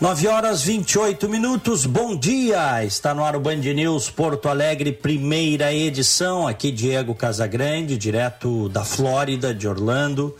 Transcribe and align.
Nove 0.00 0.28
horas 0.28 0.62
28 0.62 1.28
minutos, 1.28 1.84
bom 1.84 2.16
dia! 2.16 2.84
Está 2.84 3.12
no 3.12 3.24
ar 3.24 3.34
o 3.34 3.40
Band 3.40 3.56
News 3.56 4.08
Porto 4.08 4.48
Alegre, 4.48 4.92
primeira 4.92 5.74
edição. 5.74 6.46
Aqui 6.46 6.70
Diego 6.70 7.16
Casagrande, 7.16 7.98
direto 7.98 8.68
da 8.68 8.84
Flórida, 8.84 9.52
de 9.52 9.66
Orlando, 9.66 10.36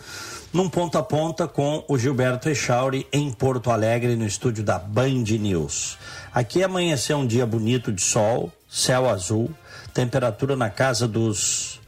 num 0.52 0.69
ponta 0.69 1.00
a 1.00 1.02
ponta 1.02 1.48
com 1.48 1.84
o 1.88 1.98
Gilberto 1.98 2.48
Echauri 2.48 3.05
em 3.12 3.33
Porto 3.33 3.73
Alegre, 3.73 4.14
no 4.14 4.24
estúdio 4.24 4.62
da 4.62 4.78
Band 4.78 5.24
News. 5.41 5.98
Aqui 6.33 6.62
amanheceu 6.62 7.19
um 7.19 7.27
dia 7.27 7.45
bonito 7.45 7.91
de 7.92 8.00
sol, 8.00 8.52
céu 8.69 9.11
azul, 9.11 9.50
temperatura 9.92 10.55
na 10.55 10.70
casa 10.70 11.09
dos 11.09 11.80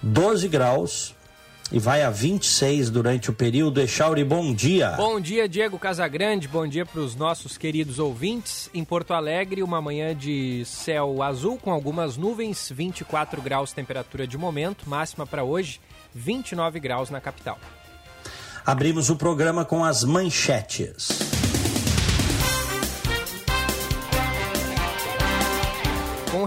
12 0.00 0.48
graus, 0.48 1.14
e 1.70 1.78
vai 1.78 2.02
a 2.02 2.10
26 2.10 2.90
durante 2.90 3.30
o 3.30 3.32
período. 3.32 3.80
Echauri, 3.80 4.24
bom 4.24 4.54
dia. 4.54 4.92
Bom 4.92 5.20
dia, 5.20 5.48
Diego 5.48 5.78
Casagrande. 5.78 6.48
Bom 6.48 6.66
dia 6.66 6.86
para 6.86 7.00
os 7.00 7.14
nossos 7.14 7.58
queridos 7.58 7.98
ouvintes. 7.98 8.70
Em 8.72 8.84
Porto 8.84 9.12
Alegre, 9.12 9.62
uma 9.62 9.80
manhã 9.80 10.16
de 10.16 10.64
céu 10.64 11.22
azul 11.22 11.58
com 11.58 11.70
algumas 11.70 12.16
nuvens, 12.16 12.72
24 12.74 13.42
graus 13.42 13.72
temperatura 13.72 14.26
de 14.26 14.38
momento, 14.38 14.88
máxima 14.88 15.26
para 15.26 15.44
hoje, 15.44 15.80
29 16.14 16.80
graus 16.80 17.10
na 17.10 17.20
capital. 17.20 17.58
Abrimos 18.64 19.08
o 19.08 19.16
programa 19.16 19.64
com 19.64 19.84
as 19.84 20.04
manchetes. 20.04 21.37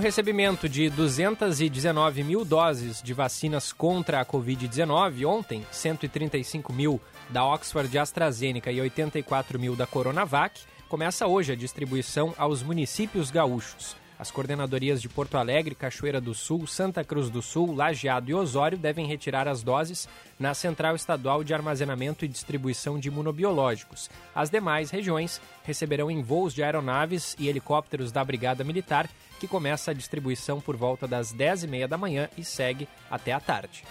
Recebimento 0.01 0.67
de 0.67 0.89
219 0.89 2.23
mil 2.23 2.43
doses 2.43 3.01
de 3.01 3.13
vacinas 3.13 3.71
contra 3.71 4.19
a 4.19 4.25
Covid-19, 4.25 5.25
ontem, 5.25 5.65
135 5.71 6.73
mil 6.73 6.99
da 7.29 7.45
Oxford 7.45 7.97
AstraZeneca 7.97 8.71
e 8.71 8.81
84 8.81 9.59
mil 9.59 9.75
da 9.75 9.85
Coronavac, 9.85 10.61
começa 10.89 11.27
hoje 11.27 11.53
a 11.53 11.55
distribuição 11.55 12.33
aos 12.37 12.63
municípios 12.63 13.29
gaúchos. 13.29 13.95
As 14.17 14.29
coordenadorias 14.29 15.01
de 15.01 15.09
Porto 15.09 15.35
Alegre, 15.35 15.73
Cachoeira 15.73 16.19
do 16.19 16.33
Sul, 16.33 16.67
Santa 16.67 17.03
Cruz 17.03 17.29
do 17.29 17.41
Sul, 17.41 17.73
Lajeado 17.73 18.29
e 18.29 18.33
Osório 18.33 18.77
devem 18.77 19.07
retirar 19.07 19.47
as 19.47 19.63
doses 19.63 20.07
na 20.39 20.53
Central 20.53 20.95
Estadual 20.95 21.43
de 21.43 21.53
Armazenamento 21.53 22.23
e 22.23 22.27
Distribuição 22.27 22.99
de 22.99 23.07
Imunobiológicos. 23.07 24.09
As 24.33 24.49
demais 24.49 24.91
regiões 24.91 25.41
receberão 25.63 26.11
em 26.11 26.21
voos 26.21 26.53
de 26.53 26.61
aeronaves 26.61 27.35
e 27.39 27.47
helicópteros 27.47 28.11
da 28.11 28.23
Brigada 28.23 28.63
Militar, 28.63 29.09
que 29.41 29.47
começa 29.47 29.89
a 29.89 29.93
distribuição 29.95 30.61
por 30.61 30.77
volta 30.77 31.07
das 31.07 31.33
10h30 31.33 31.87
da 31.87 31.97
manhã 31.97 32.29
e 32.37 32.45
segue 32.45 32.87
até 33.09 33.33
a 33.33 33.39
tarde. 33.39 33.83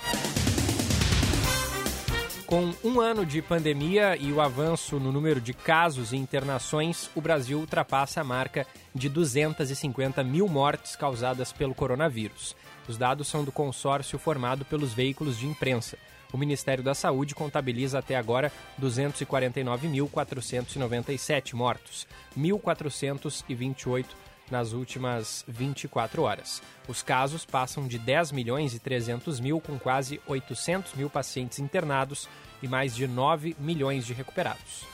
Com 2.46 2.72
um 2.84 3.00
ano 3.00 3.26
de 3.26 3.42
pandemia 3.42 4.16
e 4.16 4.32
o 4.32 4.40
avanço 4.40 5.00
no 5.00 5.10
número 5.10 5.40
de 5.40 5.52
casos 5.52 6.12
e 6.12 6.16
internações, 6.16 7.10
o 7.16 7.20
Brasil 7.20 7.58
ultrapassa 7.58 8.20
a 8.20 8.24
marca 8.24 8.64
de 8.94 9.08
250 9.08 10.22
mil 10.22 10.46
mortes 10.46 10.94
causadas 10.94 11.52
pelo 11.52 11.74
coronavírus. 11.74 12.54
Os 12.86 12.96
dados 12.96 13.26
são 13.26 13.42
do 13.42 13.50
consórcio 13.50 14.20
formado 14.20 14.64
pelos 14.64 14.94
veículos 14.94 15.36
de 15.36 15.48
imprensa. 15.48 15.98
O 16.32 16.38
Ministério 16.38 16.84
da 16.84 16.94
Saúde 16.94 17.34
contabiliza 17.34 17.98
até 17.98 18.14
agora 18.14 18.52
249.497 18.80 21.54
mortos, 21.54 22.06
1.428 22.38 24.29
nas 24.50 24.72
últimas 24.72 25.44
24 25.46 26.22
horas. 26.22 26.62
Os 26.88 27.02
casos 27.02 27.44
passam 27.44 27.86
de 27.86 27.98
10 27.98 28.32
milhões 28.32 28.74
e 28.74 28.78
300 28.78 29.40
mil, 29.40 29.60
com 29.60 29.78
quase 29.78 30.20
800 30.26 30.94
mil 30.94 31.08
pacientes 31.08 31.58
internados 31.58 32.28
e 32.62 32.68
mais 32.68 32.94
de 32.94 33.06
9 33.06 33.56
milhões 33.58 34.04
de 34.04 34.12
recuperados. 34.12 34.84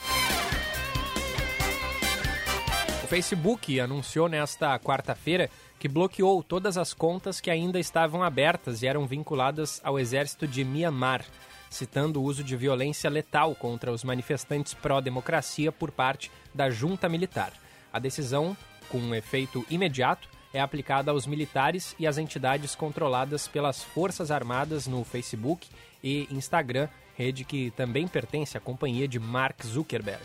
O 3.03 3.09
Facebook 3.09 3.78
anunciou 3.78 4.28
nesta 4.28 4.77
quarta-feira 4.81 5.49
que 5.78 5.87
bloqueou 5.87 6.43
todas 6.43 6.77
as 6.77 6.93
contas 6.93 7.41
que 7.41 7.50
ainda 7.50 7.78
estavam 7.78 8.23
abertas 8.23 8.83
e 8.83 8.87
eram 8.88 9.06
vinculadas 9.06 9.81
ao 9.84 9.97
exército 9.97 10.44
de 10.44 10.65
Myanmar, 10.65 11.25
citando 11.71 12.21
o 12.21 12.25
uso 12.25 12.43
de 12.43 12.56
violência 12.56 13.09
letal 13.09 13.55
contra 13.55 13.93
os 13.93 14.03
manifestantes 14.03 14.75
pró-democracia 14.75 15.71
por 15.71 15.93
parte 15.93 16.33
da 16.53 16.69
junta 16.69 17.09
militar. 17.09 17.53
A 17.93 17.99
decisão 18.00 18.56
com 18.88 18.98
um 18.98 19.14
efeito 19.14 19.64
imediato, 19.70 20.28
é 20.52 20.60
aplicada 20.60 21.10
aos 21.10 21.26
militares 21.26 21.94
e 21.98 22.06
às 22.06 22.19
entidades 22.19 22.74
controladas 22.74 23.47
pelas 23.47 23.82
Forças 23.82 24.30
Armadas 24.30 24.86
no 24.86 25.04
Facebook 25.04 25.69
e 26.02 26.26
Instagram, 26.30 26.88
rede 27.16 27.44
que 27.44 27.70
também 27.72 28.08
pertence 28.08 28.56
à 28.56 28.60
companhia 28.60 29.06
de 29.06 29.19
Mark 29.19 29.64
Zuckerberg. 29.64 30.25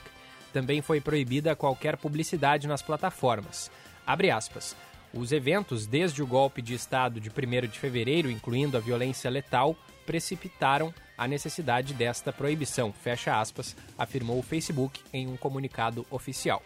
Também 0.54 0.82
foi 0.82 1.02
proibida 1.02 1.56
qualquer 1.56 1.98
publicidade 1.98 2.68
nas 2.68 2.82
plataformas. 2.82 3.72
Abre 4.06 4.32
aspas. 4.32 4.76
Os 5.14 5.34
eventos, 5.34 5.86
desde 5.86 6.24
o 6.24 6.28
golpe 6.28 6.62
de 6.62 6.74
Estado 6.74 7.20
de 7.20 7.30
1 7.30 7.68
de 7.68 7.80
fevereiro, 7.80 8.32
incluindo 8.32 8.78
a 8.78 8.80
violência 8.80 9.30
letal, 9.30 9.76
precipitaram 10.06 10.94
a 11.18 11.28
necessidade 11.28 11.94
desta 11.94 12.32
proibição, 12.32 12.92
fecha 12.94 13.40
aspas, 13.40 13.76
afirmou 13.98 14.40
o 14.40 14.44
Facebook 14.44 15.02
em 15.14 15.28
um 15.28 15.38
comunicado 15.38 16.06
oficial. 16.10 16.64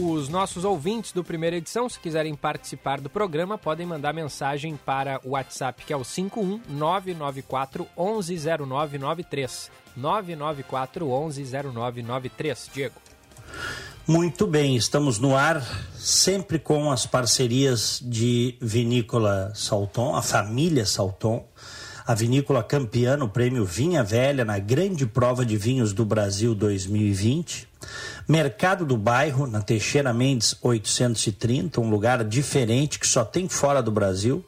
Os 0.00 0.28
nossos 0.28 0.64
ouvintes 0.64 1.10
do 1.10 1.24
primeira 1.24 1.56
edição, 1.56 1.88
se 1.88 1.98
quiserem 1.98 2.32
participar 2.36 3.00
do 3.00 3.10
programa, 3.10 3.58
podem 3.58 3.84
mandar 3.84 4.14
mensagem 4.14 4.78
para 4.86 5.20
o 5.24 5.30
WhatsApp, 5.30 5.84
que 5.84 5.92
é 5.92 5.96
o 5.96 6.04
51 6.04 6.60
994 6.68 7.84
110993. 7.96 9.72
994 9.96 11.04
110993. 11.04 12.70
Diego. 12.72 12.94
Muito 14.06 14.46
bem, 14.46 14.76
estamos 14.76 15.18
no 15.18 15.36
ar, 15.36 15.60
sempre 15.96 16.60
com 16.60 16.92
as 16.92 17.04
parcerias 17.04 18.00
de 18.00 18.56
Vinícola 18.60 19.50
Salton, 19.52 20.14
a 20.14 20.22
família 20.22 20.86
Salton, 20.86 21.44
a 22.08 22.14
vinícola 22.14 22.62
campeã 22.62 23.18
no 23.18 23.28
prêmio 23.28 23.66
Vinha 23.66 24.02
Velha 24.02 24.42
na 24.42 24.58
grande 24.58 25.04
prova 25.04 25.44
de 25.44 25.58
vinhos 25.58 25.92
do 25.92 26.06
Brasil 26.06 26.54
2020. 26.54 27.68
Mercado 28.26 28.86
do 28.86 28.96
Bairro, 28.96 29.46
na 29.46 29.60
Teixeira 29.60 30.10
Mendes 30.10 30.56
830, 30.62 31.78
um 31.82 31.90
lugar 31.90 32.24
diferente 32.24 32.98
que 32.98 33.06
só 33.06 33.26
tem 33.26 33.46
fora 33.46 33.82
do 33.82 33.92
Brasil. 33.92 34.42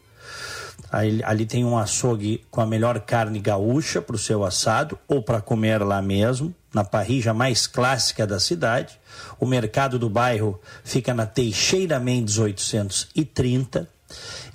Ali, 0.91 1.45
tem 1.45 1.63
um 1.63 1.77
açougue 1.77 2.43
com 2.51 2.63
a 2.63 2.67
melhor 2.67 2.99
carne 3.01 3.39
gaúcha 3.39 4.01
para 4.01 4.17
o 4.17 4.19
seu 4.19 4.43
assado 4.43 4.99
ou 5.07 5.23
para 5.23 5.43
comer 5.43 5.83
lá 5.83 6.01
mesmo, 6.01 6.55
na 6.73 6.83
parrija 6.83 7.35
mais 7.35 7.67
clássica 7.67 8.27
da 8.27 8.41
cidade. 8.41 8.99
O 9.39 9.45
Mercado 9.45 9.99
do 9.99 10.09
Bairro 10.09 10.59
fica 10.83 11.13
na 11.13 11.27
Teixeira 11.27 12.01
Mendes 12.01 12.39
830. 12.39 13.87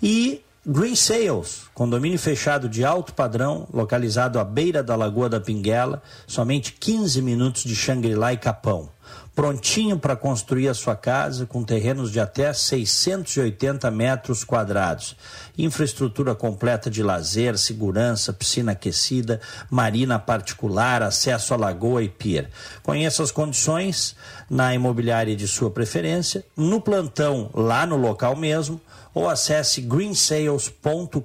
E 0.01 0.43
Green 0.67 0.95
Sales, 0.95 1.65
condomínio 1.75 2.17
fechado 2.17 2.67
de 2.67 2.83
alto 2.83 3.13
padrão, 3.13 3.67
localizado 3.71 4.39
à 4.39 4.43
beira 4.43 4.81
da 4.81 4.95
Lagoa 4.95 5.29
da 5.29 5.39
Pinguela, 5.39 6.01
somente 6.25 6.73
15 6.73 7.21
minutos 7.21 7.63
de 7.63 7.75
Xangri-Lá 7.75 8.33
e 8.33 8.37
Capão 8.37 8.89
prontinho 9.35 9.99
para 9.99 10.15
construir 10.15 10.69
a 10.69 10.73
sua 10.73 10.95
casa 10.95 11.45
com 11.45 11.63
terrenos 11.63 12.09
de 12.09 12.21
até 12.21 12.53
680 12.53 13.91
metros 13.91 14.45
quadrados. 14.45 15.15
Infraestrutura 15.57 16.33
completa 16.33 16.89
de 16.89 17.03
lazer, 17.03 17.57
segurança, 17.57 18.31
piscina 18.31 18.72
aquecida, 18.72 19.41
marina 19.69 20.17
particular, 20.17 21.03
acesso 21.03 21.53
à 21.53 21.57
lagoa 21.57 22.01
e 22.01 22.09
pier. 22.09 22.49
Conheça 22.81 23.22
as 23.22 23.31
condições 23.31 24.16
na 24.49 24.73
imobiliária 24.73 25.35
de 25.35 25.47
sua 25.47 25.69
preferência, 25.69 26.45
no 26.55 26.79
plantão 26.79 27.49
lá 27.53 27.85
no 27.85 27.97
local 27.97 28.35
mesmo 28.35 28.79
ou 29.16 29.29
acesse 29.29 29.79
greensales.com.br. 29.79 31.22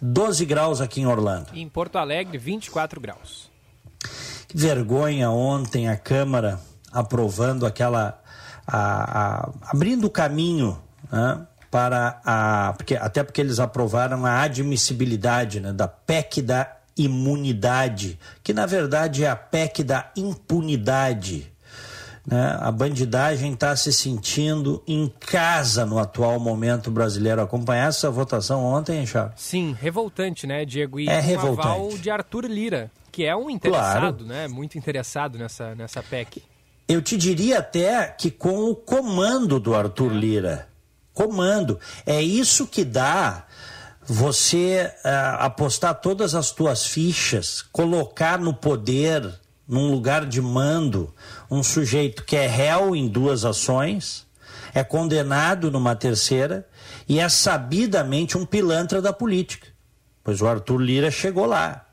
12 0.00 0.44
graus 0.46 0.80
aqui 0.80 1.02
em 1.02 1.06
Orlando. 1.06 1.50
Em 1.54 1.68
Porto 1.68 1.96
Alegre, 1.96 2.38
24 2.38 2.98
graus. 2.98 3.50
Que 4.48 4.56
vergonha 4.56 5.30
ontem 5.30 5.88
a 5.88 5.96
Câmara 5.96 6.58
aprovando 6.90 7.66
aquela. 7.66 8.18
A, 8.66 9.20
a, 9.20 9.50
abrindo 9.64 10.06
o 10.06 10.10
caminho 10.10 10.80
né, 11.12 11.46
para 11.70 12.20
a. 12.24 12.72
Porque, 12.76 12.96
até 12.96 13.22
porque 13.22 13.40
eles 13.40 13.60
aprovaram 13.60 14.24
a 14.24 14.40
admissibilidade 14.40 15.60
né, 15.60 15.72
da 15.72 15.86
PEC 15.86 16.40
da 16.40 16.76
imunidade, 16.96 18.18
que 18.42 18.52
na 18.52 18.66
verdade 18.66 19.24
é 19.24 19.28
a 19.28 19.36
PEC 19.36 19.84
da 19.84 20.10
impunidade. 20.16 21.49
Né? 22.26 22.58
A 22.60 22.70
bandidagem 22.70 23.52
está 23.52 23.74
se 23.74 23.92
sentindo 23.92 24.82
em 24.86 25.12
casa 25.20 25.86
no 25.86 25.98
atual 25.98 26.38
momento 26.38 26.90
brasileiro. 26.90 27.40
Acompanhar 27.40 27.88
essa 27.88 28.10
votação 28.10 28.64
ontem, 28.64 29.06
Charles? 29.06 29.34
Sim, 29.36 29.76
revoltante, 29.78 30.46
né, 30.46 30.64
Diego? 30.64 31.00
E 31.00 31.08
é 31.08 31.18
um 31.18 31.22
revoltante. 31.22 31.68
aval 31.68 31.88
de 31.98 32.10
Arthur 32.10 32.44
Lira, 32.46 32.90
que 33.10 33.24
é 33.24 33.34
um 33.34 33.48
interessado, 33.48 34.24
claro. 34.24 34.26
né? 34.26 34.48
Muito 34.48 34.76
interessado 34.76 35.38
nessa, 35.38 35.74
nessa 35.74 36.02
PEC. 36.02 36.42
Eu 36.88 37.00
te 37.00 37.16
diria 37.16 37.60
até 37.60 38.08
que 38.08 38.30
com 38.30 38.70
o 38.70 38.74
comando 38.74 39.60
do 39.60 39.74
Arthur 39.74 40.12
Lira. 40.12 40.68
Comando. 41.14 41.78
É 42.06 42.20
isso 42.20 42.66
que 42.66 42.84
dá 42.84 43.46
você 44.04 44.92
uh, 45.04 45.44
apostar 45.44 45.94
todas 46.00 46.34
as 46.34 46.50
tuas 46.50 46.84
fichas, 46.84 47.62
colocar 47.62 48.38
no 48.38 48.52
poder, 48.52 49.38
num 49.68 49.88
lugar 49.88 50.26
de 50.26 50.40
mando, 50.42 51.14
um 51.50 51.62
sujeito 51.62 52.24
que 52.24 52.36
é 52.36 52.46
réu 52.46 52.94
em 52.94 53.08
duas 53.08 53.44
ações, 53.44 54.26
é 54.72 54.84
condenado 54.84 55.70
numa 55.70 55.96
terceira 55.96 56.66
e 57.08 57.18
é 57.18 57.28
sabidamente 57.28 58.38
um 58.38 58.46
pilantra 58.46 59.02
da 59.02 59.12
política. 59.12 59.66
Pois 60.22 60.40
o 60.40 60.46
Arthur 60.46 60.78
Lira 60.78 61.10
chegou 61.10 61.46
lá. 61.46 61.86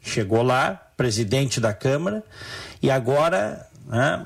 Chegou 0.00 0.42
lá, 0.42 0.92
presidente 0.96 1.60
da 1.60 1.74
Câmara, 1.74 2.24
e 2.82 2.90
agora, 2.90 3.68
né, 3.86 4.24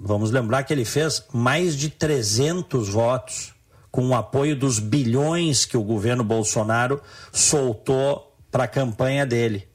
vamos 0.00 0.30
lembrar 0.30 0.62
que 0.62 0.72
ele 0.72 0.86
fez 0.86 1.22
mais 1.32 1.76
de 1.76 1.90
300 1.90 2.88
votos 2.88 3.52
com 3.90 4.08
o 4.08 4.14
apoio 4.14 4.56
dos 4.56 4.78
bilhões 4.78 5.66
que 5.66 5.76
o 5.76 5.82
governo 5.82 6.24
Bolsonaro 6.24 7.02
soltou 7.30 8.34
para 8.50 8.64
a 8.64 8.68
campanha 8.68 9.26
dele, 9.26 9.68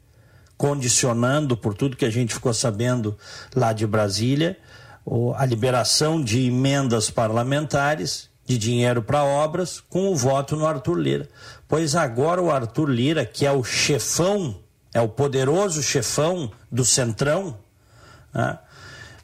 condicionando, 0.57 1.55
por 1.55 1.73
tudo 1.73 1.95
que 1.95 2.05
a 2.05 2.09
gente 2.09 2.33
ficou 2.33 2.53
sabendo 2.53 3.17
lá 3.55 3.71
de 3.73 3.85
Brasília, 3.85 4.57
a 5.35 5.45
liberação 5.45 6.21
de 6.21 6.47
emendas 6.47 7.09
parlamentares, 7.09 8.29
de 8.45 8.57
dinheiro 8.57 9.01
para 9.01 9.23
obras, 9.23 9.81
com 9.89 10.09
o 10.09 10.15
voto 10.15 10.55
no 10.55 10.65
Arthur 10.65 10.95
Lira. 10.95 11.29
Pois 11.67 11.95
agora 11.95 12.41
o 12.41 12.49
Arthur 12.49 12.89
Lira, 12.89 13.25
que 13.25 13.45
é 13.45 13.51
o 13.51 13.63
chefão, 13.63 14.57
é 14.93 15.01
o 15.01 15.09
poderoso 15.09 15.83
chefão 15.83 16.49
do 16.71 16.85
Centrão, 16.85 17.57
né, 18.33 18.57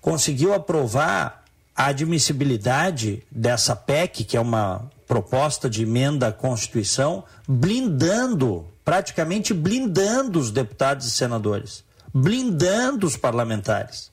conseguiu 0.02 0.54
aprovar 0.54 1.44
a 1.76 1.88
admissibilidade 1.88 3.24
dessa 3.32 3.76
PEC, 3.76 4.26
que 4.26 4.38
é 4.38 4.42
uma 4.42 4.92
proposta 5.08 5.70
de 5.70 5.84
emenda 5.84 6.28
à 6.28 6.32
Constituição, 6.32 7.24
blindando, 7.48 8.68
praticamente 8.84 9.54
blindando 9.54 10.40
os 10.40 10.52
deputados 10.52 11.06
e 11.06 11.12
senadores, 11.12 11.84
blindando 12.14 13.08
os 13.08 13.16
parlamentares. 13.16 14.12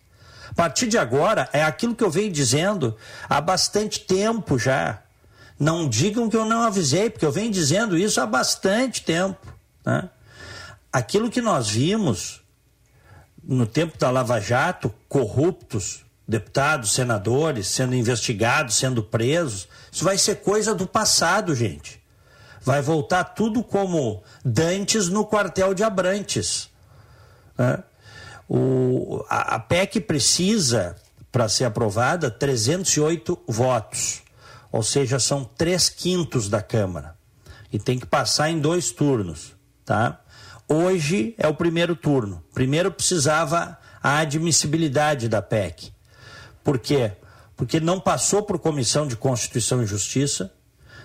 A 0.51 0.55
partir 0.55 0.89
de 0.89 0.99
agora, 0.99 1.49
é 1.53 1.63
aquilo 1.63 1.95
que 1.95 2.03
eu 2.03 2.11
venho 2.11 2.33
dizendo 2.33 2.97
há 3.29 3.41
bastante 3.41 4.01
tempo 4.01 4.59
já. 4.59 5.03
Não 5.59 5.89
digam 5.89 6.29
que 6.29 6.37
eu 6.37 6.45
não 6.45 6.63
avisei, 6.63 7.11
porque 7.11 7.25
eu 7.25 7.33
venho 7.33 7.51
dizendo 7.51 7.97
isso 7.97 8.21
há 8.21 8.27
bastante 8.27 9.03
tempo. 9.03 9.47
Né? 9.85 10.09
Aquilo 10.93 11.31
que 11.31 11.41
nós 11.41 11.69
vimos 11.69 12.41
no 13.43 13.67
tempo 13.67 13.97
da 13.99 14.11
Lava 14.11 14.41
Jato, 14.41 14.93
corruptos, 15.09 16.05
deputados, 16.27 16.93
senadores 16.93 17.69
sendo 17.69 17.95
investigados, 17.95 18.77
sendo 18.77 19.03
presos. 19.03 19.69
Isso 19.91 20.05
vai 20.05 20.17
ser 20.17 20.37
coisa 20.37 20.75
do 20.75 20.87
passado, 20.87 21.55
gente. 21.55 22.00
Vai 22.71 22.83
voltar 22.83 23.25
tudo 23.25 23.65
como 23.65 24.23
dantes 24.45 25.09
no 25.09 25.27
quartel 25.27 25.75
de 25.75 25.83
Abrantes. 25.83 26.71
Né? 27.59 27.83
O, 28.49 29.25
a, 29.29 29.57
a 29.57 29.59
PEC 29.59 29.99
precisa, 29.99 30.95
para 31.33 31.49
ser 31.49 31.65
aprovada, 31.65 32.31
308 32.31 33.37
votos. 33.49 34.23
Ou 34.71 34.85
seja, 34.85 35.19
são 35.19 35.43
três 35.43 35.89
quintos 35.89 36.49
da 36.49 36.63
Câmara. 36.63 37.17
E 37.73 37.79
tem 37.81 37.99
que 37.99 38.07
passar 38.07 38.49
em 38.51 38.61
dois 38.61 38.93
turnos. 38.93 39.53
Tá? 39.85 40.21
Hoje 40.69 41.35
é 41.39 41.49
o 41.49 41.55
primeiro 41.55 41.97
turno. 41.97 42.41
Primeiro 42.55 42.93
precisava 42.93 43.77
a 44.01 44.19
admissibilidade 44.19 45.29
da 45.29 45.43
PEC. 45.43 45.93
Por 46.63 46.79
quê? 46.79 47.15
Porque 47.57 47.81
não 47.81 47.99
passou 47.99 48.45
por 48.45 48.61
comissão 48.61 49.09
de 49.09 49.17
Constituição 49.17 49.83
e 49.83 49.87
Justiça, 49.87 50.53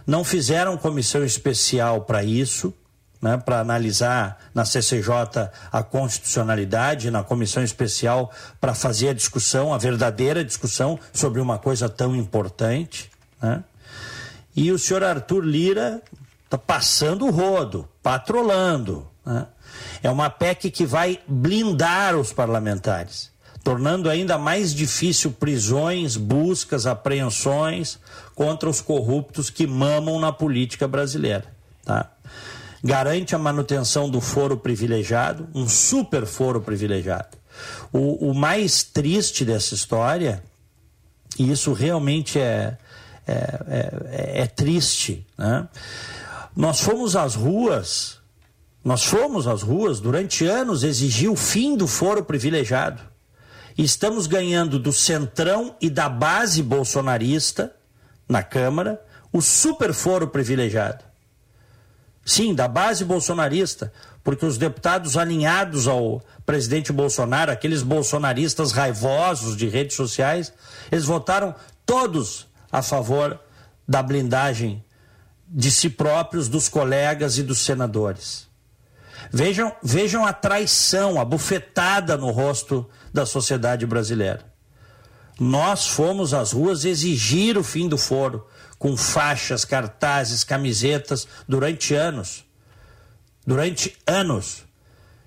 não 0.06 0.24
fizeram 0.24 0.78
comissão 0.78 1.24
especial 1.24 2.02
para 2.02 2.24
isso, 2.24 2.74
né, 3.22 3.38
para 3.38 3.60
analisar 3.60 4.38
na 4.54 4.66
CCJ 4.66 5.50
a 5.72 5.84
constitucionalidade, 5.84 7.10
na 7.10 7.24
comissão 7.24 7.64
especial 7.64 8.32
para 8.62 8.74
fazer 8.74 9.10
a 9.10 9.14
discussão, 9.14 9.74
a 9.74 9.78
verdadeira 9.78 10.44
discussão 10.44 11.00
sobre 11.12 11.42
uma 11.42 11.58
coisa 11.58 11.90
tão 11.90 12.16
importante. 12.16 13.10
Né? 13.42 13.64
E 14.56 14.72
o 14.72 14.78
senhor 14.78 15.04
Arthur 15.04 15.44
Lira 15.44 16.02
está 16.44 16.58
passando 16.58 17.26
o 17.26 17.32
rodo, 17.32 17.90
patrolando. 18.04 19.08
Né? 19.26 19.48
É 20.04 20.10
uma 20.10 20.30
PEC 20.30 20.70
que 20.70 20.86
vai 20.86 21.20
blindar 21.28 22.16
os 22.16 22.32
parlamentares 22.32 23.35
tornando 23.66 24.12
ainda 24.12 24.38
mais 24.38 24.76
difícil 24.76 25.32
prisões, 25.32 26.16
buscas, 26.18 26.86
apreensões 26.86 27.98
contra 28.36 28.70
os 28.70 28.80
corruptos 28.80 29.50
que 29.50 29.66
mamam 29.66 30.20
na 30.20 30.32
política 30.32 30.88
brasileira. 30.88 31.46
Tá? 31.84 32.12
Garante 32.84 33.34
a 33.34 33.40
manutenção 33.40 34.08
do 34.08 34.22
foro 34.22 34.56
privilegiado, 34.56 35.50
um 35.56 35.68
super 35.68 36.28
foro 36.28 36.62
privilegiado. 36.62 37.36
O, 37.92 38.30
o 38.30 38.36
mais 38.36 38.84
triste 38.84 39.44
dessa 39.44 39.74
história, 39.74 40.44
e 41.40 41.52
isso 41.52 41.74
realmente 41.74 42.38
é, 42.38 42.78
é, 43.26 43.34
é, 43.68 44.42
é 44.44 44.46
triste, 44.46 45.26
né? 45.36 45.68
nós 46.56 46.82
fomos 46.82 47.16
às 47.16 47.34
ruas, 47.34 48.20
nós 48.84 49.04
fomos 49.04 49.48
às 49.48 49.64
ruas 49.64 50.00
durante 50.00 50.46
anos 50.46 50.84
exigir 50.84 51.32
o 51.32 51.36
fim 51.36 51.76
do 51.76 51.88
foro 51.88 52.24
privilegiado 52.24 53.15
estamos 53.84 54.28
ganhando 54.28 54.80
do 54.80 54.94
centrão 54.94 55.76
e 55.82 55.90
da 55.90 56.08
base 56.08 56.64
bolsonarista 56.64 57.76
na 58.28 58.42
Câmara 58.42 59.02
o 59.32 59.42
superforo 59.42 60.28
privilegiado. 60.28 61.04
Sim, 62.26 62.56
da 62.56 62.68
base 62.68 63.06
bolsonarista, 63.06 63.92
porque 64.24 64.46
os 64.46 64.58
deputados 64.58 65.16
alinhados 65.16 65.88
ao 65.88 66.24
presidente 66.46 66.92
Bolsonaro, 66.92 67.52
aqueles 67.52 67.84
bolsonaristas 67.84 68.72
raivosos 68.72 69.56
de 69.56 69.68
redes 69.68 69.96
sociais, 69.96 70.52
eles 70.92 71.06
votaram 71.06 71.54
todos 71.86 72.48
a 72.72 72.82
favor 72.82 73.40
da 73.88 74.02
blindagem 74.02 74.84
de 75.48 75.70
si 75.70 75.90
próprios, 75.90 76.50
dos 76.50 76.68
colegas 76.68 77.38
e 77.38 77.44
dos 77.44 77.60
senadores. 77.60 78.48
Vejam, 79.32 79.72
vejam 79.84 80.26
a 80.26 80.34
traição, 80.34 81.20
a 81.20 81.26
bufetada 81.26 82.18
no 82.18 82.32
rosto 82.32 82.90
da 83.16 83.26
sociedade 83.26 83.86
brasileira. 83.86 84.46
Nós 85.40 85.88
fomos 85.88 86.34
às 86.34 86.52
ruas 86.52 86.84
exigir 86.84 87.58
o 87.58 87.64
fim 87.64 87.88
do 87.88 87.98
foro, 87.98 88.46
com 88.78 88.96
faixas, 88.98 89.64
cartazes, 89.64 90.44
camisetas, 90.44 91.26
durante 91.48 91.96
anos. 91.96 92.44
Durante 93.48 93.96
anos. 94.06 94.64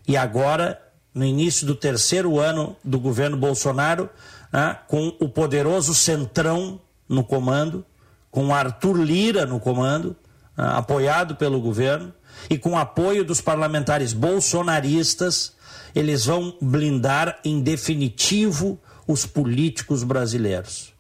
E 0.06 0.16
agora, 0.16 0.80
no 1.14 1.24
início 1.24 1.66
do 1.66 1.74
terceiro 1.74 2.38
ano 2.38 2.76
do 2.84 3.00
governo 3.00 3.38
Bolsonaro, 3.38 4.10
né, 4.52 4.78
com 4.86 5.16
o 5.18 5.28
poderoso 5.28 5.94
Centrão 5.94 6.78
no 7.08 7.24
comando, 7.24 7.84
com 8.30 8.54
Arthur 8.54 8.98
Lira 8.98 9.46
no 9.46 9.58
comando, 9.58 10.14
né, 10.56 10.64
apoiado 10.74 11.36
pelo 11.36 11.58
governo, 11.58 12.12
e 12.50 12.58
com 12.58 12.78
apoio 12.78 13.24
dos 13.24 13.40
parlamentares 13.40 14.12
bolsonaristas, 14.12 15.54
eles 15.94 16.24
vão 16.26 16.56
blindar 16.60 17.38
em 17.44 17.60
definitivo 17.60 18.80
os 19.06 19.24
políticos 19.24 20.02
brasileiros. 20.02 20.92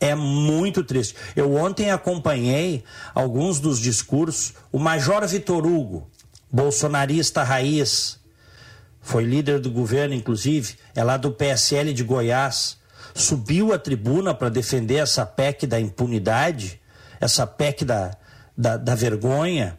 É 0.00 0.14
muito 0.14 0.82
triste. 0.84 1.14
Eu 1.34 1.54
ontem 1.56 1.90
acompanhei 1.90 2.84
alguns 3.14 3.60
dos 3.60 3.78
discursos. 3.78 4.54
O 4.70 4.78
Major 4.78 5.26
Vitor 5.26 5.66
Hugo, 5.66 6.08
bolsonarista 6.50 7.42
raiz, 7.42 8.18
foi 9.00 9.24
líder 9.24 9.58
do 9.58 9.70
governo, 9.70 10.14
inclusive, 10.14 10.76
é 10.94 11.02
lá 11.02 11.16
do 11.16 11.32
PSL 11.32 11.92
de 11.92 12.04
Goiás, 12.04 12.78
subiu 13.14 13.72
à 13.72 13.78
tribuna 13.78 14.32
para 14.32 14.48
defender 14.48 14.96
essa 14.96 15.26
PEC 15.26 15.66
da 15.66 15.80
impunidade, 15.80 16.80
essa 17.20 17.46
PEC 17.46 17.84
da, 17.84 18.16
da, 18.56 18.76
da 18.76 18.94
vergonha, 18.94 19.78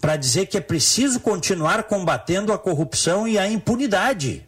para 0.00 0.16
dizer 0.16 0.46
que 0.46 0.56
é 0.56 0.60
preciso 0.60 1.20
continuar 1.20 1.84
combatendo 1.84 2.52
a 2.52 2.58
corrupção 2.58 3.26
e 3.26 3.38
a 3.38 3.48
impunidade. 3.48 4.46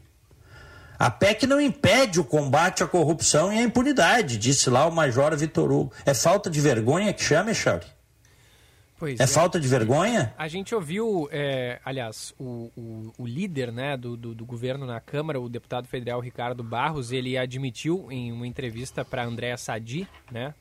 A 0.99 1.11
PEC 1.11 1.47
não 1.47 1.61
impede 1.61 2.19
o 2.19 2.25
combate 2.25 2.83
à 2.83 2.87
corrupção 2.87 3.52
e 3.52 3.59
à 3.59 3.62
impunidade, 3.62 4.37
disse 4.37 4.69
lá 4.69 4.85
o 4.87 4.93
Major 4.93 5.37
Vitor 5.37 5.71
Hugo. 5.71 5.93
É 6.05 6.12
falta 6.12 6.50
de 6.50 6.61
vergonha 6.61 7.12
que 7.12 7.23
chama, 7.23 7.55
Charlie? 7.55 7.87
Pois 8.99 9.21
é, 9.21 9.23
é 9.23 9.26
falta 9.28 9.61
de 9.61 9.69
vergonha? 9.69 10.35
A 10.37 10.49
gente 10.49 10.75
ouviu, 10.75 11.28
é, 11.31 11.78
aliás, 11.85 12.35
o, 12.37 12.73
o, 12.76 13.12
o, 13.17 13.26
líder 13.26 13.71
né, 13.71 13.97
do, 13.97 14.17
do, 14.17 14.35
do, 14.35 14.45
governo 14.45 14.85
na 14.87 15.00
Câmara, 15.00 15.40
o 15.40 15.49
deputado 15.49 15.87
federal 15.87 16.19
Ricardo 16.19 16.64
Barros, 16.64 17.12
ele 17.12 17.38
admitiu 17.38 18.11
em 18.11 18.33
uma 18.33 18.45
entrevista 18.45 19.05
para 19.05 19.25
Andréa 19.25 19.57
Sadi, 19.57 20.09
né? 20.33 20.52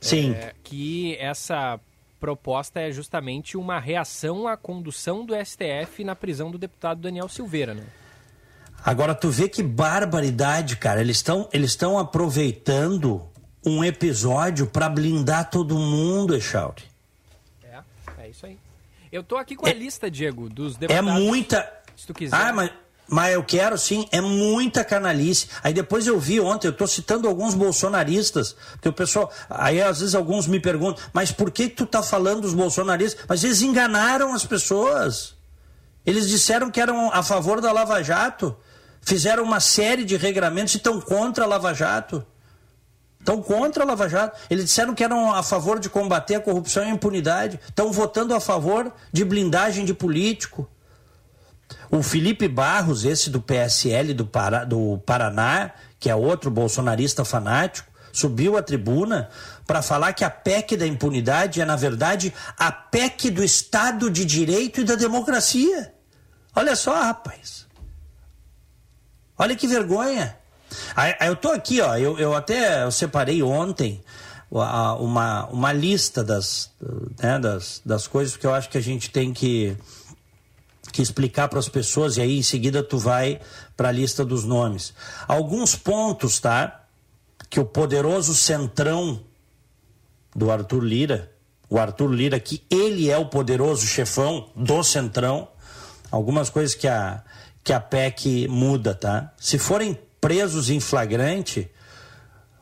Sim. 0.00 0.32
É, 0.32 0.54
que 0.64 1.16
essa 1.16 1.78
proposta 2.22 2.80
é 2.80 2.92
justamente 2.92 3.56
uma 3.56 3.80
reação 3.80 4.46
à 4.46 4.56
condução 4.56 5.26
do 5.26 5.34
STF 5.34 6.04
na 6.04 6.14
prisão 6.14 6.52
do 6.52 6.56
deputado 6.56 7.00
Daniel 7.00 7.28
Silveira, 7.28 7.74
né? 7.74 7.82
Agora 8.84 9.12
tu 9.12 9.28
vê 9.28 9.48
que 9.48 9.60
barbaridade, 9.60 10.76
cara. 10.76 11.00
Eles 11.00 11.16
estão 11.16 11.48
eles 11.52 11.70
estão 11.70 11.98
aproveitando 11.98 13.28
um 13.66 13.82
episódio 13.82 14.68
para 14.68 14.88
blindar 14.88 15.50
todo 15.50 15.76
mundo, 15.76 16.36
Echauri. 16.36 16.84
É, 17.64 17.80
é 18.18 18.28
isso 18.28 18.46
aí. 18.46 18.56
Eu 19.10 19.24
tô 19.24 19.36
aqui 19.36 19.56
com 19.56 19.66
a 19.66 19.70
é, 19.70 19.74
lista, 19.74 20.08
Diego, 20.08 20.48
dos 20.48 20.76
é 20.76 20.78
deputados. 20.78 21.10
É 21.10 21.20
muita. 21.20 21.72
Se 21.96 22.06
tu 22.06 22.14
quiser. 22.14 22.36
Ah, 22.36 22.52
mas 22.52 22.70
mas 23.12 23.34
eu 23.34 23.44
quero 23.44 23.76
sim, 23.76 24.08
é 24.10 24.22
muita 24.22 24.82
canalice. 24.82 25.46
Aí 25.62 25.74
depois 25.74 26.06
eu 26.06 26.18
vi 26.18 26.40
ontem, 26.40 26.66
eu 26.66 26.72
estou 26.72 26.86
citando 26.86 27.28
alguns 27.28 27.52
bolsonaristas, 27.54 28.56
porque 28.70 28.88
o 28.88 28.92
pessoal, 28.92 29.30
aí 29.50 29.82
às 29.82 30.00
vezes 30.00 30.14
alguns 30.14 30.46
me 30.46 30.58
perguntam, 30.58 31.04
mas 31.12 31.30
por 31.30 31.50
que 31.50 31.68
tu 31.68 31.84
está 31.84 32.02
falando 32.02 32.40
dos 32.40 32.54
bolsonaristas? 32.54 33.22
Mas 33.28 33.44
eles 33.44 33.60
enganaram 33.60 34.32
as 34.32 34.46
pessoas. 34.46 35.34
Eles 36.06 36.26
disseram 36.26 36.70
que 36.70 36.80
eram 36.80 37.12
a 37.12 37.22
favor 37.22 37.60
da 37.60 37.70
Lava 37.70 38.02
Jato, 38.02 38.56
fizeram 39.02 39.44
uma 39.44 39.60
série 39.60 40.04
de 40.04 40.16
regramentos 40.16 40.72
e 40.72 40.78
estão 40.78 40.98
contra 40.98 41.44
a 41.44 41.46
Lava 41.46 41.74
Jato. 41.74 42.24
Estão 43.20 43.42
contra 43.42 43.84
a 43.84 43.86
Lava 43.86 44.08
Jato. 44.08 44.38
Eles 44.48 44.64
disseram 44.64 44.94
que 44.94 45.04
eram 45.04 45.34
a 45.34 45.42
favor 45.42 45.78
de 45.78 45.90
combater 45.90 46.36
a 46.36 46.40
corrupção 46.40 46.82
e 46.82 46.86
a 46.86 46.90
impunidade. 46.90 47.60
Estão 47.68 47.92
votando 47.92 48.34
a 48.34 48.40
favor 48.40 48.90
de 49.12 49.22
blindagem 49.22 49.84
de 49.84 49.92
político. 49.92 50.66
O 51.90 52.02
Felipe 52.02 52.48
Barros, 52.48 53.04
esse 53.04 53.30
do 53.30 53.40
PSL 53.40 54.14
do, 54.14 54.26
Pará, 54.26 54.64
do 54.64 54.98
Paraná, 55.04 55.72
que 55.98 56.10
é 56.10 56.14
outro 56.14 56.50
bolsonarista 56.50 57.24
fanático, 57.24 57.90
subiu 58.12 58.56
à 58.56 58.62
tribuna 58.62 59.28
para 59.66 59.80
falar 59.80 60.12
que 60.12 60.24
a 60.24 60.30
PEC 60.30 60.76
da 60.76 60.86
impunidade 60.86 61.60
é, 61.60 61.64
na 61.64 61.76
verdade, 61.76 62.32
a 62.58 62.70
PEC 62.70 63.30
do 63.30 63.42
Estado 63.42 64.10
de 64.10 64.24
Direito 64.24 64.80
e 64.80 64.84
da 64.84 64.94
democracia. 64.94 65.94
Olha 66.54 66.76
só, 66.76 66.94
rapaz. 67.02 67.66
Olha 69.38 69.56
que 69.56 69.66
vergonha. 69.66 70.36
Eu 71.20 71.36
tô 71.36 71.48
aqui, 71.48 71.80
ó. 71.80 71.96
Eu, 71.96 72.18
eu 72.18 72.34
até 72.34 72.84
eu 72.84 72.90
separei 72.90 73.42
ontem 73.42 74.02
uma, 74.50 75.46
uma 75.46 75.72
lista 75.72 76.22
das, 76.22 76.70
né, 77.22 77.38
das, 77.38 77.80
das 77.84 78.06
coisas 78.06 78.36
que 78.36 78.46
eu 78.46 78.54
acho 78.54 78.68
que 78.68 78.76
a 78.76 78.82
gente 78.82 79.10
tem 79.10 79.32
que 79.32 79.76
que 80.92 81.02
explicar 81.02 81.48
para 81.48 81.58
as 81.58 81.68
pessoas 81.68 82.16
e 82.16 82.20
aí 82.20 82.38
em 82.38 82.42
seguida 82.42 82.82
tu 82.82 82.98
vai 82.98 83.40
para 83.76 83.88
a 83.88 83.92
lista 83.92 84.24
dos 84.24 84.44
nomes. 84.44 84.92
Alguns 85.26 85.74
pontos, 85.74 86.38
tá? 86.38 86.84
Que 87.48 87.58
o 87.58 87.64
poderoso 87.64 88.34
centrão 88.34 89.20
do 90.36 90.50
Arthur 90.50 90.84
Lira, 90.84 91.32
o 91.68 91.78
Arthur 91.78 92.12
Lira 92.12 92.38
que 92.38 92.62
ele 92.70 93.10
é 93.10 93.16
o 93.16 93.26
poderoso 93.26 93.86
chefão 93.86 94.50
do 94.54 94.82
centrão, 94.82 95.48
algumas 96.10 96.50
coisas 96.50 96.74
que 96.74 96.86
a 96.86 97.22
que 97.64 97.72
a 97.72 97.78
PEC 97.78 98.48
muda, 98.48 98.92
tá? 98.92 99.32
Se 99.38 99.56
forem 99.56 99.96
presos 100.20 100.68
em 100.68 100.80
flagrante, 100.80 101.70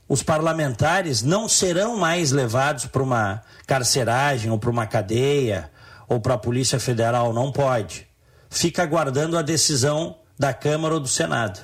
os 0.06 0.22
parlamentares 0.22 1.22
não 1.22 1.48
serão 1.48 1.96
mais 1.96 2.32
levados 2.32 2.84
para 2.84 3.02
uma 3.02 3.42
carceragem 3.66 4.50
ou 4.50 4.58
para 4.58 4.68
uma 4.68 4.86
cadeia 4.86 5.70
ou 6.06 6.20
para 6.20 6.34
a 6.34 6.38
Polícia 6.38 6.78
Federal, 6.78 7.32
não 7.32 7.50
pode 7.50 8.09
fica 8.50 8.82
aguardando 8.82 9.38
a 9.38 9.42
decisão 9.42 10.16
da 10.36 10.52
Câmara 10.52 10.94
ou 10.94 11.00
do 11.00 11.08
Senado. 11.08 11.60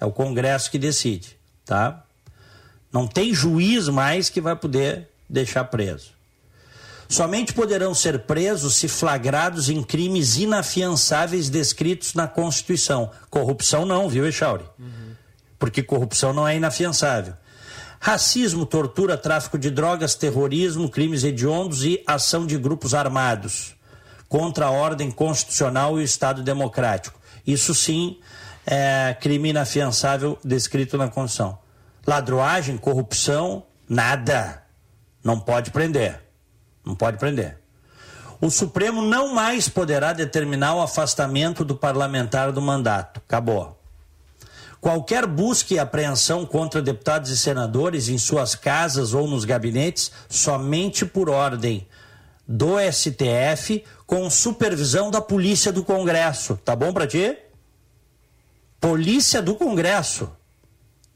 É 0.00 0.06
o 0.06 0.12
Congresso 0.12 0.70
que 0.70 0.78
decide, 0.78 1.36
tá? 1.66 2.04
Não 2.92 3.08
tem 3.08 3.34
juiz 3.34 3.88
mais 3.88 4.30
que 4.30 4.40
vai 4.40 4.54
poder 4.54 5.08
deixar 5.28 5.64
preso. 5.64 6.14
Somente 7.08 7.52
poderão 7.52 7.92
ser 7.94 8.20
presos 8.20 8.76
se 8.76 8.88
flagrados 8.88 9.68
em 9.68 9.82
crimes 9.82 10.36
inafiançáveis 10.36 11.50
descritos 11.50 12.14
na 12.14 12.26
Constituição. 12.26 13.10
Corrupção 13.28 13.84
não, 13.84 14.08
viu, 14.08 14.26
Echauri? 14.26 14.64
Uhum. 14.78 15.14
Porque 15.58 15.82
corrupção 15.82 16.32
não 16.32 16.46
é 16.46 16.56
inafiançável. 16.56 17.34
Racismo, 18.00 18.64
tortura, 18.66 19.16
tráfico 19.16 19.58
de 19.58 19.70
drogas, 19.70 20.14
terrorismo, 20.14 20.90
crimes 20.90 21.24
hediondos 21.24 21.84
e 21.84 22.02
ação 22.06 22.46
de 22.46 22.56
grupos 22.56 22.94
armados 22.94 23.74
contra 24.28 24.66
a 24.66 24.70
ordem 24.70 25.10
constitucional 25.10 25.98
e 25.98 26.02
o 26.02 26.04
Estado 26.04 26.42
democrático. 26.42 27.18
Isso 27.46 27.74
sim 27.74 28.18
é 28.66 29.16
crime 29.20 29.50
inafiançável 29.50 30.38
descrito 30.44 30.96
na 30.96 31.08
Constituição. 31.08 31.58
Ladroagem, 32.06 32.76
corrupção, 32.76 33.64
nada. 33.88 34.62
Não 35.22 35.38
pode 35.38 35.70
prender. 35.70 36.20
Não 36.84 36.94
pode 36.94 37.18
prender. 37.18 37.58
O 38.40 38.50
Supremo 38.50 39.00
não 39.00 39.32
mais 39.34 39.68
poderá 39.68 40.12
determinar 40.12 40.74
o 40.74 40.82
afastamento 40.82 41.64
do 41.64 41.74
parlamentar 41.74 42.52
do 42.52 42.60
mandato. 42.60 43.22
Acabou. 43.26 43.80
Qualquer 44.80 45.26
busca 45.26 45.72
e 45.72 45.78
apreensão 45.78 46.44
contra 46.44 46.82
deputados 46.82 47.30
e 47.30 47.38
senadores 47.38 48.10
em 48.10 48.18
suas 48.18 48.54
casas 48.54 49.14
ou 49.14 49.26
nos 49.26 49.46
gabinetes, 49.46 50.12
somente 50.28 51.06
por 51.06 51.30
ordem 51.30 51.88
do 52.46 52.74
STF 52.92 53.82
com 54.06 54.28
supervisão 54.28 55.10
da 55.10 55.20
Polícia 55.20 55.72
do 55.72 55.84
Congresso. 55.84 56.56
Tá 56.58 56.76
bom 56.76 56.92
para 56.92 57.06
ti? 57.06 57.36
Polícia 58.80 59.40
do 59.40 59.54
Congresso, 59.54 60.30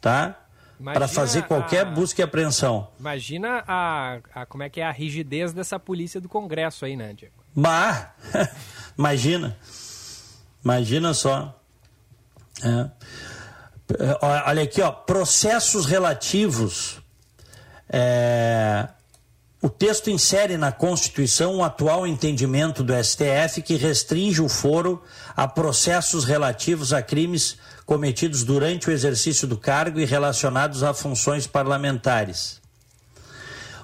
tá? 0.00 0.38
Para 0.82 1.08
fazer 1.08 1.42
qualquer 1.42 1.86
a... 1.86 1.90
busca 1.90 2.22
e 2.22 2.24
apreensão. 2.24 2.88
Imagina 2.98 3.64
a, 3.66 4.20
a, 4.34 4.46
como 4.46 4.62
é 4.62 4.70
que 4.70 4.80
é 4.80 4.86
a 4.86 4.92
rigidez 4.92 5.52
dessa 5.52 5.78
polícia 5.78 6.20
do 6.20 6.28
Congresso 6.28 6.84
aí, 6.84 6.96
né, 6.96 7.12
Diego? 7.12 7.34
Bah, 7.54 8.14
imagina, 8.96 9.56
imagina 10.64 11.12
só. 11.12 11.60
É. 12.62 12.90
Olha 14.46 14.62
aqui, 14.62 14.82
ó, 14.82 14.90
processos 14.90 15.86
relativos 15.86 17.00
é, 17.88 18.88
o 19.60 19.68
texto 19.68 20.08
insere 20.08 20.56
na 20.56 20.70
Constituição 20.70 21.56
o 21.56 21.64
atual 21.64 22.06
entendimento 22.06 22.84
do 22.84 22.92
STF 22.94 23.60
que 23.60 23.74
restringe 23.74 24.40
o 24.40 24.48
foro 24.48 25.02
a 25.36 25.48
processos 25.48 26.24
relativos 26.24 26.92
a 26.92 27.02
crimes 27.02 27.56
cometidos 27.84 28.44
durante 28.44 28.88
o 28.88 28.92
exercício 28.92 29.48
do 29.48 29.56
cargo 29.56 29.98
e 29.98 30.04
relacionados 30.04 30.84
a 30.84 30.94
funções 30.94 31.46
parlamentares. 31.46 32.60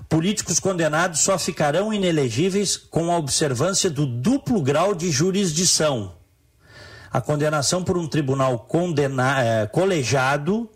Políticos 0.08 0.60
condenados 0.60 1.20
só 1.20 1.36
ficarão 1.36 1.92
inelegíveis 1.92 2.76
com 2.76 3.10
a 3.10 3.16
observância 3.16 3.90
do 3.90 4.06
duplo 4.06 4.62
grau 4.62 4.94
de 4.94 5.10
jurisdição. 5.10 6.14
A 7.10 7.20
condenação 7.20 7.82
por 7.82 7.98
um 7.98 8.06
tribunal 8.06 8.60
condena, 8.60 9.42
eh, 9.42 9.66
colegiado 9.66 10.70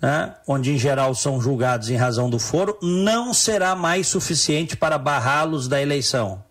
né, 0.00 0.34
onde 0.46 0.72
em 0.72 0.78
geral 0.78 1.14
são 1.14 1.40
julgados 1.40 1.90
em 1.90 1.96
razão 1.96 2.30
do 2.30 2.38
foro, 2.38 2.78
não 2.80 3.34
será 3.34 3.74
mais 3.74 4.06
suficiente 4.06 4.76
para 4.76 4.96
barrá-los 4.96 5.68
da 5.68 5.80
eleição. 5.80 6.42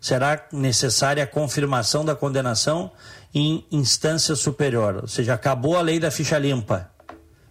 Será 0.00 0.46
necessária 0.52 1.24
a 1.24 1.26
confirmação 1.26 2.04
da 2.04 2.14
condenação 2.14 2.90
em 3.34 3.66
instância 3.70 4.34
superior, 4.34 5.00
ou 5.02 5.08
seja, 5.08 5.34
acabou 5.34 5.76
a 5.76 5.82
lei 5.82 6.00
da 6.00 6.10
ficha 6.10 6.38
limpa. 6.38 6.90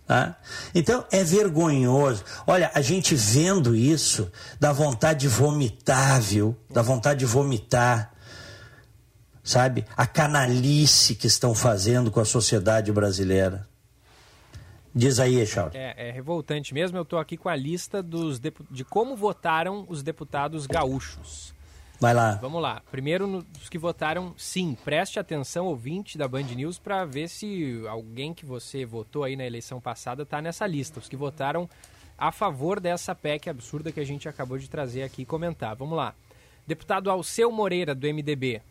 Tá? 0.07 0.37
Então 0.73 1.03
é 1.11 1.21
vergonhoso. 1.21 2.23
Olha, 2.47 2.71
a 2.73 2.79
gente 2.79 3.13
vendo 3.13 3.75
isso, 3.75 4.31
dá 4.57 4.71
vontade 4.71 5.19
de 5.19 5.27
vomitar, 5.27 6.21
viu? 6.21 6.55
Dá 6.69 6.81
vontade 6.81 7.19
de 7.19 7.25
vomitar. 7.25 8.13
Sabe? 9.43 9.85
A 9.97 10.07
canalice 10.07 11.13
que 11.13 11.27
estão 11.27 11.53
fazendo 11.53 12.09
com 12.09 12.21
a 12.21 12.25
sociedade 12.25 12.89
brasileira. 12.89 13.66
Diz 14.97 15.19
aí, 15.19 15.45
Charles. 15.45 15.75
É, 15.75 16.09
é, 16.09 16.11
revoltante 16.11 16.73
mesmo. 16.73 16.97
Eu 16.97 17.03
estou 17.03 17.19
aqui 17.19 17.37
com 17.37 17.47
a 17.47 17.55
lista 17.55 18.01
dos 18.01 18.41
de 18.71 18.83
como 18.83 19.15
votaram 19.15 19.85
os 19.87 20.01
deputados 20.01 20.65
gaúchos. 20.65 21.53
Vai 21.99 22.15
lá. 22.15 22.33
Vamos 22.41 22.59
lá. 22.59 22.81
Primeiro, 22.89 23.45
os 23.61 23.69
que 23.69 23.77
votaram 23.77 24.33
sim. 24.35 24.75
Preste 24.83 25.19
atenção, 25.19 25.67
ouvinte 25.67 26.17
da 26.17 26.27
Band 26.27 26.43
News, 26.43 26.79
para 26.79 27.05
ver 27.05 27.29
se 27.29 27.83
alguém 27.87 28.33
que 28.33 28.43
você 28.43 28.85
votou 28.85 29.23
aí 29.23 29.35
na 29.35 29.45
eleição 29.45 29.79
passada 29.79 30.23
está 30.23 30.41
nessa 30.41 30.65
lista. 30.65 30.99
Os 30.99 31.07
que 31.07 31.15
votaram 31.15 31.69
a 32.17 32.31
favor 32.31 32.79
dessa 32.79 33.13
PEC 33.13 33.51
absurda 33.51 33.91
que 33.91 33.99
a 33.99 34.05
gente 34.05 34.27
acabou 34.27 34.57
de 34.57 34.67
trazer 34.67 35.03
aqui 35.03 35.21
e 35.21 35.25
comentar. 35.25 35.75
Vamos 35.75 35.95
lá. 35.95 36.15
Deputado 36.65 37.11
Alceu 37.11 37.51
Moreira, 37.51 37.93
do 37.93 38.07
MDB. 38.07 38.63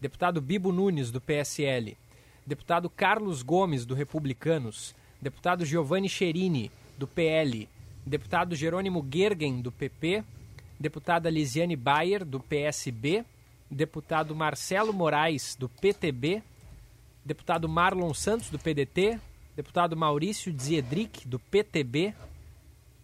Deputado 0.00 0.40
Bibo 0.40 0.72
Nunes, 0.72 1.10
do 1.10 1.20
PSL. 1.20 1.98
Deputado 2.46 2.88
Carlos 2.88 3.42
Gomes, 3.42 3.84
do 3.84 3.94
Republicanos 3.94 4.94
deputado 5.20 5.64
Giovanni 5.64 6.08
Cherini, 6.08 6.70
do 6.96 7.06
PL, 7.06 7.68
deputado 8.04 8.54
Jerônimo 8.54 9.04
Gergen, 9.10 9.60
do 9.60 9.72
PP, 9.72 10.24
deputada 10.78 11.30
Lisiane 11.30 11.76
Bayer, 11.76 12.24
do 12.24 12.40
PSB, 12.40 13.24
deputado 13.70 14.34
Marcelo 14.34 14.92
Moraes, 14.92 15.56
do 15.58 15.68
PTB, 15.68 16.42
deputado 17.24 17.68
Marlon 17.68 18.14
Santos, 18.14 18.50
do 18.50 18.58
PDT, 18.58 19.18
deputado 19.56 19.96
Maurício 19.96 20.54
Ziedrick, 20.56 21.26
do 21.26 21.38
PTB, 21.38 22.14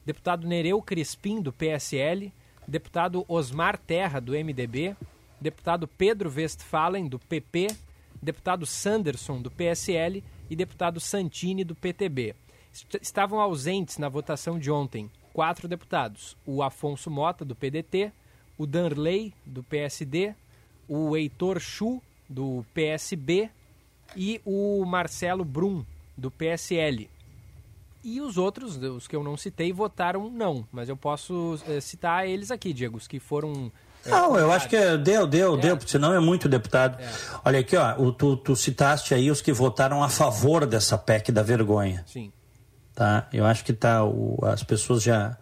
deputado 0.04 0.46
Nereu 0.46 0.80
Crispim, 0.80 1.40
do 1.40 1.52
PSL, 1.52 2.30
deputado 2.68 3.24
Osmar 3.26 3.78
Terra, 3.78 4.20
do 4.20 4.32
MDB, 4.32 4.96
deputado 5.40 5.88
Pedro 5.88 6.30
Westphalen, 6.30 7.08
do 7.08 7.18
PP, 7.18 7.68
deputado 8.22 8.64
Sanderson, 8.64 9.42
do 9.42 9.50
PSL 9.50 10.22
e 10.52 10.56
deputado 10.56 11.00
Santini, 11.00 11.64
do 11.64 11.74
PTB. 11.74 12.36
Estavam 13.00 13.40
ausentes 13.40 13.96
na 13.96 14.06
votação 14.06 14.58
de 14.58 14.70
ontem 14.70 15.10
quatro 15.32 15.66
deputados: 15.66 16.36
o 16.44 16.62
Afonso 16.62 17.10
Mota, 17.10 17.42
do 17.42 17.56
PDT, 17.56 18.12
o 18.58 18.66
Danley, 18.66 19.32
do 19.46 19.62
PSD, 19.62 20.34
o 20.86 21.16
Heitor 21.16 21.58
Chu, 21.58 22.02
do 22.28 22.66
PSB 22.74 23.48
e 24.14 24.42
o 24.44 24.84
Marcelo 24.84 25.42
Brum, 25.42 25.86
do 26.18 26.30
PSL. 26.30 27.08
E 28.04 28.20
os 28.20 28.36
outros, 28.36 28.76
os 28.76 29.08
que 29.08 29.16
eu 29.16 29.22
não 29.22 29.38
citei, 29.38 29.72
votaram 29.72 30.28
não, 30.30 30.68
mas 30.70 30.90
eu 30.90 30.96
posso 30.98 31.58
é, 31.66 31.80
citar 31.80 32.28
eles 32.28 32.50
aqui, 32.50 32.74
Diego, 32.74 32.98
os 32.98 33.08
que 33.08 33.18
foram. 33.18 33.72
É, 34.04 34.10
não, 34.10 34.36
eu 34.36 34.50
acho 34.50 34.68
que 34.68 34.96
deu, 34.98 35.26
deu, 35.26 35.54
é. 35.54 35.60
deu, 35.60 35.76
porque 35.76 35.90
senão 35.90 36.12
é 36.12 36.20
muito 36.20 36.48
deputado. 36.48 37.00
É. 37.00 37.08
Olha 37.44 37.60
aqui, 37.60 37.76
ó, 37.76 37.94
o, 38.00 38.12
tu, 38.12 38.36
tu 38.36 38.56
citaste 38.56 39.14
aí 39.14 39.30
os 39.30 39.40
que 39.40 39.52
votaram 39.52 40.02
a 40.02 40.08
favor 40.08 40.66
dessa 40.66 40.98
PEC 40.98 41.30
da 41.30 41.42
vergonha. 41.42 42.04
Sim. 42.06 42.32
Tá? 42.94 43.28
Eu 43.32 43.46
acho 43.46 43.64
que 43.64 43.72
tá, 43.72 44.04
o, 44.04 44.38
as 44.42 44.62
pessoas 44.62 45.02
já, 45.02 45.36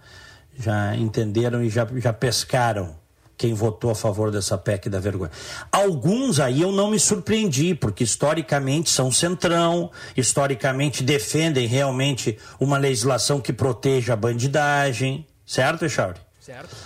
já 0.58 0.94
entenderam 0.94 1.62
e 1.62 1.70
já, 1.70 1.86
já 1.96 2.12
pescaram 2.12 3.00
quem 3.40 3.54
votou 3.54 3.90
a 3.90 3.94
favor 3.94 4.30
dessa 4.30 4.58
PEC 4.58 4.90
da 4.90 5.00
vergonha. 5.00 5.30
Alguns 5.72 6.38
aí 6.38 6.60
eu 6.60 6.70
não 6.70 6.90
me 6.90 7.00
surpreendi, 7.00 7.74
porque 7.74 8.04
historicamente 8.04 8.90
são 8.90 9.10
centrão, 9.10 9.90
historicamente 10.14 11.02
defendem 11.02 11.66
realmente 11.66 12.36
uma 12.60 12.76
legislação 12.76 13.40
que 13.40 13.50
proteja 13.50 14.12
a 14.12 14.16
bandidagem, 14.16 15.26
certo, 15.46 15.86
Echauri? 15.86 16.20
Certo. 16.38 16.76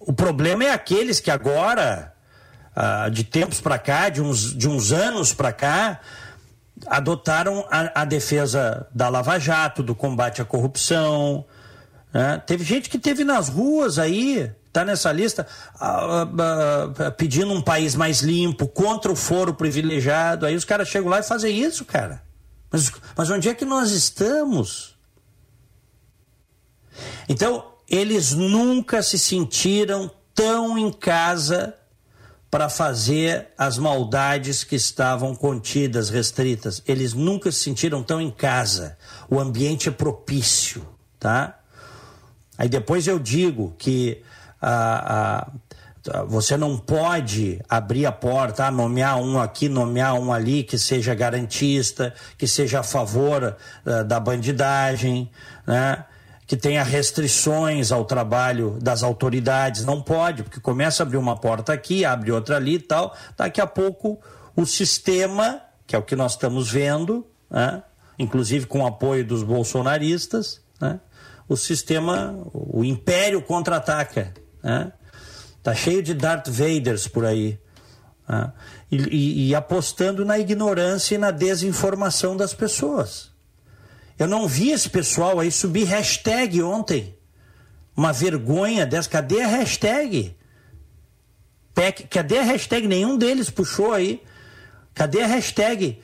O 0.00 0.12
problema 0.12 0.64
é 0.64 0.70
aqueles 0.72 1.20
que 1.20 1.30
agora, 1.30 2.14
ah, 2.74 3.08
de 3.10 3.22
tempos 3.22 3.60
para 3.60 3.78
cá, 3.78 4.08
de 4.08 4.22
uns, 4.22 4.56
de 4.56 4.66
uns 4.66 4.92
anos 4.92 5.32
para 5.32 5.52
cá, 5.52 6.00
adotaram 6.86 7.66
a, 7.70 8.00
a, 8.00 8.04
defesa 8.06 8.88
da 8.94 9.10
Lava 9.10 9.38
Jato, 9.38 9.82
do 9.82 9.94
combate 9.94 10.40
à 10.40 10.44
corrupção. 10.44 11.44
Né? 12.12 12.42
Teve 12.46 12.64
gente 12.64 12.88
que 12.88 12.98
teve 12.98 13.24
nas 13.24 13.50
ruas 13.50 13.98
aí 13.98 14.50
está 14.70 14.84
nessa 14.84 15.10
lista 15.12 15.46
pedindo 17.16 17.52
um 17.52 17.60
país 17.60 17.94
mais 17.94 18.20
limpo, 18.20 18.68
contra 18.68 19.10
o 19.10 19.16
foro 19.16 19.52
privilegiado. 19.52 20.46
Aí 20.46 20.54
os 20.54 20.64
caras 20.64 20.88
chegam 20.88 21.10
lá 21.10 21.18
e 21.18 21.24
fazem 21.24 21.60
isso, 21.60 21.84
cara. 21.84 22.22
Mas, 22.70 22.90
mas 23.16 23.30
onde 23.30 23.48
é 23.48 23.54
que 23.54 23.64
nós 23.64 23.90
estamos? 23.90 24.96
Então, 27.28 27.69
eles 27.90 28.32
nunca 28.32 29.02
se 29.02 29.18
sentiram 29.18 30.10
tão 30.34 30.78
em 30.78 30.92
casa 30.92 31.74
para 32.48 32.68
fazer 32.68 33.48
as 33.58 33.78
maldades 33.78 34.64
que 34.64 34.76
estavam 34.76 35.34
contidas, 35.34 36.08
restritas. 36.08 36.82
Eles 36.86 37.12
nunca 37.12 37.50
se 37.50 37.58
sentiram 37.58 38.02
tão 38.02 38.20
em 38.20 38.30
casa. 38.30 38.96
O 39.28 39.38
ambiente 39.38 39.88
é 39.88 39.92
propício, 39.92 40.86
tá? 41.18 41.58
Aí 42.56 42.68
depois 42.68 43.06
eu 43.06 43.18
digo 43.18 43.74
que 43.78 44.22
você 46.28 46.56
não 46.56 46.78
pode 46.78 47.60
abrir 47.68 48.06
a 48.06 48.12
porta, 48.12 48.66
ah, 48.66 48.70
nomear 48.70 49.18
um 49.18 49.38
aqui, 49.38 49.68
nomear 49.68 50.14
um 50.14 50.32
ali 50.32 50.62
que 50.62 50.78
seja 50.78 51.14
garantista, 51.14 52.14
que 52.38 52.46
seja 52.46 52.80
a 52.80 52.82
favor 52.82 53.56
uh, 53.84 54.04
da 54.04 54.18
bandidagem, 54.18 55.30
né? 55.66 56.04
Que 56.50 56.56
tenha 56.56 56.82
restrições 56.82 57.92
ao 57.92 58.04
trabalho 58.04 58.76
das 58.82 59.04
autoridades. 59.04 59.84
Não 59.84 60.02
pode, 60.02 60.42
porque 60.42 60.58
começa 60.58 61.00
a 61.00 61.06
abrir 61.06 61.16
uma 61.16 61.36
porta 61.36 61.72
aqui, 61.72 62.04
abre 62.04 62.32
outra 62.32 62.56
ali 62.56 62.74
e 62.74 62.80
tal. 62.80 63.14
Daqui 63.36 63.60
a 63.60 63.68
pouco 63.68 64.20
o 64.56 64.66
sistema, 64.66 65.62
que 65.86 65.94
é 65.94 65.98
o 66.00 66.02
que 66.02 66.16
nós 66.16 66.32
estamos 66.32 66.68
vendo, 66.68 67.24
né? 67.48 67.84
inclusive 68.18 68.66
com 68.66 68.80
o 68.80 68.86
apoio 68.88 69.24
dos 69.24 69.44
bolsonaristas, 69.44 70.60
né? 70.80 70.98
o 71.48 71.56
sistema, 71.56 72.36
o 72.52 72.84
império 72.84 73.40
contra-ataca. 73.42 74.34
Né? 74.60 74.92
Tá 75.62 75.72
cheio 75.72 76.02
de 76.02 76.14
Darth 76.14 76.48
Vaders 76.48 77.06
por 77.06 77.24
aí. 77.24 77.60
Né? 78.28 78.52
E, 78.90 78.96
e, 78.96 79.48
e 79.50 79.54
apostando 79.54 80.24
na 80.24 80.36
ignorância 80.36 81.14
e 81.14 81.18
na 81.18 81.30
desinformação 81.30 82.36
das 82.36 82.52
pessoas. 82.52 83.29
Eu 84.20 84.28
não 84.28 84.46
vi 84.46 84.70
esse 84.70 84.90
pessoal 84.90 85.40
aí 85.40 85.50
subir 85.50 85.84
hashtag 85.84 86.62
ontem. 86.62 87.16
Uma 87.96 88.12
vergonha 88.12 88.84
dessa. 88.84 89.08
Cadê 89.08 89.40
a 89.40 89.46
hashtag? 89.46 90.36
PEC, 91.74 92.06
cadê 92.06 92.38
a 92.38 92.42
hashtag? 92.42 92.86
Nenhum 92.86 93.16
deles 93.16 93.48
puxou 93.48 93.94
aí. 93.94 94.22
Cadê 94.92 95.22
a 95.22 95.26
hashtag? 95.26 96.02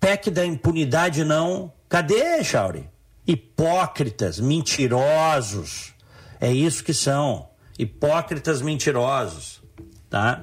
PEC 0.00 0.30
da 0.30 0.46
impunidade 0.46 1.24
não. 1.24 1.70
Cadê, 1.90 2.42
Chauri? 2.42 2.88
Hipócritas, 3.26 4.40
mentirosos. 4.40 5.92
É 6.40 6.50
isso 6.50 6.82
que 6.82 6.94
são 6.94 7.50
hipócritas 7.78 8.62
mentirosos, 8.62 9.60
tá? 10.08 10.42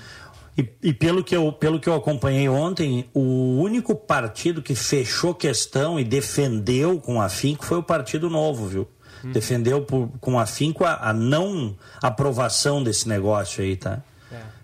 E, 0.57 0.67
e, 0.89 0.93
pelo, 0.93 1.23
que 1.23 1.35
eu, 1.35 1.51
pelo 1.53 1.79
que 1.79 1.87
eu 1.87 1.95
acompanhei 1.95 2.49
ontem, 2.49 3.09
o 3.13 3.61
único 3.61 3.95
partido 3.95 4.61
que 4.61 4.75
fechou 4.75 5.33
questão 5.33 5.97
e 5.99 6.03
defendeu 6.03 6.99
com 6.99 7.21
afinco 7.21 7.65
foi 7.65 7.77
o 7.77 7.83
Partido 7.83 8.29
Novo, 8.29 8.67
viu? 8.67 8.85
Uhum. 9.23 9.31
Defendeu 9.31 9.83
por, 9.83 10.09
com 10.19 10.37
afinco 10.37 10.83
a, 10.83 11.09
a, 11.09 11.13
não 11.13 11.73
aprovação 12.01 12.83
desse 12.83 13.07
negócio 13.07 13.63
aí, 13.63 13.77
tá? 13.77 14.03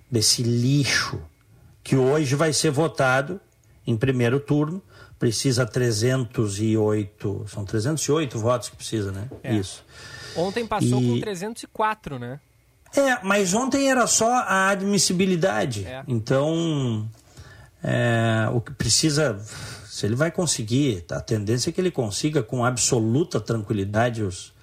Desse 0.10 0.44
lixo 0.44 1.20
que 1.84 1.96
hoje 1.96 2.36
vai 2.36 2.54
ser 2.54 2.72
votado 2.72 3.40
em 3.86 3.96
primeiro 3.96 4.40
turno. 4.40 4.82
Precisa 5.20 5.66
308. 5.66 7.46
São 7.48 7.66
308 7.66 8.40
votos 8.40 8.70
que 8.70 8.76
precisa, 8.76 9.12
né? 9.12 9.28
É. 9.44 9.56
Isso. 9.56 9.84
Ontem 10.36 10.66
passou 10.66 11.02
e... 11.02 11.14
com 11.16 11.20
304, 11.20 12.20
né? 12.20 12.40
É, 12.96 13.24
mas 13.24 13.54
ontem 13.54 13.90
era 13.90 14.08
só 14.08 14.32
a 14.32 14.70
admissibilidade. 14.70 15.86
É. 15.86 16.04
Então, 16.08 17.10
é, 17.84 18.48
o 18.54 18.62
que 18.62 18.72
precisa 18.74 19.40
se 19.98 20.06
ele 20.06 20.16
vai 20.16 20.30
conseguir, 20.30 21.04
a 21.10 21.20
tendência 21.20 21.72
é 21.72 21.74
que 21.74 21.82
ele 21.82 21.90
consiga 21.90 22.44
com 22.44 22.64
absoluta 22.64 23.42
tranquilidade 23.42 24.22
os, 24.22 24.54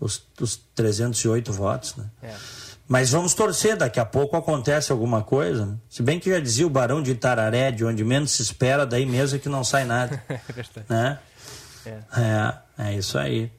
os, 0.00 0.26
os 0.40 0.56
308 0.74 1.52
votos, 1.52 1.94
né? 1.94 2.06
É. 2.22 2.34
Mas 2.88 3.10
vamos 3.10 3.34
torcer, 3.34 3.76
daqui 3.76 4.00
a 4.00 4.04
pouco 4.04 4.34
acontece 4.34 4.90
alguma 4.90 5.22
coisa. 5.22 5.66
Né? 5.66 5.76
Se 5.90 6.02
bem 6.02 6.18
que 6.18 6.30
já 6.30 6.40
dizia 6.40 6.66
o 6.66 6.70
Barão 6.70 7.02
de 7.02 7.10
Itararé, 7.10 7.70
de 7.70 7.84
onde 7.84 8.02
menos 8.02 8.30
se 8.30 8.40
espera, 8.40 8.86
daí 8.86 9.04
mesmo 9.04 9.36
é 9.36 9.38
que 9.38 9.48
não 9.48 9.62
sai 9.62 9.84
nada. 9.84 10.22
é 10.28 10.82
né? 10.88 11.18
É. 11.84 11.90
é, 12.80 12.88
é 12.88 12.94
isso 12.94 13.18
aí. 13.18 13.52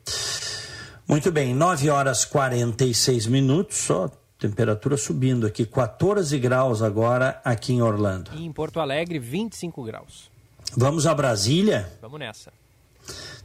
Muito 1.08 1.32
bem, 1.32 1.54
9 1.54 1.90
horas 1.92 2.26
46 2.26 3.28
minutos, 3.28 3.78
só 3.78 4.12
temperatura 4.40 4.98
subindo 4.98 5.46
aqui, 5.46 5.66
14 5.66 6.38
graus 6.40 6.82
agora 6.82 7.40
aqui 7.44 7.74
em 7.74 7.82
Orlando. 7.84 8.32
E 8.34 8.46
em 8.46 8.52
Porto 8.52 8.80
Alegre, 8.80 9.20
25 9.20 9.84
graus. 9.84 10.32
Vamos 10.76 11.06
a 11.06 11.14
Brasília? 11.14 11.92
Vamos 12.02 12.20
nessa. 12.20 12.52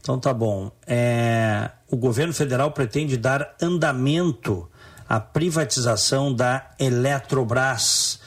Então 0.00 0.18
tá 0.18 0.32
bom. 0.32 0.70
É, 0.86 1.70
o 1.90 1.96
governo 1.96 2.32
federal 2.32 2.70
pretende 2.70 3.16
dar 3.16 3.54
andamento 3.60 4.68
à 5.08 5.20
privatização 5.20 6.34
da 6.34 6.70
Eletrobras. 6.78 8.18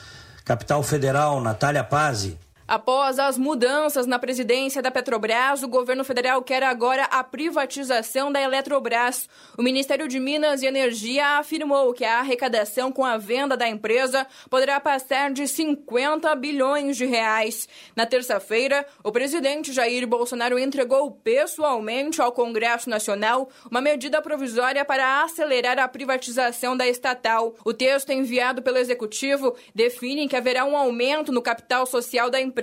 Capital 0.44 0.82
Federal, 0.82 1.40
Natália 1.40 1.84
Pazzi. 1.84 2.38
Após 2.68 3.18
as 3.18 3.38
mudanças 3.38 4.06
na 4.06 4.18
presidência 4.18 4.82
da 4.82 4.90
Petrobras, 4.90 5.62
o 5.62 5.68
governo 5.68 6.04
federal 6.04 6.42
quer 6.42 6.62
agora 6.62 7.04
a 7.04 7.24
privatização 7.24 8.30
da 8.30 8.42
Eletrobras. 8.42 9.26
O 9.56 9.62
Ministério 9.62 10.06
de 10.06 10.20
Minas 10.20 10.60
e 10.60 10.66
Energia 10.66 11.38
afirmou 11.38 11.94
que 11.94 12.04
a 12.04 12.18
arrecadação 12.18 12.92
com 12.92 13.06
a 13.06 13.16
venda 13.16 13.56
da 13.56 13.66
empresa 13.66 14.26
poderá 14.50 14.78
passar 14.78 15.32
de 15.32 15.48
50 15.48 16.34
bilhões 16.34 16.98
de 16.98 17.06
reais. 17.06 17.66
Na 17.96 18.04
terça-feira, 18.04 18.84
o 19.02 19.10
presidente 19.10 19.72
Jair 19.72 20.06
Bolsonaro 20.06 20.58
entregou 20.58 21.10
pessoalmente 21.10 22.20
ao 22.20 22.32
Congresso 22.32 22.90
Nacional 22.90 23.48
uma 23.70 23.80
medida 23.80 24.20
provisória 24.20 24.84
para 24.84 25.22
acelerar 25.22 25.78
a 25.78 25.88
privatização 25.88 26.76
da 26.76 26.86
estatal. 26.86 27.54
O 27.64 27.72
texto 27.72 28.10
enviado 28.10 28.60
pelo 28.60 28.76
executivo 28.76 29.56
define 29.74 30.28
que 30.28 30.36
haverá 30.36 30.66
um 30.66 30.76
aumento 30.76 31.32
no 31.32 31.40
capital 31.40 31.86
social 31.86 32.28
da 32.28 32.38
empresa 32.38 32.57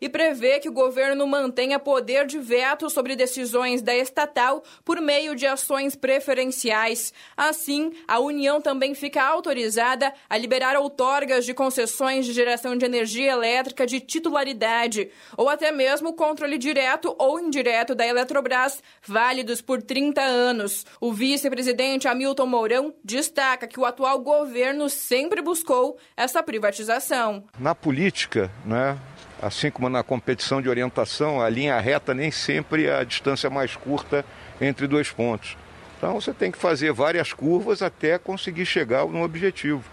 e 0.00 0.08
prevê 0.08 0.60
que 0.60 0.68
o 0.68 0.72
governo 0.72 1.26
mantenha 1.26 1.78
poder 1.78 2.26
de 2.26 2.38
veto 2.38 2.88
sobre 2.88 3.16
decisões 3.16 3.82
da 3.82 3.94
estatal 3.94 4.62
por 4.84 5.00
meio 5.00 5.34
de 5.34 5.46
ações 5.46 5.96
preferenciais. 5.96 7.12
Assim, 7.36 7.92
a 8.06 8.18
União 8.18 8.60
também 8.60 8.94
fica 8.94 9.22
autorizada 9.22 10.12
a 10.28 10.36
liberar 10.36 10.76
outorgas 10.76 11.44
de 11.44 11.54
concessões 11.54 12.26
de 12.26 12.32
geração 12.32 12.76
de 12.76 12.84
energia 12.84 13.32
elétrica 13.32 13.86
de 13.86 14.00
titularidade, 14.00 15.10
ou 15.36 15.48
até 15.48 15.72
mesmo 15.72 16.12
controle 16.12 16.58
direto 16.58 17.14
ou 17.18 17.40
indireto 17.40 17.94
da 17.94 18.06
Eletrobras, 18.06 18.82
válidos 19.06 19.60
por 19.60 19.82
30 19.82 20.20
anos. 20.20 20.86
O 21.00 21.12
vice-presidente 21.12 22.08
Hamilton 22.08 22.46
Mourão 22.46 22.94
destaca 23.02 23.66
que 23.66 23.80
o 23.80 23.84
atual 23.84 24.18
governo 24.20 24.88
sempre 24.88 25.42
buscou 25.42 25.98
essa 26.16 26.42
privatização. 26.42 27.44
Na 27.58 27.74
política, 27.74 28.50
né, 28.64 28.98
assim 29.44 29.70
como 29.70 29.90
na 29.90 30.02
competição 30.02 30.62
de 30.62 30.70
orientação, 30.70 31.40
a 31.40 31.50
linha 31.50 31.78
reta 31.78 32.14
nem 32.14 32.30
sempre 32.30 32.86
é 32.86 33.00
a 33.00 33.04
distância 33.04 33.50
mais 33.50 33.76
curta 33.76 34.24
entre 34.58 34.86
dois 34.86 35.10
pontos. 35.10 35.54
Então 35.98 36.14
você 36.14 36.32
tem 36.32 36.50
que 36.50 36.56
fazer 36.56 36.92
várias 36.92 37.34
curvas 37.34 37.82
até 37.82 38.16
conseguir 38.16 38.64
chegar 38.64 39.04
no 39.06 39.22
objetivo. 39.22 39.84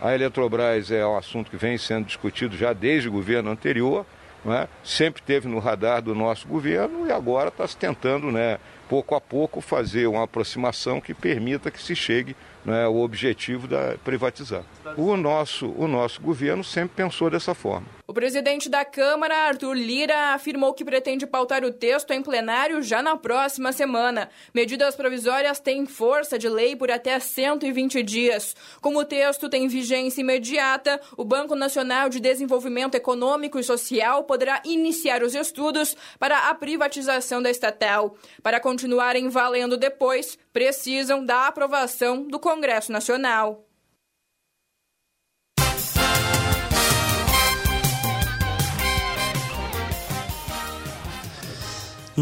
A 0.00 0.14
Eletrobras 0.14 0.90
é 0.90 1.06
um 1.06 1.16
assunto 1.16 1.50
que 1.50 1.56
vem 1.56 1.78
sendo 1.78 2.04
discutido 2.04 2.54
já 2.54 2.74
desde 2.74 3.08
o 3.08 3.12
governo 3.12 3.50
anterior, 3.50 4.04
é? 4.44 4.68
sempre 4.84 5.22
teve 5.22 5.48
no 5.48 5.58
radar 5.58 6.02
do 6.02 6.14
nosso 6.14 6.46
governo 6.46 7.06
e 7.06 7.12
agora 7.12 7.48
está 7.48 7.66
se 7.66 7.76
tentando, 7.76 8.30
né, 8.30 8.58
pouco 8.88 9.14
a 9.14 9.20
pouco, 9.20 9.60
fazer 9.60 10.06
uma 10.06 10.24
aproximação 10.24 11.00
que 11.00 11.14
permita 11.14 11.70
que 11.70 11.80
se 11.80 11.94
chegue 11.94 12.36
né, 12.64 12.84
ao 12.84 12.96
objetivo 12.96 13.66
da 13.66 13.94
privatizar. 14.04 14.64
O 14.96 15.16
nosso, 15.16 15.72
o 15.78 15.86
nosso 15.86 16.20
governo 16.20 16.62
sempre 16.62 16.96
pensou 16.96 17.30
dessa 17.30 17.54
forma. 17.54 17.86
O 18.12 18.14
presidente 18.14 18.68
da 18.68 18.84
Câmara, 18.84 19.34
Arthur 19.34 19.72
Lira, 19.72 20.34
afirmou 20.34 20.74
que 20.74 20.84
pretende 20.84 21.26
pautar 21.26 21.64
o 21.64 21.72
texto 21.72 22.10
em 22.10 22.22
plenário 22.22 22.82
já 22.82 23.02
na 23.02 23.16
próxima 23.16 23.72
semana. 23.72 24.28
Medidas 24.52 24.94
provisórias 24.94 25.58
têm 25.58 25.86
força 25.86 26.38
de 26.38 26.46
lei 26.46 26.76
por 26.76 26.90
até 26.90 27.18
120 27.18 28.02
dias. 28.02 28.54
Como 28.82 28.98
o 28.98 29.04
texto 29.06 29.48
tem 29.48 29.66
vigência 29.66 30.20
imediata, 30.20 31.00
o 31.16 31.24
Banco 31.24 31.54
Nacional 31.54 32.10
de 32.10 32.20
Desenvolvimento 32.20 32.96
Econômico 32.96 33.58
e 33.58 33.64
Social 33.64 34.24
poderá 34.24 34.60
iniciar 34.66 35.22
os 35.22 35.34
estudos 35.34 35.96
para 36.18 36.50
a 36.50 36.54
privatização 36.54 37.40
da 37.40 37.50
estatal. 37.50 38.14
Para 38.42 38.60
continuarem 38.60 39.30
valendo 39.30 39.78
depois, 39.78 40.38
precisam 40.52 41.24
da 41.24 41.46
aprovação 41.46 42.24
do 42.28 42.38
Congresso 42.38 42.92
Nacional. 42.92 43.71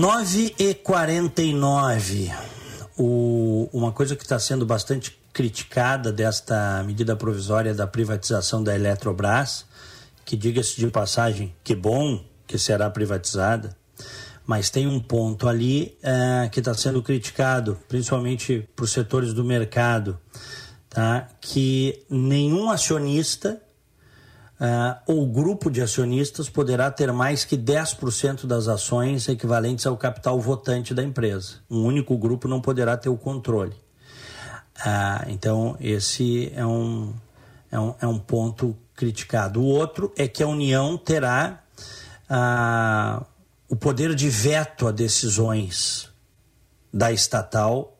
9 0.00 0.54
e 0.58 0.72
49 0.72 2.32
o, 2.96 3.68
uma 3.70 3.92
coisa 3.92 4.16
que 4.16 4.22
está 4.22 4.38
sendo 4.38 4.64
bastante 4.64 5.20
criticada 5.30 6.10
desta 6.10 6.82
medida 6.86 7.14
provisória 7.14 7.74
da 7.74 7.86
privatização 7.86 8.64
da 8.64 8.74
Eletrobras, 8.74 9.66
que 10.24 10.38
diga-se 10.38 10.76
de 10.76 10.86
passagem, 10.86 11.54
que 11.62 11.74
bom 11.74 12.24
que 12.46 12.56
será 12.56 12.88
privatizada, 12.88 13.76
mas 14.46 14.70
tem 14.70 14.86
um 14.86 14.98
ponto 14.98 15.46
ali 15.46 15.98
é, 16.02 16.48
que 16.48 16.60
está 16.60 16.72
sendo 16.72 17.02
criticado, 17.02 17.78
principalmente 17.86 18.66
por 18.74 18.88
setores 18.88 19.34
do 19.34 19.44
mercado, 19.44 20.18
tá? 20.88 21.28
que 21.42 22.06
nenhum 22.08 22.70
acionista 22.70 23.60
uh, 24.60 25.00
ou 25.06 25.26
grupo 25.26 25.70
de 25.70 25.80
acionistas 25.80 26.48
poderá 26.48 26.90
ter 26.90 27.12
mais 27.12 27.44
que 27.44 27.56
10% 27.56 28.46
das 28.46 28.68
ações 28.68 29.28
equivalentes 29.28 29.86
ao 29.86 29.96
capital 29.96 30.38
votante 30.38 30.92
da 30.92 31.02
empresa. 31.02 31.54
Um 31.70 31.84
único 31.84 32.16
grupo 32.18 32.46
não 32.46 32.60
poderá 32.60 32.96
ter 32.96 33.08
o 33.08 33.16
controle. 33.16 33.74
Uh, 34.78 35.28
então, 35.28 35.76
esse 35.80 36.52
é 36.54 36.64
um, 36.64 37.12
é, 37.70 37.80
um, 37.80 37.94
é 38.00 38.06
um 38.06 38.18
ponto 38.18 38.76
criticado. 38.94 39.60
O 39.60 39.64
outro 39.64 40.12
é 40.16 40.28
que 40.28 40.42
a 40.42 40.46
União 40.46 40.96
terá 40.96 41.62
uh, 42.30 43.24
o 43.68 43.76
poder 43.76 44.14
de 44.14 44.28
veto 44.28 44.86
a 44.86 44.92
decisões 44.92 46.08
da 46.92 47.12
estatal 47.12 47.96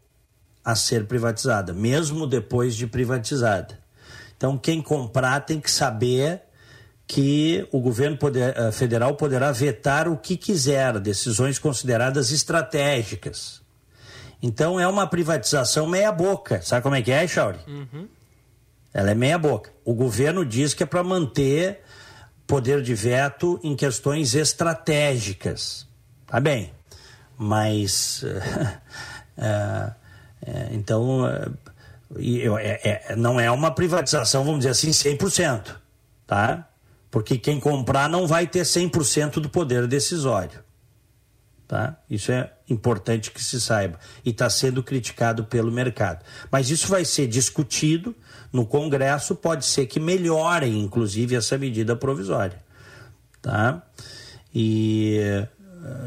a 0.65 0.75
ser 0.75 1.07
privatizada, 1.07 1.73
mesmo 1.73 2.27
depois 2.27 2.75
de 2.75 2.87
privatizada. 2.87 3.79
Então, 4.37 4.57
quem 4.59 4.81
comprar 4.83 5.41
tem 5.41 5.61
que 5.61 5.71
saber 5.71 6.43
que 7.11 7.67
o 7.73 7.81
governo 7.81 8.17
poder, 8.17 8.57
uh, 8.57 8.71
federal 8.71 9.17
poderá 9.17 9.51
vetar 9.51 10.07
o 10.07 10.17
que 10.17 10.37
quiser, 10.37 10.97
decisões 11.01 11.59
consideradas 11.59 12.31
estratégicas. 12.31 13.61
Então 14.41 14.79
é 14.79 14.87
uma 14.87 15.09
privatização 15.09 15.89
meia-boca. 15.89 16.63
Sabe 16.63 16.85
como 16.85 16.95
é 16.95 17.03
que 17.03 17.11
é, 17.11 17.27
Chauri? 17.27 17.59
Uhum. 17.67 18.07
Ela 18.95 19.11
é 19.11 19.15
meia-boca. 19.17 19.73
O 19.85 19.93
governo 19.93 20.47
diz 20.47 20.73
que 20.73 20.85
é 20.85 20.87
para 20.87 21.03
manter 21.03 21.81
poder 22.47 22.81
de 22.81 22.95
veto 22.95 23.59
em 23.65 23.75
questões 23.75 24.37
estratégicas. 24.37 25.89
Tá 26.29 26.39
bem. 26.39 26.73
Mas. 27.37 28.23
Uh, 28.23 28.29
uh, 29.43 29.95
então. 30.71 31.27
É, 31.27 33.09
é, 33.11 33.17
não 33.17 33.41
é 33.41 33.51
uma 33.51 33.73
privatização, 33.73 34.45
vamos 34.45 34.61
dizer 34.61 34.71
assim, 34.71 34.91
100%. 34.91 35.75
Tá? 36.25 36.70
Porque 37.11 37.37
quem 37.39 37.59
comprar 37.59 38.09
não 38.09 38.27
vai 38.27 38.47
ter 38.47 38.63
100% 38.63 39.41
do 39.41 39.49
poder 39.49 39.87
decisório. 39.87 40.63
Tá? 41.67 41.97
Isso 42.11 42.33
é 42.33 42.53
importante 42.69 43.31
que 43.31 43.43
se 43.43 43.61
saiba 43.61 43.99
e 44.25 44.31
está 44.31 44.51
sendo 44.51 44.83
criticado 44.83 45.45
pelo 45.45 45.71
mercado. 45.71 46.25
Mas 46.51 46.69
isso 46.69 46.89
vai 46.89 47.05
ser 47.05 47.29
discutido 47.29 48.15
no 48.53 48.67
Congresso, 48.67 49.37
pode 49.37 49.65
ser 49.65 49.87
que 49.87 50.01
melhore, 50.01 50.69
inclusive, 50.69 51.37
essa 51.37 51.57
medida 51.57 51.95
provisória. 51.95 52.61
Tá? 53.41 53.83
E, 54.53 55.17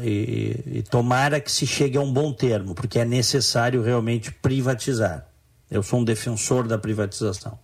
e, 0.02 0.60
e 0.66 0.82
tomara 0.82 1.40
que 1.40 1.50
se 1.50 1.66
chegue 1.66 1.96
a 1.96 2.00
um 2.02 2.12
bom 2.12 2.30
termo, 2.30 2.74
porque 2.74 2.98
é 2.98 3.04
necessário 3.06 3.82
realmente 3.82 4.30
privatizar. 4.30 5.26
Eu 5.70 5.82
sou 5.82 6.00
um 6.00 6.04
defensor 6.04 6.68
da 6.68 6.76
privatização. 6.76 7.58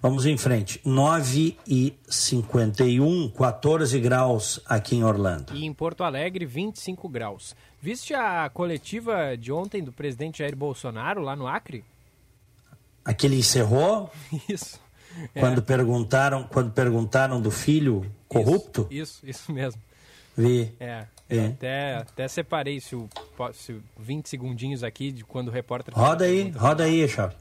Vamos 0.00 0.26
em 0.26 0.36
frente. 0.36 0.80
9 0.84 1.56
e 1.66 1.94
51, 2.08 3.30
14 3.30 4.00
graus 4.00 4.60
aqui 4.66 4.96
em 4.96 5.04
Orlando. 5.04 5.54
E 5.54 5.64
em 5.64 5.72
Porto 5.72 6.04
Alegre, 6.04 6.44
25 6.44 7.08
graus. 7.08 7.54
Viste 7.80 8.14
a 8.14 8.48
coletiva 8.48 9.36
de 9.36 9.52
ontem 9.52 9.82
do 9.82 9.92
presidente 9.92 10.38
Jair 10.38 10.56
Bolsonaro 10.56 11.20
lá 11.20 11.36
no 11.36 11.46
Acre? 11.46 11.84
Aquele 13.04 13.36
encerrou? 13.36 14.10
Isso. 14.48 14.80
Quando 15.38 15.58
é. 15.58 15.62
perguntaram, 15.62 16.44
quando 16.44 16.72
perguntaram 16.72 17.40
do 17.40 17.50
filho 17.50 18.04
corrupto? 18.28 18.86
Isso, 18.90 19.24
isso, 19.24 19.42
isso 19.42 19.52
mesmo. 19.52 19.80
Vi. 20.36 20.72
É. 20.78 21.06
é. 21.28 21.46
Até, 21.46 21.94
até 21.94 22.28
separei 22.28 22.80
se 22.80 22.94
o, 22.94 23.08
se 23.54 23.72
o 23.72 23.82
20 23.98 24.28
segundinhos 24.28 24.84
aqui 24.84 25.10
de 25.10 25.24
quando 25.24 25.48
o 25.48 25.50
repórter. 25.50 25.94
Roda 25.94 26.24
aí, 26.24 26.50
roda 26.50 26.84
aí, 26.84 27.08
Chave. 27.08 27.34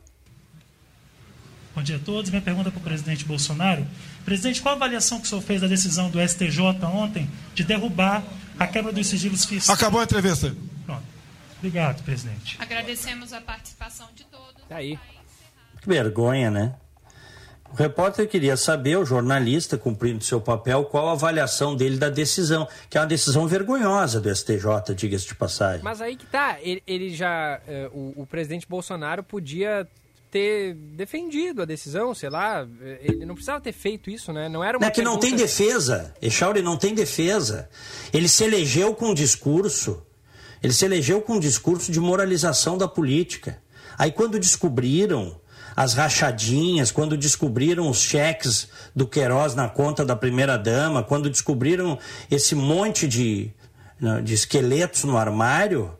Bom 1.75 1.83
dia 1.83 1.97
a 1.97 1.99
todos. 1.99 2.29
Minha 2.29 2.41
pergunta 2.41 2.71
para 2.71 2.79
o 2.79 2.81
presidente 2.81 3.25
Bolsonaro. 3.25 3.85
Presidente, 4.23 4.61
qual 4.61 4.75
a 4.75 4.77
avaliação 4.77 5.19
que 5.19 5.25
o 5.25 5.29
senhor 5.29 5.41
fez 5.41 5.59
da 5.59 5.67
decisão 5.67 6.09
do 6.09 6.25
STJ 6.25 6.61
ontem 6.85 7.29
de 7.53 7.65
derrubar 7.65 8.23
a 8.57 8.65
quebra 8.65 8.93
dos 8.93 9.07
sigilos 9.07 9.43
fiscais? 9.43 9.77
Acabou 9.77 9.99
a 9.99 10.05
entrevista. 10.05 10.55
Pronto. 10.85 11.03
Obrigado, 11.57 12.01
presidente. 12.03 12.55
Agradecemos 12.61 13.33
a 13.33 13.41
participação 13.41 14.07
de 14.15 14.23
todos. 14.23 14.63
Tá 14.69 14.77
aí. 14.77 14.97
Que 15.81 15.89
vergonha, 15.89 16.49
né? 16.49 16.75
O 17.73 17.75
repórter 17.75 18.25
queria 18.29 18.55
saber, 18.55 18.97
o 18.97 19.03
jornalista, 19.03 19.77
cumprindo 19.77 20.23
seu 20.23 20.39
papel, 20.39 20.85
qual 20.85 21.09
a 21.09 21.11
avaliação 21.11 21.75
dele 21.75 21.97
da 21.97 22.09
decisão, 22.09 22.69
que 22.89 22.97
é 22.97 23.01
uma 23.01 23.07
decisão 23.07 23.45
vergonhosa 23.47 24.21
do 24.21 24.33
STJ, 24.33 24.95
diga-se 24.95 25.27
de 25.27 25.35
passagem. 25.35 25.83
Mas 25.83 25.99
aí 25.99 26.15
que 26.15 26.25
tá, 26.25 26.57
ele, 26.61 26.81
ele 26.87 27.13
já. 27.13 27.59
Uh, 27.67 28.13
o, 28.15 28.21
o 28.21 28.25
presidente 28.25 28.65
Bolsonaro 28.65 29.21
podia 29.21 29.85
ter 30.35 30.73
defendido 30.73 31.61
a 31.61 31.65
decisão, 31.65 32.13
sei 32.13 32.29
lá. 32.29 32.67
Ele 32.99 33.25
não 33.25 33.35
precisava 33.35 33.61
ter 33.61 33.71
feito 33.71 34.09
isso, 34.09 34.33
né? 34.33 34.49
Não 34.49 34.61
era 34.61 34.77
uma 34.77 34.85
é 34.85 34.91
que 34.91 35.01
não 35.01 35.17
tem 35.17 35.33
defesa. 35.33 36.13
Echauri 36.21 36.61
não 36.61 36.75
tem 36.75 36.93
defesa. 36.93 37.69
Ele 38.11 38.27
se 38.27 38.43
elegeu 38.43 38.93
com 38.93 39.11
um 39.11 39.13
discurso. 39.13 40.05
Ele 40.61 40.73
se 40.73 40.83
elegeu 40.83 41.21
com 41.21 41.35
um 41.35 41.39
discurso 41.39 41.89
de 41.89 42.01
moralização 42.01 42.77
da 42.77 42.85
política. 42.85 43.61
Aí 43.97 44.11
quando 44.11 44.37
descobriram 44.37 45.39
as 45.73 45.93
rachadinhas, 45.93 46.91
quando 46.91 47.15
descobriram 47.15 47.89
os 47.89 48.01
cheques 48.01 48.67
do 48.93 49.07
Queiroz 49.07 49.55
na 49.55 49.69
conta 49.69 50.03
da 50.03 50.17
primeira-dama, 50.17 51.01
quando 51.01 51.29
descobriram 51.29 51.97
esse 52.29 52.55
monte 52.55 53.07
de, 53.07 53.53
de 54.21 54.33
esqueletos 54.33 55.05
no 55.05 55.17
armário, 55.17 55.97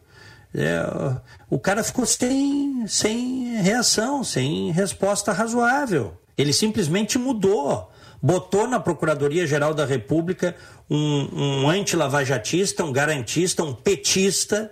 é, 0.58 1.20
o 1.50 1.60
cara 1.60 1.84
ficou 1.84 2.06
sem, 2.06 2.88
sem 2.88 3.58
reação, 3.58 4.24
sem 4.24 4.72
resposta 4.72 5.34
razoável. 5.34 6.18
Ele 6.38 6.54
simplesmente 6.54 7.18
mudou. 7.18 7.92
Botou 8.22 8.68
na 8.68 8.80
Procuradoria-Geral 8.80 9.74
da 9.74 9.86
República 9.86 10.56
um, 10.90 11.64
um 11.64 11.70
anti-lavajatista, 11.70 12.84
um 12.84 12.92
garantista, 12.92 13.64
um 13.64 13.74
petista, 13.74 14.72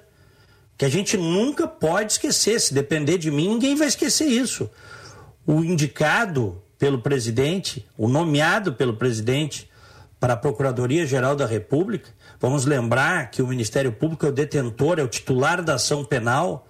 que 0.77 0.85
a 0.85 0.89
gente 0.89 1.17
nunca 1.17 1.67
pode 1.67 2.13
esquecer. 2.13 2.59
Se 2.59 2.73
depender 2.73 3.17
de 3.17 3.29
mim, 3.29 3.49
ninguém 3.49 3.75
vai 3.75 3.87
esquecer 3.87 4.25
isso. 4.25 4.69
O 5.45 5.63
indicado 5.63 6.61
pelo 6.79 7.01
presidente, 7.01 7.85
o 7.97 8.07
nomeado 8.07 8.73
pelo 8.73 8.95
presidente 8.95 9.69
para 10.19 10.33
a 10.33 10.37
Procuradoria-Geral 10.37 11.35
da 11.35 11.45
República, 11.45 12.09
vamos 12.43 12.65
lembrar 12.65 13.31
que 13.31 13.41
o 13.41 13.47
Ministério 13.47 13.93
Público 13.93 14.25
é 14.25 14.29
o 14.29 14.31
detentor, 14.33 14.99
é 14.99 15.01
o 15.01 15.07
titular 15.07 15.63
da 15.63 15.75
ação 15.75 16.03
penal, 16.03 16.67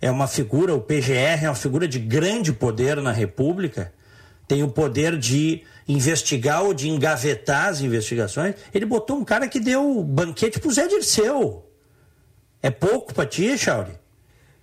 é 0.00 0.08
uma 0.08 0.28
figura, 0.28 0.72
o 0.72 0.80
PGR 0.80 1.42
é 1.42 1.48
uma 1.48 1.56
figura 1.56 1.88
de 1.88 1.98
grande 1.98 2.52
poder 2.52 3.02
na 3.02 3.10
República, 3.10 3.92
tem 4.46 4.62
o 4.62 4.68
poder 4.68 5.18
de 5.18 5.64
investigar 5.88 6.62
ou 6.62 6.72
de 6.72 6.88
engavetar 6.88 7.66
as 7.66 7.80
investigações. 7.80 8.54
Ele 8.72 8.86
botou 8.86 9.16
um 9.16 9.24
cara 9.24 9.48
que 9.48 9.58
deu 9.58 10.04
banquete 10.04 10.60
pro 10.60 10.70
Zé 10.70 10.86
Dirceu. 10.86 11.68
É 12.62 12.70
pouco 12.70 13.12
para 13.12 13.26
ti, 13.26 13.58
Chauri? 13.58 13.98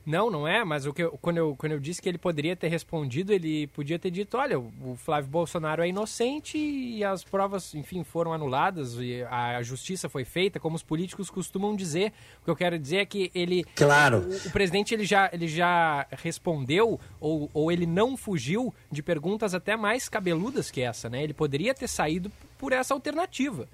Não, 0.06 0.30
não 0.30 0.48
é, 0.48 0.64
mas 0.64 0.86
o 0.86 0.94
que 0.94 1.04
eu, 1.04 1.18
quando, 1.20 1.38
eu, 1.38 1.56
quando 1.56 1.72
eu 1.72 1.80
disse 1.80 2.00
que 2.02 2.08
ele 2.08 2.18
poderia 2.18 2.56
ter 2.56 2.68
respondido, 2.68 3.34
ele 3.34 3.66
podia 3.68 3.98
ter 3.98 4.12
dito, 4.12 4.38
olha, 4.38 4.60
o 4.60 4.96
Flávio 4.96 5.30
Bolsonaro 5.30 5.82
é 5.82 5.88
inocente 5.88 6.58
e 6.58 7.04
as 7.04 7.24
provas, 7.24 7.74
enfim, 7.74 8.04
foram 8.04 8.32
anuladas 8.32 8.96
e 9.00 9.24
a 9.24 9.64
justiça 9.64 10.08
foi 10.08 10.24
feita, 10.24 10.60
como 10.60 10.76
os 10.76 10.84
políticos 10.84 11.30
costumam 11.32 11.76
dizer. 11.76 12.14
O 12.42 12.46
que 12.46 12.52
eu 12.52 12.56
quero 12.56 12.78
dizer 12.78 12.98
é 12.98 13.06
que 13.06 13.32
ele... 13.34 13.64
Claro. 13.76 14.20
O, 14.20 14.48
o 14.48 14.52
presidente, 14.52 14.94
ele 14.94 15.06
já, 15.06 15.30
ele 15.34 15.48
já 15.48 16.06
respondeu 16.12 17.00
ou, 17.20 17.50
ou 17.52 17.72
ele 17.72 17.88
não 17.88 18.16
fugiu 18.16 18.74
de 18.92 19.02
perguntas 19.02 19.56
até 19.56 19.76
mais 19.76 20.08
cabeludas 20.08 20.70
que 20.70 20.82
essa, 20.82 21.10
né? 21.10 21.24
Ele 21.24 21.34
poderia 21.34 21.74
ter 21.74 21.88
saído 21.88 22.32
por 22.60 22.74
essa 22.74 22.94
alternativa. 22.94 23.68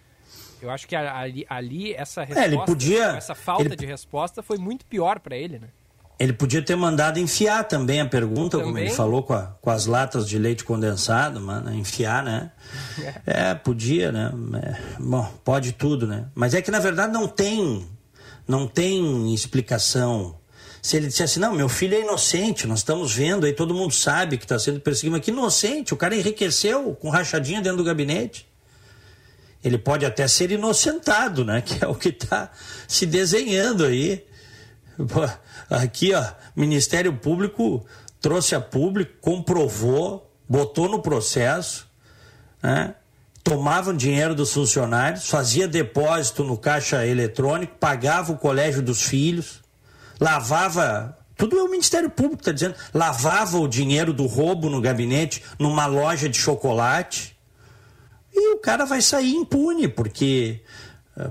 Eu 0.61 0.69
acho 0.69 0.87
que 0.87 0.95
ali, 0.95 1.45
ali 1.49 1.93
essa 1.93 2.23
resposta, 2.23 2.49
é, 2.49 2.53
ele 2.53 2.65
podia, 2.65 3.05
essa 3.17 3.35
falta 3.35 3.63
ele... 3.65 3.75
de 3.75 3.85
resposta 3.85 4.43
foi 4.43 4.57
muito 4.57 4.85
pior 4.85 5.19
para 5.19 5.35
ele, 5.35 5.59
né? 5.59 5.69
Ele 6.21 6.33
podia 6.33 6.61
ter 6.61 6.75
mandado 6.75 7.19
enfiar 7.19 7.63
também 7.63 7.99
a 7.99 8.05
pergunta, 8.05 8.59
também? 8.59 8.65
como 8.65 8.77
ele 8.77 8.91
falou 8.91 9.23
com, 9.23 9.33
a, 9.33 9.55
com, 9.59 9.71
as 9.71 9.87
latas 9.87 10.29
de 10.29 10.37
leite 10.37 10.63
condensado, 10.63 11.41
mano, 11.41 11.73
enfiar, 11.73 12.23
né? 12.23 12.51
É, 13.25 13.55
podia, 13.55 14.11
né? 14.11 14.31
É, 14.61 14.99
bom, 14.99 15.23
pode 15.43 15.71
tudo, 15.71 16.05
né? 16.05 16.27
Mas 16.35 16.53
é 16.53 16.61
que 16.61 16.69
na 16.69 16.77
verdade 16.77 17.11
não 17.11 17.27
tem, 17.27 17.87
não 18.47 18.67
tem 18.67 19.33
explicação. 19.33 20.37
Se 20.79 20.95
ele 20.95 21.07
dissesse, 21.07 21.39
não, 21.39 21.55
meu 21.55 21.67
filho 21.67 21.95
é 21.95 22.01
inocente, 22.01 22.67
nós 22.67 22.79
estamos 22.79 23.11
vendo 23.15 23.47
aí, 23.47 23.53
todo 23.53 23.73
mundo 23.73 23.91
sabe 23.91 24.37
que 24.37 24.45
está 24.45 24.59
sendo 24.59 24.79
perseguido, 24.79 25.13
mas 25.13 25.25
que 25.25 25.31
inocente, 25.31 25.91
o 25.91 25.97
cara 25.97 26.15
enriqueceu 26.15 26.95
com 27.01 27.09
rachadinha 27.09 27.61
dentro 27.61 27.79
do 27.79 27.83
gabinete. 27.83 28.47
Ele 29.63 29.79
pode 29.79 30.05
até 30.05 30.27
ser 30.27 30.51
inocentado, 30.51 31.43
né? 31.43 31.61
Que 31.65 31.83
é 31.83 31.87
o 31.87 31.95
que 31.95 32.09
está 32.09 32.51
se 32.87 33.07
desenhando 33.07 33.85
aí. 33.85 34.23
Aqui, 35.71 36.13
ó, 36.13 36.21
Ministério 36.53 37.13
Público 37.13 37.85
trouxe 38.19 38.53
a 38.53 38.59
público, 38.59 39.13
comprovou, 39.21 40.29
botou 40.47 40.89
no 40.89 41.01
processo, 41.01 41.87
né? 42.61 42.93
tomavam 43.41 43.95
dinheiro 43.95 44.35
dos 44.35 44.53
funcionários, 44.53 45.29
fazia 45.29 45.69
depósito 45.69 46.43
no 46.43 46.57
caixa 46.57 47.07
eletrônico, 47.07 47.77
pagava 47.79 48.33
o 48.33 48.37
colégio 48.37 48.81
dos 48.81 49.01
filhos, 49.01 49.61
lavava. 50.19 51.17
Tudo 51.37 51.57
é 51.57 51.63
o 51.63 51.71
Ministério 51.71 52.09
Público 52.09 52.41
está 52.41 52.51
dizendo. 52.51 52.75
Lavava 52.93 53.57
o 53.57 53.67
dinheiro 53.67 54.13
do 54.13 54.27
roubo 54.27 54.69
no 54.69 54.81
gabinete, 54.81 55.41
numa 55.57 55.85
loja 55.85 56.27
de 56.27 56.37
chocolate. 56.37 57.35
E 58.33 58.53
o 58.53 58.59
cara 58.59 58.85
vai 58.85 59.01
sair 59.01 59.33
impune, 59.33 59.87
porque 59.87 60.61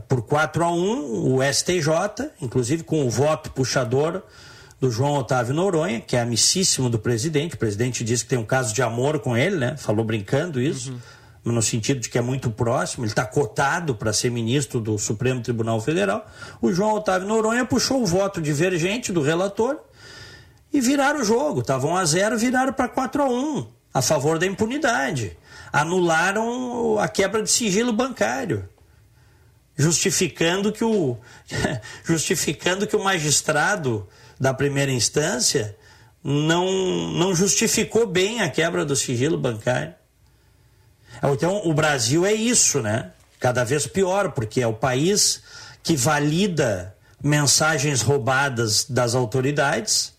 por 0.09 0.23
4 0.23 0.65
a 0.65 0.73
1 0.73 1.35
o 1.35 1.43
STJ, 1.43 2.31
inclusive 2.41 2.83
com 2.83 3.07
o 3.07 3.11
voto 3.11 3.51
puxador 3.51 4.23
do 4.81 4.91
João 4.91 5.15
Otávio 5.15 5.55
Noronha, 5.55 6.01
que 6.01 6.17
é 6.17 6.21
amicíssimo 6.21 6.89
do 6.89 6.99
presidente. 6.99 7.55
O 7.55 7.59
presidente 7.59 8.03
disse 8.03 8.25
que 8.25 8.31
tem 8.31 8.39
um 8.39 8.45
caso 8.45 8.73
de 8.73 8.83
amor 8.83 9.19
com 9.21 9.37
ele, 9.37 9.57
né? 9.57 9.77
Falou 9.77 10.05
brincando 10.05 10.61
isso, 10.61 10.99
uhum. 11.45 11.53
no 11.53 11.61
sentido 11.61 12.01
de 12.01 12.09
que 12.09 12.17
é 12.17 12.23
muito 12.23 12.51
próximo. 12.51 13.05
Ele 13.05 13.11
está 13.11 13.27
cotado 13.27 13.95
para 13.95 14.13
ser 14.13 14.31
ministro 14.31 14.81
do 14.81 14.97
Supremo 14.99 15.43
Tribunal 15.43 15.81
Federal. 15.81 16.27
O 16.63 16.73
João 16.73 16.95
Otávio 16.95 17.29
Noronha 17.29 17.67
puxou 17.67 18.03
o 18.03 18.07
voto 18.07 18.41
divergente 18.41 19.13
do 19.13 19.21
relator 19.21 19.79
e 20.73 20.81
viraram 20.81 21.21
o 21.21 21.25
jogo. 21.25 21.61
Estavam 21.61 21.95
a 21.95 22.05
zero, 22.07 22.39
viraram 22.39 22.73
para 22.73 22.89
4 22.89 23.23
a 23.23 23.29
1 23.29 23.67
a 23.93 24.01
favor 24.01 24.39
da 24.39 24.47
impunidade. 24.47 25.37
Anularam 25.73 26.99
a 26.99 27.07
quebra 27.07 27.43
de 27.43 27.51
sigilo 27.51 27.93
bancário 27.93 28.69
justificando 29.81 30.71
que 30.71 30.85
o, 30.85 31.17
justificando 32.05 32.87
que 32.87 32.95
o 32.95 33.03
magistrado 33.03 34.07
da 34.39 34.53
primeira 34.53 34.93
instância 34.93 35.77
não, 36.23 37.11
não 37.13 37.35
justificou 37.35 38.07
bem 38.07 38.43
a 38.43 38.51
quebra 38.51 38.85
do 38.85 38.95
sigilo 38.95 39.39
bancário. 39.39 39.95
Então, 41.23 41.63
o 41.65 41.75
Brasil 41.75 42.25
é 42.25 42.33
isso, 42.33 42.81
né? 42.81 43.11
Cada 43.39 43.65
vez 43.65 43.87
pior, 43.87 44.33
porque 44.33 44.61
é 44.61 44.67
o 44.67 44.73
país 44.73 45.43
que 45.83 45.97
valida 45.97 46.95
mensagens 47.23 48.03
roubadas 48.03 48.85
das 48.85 49.15
autoridades, 49.15 50.15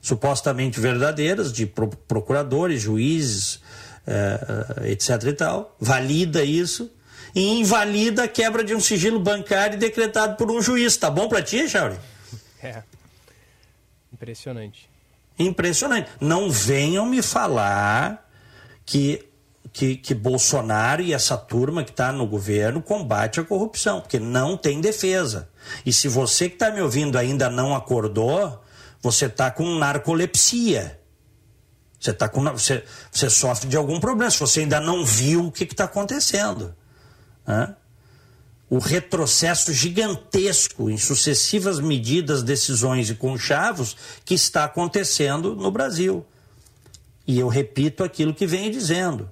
supostamente 0.00 0.78
verdadeiras, 0.78 1.52
de 1.52 1.66
procuradores, 1.66 2.80
juízes, 2.80 3.60
eh, 4.06 4.90
etc. 4.92 5.22
e 5.24 5.32
tal, 5.32 5.76
valida 5.80 6.44
isso 6.44 6.90
e 7.36 7.60
invalida 7.60 8.24
a 8.24 8.28
quebra 8.28 8.64
de 8.64 8.74
um 8.74 8.80
sigilo 8.80 9.20
bancário 9.20 9.78
decretado 9.78 10.36
por 10.36 10.50
um 10.50 10.62
juiz. 10.62 10.96
Tá 10.96 11.10
bom 11.10 11.28
para 11.28 11.42
ti, 11.42 11.68
Chauri? 11.68 11.96
É. 12.62 12.82
Impressionante. 14.10 14.88
Impressionante. 15.38 16.08
Não 16.18 16.50
venham 16.50 17.04
me 17.04 17.20
falar 17.20 18.26
que, 18.86 19.22
que, 19.70 19.98
que 19.98 20.14
Bolsonaro 20.14 21.02
e 21.02 21.12
essa 21.12 21.36
turma 21.36 21.84
que 21.84 21.90
está 21.90 22.10
no 22.10 22.26
governo 22.26 22.80
combate 22.80 23.38
a 23.38 23.44
corrupção, 23.44 24.00
porque 24.00 24.18
não 24.18 24.56
tem 24.56 24.80
defesa. 24.80 25.50
E 25.84 25.92
se 25.92 26.08
você 26.08 26.48
que 26.48 26.54
está 26.54 26.70
me 26.70 26.80
ouvindo 26.80 27.18
ainda 27.18 27.50
não 27.50 27.76
acordou, 27.76 28.64
você 29.02 29.26
está 29.26 29.50
com 29.50 29.74
narcolepsia. 29.74 30.98
Você, 32.00 32.14
tá 32.14 32.30
com, 32.30 32.42
você, 32.44 32.82
você 33.12 33.28
sofre 33.28 33.68
de 33.68 33.76
algum 33.76 34.00
problema, 34.00 34.30
se 34.30 34.40
você 34.40 34.60
ainda 34.60 34.80
não 34.80 35.04
viu 35.04 35.48
o 35.48 35.52
que 35.52 35.64
está 35.64 35.84
acontecendo 35.84 36.74
o 38.68 38.78
retrocesso 38.78 39.72
gigantesco 39.72 40.90
em 40.90 40.98
sucessivas 40.98 41.78
medidas, 41.78 42.42
decisões 42.42 43.08
e 43.08 43.14
conchavos 43.14 43.96
que 44.24 44.34
está 44.34 44.64
acontecendo 44.64 45.54
no 45.54 45.70
Brasil. 45.70 46.26
E 47.26 47.38
eu 47.38 47.48
repito 47.48 48.02
aquilo 48.02 48.34
que 48.34 48.46
venho 48.46 48.72
dizendo. 48.72 49.30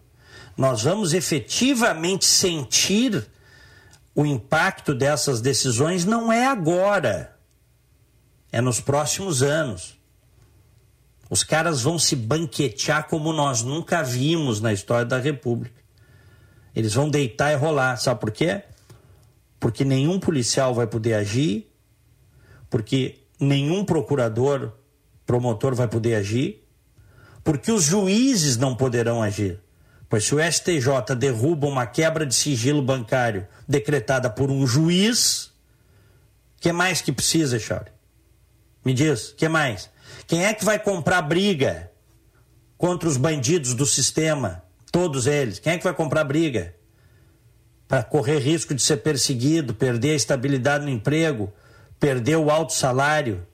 Nós 0.56 0.82
vamos 0.82 1.12
efetivamente 1.12 2.24
sentir 2.24 3.26
o 4.14 4.24
impacto 4.24 4.94
dessas 4.94 5.40
decisões 5.40 6.04
não 6.04 6.32
é 6.32 6.46
agora, 6.46 7.36
é 8.52 8.60
nos 8.60 8.80
próximos 8.80 9.42
anos. 9.42 9.98
Os 11.28 11.42
caras 11.42 11.82
vão 11.82 11.98
se 11.98 12.14
banquetear 12.14 13.08
como 13.08 13.32
nós 13.32 13.62
nunca 13.62 14.04
vimos 14.04 14.60
na 14.60 14.72
história 14.72 15.04
da 15.04 15.18
República. 15.18 15.83
Eles 16.74 16.94
vão 16.94 17.08
deitar 17.08 17.52
e 17.52 17.56
rolar. 17.56 17.96
Sabe 17.96 18.20
por 18.20 18.30
quê? 18.30 18.62
Porque 19.60 19.84
nenhum 19.84 20.18
policial 20.18 20.74
vai 20.74 20.86
poder 20.86 21.14
agir, 21.14 21.70
porque 22.68 23.20
nenhum 23.38 23.84
procurador, 23.84 24.72
promotor 25.24 25.74
vai 25.74 25.88
poder 25.88 26.16
agir, 26.16 26.66
porque 27.42 27.70
os 27.70 27.84
juízes 27.84 28.56
não 28.56 28.74
poderão 28.74 29.22
agir. 29.22 29.60
Pois 30.08 30.24
se 30.24 30.34
o 30.34 30.38
STJ 30.40 31.14
derruba 31.16 31.66
uma 31.66 31.86
quebra 31.86 32.26
de 32.26 32.34
sigilo 32.34 32.82
bancário 32.82 33.46
decretada 33.66 34.28
por 34.28 34.50
um 34.50 34.66
juiz, 34.66 35.52
que 36.60 36.72
mais 36.72 37.00
que 37.00 37.12
precisa, 37.12 37.58
Chauri? 37.58 37.92
Me 38.84 38.92
diz, 38.92 39.34
que 39.36 39.48
mais? 39.48 39.90
Quem 40.26 40.44
é 40.44 40.54
que 40.54 40.64
vai 40.64 40.78
comprar 40.78 41.22
briga 41.22 41.90
contra 42.76 43.08
os 43.08 43.16
bandidos 43.16 43.74
do 43.74 43.86
sistema, 43.86 44.63
todos 44.94 45.26
eles. 45.26 45.58
Quem 45.58 45.72
é 45.72 45.78
que 45.78 45.82
vai 45.82 45.92
comprar 45.92 46.22
briga? 46.22 46.72
Para 47.88 48.04
correr 48.04 48.38
risco 48.38 48.72
de 48.72 48.80
ser 48.80 48.98
perseguido, 48.98 49.74
perder 49.74 50.12
a 50.12 50.14
estabilidade 50.14 50.84
no 50.84 50.90
emprego, 50.90 51.52
perder 51.98 52.36
o 52.36 52.48
alto 52.48 52.72
salário. 52.72 53.44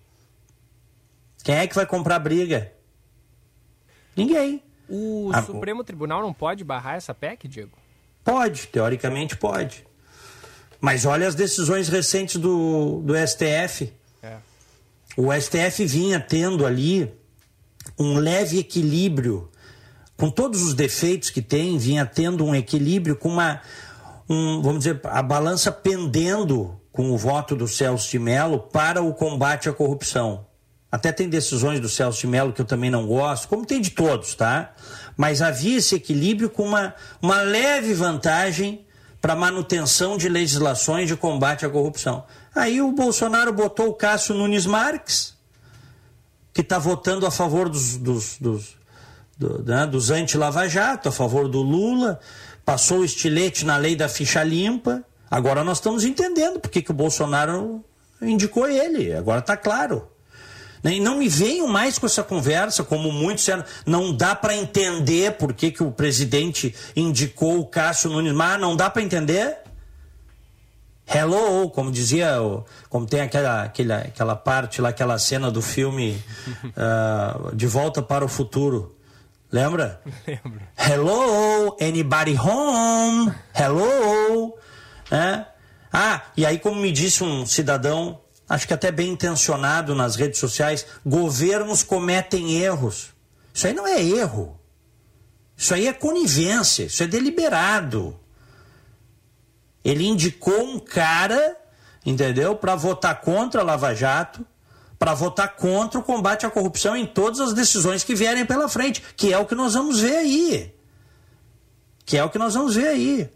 Quem 1.42 1.55
é 1.55 1.66
que 1.66 1.74
vai 1.74 1.87
comprar 1.87 2.18
briga? 2.18 2.70
Ninguém. 4.14 4.62
O 4.87 5.31
Ah, 5.33 5.42
Supremo 5.42 5.83
Tribunal 5.83 6.20
não 6.20 6.35
pode 6.35 6.62
barrar 6.62 6.96
essa 6.96 7.14
PEC, 7.14 7.48
Diego? 7.48 7.72
Pode, 8.22 8.66
teoricamente 8.66 9.35
pode. 9.35 9.87
Mas 10.79 11.07
olha 11.07 11.26
as 11.26 11.35
decisões 11.35 11.88
recentes 11.88 12.37
do, 12.37 13.00
do 13.03 13.14
STF. 13.16 13.90
É. 14.22 14.37
O 15.16 15.33
STF 15.33 15.87
vinha 15.87 16.20
tendo 16.20 16.66
ali 16.66 17.11
um 17.98 18.18
leve 18.18 18.59
equilíbrio, 18.59 19.50
com 20.20 20.28
todos 20.28 20.61
os 20.61 20.74
defeitos 20.74 21.30
que 21.30 21.40
tem, 21.40 21.78
vinha 21.78 22.04
tendo 22.04 22.44
um 22.44 22.54
equilíbrio 22.54 23.16
com 23.16 23.30
uma, 23.30 23.62
um, 24.28 24.61
vamos 24.61 24.80
dizer, 24.80 25.00
a 25.04 25.22
balança 25.22 25.72
pendendo 25.72 26.78
com 26.92 27.11
o 27.11 27.16
voto 27.16 27.56
do 27.56 27.66
Celso 27.66 28.11
de 28.11 28.18
Mello 28.18 28.59
para 28.59 29.00
o 29.00 29.14
combate 29.14 29.70
à 29.70 29.72
corrupção. 29.72 30.44
Até 30.92 31.11
tem 31.11 31.26
decisões 31.26 31.80
do 31.80 31.88
Celso 31.88 32.20
de 32.20 32.26
Mello 32.26 32.52
que 32.52 32.61
eu 32.61 32.66
também 32.66 32.90
não 32.90 33.06
gosto, 33.06 33.48
como 33.48 33.64
tem 33.64 33.80
de 33.80 33.92
todos, 33.92 34.35
tá? 34.35 34.74
Mas 35.16 35.40
havia 35.40 35.78
esse 35.78 35.94
equilíbrio 35.94 36.50
com 36.50 36.64
uma, 36.64 36.94
uma 37.22 37.40
leve 37.40 37.94
vantagem 37.94 38.85
para 39.22 39.35
manutenção 39.35 40.18
de 40.18 40.28
legislações 40.28 41.09
de 41.09 41.16
combate 41.16 41.64
à 41.64 41.70
corrupção. 41.70 42.26
Aí 42.54 42.83
o 42.83 42.92
Bolsonaro 42.92 43.54
botou 43.54 43.88
o 43.88 43.94
Cássio 43.94 44.35
Nunes 44.35 44.66
Marques, 44.66 45.35
que 46.52 46.61
está 46.61 46.78
votando 46.78 47.24
a 47.24 47.30
favor 47.30 47.70
dos, 47.70 47.96
dos, 47.96 48.37
dos, 48.38 48.80
do, 49.40 49.64
né, 49.64 49.87
dos 49.87 50.11
anti-Lava 50.11 50.68
Jato, 50.68 51.09
a 51.09 51.12
favor 51.12 51.48
do 51.48 51.62
Lula, 51.62 52.20
passou 52.62 52.98
o 52.98 53.05
estilete 53.05 53.64
na 53.64 53.79
lei 53.79 53.96
da 53.96 54.07
ficha 54.07 54.44
limpa. 54.44 55.03
Agora 55.31 55.64
nós 55.64 55.79
estamos 55.79 56.05
entendendo 56.05 56.61
por 56.61 56.70
que, 56.70 56.85
o 56.90 56.94
Bolsonaro 56.94 57.83
indicou 58.20 58.68
ele. 58.68 59.14
Agora 59.14 59.40
está 59.40 59.57
claro. 59.57 60.07
E 60.85 61.00
não 61.00 61.18
me 61.18 61.29
venham 61.29 61.66
mais 61.66 61.98
com 61.98 62.07
essa 62.07 62.22
conversa, 62.22 62.85
como 62.85 63.11
muitos 63.11 63.44
disseram, 63.44 63.64
não 63.87 64.14
dá 64.14 64.35
para 64.35 64.55
entender 64.55 65.33
por 65.33 65.53
que, 65.53 65.70
que 65.70 65.83
o 65.83 65.90
presidente 65.90 66.74
indicou 66.94 67.61
o 67.61 67.66
Cássio 67.66 68.11
Nunes 68.11 68.33
Mar, 68.33 68.59
não 68.59 68.76
dá 68.76 68.88
para 68.90 69.03
entender? 69.03 69.59
Hello, 71.07 71.68
como 71.70 71.90
dizia, 71.90 72.37
como 72.88 73.05
tem 73.05 73.20
aquela, 73.20 73.64
aquela, 73.64 73.96
aquela 73.98 74.37
parte 74.37 74.81
lá, 74.81 74.90
aquela 74.90 75.18
cena 75.18 75.50
do 75.50 75.61
filme 75.61 76.22
ah, 76.76 77.50
De 77.53 77.66
Volta 77.66 78.00
para 78.00 78.24
o 78.24 78.29
Futuro. 78.29 79.00
Lembra? 79.53 80.01
Lembro. 80.27 80.61
Hello, 80.77 81.77
anybody 81.81 82.37
home? 82.37 83.33
Hello? 83.53 84.57
É? 85.11 85.45
Ah, 85.93 86.23
e 86.37 86.47
aí, 86.47 86.59
como 86.59 86.81
me 86.81 86.93
disse 86.93 87.25
um 87.25 87.45
cidadão, 87.45 88.21
acho 88.49 88.67
que 88.67 88.75
até 88.75 88.93
bem 88.93 89.11
intencionado 89.11 89.95
nas 89.95 90.15
redes 90.15 90.39
sociais, 90.39 90.87
governos 91.05 91.83
cometem 91.83 92.59
erros. 92.59 93.09
Isso 93.53 93.67
aí 93.67 93.73
não 93.73 93.87
é 93.87 94.01
erro. 94.03 94.59
Isso 95.57 95.75
aí 95.75 95.89
é 95.89 95.93
conivência, 95.93 96.85
isso 96.85 97.03
é 97.03 97.07
deliberado. 97.07 98.19
Ele 99.85 100.07
indicou 100.07 100.63
um 100.63 100.79
cara, 100.79 101.57
entendeu, 102.07 102.55
para 102.55 102.77
votar 102.77 103.21
contra 103.21 103.63
a 103.63 103.65
Lava 103.65 103.95
Jato, 103.95 104.47
para 105.01 105.15
votar 105.15 105.57
contra 105.57 105.99
o 105.99 106.03
combate 106.03 106.45
à 106.45 106.51
corrupção 106.51 106.95
em 106.95 107.07
todas 107.07 107.41
as 107.41 107.55
decisões 107.55 108.05
que 108.05 108.15
vierem 108.15 108.45
pela 108.45 108.69
frente, 108.69 109.03
que 109.17 109.33
é 109.33 109.39
o 109.39 109.47
que 109.47 109.55
nós 109.55 109.73
vamos 109.73 109.99
ver 109.99 110.15
aí. 110.19 110.75
Que 112.05 112.19
é 112.19 112.23
o 112.23 112.29
que 112.29 112.39
nós 112.39 112.53
vamos 112.53 112.75
ver 112.75 112.89
aí. 112.89 113.31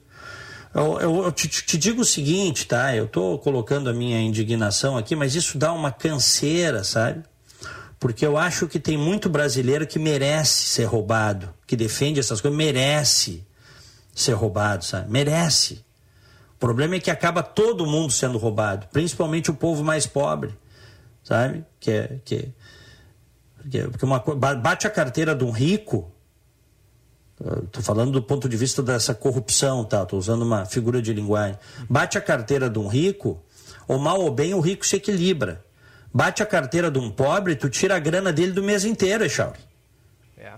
Eu, 0.75 1.01
eu- 1.01 1.25
eu 1.25 1.33
te, 1.33 1.49
te 1.49 1.79
digo 1.79 2.03
o 2.03 2.05
seguinte, 2.05 2.67
tá? 2.67 2.95
Eu 2.95 3.07
estou 3.07 3.39
colocando 3.39 3.89
a 3.89 3.95
minha 3.95 4.21
indignação 4.21 4.99
aqui, 4.99 5.17
mas 5.17 5.35
isso 5.35 5.57
dá 5.57 5.73
uma 5.73 5.91
canseira, 5.91 6.85
sabe? 6.85 7.23
Porque 7.99 8.27
eu 8.27 8.37
acho 8.37 8.69
que 8.69 8.79
tem 8.79 8.99
muito 8.99 9.31
brasileiro 9.31 9.87
que 9.87 9.99
merece 9.99 10.65
ser 10.67 10.85
roubado, 10.85 11.49
que 11.67 11.77
defende 11.77 12.21
essas 12.21 12.43
coisas, 12.43 12.59
merece 12.59 13.43
ser 14.15 14.35
roubado, 14.35 14.85
sabe? 14.85 15.11
Merece. 15.11 15.83
O 16.57 16.59
problema 16.59 16.97
é 16.97 17.01
que 17.01 17.11
acaba 17.11 17.43
todo 17.43 17.87
mundo 17.87 18.13
sendo 18.13 18.37
roubado, 18.37 18.87
principalmente 18.93 19.51
o 19.51 19.55
povo 19.55 19.83
mais 19.83 20.07
pobre, 20.07 20.53
sabe? 21.25 21.65
Que 21.81 21.91
é, 21.91 22.21
que, 22.25 22.35
é- 22.37 22.49
que 23.69 23.79
é- 23.79 23.89
porque 23.89 24.05
uma, 24.05 24.21
bate 24.21 24.87
a 24.87 24.91
carteira 24.91 25.35
de 25.35 25.43
um 25.43 25.51
rico, 25.51 26.13
Estou 27.65 27.83
falando 27.83 28.13
do 28.13 28.23
ponto 28.23 28.49
de 28.49 28.57
vista 28.57 28.81
dessa 28.81 29.13
corrupção, 29.13 29.85
tá? 29.85 30.05
Estou 30.05 30.19
usando 30.19 30.43
uma 30.43 30.65
figura 30.65 31.03
de 31.03 31.13
linguagem. 31.13 31.59
Bate 31.91 32.17
a 32.17 32.21
carteira 32.21 32.71
de 32.71 32.79
um 32.79 32.87
rico, 32.87 33.43
ou 33.89 33.99
mal 33.99 34.21
ou 34.21 34.31
bem 34.31 34.55
o 34.55 34.61
rico 34.61 34.87
se 34.87 34.97
equilibra. 34.97 35.65
Bate 36.13 36.45
a 36.45 36.47
carteira 36.47 36.93
de 36.93 36.99
um 36.99 37.11
pobre, 37.11 37.57
tu 37.57 37.69
tira 37.69 37.97
a 37.97 37.99
grana 37.99 38.33
dele 38.33 38.53
do 38.53 38.63
mês 38.63 38.85
inteiro, 38.85 39.25
Echauri. 39.25 39.59
É. 40.39 40.53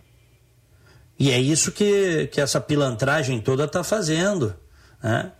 E 1.19 1.31
é 1.31 1.41
isso 1.41 1.73
que, 1.73 2.27
que 2.27 2.43
essa 2.43 2.61
pilantragem 2.61 3.41
toda 3.41 3.65
está 3.65 3.83
fazendo. 3.83 4.55
Né? 5.03 5.33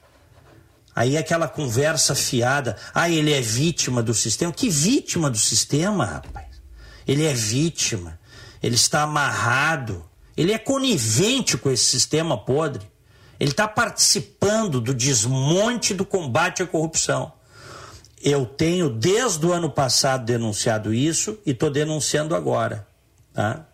Aí 0.97 1.19
aquela 1.19 1.47
conversa 1.47 2.15
fiada. 2.15 2.75
Ah, 2.95 3.11
ele 3.11 3.31
é 3.31 3.41
vítima 3.43 4.03
do 4.03 4.15
sistema. 4.15 4.51
Que 4.51 4.71
vítima 4.71 5.29
do 5.29 5.37
sistema, 5.37 6.07
rapaz? 6.07 6.47
Ele 7.07 7.27
é 7.27 7.35
vítima. 7.35 8.19
Ele 8.63 8.77
está 8.77 9.03
amarrado. 9.03 10.03
Ele 10.35 10.53
é 10.53 10.59
conivente 10.59 11.59
com 11.59 11.71
esse 11.71 11.85
sistema 11.85 12.43
podre. 12.43 12.91
Ele 13.39 13.51
está 13.51 13.69
participando 13.69 14.81
do 14.81 14.95
desmonte 14.95 15.93
do 15.93 16.07
combate 16.07 16.63
à 16.63 16.67
corrupção. 16.67 17.31
Eu 18.23 18.47
tenho, 18.47 18.89
desde 18.89 19.45
o 19.45 19.53
ano 19.53 19.69
passado, 19.69 20.25
denunciado 20.25 20.95
isso 20.95 21.39
e 21.45 21.51
estou 21.51 21.71
denunciando 21.71 22.35
agora. 22.35 22.89
Tá? 23.35 23.67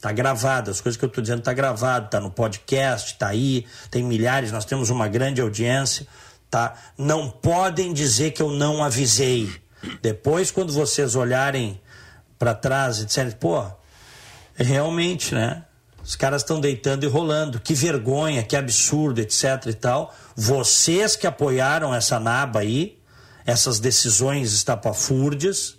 Tá 0.00 0.12
gravado, 0.12 0.70
as 0.70 0.80
coisas 0.80 0.96
que 0.96 1.04
eu 1.04 1.08
estou 1.08 1.22
dizendo 1.22 1.42
tá 1.42 1.52
gravado, 1.52 2.08
tá 2.08 2.20
no 2.20 2.30
podcast, 2.30 3.16
tá 3.16 3.28
aí, 3.28 3.66
tem 3.90 4.02
milhares, 4.02 4.50
nós 4.50 4.64
temos 4.64 4.90
uma 4.90 5.06
grande 5.06 5.40
audiência, 5.40 6.06
tá? 6.52 6.74
Não 6.98 7.30
podem 7.30 7.94
dizer 7.94 8.32
que 8.32 8.42
eu 8.42 8.50
não 8.50 8.84
avisei. 8.84 9.50
Depois, 10.02 10.50
quando 10.50 10.70
vocês 10.70 11.16
olharem 11.16 11.80
para 12.38 12.54
trás 12.54 12.98
e 12.98 13.06
disserem, 13.06 13.32
pô, 13.32 13.64
realmente, 14.54 15.34
né? 15.34 15.64
Os 16.04 16.14
caras 16.14 16.42
estão 16.42 16.60
deitando 16.60 17.04
e 17.04 17.08
rolando. 17.08 17.58
Que 17.58 17.74
vergonha, 17.74 18.42
que 18.42 18.54
absurdo, 18.54 19.20
etc 19.20 19.66
e 19.66 19.72
tal. 19.72 20.14
Vocês 20.36 21.16
que 21.16 21.26
apoiaram 21.26 21.94
essa 21.94 22.20
naba 22.20 22.60
aí, 22.60 22.98
essas 23.46 23.80
decisões 23.80 24.52
estapafúrdias, 24.52 25.76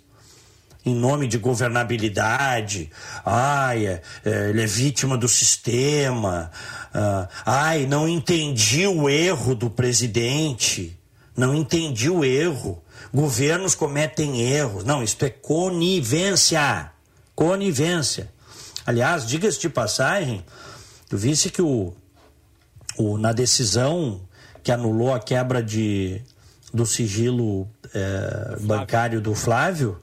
em 0.84 0.94
nome 0.94 1.26
de 1.26 1.38
governabilidade, 1.38 2.90
ai, 3.24 3.86
é, 3.86 4.02
é, 4.24 4.50
ele 4.50 4.62
é 4.62 4.66
vítima 4.66 5.16
do 5.16 5.28
sistema, 5.28 6.50
ah, 6.92 7.28
ai, 7.44 7.86
não 7.86 8.08
entendi 8.08 8.86
o 8.86 9.08
erro 9.08 9.54
do 9.54 9.70
presidente, 9.70 10.98
não 11.36 11.54
entendi 11.54 12.10
o 12.10 12.24
erro. 12.24 12.82
Governos 13.12 13.74
cometem 13.74 14.40
erros. 14.40 14.84
Não, 14.84 15.02
isto 15.02 15.24
é 15.24 15.30
conivência. 15.30 16.90
Conivência. 17.34 18.30
Aliás, 18.86 19.26
diga-se 19.26 19.60
de 19.60 19.68
passagem, 19.68 20.44
tu 21.08 21.16
visse 21.16 21.50
que 21.50 21.62
o, 21.62 21.94
o, 22.96 23.16
na 23.18 23.32
decisão 23.32 24.20
que 24.62 24.70
anulou 24.70 25.12
a 25.12 25.20
quebra 25.20 25.62
de, 25.62 26.20
do 26.72 26.86
sigilo 26.86 27.68
eh, 27.94 28.56
bancário 28.60 29.20
do 29.20 29.34
Flávio, 29.34 30.00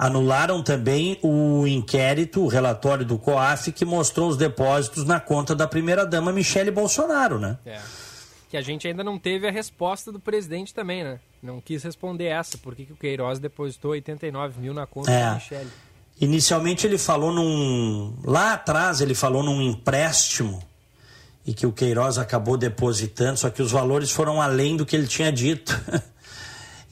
anularam 0.00 0.62
também 0.62 1.18
o 1.22 1.66
inquérito, 1.66 2.42
o 2.42 2.48
relatório 2.48 3.04
do 3.04 3.18
COAF, 3.18 3.70
que 3.70 3.84
mostrou 3.84 4.30
os 4.30 4.36
depósitos 4.38 5.04
na 5.04 5.20
conta 5.20 5.54
da 5.54 5.68
primeira-dama 5.68 6.32
Michele 6.32 6.70
Bolsonaro, 6.70 7.38
né? 7.38 7.58
É. 7.66 7.78
Que 8.48 8.56
a 8.56 8.62
gente 8.62 8.88
ainda 8.88 9.04
não 9.04 9.18
teve 9.18 9.46
a 9.46 9.50
resposta 9.50 10.10
do 10.10 10.18
presidente 10.18 10.72
também, 10.72 11.04
né? 11.04 11.20
Não 11.42 11.60
quis 11.60 11.82
responder 11.82 12.24
essa. 12.24 12.56
Por 12.56 12.74
que, 12.74 12.86
que 12.86 12.92
o 12.94 12.96
Queiroz 12.96 13.38
depositou 13.38 13.90
89 13.90 14.58
mil 14.58 14.72
na 14.72 14.86
conta 14.86 15.10
É. 15.10 15.20
da 15.26 15.34
Michele? 15.34 15.70
Inicialmente 16.18 16.86
ele 16.86 16.96
falou 16.96 17.30
num. 17.30 18.14
Lá 18.24 18.54
atrás 18.54 19.02
ele 19.02 19.14
falou 19.14 19.42
num 19.42 19.60
empréstimo 19.60 20.62
e 21.46 21.52
que 21.52 21.66
o 21.66 21.72
Queiroz 21.72 22.16
acabou 22.16 22.56
depositando, 22.56 23.36
só 23.38 23.50
que 23.50 23.60
os 23.60 23.70
valores 23.70 24.10
foram 24.10 24.40
além 24.40 24.76
do 24.78 24.86
que 24.86 24.96
ele 24.96 25.06
tinha 25.06 25.30
dito. 25.30 25.78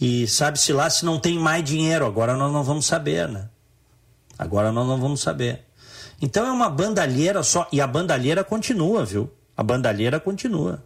e 0.01 0.27
sabe-se 0.27 0.73
lá 0.73 0.89
se 0.89 1.05
não 1.05 1.19
tem 1.19 1.39
mais 1.39 1.65
dinheiro. 1.65 2.07
Agora 2.07 2.37
nós 2.37 2.53
não 2.53 2.63
vamos 2.63 2.87
saber, 2.87 3.29
né? 3.29 3.49
Agora 4.39 4.71
nós 4.71 4.87
não 4.87 5.01
vamos 5.01 5.21
saber. 5.21 5.65
Então 6.21 6.47
é 6.47 6.53
uma 6.53 6.71
bandalheira 6.71 7.43
só. 7.43 7.67
E 7.73 7.81
a 7.81 7.87
bandalheira 7.87 8.45
continua, 8.45 9.05
viu? 9.05 9.31
A 9.57 9.63
bandalheira 9.63 10.21
continua. 10.21 10.83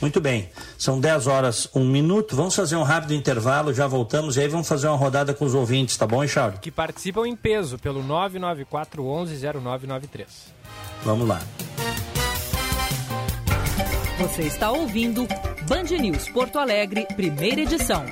Muito 0.00 0.20
bem. 0.20 0.48
São 0.76 0.98
10 0.98 1.28
horas, 1.28 1.68
1 1.72 1.84
minuto. 1.84 2.34
Vamos 2.34 2.56
fazer 2.56 2.74
um 2.74 2.82
rápido 2.82 3.14
intervalo, 3.14 3.72
já 3.72 3.86
voltamos 3.86 4.36
e 4.36 4.40
aí 4.40 4.48
vamos 4.48 4.66
fazer 4.66 4.88
uma 4.88 4.96
rodada 4.96 5.32
com 5.32 5.44
os 5.44 5.54
ouvintes, 5.54 5.96
tá 5.96 6.06
bom, 6.06 6.26
Charles? 6.26 6.58
Que 6.58 6.72
participam 6.72 7.26
em 7.26 7.36
peso 7.36 7.78
pelo 7.78 8.02
994 8.02 9.04
11 9.04 9.36
0993. 9.60 10.28
Vamos 11.04 11.28
lá. 11.28 11.40
Você 14.18 14.42
está 14.42 14.70
ouvindo 14.70 15.26
Band 15.68 15.96
News 16.00 16.28
Porto 16.28 16.58
Alegre, 16.58 17.06
primeira 17.14 17.60
edição. 17.60 18.04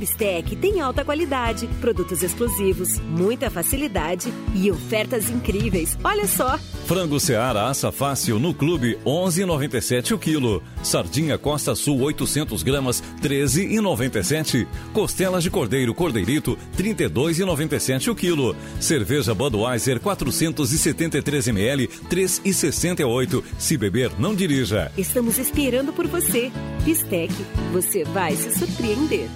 Bistec 0.00 0.56
tem 0.56 0.80
alta 0.80 1.04
qualidade, 1.04 1.68
produtos 1.78 2.22
exclusivos, 2.22 2.98
muita 3.00 3.50
facilidade 3.50 4.32
e 4.54 4.70
ofertas 4.70 5.28
incríveis. 5.28 5.98
Olha 6.02 6.26
só! 6.26 6.58
Frango 6.86 7.20
Seara 7.20 7.68
assa 7.68 7.92
fácil 7.92 8.38
no 8.38 8.54
Clube 8.54 8.98
11,97 9.04 10.12
o 10.12 10.18
quilo. 10.18 10.62
Sardinha 10.82 11.36
Costa 11.36 11.74
Sul 11.74 12.00
800 12.00 12.62
gramas 12.62 13.02
13,97. 13.22 14.66
Costelas 14.94 15.42
de 15.42 15.50
Cordeiro 15.50 15.94
Cordeirito 15.94 16.56
32,97 16.78 18.08
o 18.08 18.14
quilo. 18.14 18.56
Cerveja 18.80 19.34
Budweiser 19.34 20.00
473 20.00 21.48
ml 21.48 21.88
3,68. 22.08 23.44
Se 23.58 23.76
beber 23.76 24.12
não 24.18 24.34
dirija. 24.34 24.90
Estamos 24.96 25.36
esperando 25.36 25.92
por 25.92 26.06
você. 26.06 26.50
Bistec, 26.84 27.34
você 27.70 28.02
vai 28.04 28.34
se 28.34 28.58
surpreender. 28.58 29.28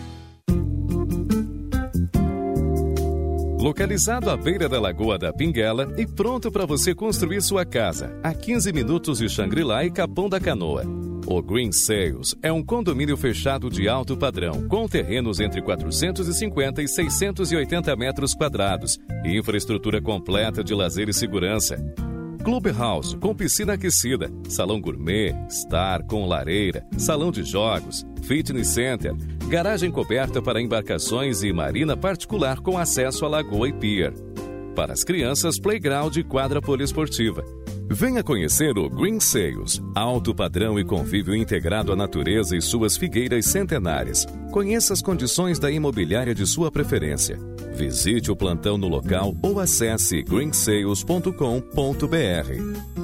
Localizado 3.64 4.28
à 4.28 4.36
beira 4.36 4.68
da 4.68 4.78
Lagoa 4.78 5.18
da 5.18 5.32
Pinguela 5.32 5.90
e 5.96 6.06
pronto 6.06 6.52
para 6.52 6.66
você 6.66 6.94
construir 6.94 7.40
sua 7.40 7.64
casa, 7.64 8.14
a 8.22 8.34
15 8.34 8.70
minutos 8.74 9.20
de 9.20 9.26
Xangri-Lá 9.26 9.86
e 9.86 9.90
Capão 9.90 10.28
da 10.28 10.38
Canoa. 10.38 10.84
O 11.26 11.40
Green 11.40 11.72
Sales 11.72 12.34
é 12.42 12.52
um 12.52 12.62
condomínio 12.62 13.16
fechado 13.16 13.70
de 13.70 13.88
alto 13.88 14.18
padrão, 14.18 14.68
com 14.68 14.86
terrenos 14.86 15.40
entre 15.40 15.62
450 15.62 16.82
e 16.82 16.88
680 16.88 17.96
metros 17.96 18.34
quadrados 18.34 18.98
e 19.24 19.34
infraestrutura 19.34 19.98
completa 19.98 20.62
de 20.62 20.74
lazer 20.74 21.08
e 21.08 21.14
segurança. 21.14 21.82
Clubhouse 22.44 23.16
com 23.16 23.34
piscina 23.34 23.72
aquecida, 23.72 24.30
salão 24.50 24.78
gourmet, 24.78 25.34
star 25.48 26.04
com 26.04 26.26
lareira, 26.26 26.86
salão 26.98 27.32
de 27.32 27.42
jogos, 27.42 28.04
fitness 28.22 28.68
center, 28.68 29.14
garagem 29.48 29.90
coberta 29.90 30.42
para 30.42 30.60
embarcações 30.60 31.42
e 31.42 31.50
marina 31.54 31.96
particular 31.96 32.60
com 32.60 32.76
acesso 32.76 33.24
à 33.24 33.28
lagoa 33.28 33.70
e 33.70 33.72
pier. 33.72 34.12
Para 34.76 34.92
as 34.92 35.02
crianças, 35.02 35.58
playground 35.58 36.14
e 36.16 36.22
quadra 36.22 36.60
poliesportiva. 36.60 37.42
Venha 37.88 38.22
conhecer 38.22 38.76
o 38.76 38.90
Green 38.90 39.20
Sales, 39.20 39.80
alto 39.94 40.34
padrão 40.34 40.78
e 40.78 40.84
convívio 40.84 41.34
integrado 41.34 41.92
à 41.92 41.96
natureza 41.96 42.54
e 42.54 42.60
suas 42.60 42.94
figueiras 42.94 43.46
centenárias. 43.46 44.26
Conheça 44.52 44.92
as 44.92 45.00
condições 45.00 45.58
da 45.58 45.70
imobiliária 45.70 46.34
de 46.34 46.46
sua 46.46 46.70
preferência. 46.70 47.38
Visite 47.74 48.30
o 48.30 48.36
plantão 48.36 48.78
no 48.78 48.88
local 48.88 49.34
ou 49.42 49.58
acesse 49.58 50.22
greensales.com.br. 50.22 53.03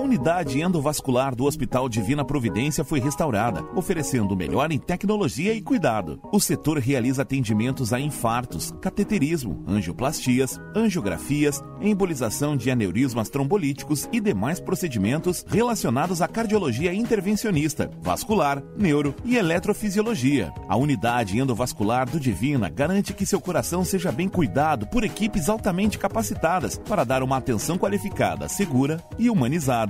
unidade 0.00 0.60
endovascular 0.60 1.34
do 1.34 1.44
Hospital 1.44 1.88
Divina 1.88 2.24
Providência 2.24 2.82
foi 2.82 3.00
restaurada, 3.00 3.62
oferecendo 3.74 4.36
melhor 4.36 4.72
em 4.72 4.78
tecnologia 4.78 5.52
e 5.52 5.60
cuidado. 5.60 6.20
O 6.32 6.40
setor 6.40 6.78
realiza 6.78 7.22
atendimentos 7.22 7.92
a 7.92 8.00
infartos, 8.00 8.72
cateterismo, 8.80 9.62
angioplastias, 9.66 10.60
angiografias, 10.74 11.62
embolização 11.80 12.56
de 12.56 12.70
aneurismas 12.70 13.28
trombolíticos 13.28 14.08
e 14.12 14.20
demais 14.20 14.58
procedimentos 14.60 15.44
relacionados 15.46 16.22
à 16.22 16.28
cardiologia 16.28 16.92
intervencionista, 16.92 17.90
vascular, 18.00 18.62
neuro 18.76 19.14
e 19.24 19.36
eletrofisiologia. 19.36 20.52
A 20.68 20.76
unidade 20.76 21.38
endovascular 21.38 22.08
do 22.08 22.20
Divina 22.20 22.68
garante 22.68 23.12
que 23.12 23.26
seu 23.26 23.40
coração 23.40 23.84
seja 23.84 24.10
bem 24.10 24.28
cuidado 24.28 24.86
por 24.86 25.04
equipes 25.04 25.48
altamente 25.48 25.98
capacitadas 25.98 26.78
para 26.78 27.04
dar 27.04 27.22
uma 27.22 27.36
atenção 27.36 27.76
qualificada, 27.76 28.48
segura 28.48 29.02
e 29.18 29.28
humanizada. 29.28 29.89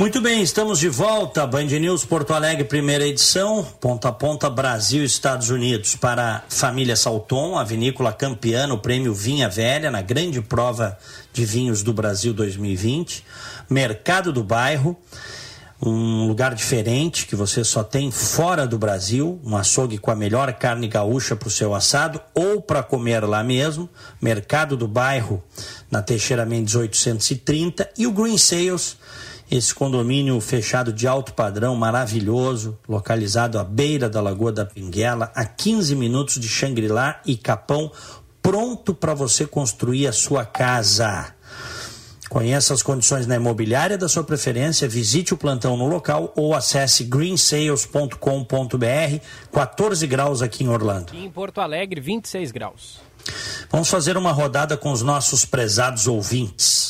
Muito 0.00 0.18
bem, 0.18 0.40
estamos 0.40 0.78
de 0.78 0.88
volta. 0.88 1.46
Band 1.46 1.66
News 1.66 2.06
Porto 2.06 2.32
Alegre, 2.32 2.64
primeira 2.64 3.06
edição, 3.06 3.62
ponta 3.78 4.08
a 4.08 4.12
ponta 4.12 4.48
Brasil 4.48 5.04
Estados 5.04 5.50
Unidos 5.50 5.94
para 5.94 6.42
família 6.48 6.96
Salton, 6.96 7.58
a 7.58 7.64
vinícola 7.64 8.10
campeã 8.10 8.66
no 8.66 8.78
prêmio 8.78 9.12
Vinha 9.12 9.46
Velha, 9.46 9.90
na 9.90 10.00
grande 10.00 10.40
prova 10.40 10.96
de 11.34 11.44
vinhos 11.44 11.82
do 11.82 11.92
Brasil 11.92 12.32
2020. 12.32 13.22
Mercado 13.68 14.32
do 14.32 14.42
Bairro, 14.42 14.96
um 15.82 16.26
lugar 16.26 16.54
diferente 16.54 17.26
que 17.26 17.36
você 17.36 17.62
só 17.62 17.84
tem 17.84 18.10
fora 18.10 18.66
do 18.66 18.78
Brasil, 18.78 19.38
um 19.44 19.54
açougue 19.54 19.98
com 19.98 20.10
a 20.10 20.16
melhor 20.16 20.50
carne 20.54 20.88
gaúcha 20.88 21.36
para 21.36 21.48
o 21.48 21.50
seu 21.50 21.74
assado 21.74 22.18
ou 22.34 22.62
para 22.62 22.82
comer 22.82 23.22
lá 23.26 23.44
mesmo. 23.44 23.86
Mercado 24.18 24.78
do 24.78 24.88
Bairro, 24.88 25.44
na 25.90 26.00
Teixeira 26.00 26.46
Mendes 26.46 26.74
830 26.74 27.90
e 27.98 28.06
o 28.06 28.12
Green 28.12 28.38
Sales 28.38 28.96
esse 29.50 29.74
condomínio 29.74 30.40
fechado 30.40 30.92
de 30.92 31.08
alto 31.08 31.34
padrão, 31.34 31.74
maravilhoso, 31.74 32.78
localizado 32.88 33.58
à 33.58 33.64
beira 33.64 34.08
da 34.08 34.20
Lagoa 34.20 34.52
da 34.52 34.64
Pinguela, 34.64 35.32
a 35.34 35.44
15 35.44 35.96
minutos 35.96 36.38
de 36.38 36.48
Xangri-Lá 36.48 37.20
e 37.26 37.36
Capão, 37.36 37.90
pronto 38.40 38.94
para 38.94 39.12
você 39.12 39.44
construir 39.44 40.06
a 40.06 40.12
sua 40.12 40.44
casa. 40.44 41.34
Conheça 42.28 42.72
as 42.72 42.80
condições 42.80 43.26
na 43.26 43.34
imobiliária 43.34 43.98
da 43.98 44.08
sua 44.08 44.22
preferência, 44.22 44.88
visite 44.88 45.34
o 45.34 45.36
plantão 45.36 45.76
no 45.76 45.88
local 45.88 46.32
ou 46.36 46.54
acesse 46.54 47.02
greensales.com.br. 47.02 48.16
14 49.52 50.06
graus 50.06 50.40
aqui 50.40 50.62
em 50.62 50.68
Orlando. 50.68 51.12
E 51.12 51.24
em 51.24 51.30
Porto 51.30 51.60
Alegre, 51.60 52.00
26 52.00 52.52
graus. 52.52 53.00
Vamos 53.68 53.90
fazer 53.90 54.16
uma 54.16 54.30
rodada 54.30 54.76
com 54.76 54.92
os 54.92 55.02
nossos 55.02 55.44
prezados 55.44 56.06
ouvintes. 56.06 56.88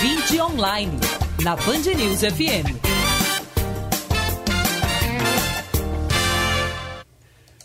Ouvinte 0.00 0.40
online, 0.40 0.92
na 1.42 1.56
Band 1.56 1.82
News 1.96 2.20
FM. 2.20 2.78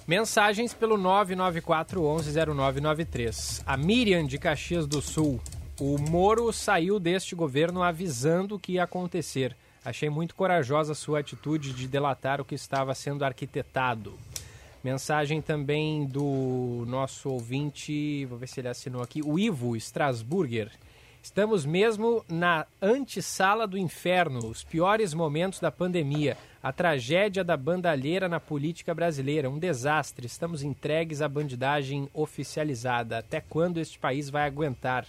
Mensagens 0.07 0.73
pelo 0.73 0.97
994-110993. 0.97 3.61
A 3.67 3.77
Miriam 3.77 4.25
de 4.25 4.39
Caxias 4.39 4.87
do 4.87 4.99
Sul. 4.99 5.39
O 5.79 5.99
Moro 5.99 6.51
saiu 6.51 6.99
deste 6.99 7.35
governo 7.35 7.83
avisando 7.83 8.55
o 8.55 8.59
que 8.59 8.71
ia 8.73 8.85
acontecer. 8.85 9.55
Achei 9.85 10.09
muito 10.09 10.33
corajosa 10.33 10.95
sua 10.95 11.19
atitude 11.19 11.71
de 11.71 11.87
delatar 11.87 12.41
o 12.41 12.45
que 12.45 12.55
estava 12.55 12.95
sendo 12.95 13.23
arquitetado. 13.23 14.17
Mensagem 14.83 15.39
também 15.39 16.07
do 16.07 16.83
nosso 16.87 17.29
ouvinte, 17.29 18.25
vou 18.25 18.39
ver 18.39 18.47
se 18.47 18.59
ele 18.59 18.69
assinou 18.69 19.03
aqui, 19.03 19.21
o 19.21 19.37
Ivo 19.37 19.75
Strasburger. 19.75 20.71
Estamos 21.23 21.65
mesmo 21.65 22.23
na 22.27 22.67
antessala 22.81 23.65
do 23.65 23.77
inferno, 23.77 24.45
os 24.45 24.61
piores 24.61 25.13
momentos 25.13 25.57
da 25.57 25.71
pandemia, 25.71 26.37
a 26.61 26.73
tragédia 26.73 27.45
da 27.45 27.55
bandalheira 27.55 28.27
na 28.27 28.41
política 28.41 28.93
brasileira, 28.93 29.49
um 29.49 29.57
desastre. 29.57 30.27
Estamos 30.27 30.63
entregues 30.63 31.21
à 31.21 31.29
bandidagem 31.29 32.09
oficializada. 32.13 33.19
Até 33.19 33.39
quando 33.39 33.79
este 33.79 33.97
país 33.97 34.29
vai 34.29 34.45
aguentar? 34.45 35.07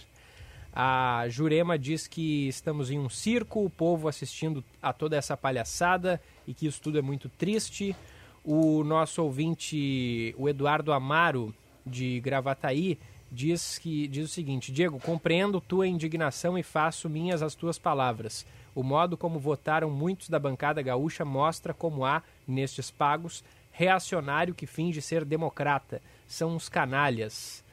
A 0.73 1.25
Jurema 1.27 1.77
diz 1.77 2.07
que 2.07 2.47
estamos 2.47 2.89
em 2.89 2.97
um 2.97 3.09
circo, 3.09 3.65
o 3.65 3.69
povo 3.69 4.07
assistindo 4.07 4.63
a 4.81 4.93
toda 4.93 5.17
essa 5.17 5.35
palhaçada 5.35 6.21
e 6.47 6.53
que 6.53 6.65
isso 6.65 6.81
tudo 6.81 6.97
é 6.97 7.01
muito 7.01 7.27
triste. 7.27 7.93
O 8.41 8.85
nosso 8.85 9.21
ouvinte, 9.21 10.33
o 10.37 10.47
Eduardo 10.47 10.93
Amaro, 10.93 11.53
de 11.85 12.21
Gravataí, 12.21 12.97
diz 13.35 13.77
que 13.77 14.07
diz 14.07 14.25
o 14.25 14.33
seguinte: 14.33 14.71
Diego, 14.71 14.99
compreendo 14.99 15.61
tua 15.61 15.85
indignação 15.85 16.57
e 16.57 16.63
faço 16.63 17.09
minhas 17.09 17.43
as 17.43 17.53
tuas 17.53 17.77
palavras. 17.77 18.45
O 18.73 18.81
modo 18.81 19.15
como 19.17 19.39
votaram 19.39 19.89
muitos 19.89 20.29
da 20.29 20.39
bancada 20.39 20.81
gaúcha 20.81 21.23
mostra 21.23 21.73
como 21.73 22.05
há, 22.05 22.23
nestes 22.47 22.89
pagos, 22.89 23.43
reacionário 23.71 24.55
que 24.55 24.65
finge 24.65 25.01
ser 25.01 25.25
democrata. 25.25 26.01
São 26.27 26.55
uns 26.55 26.69
canalhas. 26.69 27.63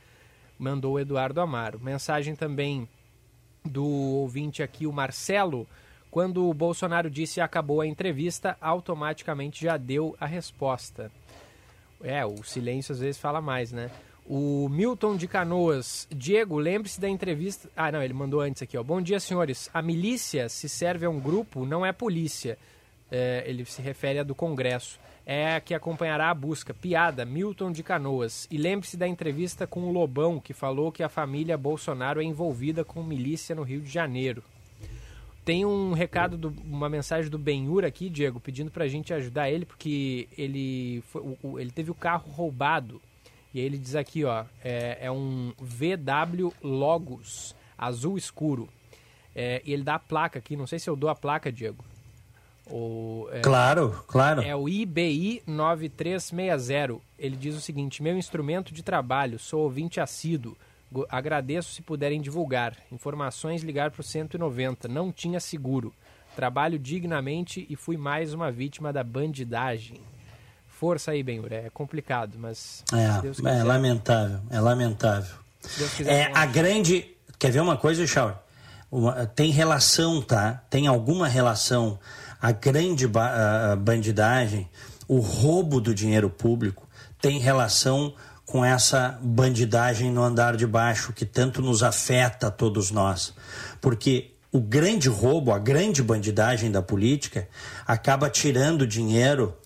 Mandou 0.59 1.01
Eduardo 1.01 1.41
Amaro. 1.41 1.81
Mensagem 1.81 2.37
também 2.37 2.89
do 3.65 3.85
ouvinte 3.85 4.63
aqui, 4.63 4.87
o 4.87 4.93
Marcelo. 4.93 5.67
Quando 6.11 6.49
o 6.49 6.55
Bolsonaro 6.55 7.11
disse 7.11 7.41
acabou 7.41 7.81
a 7.81 7.87
entrevista, 7.87 8.57
automaticamente 8.61 9.65
já 9.65 9.77
deu 9.77 10.17
a 10.21 10.27
resposta. 10.27 11.11
É, 12.03 12.25
o 12.27 12.43
silêncio 12.43 12.93
às 12.93 13.01
vezes 13.01 13.21
fala 13.21 13.41
mais, 13.41 13.73
né? 13.73 13.91
O 14.27 14.69
Milton 14.69 15.17
de 15.17 15.27
Canoas. 15.27 16.07
Diego, 16.11 16.57
lembre-se 16.57 17.01
da 17.01 17.09
entrevista. 17.09 17.69
Ah, 17.77 17.91
não, 17.91 18.03
ele 18.03 18.15
mandou 18.15 18.41
antes 18.41 18.63
aqui, 18.63 18.79
ó. 18.79 18.83
Bom 18.83 19.01
dia, 19.01 19.19
senhores. 19.19 19.69
A 19.75 19.83
milícia, 19.83 20.49
se 20.49 20.69
serve 20.69 21.07
a 21.07 21.11
um 21.11 21.19
grupo, 21.19 21.67
não 21.67 21.85
é 21.85 21.93
polícia. 21.93 22.57
É, 23.11 23.43
ele 23.47 23.65
se 23.65 23.83
refere 23.83 24.21
a 24.21 24.23
do 24.23 24.35
Congresso. 24.35 24.99
É 25.27 25.57
a 25.57 25.61
que 25.61 25.75
acompanhará 25.75 26.31
a 26.31 26.35
busca. 26.35 26.73
Piada, 26.73 27.25
Milton 27.25 27.73
de 27.73 27.83
Canoas. 27.83 28.47
E 28.51 28.57
lembre-se 28.57 28.97
da 28.97 29.07
entrevista 29.07 29.67
com 29.67 29.81
o 29.83 29.93
Lobão, 29.93 30.41
que 30.41 30.55
falou 30.55 30.93
que 30.93 31.03
a 31.03 31.09
família 31.09 31.59
Bolsonaro 31.59 32.21
é 32.21 32.25
envolvida 32.25 32.85
com 32.85 33.03
milícia 33.03 33.55
no 33.55 33.63
Rio 33.63 33.81
de 33.81 33.91
Janeiro. 33.91 34.43
Tem 35.45 35.65
um 35.65 35.93
recado, 35.93 36.39
do, 36.39 36.55
uma 36.65 36.89
mensagem 36.89 37.29
do 37.29 37.39
Benhur 37.39 37.85
aqui, 37.85 38.09
Diego, 38.09 38.39
pedindo 38.39 38.71
pra 38.71 38.87
gente 38.87 39.13
ajudar 39.13 39.51
ele, 39.51 39.67
porque 39.67 40.29
ele, 40.39 41.03
foi, 41.09 41.23
ele 41.59 41.71
teve 41.73 41.91
o 41.91 41.95
carro 41.95 42.31
roubado. 42.31 43.03
E 43.55 43.61
aí 43.61 43.67
ele 43.67 43.79
diz 43.79 43.95
aqui, 43.95 44.25
ó, 44.25 44.45
é, 44.65 44.99
é 45.01 45.11
um 45.11 45.53
VW 45.59 46.53
Logos, 46.63 47.55
azul 47.77 48.17
escuro. 48.17 48.69
É, 49.35 49.63
e 49.65 49.73
ele 49.73 49.83
dá 49.83 49.95
a 49.95 49.99
placa 49.99 50.39
aqui, 50.39 50.57
não 50.57 50.67
sei 50.67 50.79
se 50.79 50.89
eu 50.89 50.97
dou 50.97 51.11
a 51.11 51.15
placa, 51.15 51.51
Diego. 51.51 51.85
Ou, 52.67 53.33
é, 53.33 53.41
claro, 53.41 54.05
claro. 54.07 54.43
É 54.43 54.55
o 54.55 54.69
IBI 54.69 55.43
9360. 55.47 57.01
Ele 57.19 57.37
diz 57.37 57.55
o 57.55 57.61
seguinte: 57.61 58.03
meu 58.03 58.17
instrumento 58.17 58.73
de 58.73 58.83
trabalho, 58.83 59.39
sou 59.39 59.63
ouvinte 59.63 60.01
assíduo. 60.01 60.57
Agradeço 61.09 61.73
se 61.73 61.83
puderem 61.83 62.21
divulgar. 62.21 62.77
Informações 62.91 63.63
ligar 63.63 63.91
para 63.91 64.03
o 64.03 64.05
190. 64.05 64.89
Não 64.89 65.11
tinha 65.11 65.41
seguro. 65.41 65.93
Trabalho 66.37 66.79
dignamente 66.79 67.67
e 67.69 67.77
fui 67.77 67.97
mais 67.97 68.35
uma 68.35 68.51
vítima 68.51 68.93
da 68.93 69.03
bandidagem. 69.03 70.01
Força 70.83 71.13
aí, 71.13 71.23
Benhur. 71.23 71.53
É 71.53 71.71
complicado, 71.71 72.37
mas. 72.37 72.83
É, 72.93 73.61
é 73.61 73.63
lamentável. 73.63 74.41
É 74.51 74.59
lamentável. 74.59 75.37
é 76.05 76.29
a 76.35 76.45
grande. 76.45 77.07
Quer 77.39 77.53
ver 77.53 77.61
uma 77.61 77.77
coisa, 77.77 78.05
Shaul? 78.05 78.33
tem 79.37 79.53
relação, 79.53 80.21
tá? 80.21 80.61
Tem 80.69 80.89
alguma 80.89 81.29
relação. 81.29 82.01
A 82.41 82.51
grande 82.51 83.07
ba 83.07 83.77
bandidagem, 83.77 84.69
o 85.07 85.21
roubo 85.21 85.81
do 85.81 85.95
dinheiro 85.95 86.29
público, 86.29 86.89
tem 87.21 87.39
relação 87.39 88.13
com 88.45 88.65
essa 88.65 89.17
bandidagem 89.23 90.11
no 90.11 90.21
andar 90.21 90.57
de 90.57 90.67
baixo 90.67 91.13
que 91.13 91.25
tanto 91.25 91.63
nos 91.63 91.85
afeta 91.85 92.49
a 92.49 92.51
todos 92.51 92.91
nós. 92.91 93.33
Porque 93.81 94.33
o 94.51 94.61
grande 94.61 95.09
roubo, 95.09 95.53
a 95.53 95.61
grande 95.61 96.03
bandidagem 96.03 96.73
da 96.73 96.83
política 96.83 97.49
acaba 97.87 98.29
tirando 98.29 98.85
dinheiro 98.85 99.57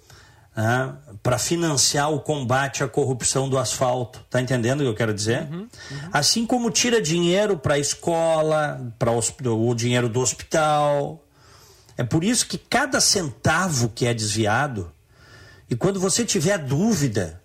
né, 0.57 0.95
para 1.27 1.39
financiar 1.39 2.13
o 2.13 2.21
combate 2.21 2.85
à 2.85 2.89
corrupção 2.89 3.49
do 3.49 3.59
asfalto. 3.59 4.25
Tá 4.31 4.41
entendendo 4.41 4.79
o 4.79 4.85
que 4.85 4.89
eu 4.91 4.95
quero 4.95 5.13
dizer? 5.13 5.43
Uhum, 5.51 5.59
uhum. 5.59 5.69
Assim 6.13 6.47
como 6.47 6.71
tira 6.71 7.03
dinheiro 7.03 7.59
para 7.59 7.75
a 7.75 7.79
escola, 7.81 8.95
para 8.97 9.11
o 9.11 9.75
dinheiro 9.75 10.09
do 10.09 10.21
hospital. 10.21 11.21
É 11.97 12.05
por 12.05 12.23
isso 12.23 12.47
que 12.47 12.57
cada 12.57 13.01
centavo 13.01 13.89
que 13.89 14.07
é 14.07 14.15
desviado, 14.15 14.93
e 15.69 15.75
quando 15.75 15.99
você 15.99 16.25
tiver 16.25 16.59
dúvida 16.59 17.43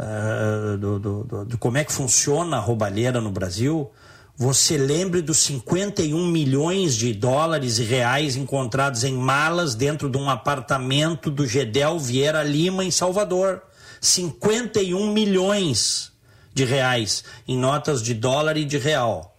uh, 0.00 0.76
do, 0.76 0.98
do, 0.98 1.22
do, 1.22 1.44
de 1.44 1.56
como 1.56 1.78
é 1.78 1.84
que 1.84 1.92
funciona 1.92 2.56
a 2.56 2.60
roubalheira 2.60 3.20
no 3.20 3.30
Brasil, 3.30 3.88
você 4.36 4.78
lembre 4.78 5.20
dos 5.20 5.38
51 5.38 6.26
milhões 6.26 6.96
de 6.96 7.12
dólares 7.12 7.78
e 7.78 7.84
reais 7.84 8.34
encontrados 8.34 9.04
em 9.04 9.14
malas 9.14 9.74
dentro 9.74 10.08
de 10.08 10.16
um 10.16 10.30
apartamento 10.30 11.30
do 11.30 11.46
Gedel 11.46 11.98
Vieira 11.98 12.42
Lima, 12.42 12.84
em 12.84 12.90
Salvador. 12.90 13.62
51 14.00 15.12
milhões 15.12 16.12
de 16.52 16.64
reais 16.64 17.24
em 17.46 17.56
notas 17.56 18.02
de 18.02 18.14
dólar 18.14 18.56
e 18.56 18.64
de 18.64 18.78
real. 18.78 19.36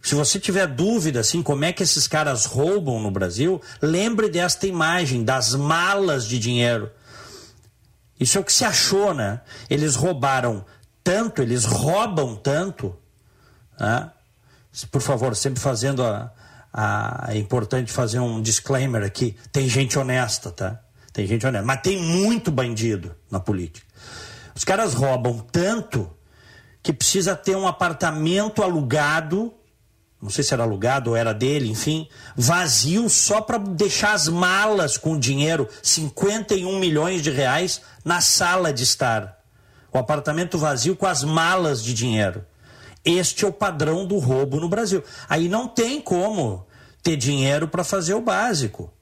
Se 0.00 0.14
você 0.14 0.38
tiver 0.38 0.66
dúvida 0.66 1.20
assim 1.20 1.42
como 1.42 1.64
é 1.64 1.72
que 1.72 1.82
esses 1.82 2.06
caras 2.06 2.46
roubam 2.46 3.00
no 3.00 3.10
Brasil, 3.10 3.60
lembre 3.82 4.28
desta 4.30 4.66
imagem 4.66 5.22
das 5.22 5.54
malas 5.54 6.26
de 6.26 6.38
dinheiro. 6.38 6.90
Isso 8.18 8.38
é 8.38 8.40
o 8.40 8.44
que 8.44 8.52
se 8.52 8.64
achou, 8.64 9.12
né? 9.12 9.40
Eles 9.68 9.96
roubaram 9.96 10.64
tanto, 11.04 11.42
eles 11.42 11.64
roubam 11.64 12.36
tanto. 12.36 12.96
Né? 13.78 14.10
Por 14.90 15.00
favor, 15.00 15.34
sempre 15.34 15.60
fazendo 15.60 16.04
a, 16.04 16.32
a. 16.72 17.26
É 17.28 17.36
importante 17.38 17.92
fazer 17.92 18.20
um 18.20 18.40
disclaimer 18.40 19.02
aqui. 19.02 19.36
Tem 19.52 19.68
gente 19.68 19.98
honesta, 19.98 20.50
tá? 20.50 20.80
Tem 21.12 21.26
gente 21.26 21.46
honesta. 21.46 21.66
Mas 21.66 21.80
tem 21.82 22.00
muito 22.00 22.50
bandido 22.50 23.14
na 23.30 23.40
política. 23.40 23.86
Os 24.54 24.64
caras 24.64 24.94
roubam 24.94 25.38
tanto 25.52 26.10
que 26.82 26.92
precisa 26.92 27.34
ter 27.36 27.56
um 27.56 27.66
apartamento 27.66 28.62
alugado 28.62 29.54
não 30.20 30.30
sei 30.30 30.42
se 30.42 30.52
era 30.52 30.64
alugado 30.64 31.10
ou 31.10 31.16
era 31.16 31.32
dele, 31.32 31.70
enfim, 31.70 32.08
vazio 32.36 33.08
só 33.08 33.40
para 33.40 33.56
deixar 33.56 34.14
as 34.14 34.26
malas 34.26 34.96
com 34.96 35.18
dinheiro, 35.18 35.68
51 35.80 36.78
milhões 36.78 37.22
de 37.22 37.30
reais, 37.30 37.80
na 38.04 38.20
sala 38.20 38.72
de 38.72 38.82
estar. 38.82 39.38
O 39.92 39.98
apartamento 39.98 40.58
vazio 40.58 40.96
com 40.96 41.06
as 41.06 41.22
malas 41.22 41.82
de 41.82 41.94
dinheiro. 41.94 42.44
Este 43.08 43.46
é 43.46 43.48
o 43.48 43.52
padrão 43.52 44.06
do 44.06 44.18
roubo 44.18 44.60
no 44.60 44.68
Brasil. 44.68 45.02
Aí 45.30 45.48
não 45.48 45.66
tem 45.66 45.98
como 45.98 46.66
ter 47.02 47.16
dinheiro 47.16 47.66
para 47.66 47.82
fazer 47.82 48.12
o 48.12 48.20
básico. 48.20 48.92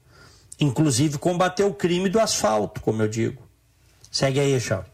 Inclusive 0.57 1.17
combater 1.17 1.65
o 1.65 1.73
crime 1.73 2.07
do 2.07 2.17
asfalto, 2.17 2.79
como 2.79 3.01
eu 3.01 3.09
digo. 3.09 3.43
Segue 4.09 4.39
aí, 4.39 4.57
Charles. 4.61 4.87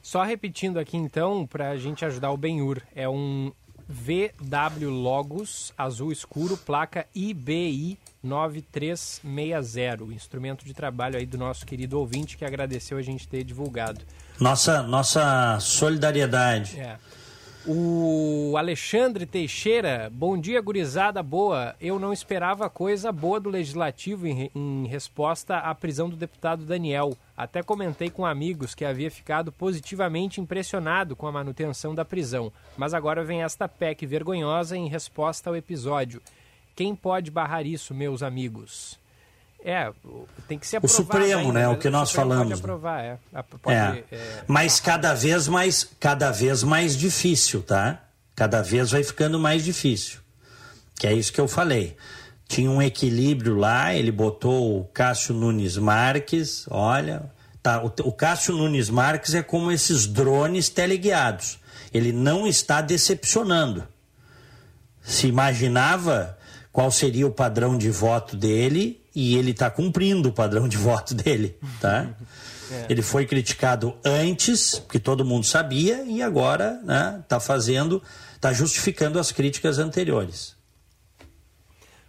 Só 0.00 0.22
repetindo 0.22 0.78
aqui 0.78 0.96
então, 0.96 1.44
para 1.44 1.70
a 1.70 1.76
gente 1.76 2.04
ajudar 2.04 2.30
o 2.30 2.36
Benhur, 2.36 2.80
é 2.94 3.08
um 3.08 3.50
VW 3.88 4.90
Logos 4.90 5.72
azul 5.76 6.12
escuro, 6.12 6.56
placa 6.56 7.04
IBI 7.12 7.98
9360, 8.22 10.04
instrumento 10.14 10.64
de 10.64 10.72
trabalho 10.72 11.18
aí 11.18 11.26
do 11.26 11.36
nosso 11.36 11.66
querido 11.66 11.98
ouvinte 11.98 12.36
que 12.36 12.44
agradeceu 12.44 12.96
a 12.96 13.02
gente 13.02 13.26
ter 13.26 13.42
divulgado. 13.42 14.02
Nossa, 14.38 14.84
nossa 14.84 15.58
solidariedade. 15.58 16.78
É. 16.78 16.96
O 17.68 18.54
Alexandre 18.56 19.26
Teixeira, 19.26 20.08
bom 20.12 20.38
dia, 20.38 20.60
gurizada 20.60 21.20
boa. 21.20 21.74
Eu 21.80 21.98
não 21.98 22.12
esperava 22.12 22.70
coisa 22.70 23.10
boa 23.10 23.40
do 23.40 23.50
Legislativo 23.50 24.28
em, 24.28 24.48
em, 24.54 24.86
resposta 24.86 25.56
à 25.58 25.74
prisão 25.74 26.08
do 26.08 26.14
deputado 26.14 26.64
Daniel. 26.64 27.16
Até 27.36 27.64
comentei 27.64 28.08
com 28.08 28.24
amigos 28.24 28.72
que 28.72 28.84
havia 28.84 29.10
ficado 29.10 29.50
positivamente 29.50 30.40
impressionado 30.40 31.16
com 31.16 31.26
a 31.26 31.32
manutenção 31.32 31.92
da 31.92 32.04
prisão. 32.04 32.52
Mas 32.76 32.94
agora 32.94 33.24
vem 33.24 33.42
esta 33.42 33.66
PEC 33.66 34.06
vergonhosa 34.06 34.76
em 34.76 34.88
resposta 34.88 35.50
ao 35.50 35.56
episódio. 35.56 36.22
Quem 36.76 36.94
pode 36.94 37.32
barrar 37.32 37.66
isso, 37.66 37.92
meus 37.92 38.22
amigos? 38.22 38.96
É, 39.64 39.90
tem 40.46 40.58
que 40.58 40.66
ser 40.66 40.76
aprovado. 40.76 41.02
O 41.02 41.04
Supremo, 41.04 41.40
ainda, 41.48 41.52
né? 41.52 41.68
O 41.68 41.76
que 41.76 41.90
nós 41.90 42.12
falamos. 42.12 42.48
Pode 42.48 42.60
aprovar, 42.60 43.04
é. 43.04 43.18
Pode, 43.60 43.76
é. 43.76 44.04
é 44.12 44.44
Mas 44.46 44.78
cada 44.78 45.12
vez 45.12 45.48
mais, 45.48 45.88
cada 45.98 46.30
vez 46.30 46.62
mais 46.62 46.96
difícil, 46.96 47.62
tá? 47.62 48.00
Cada 48.34 48.62
vez 48.62 48.90
vai 48.92 49.02
ficando 49.02 49.40
mais 49.40 49.64
difícil. 49.64 50.20
Que 50.94 51.06
é 51.06 51.12
isso 51.12 51.32
que 51.32 51.40
eu 51.40 51.48
falei. 51.48 51.96
Tinha 52.46 52.70
um 52.70 52.80
equilíbrio 52.80 53.56
lá, 53.56 53.92
ele 53.92 54.12
botou 54.12 54.80
o 54.80 54.84
Cássio 54.84 55.34
Nunes 55.34 55.76
Marques, 55.76 56.64
olha, 56.70 57.28
tá, 57.60 57.82
o, 57.82 57.92
o 58.04 58.12
Cássio 58.12 58.54
Nunes 58.54 58.88
Marques 58.88 59.34
é 59.34 59.42
como 59.42 59.72
esses 59.72 60.06
drones 60.06 60.68
teleguiados. 60.68 61.58
Ele 61.92 62.12
não 62.12 62.46
está 62.46 62.80
decepcionando. 62.80 63.86
Se 65.02 65.26
imaginava 65.26 66.38
qual 66.72 66.90
seria 66.90 67.26
o 67.26 67.32
padrão 67.32 67.76
de 67.76 67.90
voto 67.90 68.36
dele 68.36 69.00
e 69.16 69.34
ele 69.34 69.52
está 69.52 69.70
cumprindo 69.70 70.28
o 70.28 70.32
padrão 70.32 70.68
de 70.68 70.76
voto 70.76 71.14
dele, 71.14 71.56
tá? 71.80 72.10
É. 72.70 72.86
Ele 72.90 73.00
foi 73.00 73.24
criticado 73.24 73.96
antes, 74.04 74.78
porque 74.78 74.98
todo 74.98 75.24
mundo 75.24 75.46
sabia, 75.46 76.02
e 76.02 76.20
agora 76.20 76.78
está 76.82 77.12
né, 77.12 77.24
tá 77.26 77.40
fazendo, 77.40 78.02
está 78.34 78.52
justificando 78.52 79.18
as 79.18 79.32
críticas 79.32 79.78
anteriores. 79.78 80.54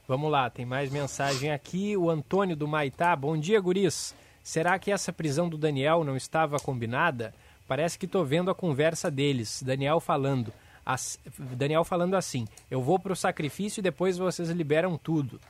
Vamos 0.05 0.30
lá, 0.30 0.49
tem 0.49 0.66
mais 0.66 0.91
mensagem 0.91 1.51
aqui. 1.51 1.95
O 1.95 2.10
Antônio 2.10 2.55
do 2.55 2.68
Maitá. 2.68 3.16
Bom 3.16 3.38
dia, 3.38 3.60
guris. 3.60 4.14
Será 4.43 4.78
que 4.78 4.91
essa 4.91 5.12
prisão 5.14 5.47
do 5.47 5.58
Daniel 5.58 6.03
não 6.03 6.16
estava 6.16 6.58
combinada? 6.60 7.34
Parece 7.68 7.97
que 7.99 8.05
estou 8.05 8.26
vendo 8.26 8.49
a 8.49 8.55
conversa 8.55 9.12
deles. 9.12 9.62
Daniel 9.62 9.99
falando. 9.99 10.53
As, 10.86 11.20
Daniel 11.38 11.84
falando 11.84 12.16
assim: 12.16 12.47
Eu 12.72 12.82
vou 12.82 12.97
para 12.97 13.12
o 13.12 13.18
sacrifício 13.18 13.82
e 13.82 13.84
depois 13.84 14.18
vocês 14.18 14.49
liberam 14.49 14.97
tudo. 14.97 15.41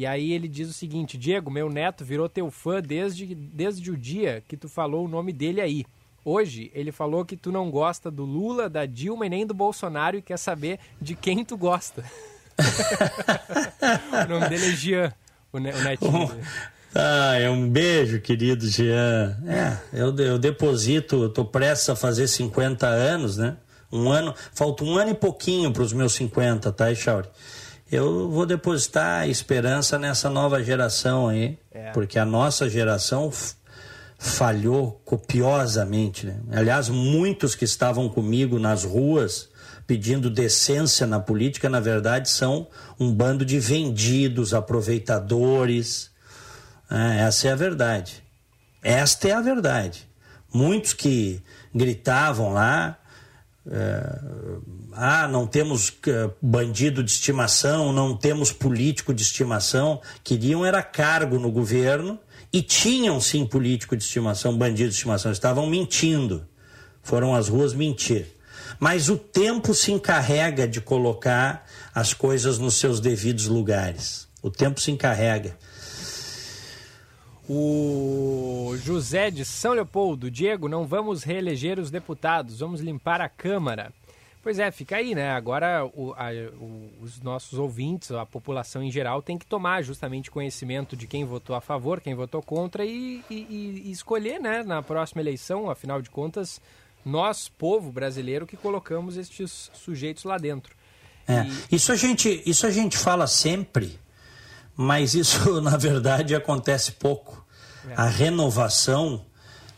E 0.00 0.06
aí 0.06 0.32
ele 0.32 0.48
diz 0.48 0.70
o 0.70 0.72
seguinte: 0.72 1.18
Diego, 1.18 1.50
meu 1.50 1.68
neto 1.68 2.06
virou 2.06 2.26
teu 2.26 2.50
fã 2.50 2.80
desde, 2.80 3.34
desde 3.34 3.90
o 3.90 3.96
dia 3.98 4.42
que 4.48 4.56
tu 4.56 4.66
falou 4.66 5.04
o 5.04 5.08
nome 5.08 5.30
dele 5.30 5.60
aí. 5.60 5.84
Hoje 6.24 6.70
ele 6.74 6.90
falou 6.90 7.22
que 7.22 7.36
tu 7.36 7.52
não 7.52 7.70
gosta 7.70 8.10
do 8.10 8.24
Lula, 8.24 8.66
da 8.70 8.86
Dilma 8.86 9.26
e 9.26 9.28
nem 9.28 9.46
do 9.46 9.52
Bolsonaro 9.52 10.16
e 10.16 10.22
quer 10.22 10.38
saber 10.38 10.78
de 10.98 11.14
quem 11.14 11.44
tu 11.44 11.54
gosta. 11.54 12.02
o 14.24 14.28
nome 14.30 14.48
dele 14.48 14.68
é 14.68 14.74
Jean, 14.74 15.12
o, 15.52 15.58
ne 15.58 15.70
o 15.70 15.82
netinho. 15.82 16.30
Ah, 16.94 17.34
é 17.36 17.50
um 17.50 17.68
beijo, 17.68 18.22
querido 18.22 18.66
Jean. 18.66 19.36
É, 19.46 20.00
eu, 20.00 20.16
eu 20.16 20.38
deposito, 20.38 21.24
eu 21.24 21.28
tô 21.28 21.44
prestes 21.44 21.90
a 21.90 21.94
fazer 21.94 22.26
50 22.26 22.86
anos, 22.86 23.36
né? 23.36 23.54
Um 23.92 24.10
ano, 24.10 24.34
falta 24.54 24.82
um 24.82 24.96
ano 24.96 25.10
e 25.10 25.14
pouquinho 25.14 25.70
para 25.70 25.82
os 25.82 25.92
meus 25.92 26.14
50, 26.14 26.72
tá, 26.72 26.94
Chauri? 26.94 27.28
Eu 27.90 28.30
vou 28.30 28.46
depositar 28.46 29.28
esperança 29.28 29.98
nessa 29.98 30.30
nova 30.30 30.62
geração 30.62 31.28
aí, 31.28 31.58
é. 31.72 31.90
porque 31.90 32.18
a 32.18 32.24
nossa 32.24 32.68
geração 32.68 33.32
falhou 34.16 35.00
copiosamente. 35.04 36.26
Né? 36.26 36.36
Aliás, 36.52 36.88
muitos 36.88 37.54
que 37.54 37.64
estavam 37.64 38.08
comigo 38.08 38.58
nas 38.58 38.84
ruas 38.84 39.48
pedindo 39.88 40.30
decência 40.30 41.04
na 41.04 41.18
política, 41.18 41.68
na 41.68 41.80
verdade, 41.80 42.28
são 42.28 42.68
um 42.98 43.12
bando 43.12 43.44
de 43.44 43.58
vendidos, 43.58 44.54
aproveitadores. 44.54 46.12
É, 46.88 47.22
essa 47.22 47.48
é 47.48 47.50
a 47.50 47.56
verdade. 47.56 48.22
Esta 48.84 49.28
é 49.28 49.32
a 49.32 49.40
verdade. 49.40 50.08
Muitos 50.54 50.92
que 50.92 51.42
gritavam 51.74 52.52
lá, 52.52 52.99
ah, 54.92 55.28
não 55.28 55.46
temos 55.46 55.92
é, 56.06 56.30
bandido 56.40 57.02
de 57.02 57.10
estimação, 57.10 57.92
não 57.92 58.16
temos 58.16 58.52
político 58.52 59.12
de 59.12 59.22
estimação, 59.22 60.00
queriam 60.24 60.64
era 60.64 60.82
cargo 60.82 61.38
no 61.38 61.50
governo 61.50 62.18
e 62.52 62.62
tinham 62.62 63.20
sim 63.20 63.46
político 63.46 63.96
de 63.96 64.02
estimação, 64.02 64.56
bandido 64.56 64.88
de 64.88 64.96
estimação, 64.96 65.30
estavam 65.30 65.66
mentindo. 65.66 66.46
Foram 67.02 67.34
às 67.34 67.48
ruas 67.48 67.72
mentir. 67.72 68.26
Mas 68.78 69.08
o 69.08 69.16
tempo 69.16 69.74
se 69.74 69.92
encarrega 69.92 70.66
de 70.66 70.80
colocar 70.80 71.66
as 71.94 72.14
coisas 72.14 72.58
nos 72.58 72.74
seus 72.74 73.00
devidos 73.00 73.46
lugares. 73.46 74.28
O 74.42 74.50
tempo 74.50 74.80
se 74.80 74.90
encarrega. 74.90 75.56
O 77.52 78.76
José 78.76 79.28
de 79.28 79.44
São 79.44 79.72
Leopoldo, 79.72 80.30
Diego, 80.30 80.68
não 80.68 80.86
vamos 80.86 81.24
reeleger 81.24 81.80
os 81.80 81.90
deputados, 81.90 82.60
vamos 82.60 82.80
limpar 82.80 83.20
a 83.20 83.28
Câmara. 83.28 83.92
Pois 84.40 84.60
é, 84.60 84.70
fica 84.70 84.98
aí, 84.98 85.16
né? 85.16 85.32
Agora 85.32 85.84
o, 85.84 86.14
a, 86.16 86.30
o, 86.60 86.92
os 87.02 87.20
nossos 87.20 87.58
ouvintes, 87.58 88.12
a 88.12 88.24
população 88.24 88.84
em 88.84 88.90
geral, 88.92 89.20
tem 89.20 89.36
que 89.36 89.44
tomar 89.44 89.82
justamente 89.82 90.30
conhecimento 90.30 90.96
de 90.96 91.08
quem 91.08 91.24
votou 91.24 91.56
a 91.56 91.60
favor, 91.60 92.00
quem 92.00 92.14
votou 92.14 92.40
contra 92.40 92.84
e, 92.84 93.20
e, 93.28 93.82
e 93.84 93.90
escolher, 93.90 94.38
né, 94.38 94.62
na 94.62 94.80
próxima 94.80 95.20
eleição, 95.20 95.68
afinal 95.68 96.00
de 96.00 96.08
contas, 96.08 96.60
nós, 97.04 97.48
povo 97.48 97.90
brasileiro, 97.90 98.46
que 98.46 98.56
colocamos 98.56 99.16
estes 99.16 99.72
sujeitos 99.74 100.22
lá 100.22 100.38
dentro. 100.38 100.76
É, 101.26 101.42
e... 101.42 101.74
isso, 101.74 101.90
a 101.90 101.96
gente, 101.96 102.44
isso 102.46 102.64
a 102.64 102.70
gente 102.70 102.96
fala 102.96 103.26
sempre, 103.26 103.98
mas 104.76 105.14
isso, 105.14 105.60
na 105.62 105.76
verdade, 105.76 106.34
acontece 106.34 106.92
pouco. 106.92 107.44
A 107.96 108.06
renovação, 108.06 109.24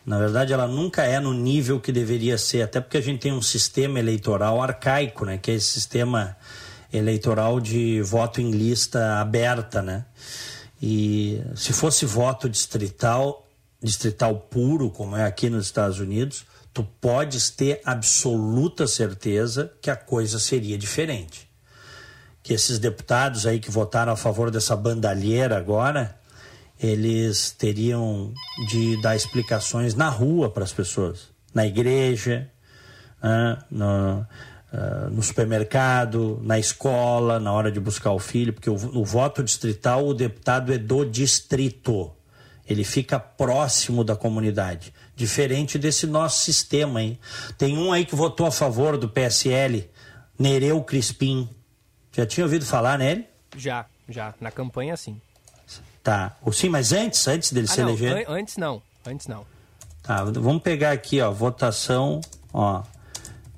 na 0.04 0.18
verdade, 0.18 0.52
ela 0.52 0.66
nunca 0.66 1.04
é 1.04 1.20
no 1.20 1.32
nível 1.32 1.80
que 1.80 1.92
deveria 1.92 2.36
ser, 2.36 2.62
até 2.62 2.80
porque 2.80 2.96
a 2.98 3.00
gente 3.00 3.20
tem 3.20 3.32
um 3.32 3.42
sistema 3.42 3.98
eleitoral 3.98 4.60
arcaico, 4.60 5.24
né? 5.24 5.38
Que 5.38 5.52
é 5.52 5.54
esse 5.54 5.68
sistema 5.68 6.36
eleitoral 6.92 7.60
de 7.60 8.02
voto 8.02 8.40
em 8.40 8.50
lista 8.50 9.20
aberta, 9.20 9.80
né? 9.80 10.04
E 10.82 11.40
se 11.54 11.72
fosse 11.72 12.04
voto 12.04 12.48
distrital, 12.48 13.46
distrital 13.80 14.34
puro, 14.34 14.90
como 14.90 15.16
é 15.16 15.24
aqui 15.24 15.48
nos 15.48 15.66
Estados 15.66 16.00
Unidos, 16.00 16.44
tu 16.72 16.82
podes 17.00 17.50
ter 17.50 17.80
absoluta 17.84 18.86
certeza 18.86 19.72
que 19.80 19.90
a 19.90 19.96
coisa 19.96 20.38
seria 20.38 20.76
diferente. 20.76 21.51
Que 22.42 22.54
esses 22.54 22.78
deputados 22.78 23.46
aí 23.46 23.60
que 23.60 23.70
votaram 23.70 24.12
a 24.12 24.16
favor 24.16 24.50
dessa 24.50 24.74
bandalheira 24.74 25.56
agora, 25.56 26.16
eles 26.80 27.52
teriam 27.52 28.32
de 28.68 29.00
dar 29.00 29.14
explicações 29.14 29.94
na 29.94 30.08
rua 30.08 30.50
para 30.50 30.64
as 30.64 30.72
pessoas, 30.72 31.28
na 31.54 31.64
igreja, 31.64 32.50
no, 33.70 34.26
no, 35.10 35.22
supermercado, 35.22 36.40
na 36.42 36.58
escola, 36.58 37.38
na 37.38 37.52
hora 37.52 37.70
de 37.70 37.78
buscar 37.78 38.10
o 38.12 38.18
filho, 38.18 38.52
porque 38.52 38.68
o, 38.68 38.74
o 38.74 39.04
voto 39.04 39.42
distrital, 39.44 40.06
o 40.06 40.14
deputado 40.14 40.72
é 40.72 40.78
do 40.78 41.04
distrito. 41.04 42.10
Ele 42.68 42.84
fica 42.84 43.18
próximo 43.18 44.02
da 44.02 44.16
comunidade. 44.16 44.92
Diferente 45.14 45.78
desse 45.78 46.06
nosso 46.06 46.44
sistema 46.44 47.00
aí. 47.00 47.18
Tem 47.58 47.76
um 47.76 47.92
aí 47.92 48.04
que 48.04 48.14
votou 48.14 48.46
a 48.46 48.50
favor 48.50 48.96
do 48.96 49.08
PSL, 49.08 49.88
Nereu 50.38 50.82
Crispim. 50.82 51.48
Já 52.12 52.26
tinha 52.26 52.44
ouvido 52.44 52.64
falar 52.64 52.98
nele? 52.98 53.26
Já, 53.56 53.86
já. 54.08 54.34
Na 54.40 54.50
campanha, 54.50 54.96
sim. 54.96 55.20
Tá. 56.02 56.36
Sim, 56.52 56.68
mas 56.68 56.92
antes, 56.92 57.26
antes 57.26 57.52
dele 57.52 57.66
ah, 57.70 57.72
se 57.72 57.80
não, 57.80 57.88
eleger? 57.88 58.28
An 58.28 58.32
antes 58.34 58.56
não. 58.56 58.82
Antes 59.06 59.26
não. 59.26 59.46
Tá, 60.02 60.24
vamos 60.24 60.62
pegar 60.62 60.90
aqui, 60.90 61.20
ó, 61.20 61.30
votação, 61.30 62.20
ó. 62.52 62.82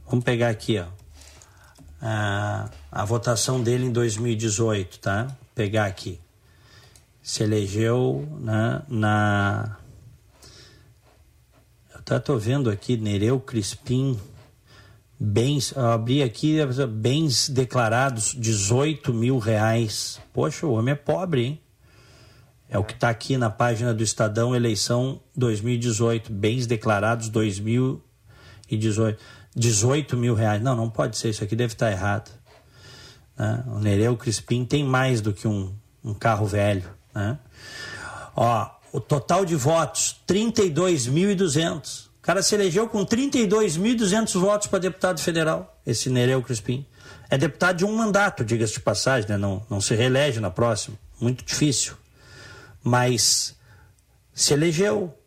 Vamos 0.07 0.24
pegar 0.24 0.50
aqui, 0.50 0.78
ó. 0.78 0.86
A, 2.00 2.68
a 2.92 3.05
votação 3.05 3.62
dele 3.62 3.86
em 3.86 3.92
2018, 3.92 4.98
tá? 4.98 5.24
Vou 5.24 5.36
pegar 5.55 5.86
aqui. 5.86 6.20
Se 7.22 7.42
elegeu 7.42 8.28
né, 8.40 8.82
na. 8.86 9.78
Eu 11.94 12.02
tá, 12.02 12.20
tô 12.20 12.36
vendo 12.36 12.68
aqui, 12.68 12.98
Nereu 12.98 13.40
Crispim. 13.40 14.20
Bens, 15.27 15.77
abri 15.77 16.22
aqui, 16.22 16.59
bens 16.89 17.49
declarados 17.49 18.35
18 18.37 19.12
mil 19.14 19.39
reais. 19.39 20.20
Poxa, 20.33 20.66
o 20.66 20.72
homem 20.72 20.93
é 20.93 20.97
pobre, 20.97 21.45
hein? 21.45 21.61
É 22.68 22.79
o 22.79 22.85
que 22.85 22.93
está 22.93 23.09
aqui 23.09 23.37
na 23.37 23.49
página 23.49 23.95
do 23.95 24.03
Estadão, 24.03 24.55
eleição 24.55 25.20
2018, 25.37 26.33
bens 26.33 26.66
declarados 26.66 27.29
2018. 27.29 29.18
18 29.55 30.16
mil 30.16 30.35
reais. 30.35 30.61
Não, 30.61 30.75
não 30.75 30.91
pode 30.91 31.16
ser, 31.16 31.31
isso 31.31 31.45
aqui 31.45 31.55
deve 31.55 31.75
estar 31.75 31.87
tá 31.87 31.93
errado. 31.93 32.31
Né? 33.39 33.64
O 33.68 33.79
Nereu 33.79 34.16
Crispim 34.16 34.64
tem 34.64 34.85
mais 34.85 35.20
do 35.20 35.33
que 35.33 35.47
um, 35.47 35.72
um 36.05 36.12
carro 36.12 36.47
velho. 36.47 36.89
Né? 37.14 37.39
Ó, 38.35 38.68
o 38.93 39.01
total 39.01 39.45
de 39.45 39.55
votos, 39.55 40.20
32.200. 40.27 42.03
Cara 42.25 42.43
se 42.43 42.55
elegeu 42.55 42.89
com 42.89 43.07
32.200 43.07 44.41
votos 44.41 44.66
para 44.66 44.81
deputado 44.81 45.20
federal, 45.20 45.81
esse 45.87 46.11
Nereu 46.11 46.43
Crispim. 46.43 46.85
É 47.31 47.39
deputado 47.39 47.77
de 47.77 47.85
um 47.85 47.95
mandato, 47.95 48.45
diga-se 48.45 48.75
de 48.75 48.81
passagem, 48.81 49.29
né? 49.29 49.37
não, 49.37 49.64
não 49.70 49.81
se 49.81 49.95
reelege 49.95 50.41
na 50.41 50.51
próxima. 50.51 50.99
Muito 51.20 51.45
difícil 51.45 51.97
mas 52.85 53.57
se 54.35 54.53
elegeu. 54.53 55.18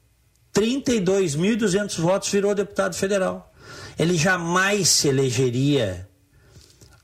32.200 0.53 1.99
votos 1.99 2.29
virou 2.29 2.53
deputado 2.53 2.95
federal. 2.95 3.51
Ele 3.97 4.15
jamais 4.15 4.89
se 4.89 5.07
elegeria 5.07 6.07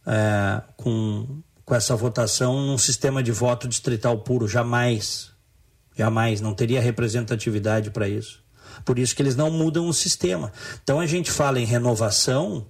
é, 0.06 0.62
com, 0.78 1.42
com 1.66 1.76
essa 1.76 1.96
votação 1.96 2.62
num 2.62 2.78
sistema 2.78 3.22
de 3.22 3.32
voto 3.32 3.68
distrital 3.68 4.20
puro. 4.20 4.48
Jamais. 4.48 5.32
Jamais. 5.96 6.40
Não 6.40 6.54
teria 6.54 6.82
representatividade 6.82 7.92
para 7.92 8.08
isso. 8.08 8.43
Por 8.84 9.00
isso 9.00 9.16
que 9.16 9.22
eles 9.22 9.36
não 9.36 9.50
mudam 9.50 9.88
o 9.88 9.94
sistema. 9.94 10.52
Então 10.84 11.00
a 11.00 11.06
gente 11.06 11.32
fala 11.32 11.60
em 11.60 11.66
renovação, 11.66 12.68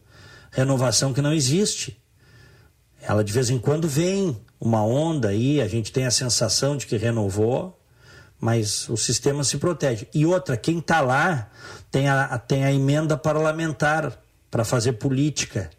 renovação 0.51 1.13
que 1.13 1.21
não 1.21 1.33
existe. 1.33 2.01
Ela 3.01 3.23
de 3.23 3.33
vez 3.33 3.49
em 3.49 3.59
quando 3.59 3.87
vem, 3.87 4.37
uma 4.59 4.83
onda 4.83 5.29
aí, 5.29 5.61
a 5.61 5.67
gente 5.67 5.91
tem 5.91 6.05
a 6.05 6.11
sensação 6.11 6.77
de 6.77 6.85
que 6.85 6.95
renovou, 6.95 7.77
mas 8.39 8.87
o 8.89 8.97
sistema 8.97 9.43
se 9.43 9.57
protege. 9.57 10.07
E 10.13 10.25
outra, 10.25 10.55
quem 10.55 10.79
está 10.79 11.01
lá 11.01 11.49
tem 11.91 12.07
a, 12.07 12.37
tem 12.37 12.63
a 12.63 12.71
emenda 12.71 13.17
parlamentar 13.17 14.17
para 14.49 14.63
fazer 14.63 14.93
política. 14.93 15.69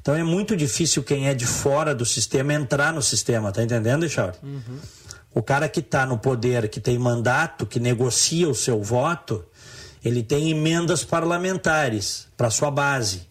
Então 0.00 0.14
é 0.14 0.22
muito 0.22 0.56
difícil 0.56 1.02
quem 1.02 1.28
é 1.28 1.34
de 1.34 1.46
fora 1.46 1.94
do 1.94 2.04
sistema 2.04 2.52
entrar 2.52 2.92
no 2.92 3.02
sistema, 3.02 3.52
tá 3.52 3.62
entendendo, 3.62 4.08
Chauri? 4.08 4.36
Uhum. 4.42 4.78
O 5.34 5.42
cara 5.42 5.68
que 5.68 5.80
está 5.80 6.04
no 6.04 6.18
poder, 6.18 6.68
que 6.68 6.80
tem 6.80 6.98
mandato, 6.98 7.64
que 7.64 7.80
negocia 7.80 8.48
o 8.48 8.54
seu 8.54 8.82
voto, 8.82 9.44
ele 10.04 10.22
tem 10.22 10.50
emendas 10.50 11.04
parlamentares 11.04 12.26
para 12.36 12.50
sua 12.50 12.70
base. 12.70 13.30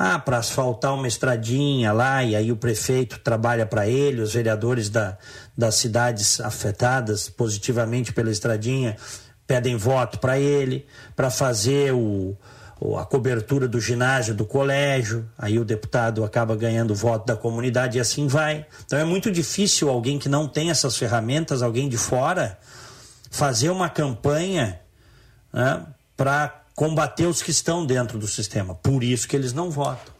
Ah, 0.00 0.16
para 0.16 0.38
asfaltar 0.38 0.94
uma 0.94 1.08
estradinha 1.08 1.92
lá, 1.92 2.22
e 2.22 2.36
aí 2.36 2.52
o 2.52 2.56
prefeito 2.56 3.18
trabalha 3.18 3.66
para 3.66 3.88
ele, 3.88 4.20
os 4.20 4.32
vereadores 4.32 4.88
da, 4.88 5.18
das 5.56 5.74
cidades 5.74 6.40
afetadas 6.40 7.28
positivamente 7.28 8.12
pela 8.12 8.30
estradinha 8.30 8.96
pedem 9.44 9.76
voto 9.76 10.20
para 10.20 10.38
ele, 10.38 10.86
para 11.16 11.30
fazer 11.30 11.92
o, 11.92 12.36
a 12.96 13.04
cobertura 13.04 13.66
do 13.66 13.80
ginásio, 13.80 14.34
do 14.34 14.44
colégio, 14.44 15.28
aí 15.36 15.58
o 15.58 15.64
deputado 15.64 16.22
acaba 16.22 16.54
ganhando 16.54 16.94
voto 16.94 17.26
da 17.26 17.34
comunidade 17.34 17.98
e 17.98 18.00
assim 18.00 18.28
vai. 18.28 18.66
Então 18.84 18.98
é 18.98 19.04
muito 19.04 19.32
difícil 19.32 19.88
alguém 19.88 20.18
que 20.18 20.28
não 20.28 20.46
tem 20.46 20.70
essas 20.70 20.96
ferramentas, 20.96 21.60
alguém 21.62 21.88
de 21.88 21.98
fora, 21.98 22.56
fazer 23.30 23.70
uma 23.70 23.88
campanha 23.88 24.78
né, 25.52 25.82
para 26.18 26.64
combater 26.74 27.26
os 27.26 27.40
que 27.40 27.52
estão 27.52 27.86
dentro 27.86 28.18
do 28.18 28.26
sistema. 28.26 28.74
Por 28.74 29.04
isso 29.04 29.28
que 29.28 29.36
eles 29.36 29.52
não 29.52 29.70
votam. 29.70 30.12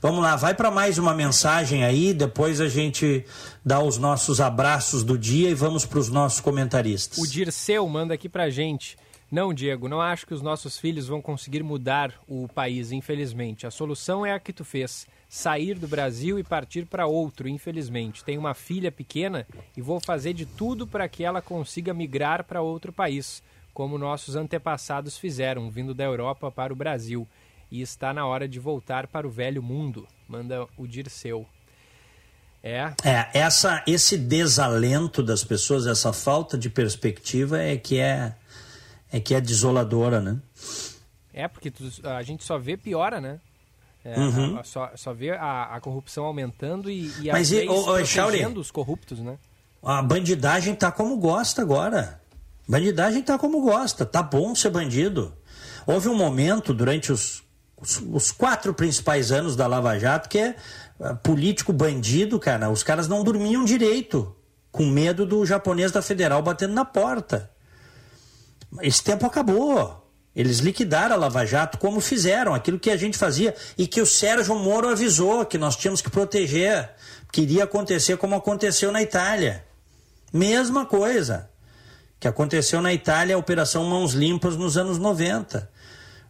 Vamos 0.00 0.22
lá, 0.22 0.36
vai 0.36 0.54
para 0.54 0.70
mais 0.70 0.96
uma 0.96 1.12
mensagem 1.12 1.82
aí, 1.82 2.14
depois 2.14 2.60
a 2.60 2.68
gente 2.68 3.24
dá 3.64 3.82
os 3.82 3.98
nossos 3.98 4.40
abraços 4.40 5.02
do 5.02 5.18
dia 5.18 5.50
e 5.50 5.54
vamos 5.54 5.84
para 5.84 5.98
os 5.98 6.08
nossos 6.08 6.40
comentaristas. 6.40 7.18
O 7.18 7.26
Dirceu 7.26 7.88
manda 7.88 8.14
aqui 8.14 8.28
pra 8.28 8.48
gente. 8.48 8.96
Não, 9.28 9.52
Diego, 9.52 9.88
não 9.88 10.00
acho 10.00 10.24
que 10.24 10.34
os 10.34 10.42
nossos 10.42 10.78
filhos 10.78 11.08
vão 11.08 11.20
conseguir 11.20 11.64
mudar 11.64 12.14
o 12.28 12.46
país, 12.46 12.92
infelizmente. 12.92 13.66
A 13.66 13.70
solução 13.70 14.24
é 14.24 14.32
a 14.32 14.38
que 14.38 14.52
tu 14.52 14.64
fez: 14.64 15.08
sair 15.28 15.76
do 15.76 15.88
Brasil 15.88 16.38
e 16.38 16.44
partir 16.44 16.86
para 16.86 17.06
outro, 17.06 17.48
infelizmente. 17.48 18.22
Tenho 18.22 18.38
uma 18.38 18.54
filha 18.54 18.92
pequena 18.92 19.44
e 19.76 19.80
vou 19.80 19.98
fazer 19.98 20.34
de 20.34 20.46
tudo 20.46 20.86
para 20.86 21.08
que 21.08 21.24
ela 21.24 21.42
consiga 21.42 21.92
migrar 21.92 22.44
para 22.44 22.62
outro 22.62 22.92
país, 22.92 23.42
como 23.74 23.98
nossos 23.98 24.36
antepassados 24.36 25.18
fizeram, 25.18 25.68
vindo 25.70 25.92
da 25.92 26.04
Europa 26.04 26.50
para 26.50 26.72
o 26.72 26.76
Brasil. 26.76 27.28
E 27.70 27.82
está 27.82 28.14
na 28.14 28.24
hora 28.24 28.46
de 28.48 28.60
voltar 28.60 29.08
para 29.08 29.26
o 29.26 29.30
velho 29.30 29.62
mundo, 29.62 30.06
manda 30.28 30.66
o 30.76 30.86
Dirceu. 30.86 31.44
É. 32.62 32.92
É, 33.04 33.28
essa, 33.34 33.82
esse 33.86 34.16
desalento 34.16 35.22
das 35.22 35.44
pessoas, 35.44 35.86
essa 35.86 36.12
falta 36.12 36.56
de 36.56 36.70
perspectiva 36.70 37.60
é 37.60 37.76
que 37.76 37.98
é 37.98 38.34
é 39.12 39.20
que 39.20 39.34
é 39.34 39.40
desoladora, 39.40 40.20
né? 40.20 40.38
É, 41.32 41.46
porque 41.46 41.70
tu, 41.70 41.84
a 42.04 42.22
gente 42.22 42.42
só 42.42 42.58
vê 42.58 42.76
piora, 42.76 43.20
né? 43.20 43.38
É, 44.04 44.18
Uhum. 44.18 44.58
a- 44.58 44.64
só, 44.64 44.90
só 44.96 45.12
vê 45.12 45.30
a, 45.30 45.64
a 45.76 45.80
corrupção 45.80 46.24
aumentando 46.24 46.90
e, 46.90 47.12
e 47.20 47.30
Mas 47.30 47.52
e- 47.52 47.64
Chauri? 48.06 48.06
protegendo 48.38 48.60
os 48.60 48.70
corruptos, 48.70 49.20
né? 49.20 49.38
A 49.82 50.02
bandidagem 50.02 50.74
tá 50.74 50.90
como 50.90 51.16
gosta 51.18 51.60
agora. 51.62 52.20
Bandidagem 52.66 53.22
tá 53.22 53.38
como 53.38 53.60
gosta. 53.60 54.06
Tá 54.06 54.22
bom 54.22 54.54
ser 54.54 54.70
bandido. 54.70 55.32
Houve 55.86 56.08
um 56.08 56.14
momento 56.14 56.72
durante 56.72 57.12
os, 57.12 57.42
os, 57.76 58.02
os 58.10 58.30
quatro 58.32 58.72
principais 58.72 59.30
anos 59.30 59.54
da 59.54 59.66
Lava 59.66 59.98
Jato 59.98 60.28
que 60.28 60.38
é 60.38 60.56
ah, 60.98 61.14
político 61.14 61.72
bandido, 61.72 62.38
cara. 62.40 62.70
Os 62.70 62.82
caras 62.82 63.06
não 63.06 63.22
dormiam 63.22 63.64
direito, 63.64 64.34
com 64.72 64.86
medo 64.86 65.26
do 65.26 65.44
japonês 65.44 65.92
da 65.92 66.00
Federal 66.00 66.42
batendo 66.42 66.72
na 66.72 66.84
porta. 66.84 67.50
Esse 68.80 69.02
tempo 69.02 69.26
acabou. 69.26 70.02
Eles 70.34 70.58
liquidaram 70.58 71.14
a 71.14 71.18
Lava 71.18 71.46
Jato 71.46 71.78
como 71.78 72.00
fizeram, 72.00 72.54
aquilo 72.54 72.78
que 72.78 72.90
a 72.90 72.96
gente 72.96 73.16
fazia 73.16 73.54
e 73.78 73.86
que 73.86 74.00
o 74.00 74.06
Sérgio 74.06 74.56
Moro 74.56 74.88
avisou 74.88 75.46
que 75.46 75.56
nós 75.56 75.76
tínhamos 75.76 76.00
que 76.00 76.10
proteger. 76.10 76.90
Que 77.30 77.42
iria 77.42 77.64
acontecer 77.64 78.16
como 78.16 78.34
aconteceu 78.34 78.90
na 78.90 79.02
Itália. 79.02 79.64
Mesma 80.32 80.86
coisa 80.86 81.50
que 82.24 82.28
aconteceu 82.28 82.80
na 82.80 82.90
Itália, 82.90 83.34
a 83.36 83.38
Operação 83.38 83.84
Mãos 83.84 84.14
Limpas 84.14 84.56
nos 84.56 84.78
anos 84.78 84.96
90. 84.98 85.70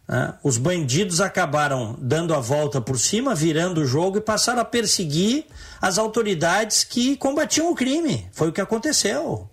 né? 0.05 0.33
Os 0.43 0.57
bandidos 0.57 1.21
acabaram 1.21 1.95
dando 1.97 2.33
a 2.33 2.39
volta 2.41 2.81
por 2.81 2.99
cima, 2.99 3.33
virando 3.33 3.79
o 3.79 3.85
jogo 3.85 4.17
e 4.17 4.21
passaram 4.21 4.59
a 4.59 4.65
perseguir 4.65 5.45
as 5.81 5.97
autoridades 5.97 6.83
que 6.83 7.15
combatiam 7.15 7.71
o 7.71 7.75
crime. 7.75 8.27
Foi 8.33 8.49
o 8.49 8.51
que 8.51 8.59
aconteceu. 8.59 9.49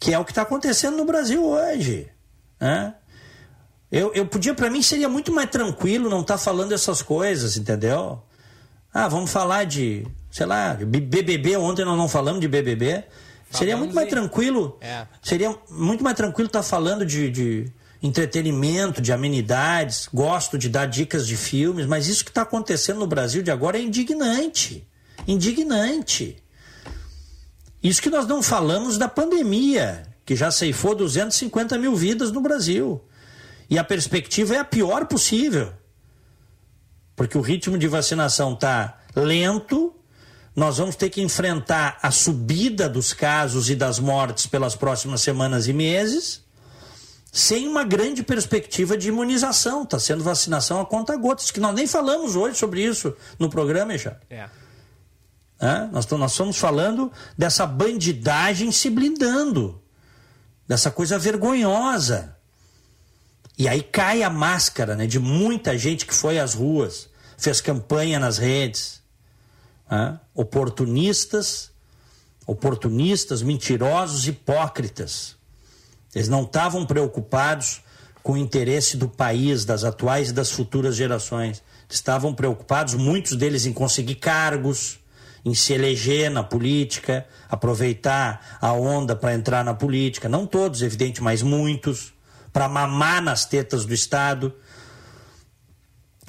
Que 0.00 0.12
é 0.12 0.18
o 0.18 0.24
que 0.24 0.32
está 0.32 0.42
acontecendo 0.42 0.96
no 0.96 1.04
Brasil 1.04 1.44
hoje. 1.44 2.08
né? 2.58 2.92
Eu, 3.92 4.12
eu 4.12 4.26
podia, 4.26 4.54
para 4.54 4.68
mim, 4.68 4.82
seria 4.82 5.08
muito 5.08 5.32
mais 5.32 5.48
tranquilo 5.48 6.10
não 6.10 6.22
estar 6.22 6.36
falando 6.36 6.72
essas 6.72 7.00
coisas, 7.00 7.56
entendeu? 7.56 8.20
Ah, 8.92 9.06
vamos 9.06 9.30
falar 9.30 9.66
de, 9.66 10.04
sei 10.32 10.46
lá, 10.46 10.74
de 10.74 10.84
BBB. 10.84 11.56
Ontem 11.58 11.84
nós 11.84 11.96
não 11.96 12.08
falamos 12.08 12.40
de 12.40 12.48
BBB. 12.48 13.04
Seria 13.50 13.76
muito 13.76 13.94
mais 13.94 14.06
e- 14.06 14.10
tranquilo. 14.10 14.78
É. 14.80 15.06
Seria 15.22 15.56
muito 15.70 16.02
mais 16.02 16.16
tranquilo 16.16 16.46
estar 16.46 16.62
falando 16.62 17.04
de, 17.04 17.30
de 17.30 17.72
entretenimento, 18.02 19.00
de 19.00 19.12
amenidades. 19.12 20.08
Gosto 20.12 20.58
de 20.58 20.68
dar 20.68 20.86
dicas 20.86 21.26
de 21.26 21.36
filmes, 21.36 21.86
mas 21.86 22.06
isso 22.06 22.24
que 22.24 22.30
está 22.30 22.42
acontecendo 22.42 22.98
no 23.00 23.06
Brasil 23.06 23.42
de 23.42 23.50
agora 23.50 23.78
é 23.78 23.82
indignante. 23.82 24.86
Indignante. 25.26 26.42
Isso 27.82 28.02
que 28.02 28.10
nós 28.10 28.26
não 28.26 28.42
falamos 28.42 28.98
da 28.98 29.08
pandemia, 29.08 30.02
que 30.24 30.34
já 30.34 30.50
ceifou 30.50 30.94
250 30.94 31.78
mil 31.78 31.94
vidas 31.94 32.32
no 32.32 32.40
Brasil. 32.40 33.02
E 33.68 33.78
a 33.78 33.84
perspectiva 33.84 34.54
é 34.54 34.58
a 34.58 34.64
pior 34.64 35.06
possível. 35.06 35.72
Porque 37.14 37.38
o 37.38 37.40
ritmo 37.40 37.78
de 37.78 37.88
vacinação 37.88 38.52
está 38.52 38.98
lento, 39.14 39.94
nós 40.56 40.78
vamos 40.78 40.96
ter 40.96 41.10
que 41.10 41.20
enfrentar 41.20 41.98
a 42.02 42.10
subida 42.10 42.88
dos 42.88 43.12
casos 43.12 43.68
e 43.68 43.76
das 43.76 43.98
mortes 43.98 44.46
pelas 44.46 44.74
próximas 44.74 45.20
semanas 45.20 45.68
e 45.68 45.72
meses, 45.74 46.42
sem 47.30 47.68
uma 47.68 47.84
grande 47.84 48.22
perspectiva 48.22 48.96
de 48.96 49.08
imunização. 49.08 49.82
Está 49.82 50.00
sendo 50.00 50.24
vacinação 50.24 50.80
a 50.80 50.86
conta 50.86 51.14
gotas, 51.14 51.50
que 51.50 51.60
nós 51.60 51.74
nem 51.74 51.86
falamos 51.86 52.34
hoje 52.34 52.56
sobre 52.56 52.82
isso 52.82 53.14
no 53.38 53.50
programa, 53.50 53.98
já. 53.98 54.16
É. 54.30 54.48
Né? 55.60 55.90
Nós, 55.92 56.06
nós 56.06 56.32
estamos 56.32 56.56
falando 56.56 57.12
dessa 57.36 57.66
bandidagem 57.66 58.72
se 58.72 58.88
blindando, 58.88 59.82
dessa 60.66 60.90
coisa 60.90 61.18
vergonhosa. 61.18 62.34
E 63.58 63.68
aí 63.68 63.82
cai 63.82 64.22
a 64.22 64.30
máscara 64.30 64.96
né, 64.96 65.06
de 65.06 65.18
muita 65.18 65.76
gente 65.76 66.06
que 66.06 66.14
foi 66.14 66.38
às 66.38 66.54
ruas, 66.54 67.10
fez 67.36 67.60
campanha 67.60 68.18
nas 68.18 68.38
redes. 68.38 69.02
Né? 69.90 70.18
Oportunistas, 70.34 71.70
oportunistas, 72.46 73.42
mentirosos, 73.42 74.26
hipócritas. 74.26 75.36
Eles 76.14 76.28
não 76.28 76.42
estavam 76.42 76.86
preocupados 76.86 77.82
com 78.22 78.32
o 78.32 78.36
interesse 78.36 78.96
do 78.96 79.08
país, 79.08 79.64
das 79.64 79.84
atuais 79.84 80.30
e 80.30 80.32
das 80.32 80.50
futuras 80.50 80.96
gerações. 80.96 81.62
Estavam 81.88 82.34
preocupados, 82.34 82.94
muitos 82.94 83.36
deles, 83.36 83.66
em 83.66 83.72
conseguir 83.72 84.16
cargos, 84.16 84.98
em 85.44 85.54
se 85.54 85.72
eleger 85.72 86.28
na 86.28 86.42
política, 86.42 87.24
aproveitar 87.48 88.58
a 88.60 88.72
onda 88.72 89.14
para 89.14 89.34
entrar 89.34 89.64
na 89.64 89.74
política. 89.74 90.28
Não 90.28 90.44
todos, 90.44 90.82
evidente, 90.82 91.22
mas 91.22 91.40
muitos, 91.40 92.12
para 92.52 92.68
mamar 92.68 93.22
nas 93.22 93.44
tetas 93.44 93.84
do 93.84 93.94
Estado. 93.94 94.52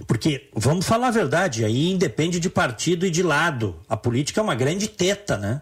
Porque, 0.06 0.50
vamos 0.54 0.86
falar 0.86 1.08
a 1.08 1.12
verdade, 1.12 1.66
aí 1.66 1.92
independe 1.92 2.40
de 2.40 2.50
partido 2.50 3.06
e 3.06 3.10
de 3.10 3.24
lado. 3.24 3.80
A 3.90 3.98
política 3.98 4.40
é 4.40 4.44
uma 4.44 4.56
grande 4.56 4.88
teta, 4.88 5.38
né? 5.38 5.62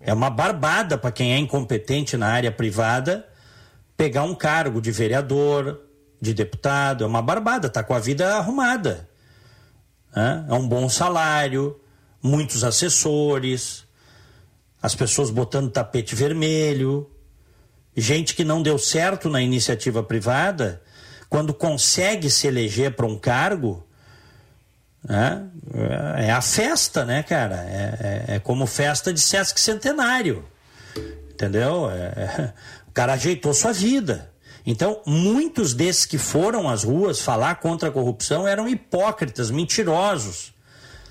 É 0.00 0.12
uma 0.12 0.28
barbada 0.28 0.98
para 0.98 1.12
quem 1.12 1.32
é 1.32 1.38
incompetente 1.38 2.16
na 2.16 2.26
área 2.26 2.50
privada 2.50 3.26
pegar 3.96 4.24
um 4.24 4.34
cargo 4.34 4.80
de 4.80 4.90
vereador, 4.90 5.80
de 6.20 6.34
deputado. 6.34 7.04
É 7.04 7.06
uma 7.06 7.22
barbada, 7.22 7.70
tá 7.70 7.82
com 7.82 7.94
a 7.94 7.98
vida 7.98 8.36
arrumada. 8.36 9.08
É 10.48 10.54
um 10.54 10.68
bom 10.68 10.88
salário, 10.88 11.80
muitos 12.22 12.62
assessores, 12.62 13.84
as 14.80 14.94
pessoas 14.94 15.30
botando 15.30 15.70
tapete 15.70 16.14
vermelho, 16.14 17.10
gente 17.96 18.34
que 18.34 18.44
não 18.44 18.62
deu 18.62 18.78
certo 18.78 19.28
na 19.28 19.40
iniciativa 19.40 20.02
privada, 20.02 20.82
quando 21.34 21.52
consegue 21.52 22.30
se 22.30 22.46
eleger 22.46 22.94
para 22.94 23.04
um 23.04 23.18
cargo, 23.18 23.84
né? 25.02 25.44
é 26.16 26.30
a 26.30 26.40
festa, 26.40 27.04
né, 27.04 27.24
cara? 27.24 27.56
É, 27.56 28.24
é- 28.28 28.34
é 28.36 28.38
como 28.38 28.68
festa 28.68 29.12
de 29.12 29.18
Sesc 29.18 29.58
Centenário, 29.58 30.44
entendeu? 31.28 31.90
É- 31.90 31.94
é- 31.94 32.52
o 32.86 32.92
cara 32.92 33.14
ajeitou 33.14 33.52
sua 33.52 33.72
vida. 33.72 34.30
Então, 34.64 35.02
muitos 35.04 35.74
desses 35.74 36.06
que 36.06 36.18
foram 36.18 36.68
às 36.68 36.84
ruas 36.84 37.20
falar 37.20 37.56
contra 37.56 37.88
a 37.88 37.92
corrupção 37.92 38.46
eram 38.46 38.68
hipócritas, 38.68 39.50
mentirosos. 39.50 40.54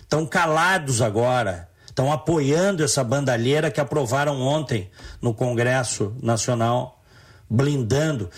Estão 0.04 0.26
calados 0.26 1.02
agora. 1.02 1.68
Estão 1.86 2.14
apoiando 2.14 2.82
essa 2.82 3.04
bandalheira 3.04 3.70
que 3.70 3.82
aprovaram 3.82 4.40
ontem 4.40 4.90
no 5.22 5.34
Congresso 5.34 6.16
Nacional, 6.24 7.04
blindando. 7.50 8.30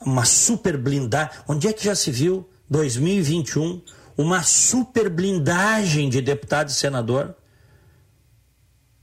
Uma 0.00 0.24
super 0.24 0.76
blindagem. 0.76 1.32
Onde 1.46 1.68
é 1.68 1.72
que 1.72 1.84
já 1.84 1.94
se 1.94 2.10
viu, 2.10 2.48
2021, 2.70 3.82
uma 4.16 4.42
super 4.42 5.08
blindagem 5.08 6.08
de 6.08 6.20
deputado 6.20 6.68
e 6.68 6.72
senador? 6.72 7.34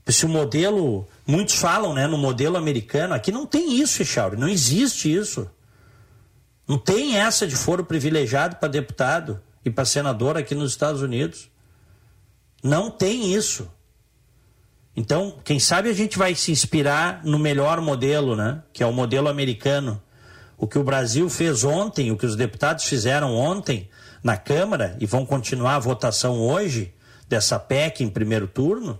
Se 0.08 0.24
o 0.24 0.28
modelo, 0.28 1.06
muitos 1.26 1.56
falam, 1.56 1.92
né, 1.92 2.06
no 2.06 2.16
modelo 2.16 2.56
americano, 2.56 3.12
aqui 3.12 3.32
não 3.32 3.44
tem 3.44 3.80
isso, 3.80 4.00
Echauri, 4.02 4.36
não 4.36 4.48
existe 4.48 5.12
isso. 5.12 5.50
Não 6.66 6.78
tem 6.78 7.16
essa 7.16 7.46
de 7.46 7.56
foro 7.56 7.84
privilegiado 7.84 8.56
para 8.56 8.68
deputado 8.68 9.40
e 9.64 9.70
para 9.70 9.84
senador 9.84 10.36
aqui 10.36 10.54
nos 10.54 10.70
Estados 10.70 11.02
Unidos. 11.02 11.50
Não 12.62 12.90
tem 12.90 13.32
isso. 13.32 13.70
Então, 14.96 15.38
quem 15.44 15.60
sabe 15.60 15.90
a 15.90 15.92
gente 15.92 16.16
vai 16.16 16.34
se 16.34 16.50
inspirar 16.50 17.20
no 17.24 17.38
melhor 17.38 17.80
modelo, 17.80 18.34
né? 18.34 18.62
Que 18.72 18.82
é 18.82 18.86
o 18.86 18.92
modelo 18.92 19.28
americano. 19.28 20.02
O 20.58 20.66
que 20.66 20.78
o 20.78 20.84
Brasil 20.84 21.28
fez 21.28 21.64
ontem, 21.64 22.10
o 22.10 22.16
que 22.16 22.26
os 22.26 22.36
deputados 22.36 22.84
fizeram 22.84 23.34
ontem 23.34 23.88
na 24.22 24.36
Câmara 24.36 24.96
e 24.98 25.06
vão 25.06 25.26
continuar 25.26 25.76
a 25.76 25.80
votação 25.80 26.40
hoje 26.40 26.94
dessa 27.28 27.58
PEC 27.58 28.02
em 28.02 28.08
primeiro 28.08 28.46
turno, 28.46 28.98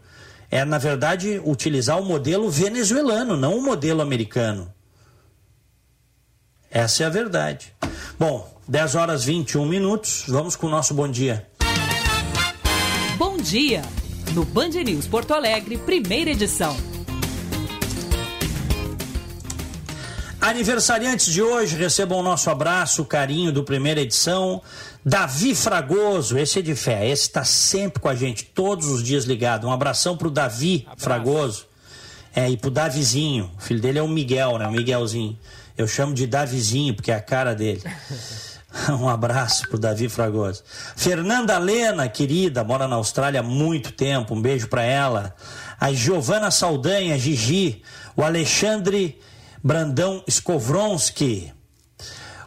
é, 0.50 0.64
na 0.64 0.78
verdade, 0.78 1.40
utilizar 1.44 2.00
o 2.00 2.04
modelo 2.04 2.50
venezuelano, 2.50 3.36
não 3.36 3.59
o 3.59 3.62
modelo 3.62 4.02
americano. 4.02 4.72
Essa 6.70 7.04
é 7.04 7.07
a 7.07 7.11
verdade. 7.11 7.72
Bom, 8.18 8.48
10 8.68 8.94
horas 8.94 9.24
21 9.24 9.64
minutos, 9.66 10.24
vamos 10.28 10.57
com 10.57 10.66
o 10.66 10.70
nosso 10.70 10.94
bom 10.94 11.09
dia. 11.09 11.48
Bom 13.16 13.36
dia! 13.36 13.82
No 14.34 14.44
Band 14.44 14.70
News 14.70 15.07
Porto 15.07 15.32
Alegre, 15.32 15.78
primeira 15.78 16.30
edição. 16.30 16.76
Aniversariantes 20.47 21.32
de 21.32 21.42
hoje, 21.42 21.74
recebam 21.74 22.20
o 22.20 22.22
nosso 22.22 22.49
abraço, 22.49 23.05
carinho 23.05 23.51
do 23.51 23.64
primeira 23.64 24.01
edição. 24.01 24.62
Davi 25.05 25.57
Fragoso, 25.57 26.38
esse 26.38 26.61
é 26.61 26.62
de 26.62 26.76
fé, 26.76 27.05
esse 27.05 27.22
está 27.22 27.42
sempre 27.42 28.01
com 28.01 28.09
a 28.09 28.14
gente, 28.14 28.44
todos 28.44 28.86
os 28.86 29.03
dias 29.03 29.24
ligado. 29.24 29.66
Um 29.66 29.72
abração 29.72 30.16
pro 30.16 30.30
Davi 30.30 30.84
Abraço. 30.86 31.03
Fragoso. 31.03 31.66
É, 32.32 32.49
e 32.49 32.57
pro 32.57 32.70
Davizinho. 32.70 33.51
O 33.59 33.61
filho 33.61 33.80
dele 33.80 33.99
é 33.99 34.03
o 34.03 34.07
Miguel, 34.07 34.57
né? 34.57 34.68
O 34.68 34.70
Miguelzinho. 34.70 35.36
Eu 35.76 35.88
chamo 35.88 36.14
de 36.14 36.28
Davizinho, 36.28 36.94
porque 36.94 37.11
é 37.11 37.16
a 37.16 37.20
cara 37.20 37.53
dele. 37.53 37.82
Um 38.90 39.09
abraço 39.09 39.66
pro 39.68 39.78
Davi 39.78 40.07
Fragoso. 40.07 40.62
Fernanda 40.94 41.57
Lena, 41.57 42.09
querida, 42.11 42.62
mora 42.62 42.86
na 42.86 42.97
Austrália 42.97 43.40
há 43.40 43.42
muito 43.42 43.90
tempo. 43.90 44.34
Um 44.34 44.42
beijo 44.42 44.68
para 44.68 44.82
ela. 44.82 45.34
A 45.80 45.92
Giovana 45.92 46.51
Saldanha, 46.51 47.18
Gigi. 47.18 47.82
O 48.14 48.22
Alexandre 48.22 49.18
Brandão 49.66 50.22
Skovronski. 50.28 51.52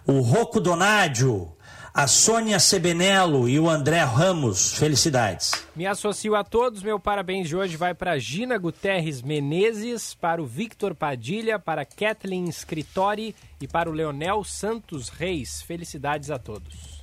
O 0.08 0.22
Rocco 0.22 0.62
Donádio 0.62 1.52
a 1.94 2.08
Sônia 2.08 2.60
Sebenello 2.60 3.50
e 3.50 3.60
o 3.60 3.70
André 3.70 4.02
Ramos. 4.04 4.76
Felicidades. 4.76 5.52
Me 5.76 5.86
associo 5.86 6.34
a 6.34 6.46
todos. 6.46 6.82
Meu 6.82 6.98
parabéns 6.98 7.50
de 7.50 7.58
hoje 7.58 7.76
vai 7.76 7.94
para 7.94 8.18
Gina 8.18 8.58
Guterres 8.58 9.22
Menezes, 9.22 10.14
para 10.14 10.42
o 10.42 10.46
Victor 10.46 10.96
Padilha, 10.96 11.60
para 11.60 11.84
Kathleen 11.84 12.50
Scritori 12.54 13.36
e 13.60 13.68
para 13.68 13.90
o 13.90 13.94
Leonel 13.94 14.42
Santos 14.46 15.10
Reis. 15.10 15.62
Felicidades 15.62 16.32
a 16.32 16.40
todos. 16.40 17.02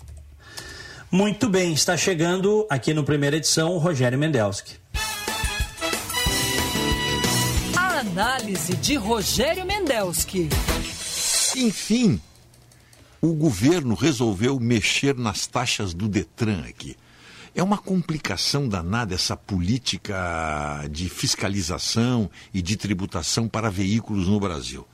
Muito 1.11 1.51
bem, 1.51 1.75
está 1.75 1.95
chegando 1.95 2.67
aqui 2.71 2.95
no 2.95 3.05
primeira 3.05 3.37
edição 3.37 3.75
o 3.75 3.79
Rogério 3.79 4.19
Mendelski. 4.19 4.77
Análise 7.99 8.77
de 8.77 8.95
Rogério 8.95 9.65
Mendelski. 9.65 10.51
Enfim, 11.57 12.21
o 13.23 13.33
governo 13.33 13.95
resolveu 13.95 14.61
mexer 14.61 15.17
nas 15.17 15.47
taxas 15.47 15.95
do 15.95 16.07
Detran 16.07 16.63
aqui. 16.69 16.95
É 17.55 17.63
uma 17.63 17.79
complicação 17.79 18.69
danada 18.69 19.15
essa 19.15 19.35
política 19.35 20.87
de 20.91 21.09
fiscalização 21.09 22.31
e 22.53 22.61
de 22.61 22.77
tributação 22.77 23.49
para 23.49 23.71
veículos 23.71 24.29
no 24.29 24.39
Brasil. 24.39 24.87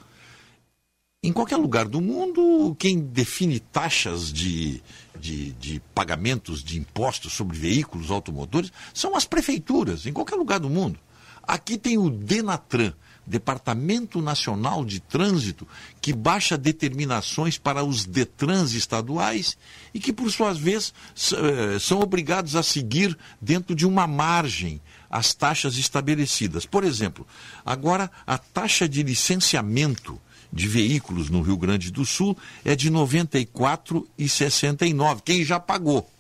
Em 1.25 1.33
qualquer 1.33 1.57
lugar 1.57 1.89
do 1.89 2.01
mundo, 2.01 2.77
quem 2.79 3.01
define 3.01 3.59
taxas 3.59 4.33
de, 4.33 4.81
de, 5.19 5.53
de, 5.55 5.83
pagamentos 5.93 6.63
de 6.63 6.79
impostos 6.79 7.33
sobre 7.33 7.59
veículos 7.59 8.13
automotores 8.13 8.73
são 8.95 9.17
as 9.17 9.25
prefeituras, 9.25 10.07
em 10.07 10.13
qualquer 10.13 10.37
lugar 10.37 10.61
do 10.61 10.71
mundo. 10.71 11.01
Aqui 11.43 11.77
tem 11.77 11.99
o 11.99 12.09
Denatran, 12.09 12.93
Departamento 13.27 14.21
Nacional 14.21 14.85
de 14.85 15.01
Trânsito, 15.01 15.67
que 16.01 16.13
baixa 16.13 16.59
determinações 16.59 17.57
para 17.57 17.85
os 17.85 18.05
Detrans 18.05 18.73
estaduais 18.73 19.57
e 19.95 20.01
que, 20.01 20.13
por 20.13 20.31
sua 20.31 20.53
vez, 20.53 20.93
eh, 21.33 21.79
são 21.79 22.01
obrigados 22.01 22.57
a 22.57 22.63
seguir 22.63 23.17
dentro 23.41 23.75
de 23.75 23.87
uma 23.87 24.07
margem 24.07 24.79
as 25.09 25.33
taxas 25.35 25.77
estabelecidas. 25.77 26.67
Por 26.67 26.85
exemplo, 26.85 27.27
agora 27.65 28.11
a 28.27 28.37
taxa 28.39 28.89
de 28.89 29.03
licenciamento 29.03 30.21
de 30.53 30.67
veículos 30.67 31.31
no 31.31 31.43
Rio 31.43 31.57
Grande 31.57 31.93
do 31.93 32.05
Sul 32.05 32.37
é 32.65 32.75
de 32.75 32.89
R$ 32.89 32.97
94,69, 32.97 35.23
quem 35.25 35.45
já 35.45 35.61
pagou 35.61 36.11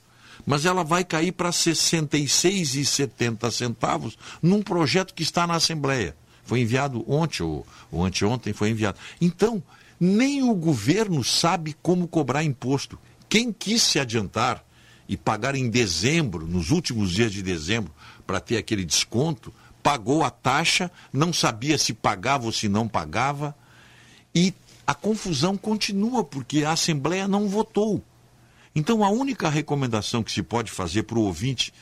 mas 0.46 0.64
ela 0.66 0.84
vai 0.84 1.04
cair 1.04 1.32
para 1.32 1.50
R$ 1.50 1.54
66,70 1.54 4.16
num 4.42 4.62
projeto 4.62 5.14
que 5.14 5.22
está 5.22 5.46
na 5.46 5.54
Assembleia. 5.54 6.14
Foi 6.44 6.60
enviado 6.60 7.04
ontem, 7.10 7.42
ou, 7.42 7.66
ou 7.90 8.04
anteontem 8.04 8.52
foi 8.52 8.68
enviado. 8.70 8.98
Então, 9.20 9.62
nem 9.98 10.42
o 10.42 10.54
governo 10.54 11.22
sabe 11.22 11.76
como 11.80 12.08
cobrar 12.08 12.42
imposto. 12.42 12.98
Quem 13.28 13.52
quis 13.52 13.82
se 13.82 14.00
adiantar 14.00 14.64
e 15.08 15.16
pagar 15.16 15.54
em 15.54 15.70
dezembro, 15.70 16.44
nos 16.46 16.70
últimos 16.70 17.12
dias 17.12 17.32
de 17.32 17.42
dezembro, 17.42 17.92
para 18.26 18.40
ter 18.40 18.56
aquele 18.56 18.84
desconto, 18.84 19.54
pagou 19.82 20.24
a 20.24 20.30
taxa, 20.30 20.90
não 21.12 21.32
sabia 21.32 21.78
se 21.78 21.92
pagava 21.92 22.46
ou 22.46 22.52
se 22.52 22.68
não 22.68 22.88
pagava. 22.88 23.54
E 24.34 24.52
a 24.86 24.94
confusão 24.94 25.56
continua, 25.56 26.24
porque 26.24 26.64
a 26.64 26.72
Assembleia 26.72 27.28
não 27.28 27.48
votou. 27.48 28.02
Então, 28.74 29.04
a 29.04 29.10
única 29.10 29.48
recomendação 29.48 30.22
que 30.22 30.32
se 30.32 30.42
pode 30.42 30.70
fazer 30.70 31.02
para 31.02 31.18
o 31.18 31.22
ouvinte 31.22 31.72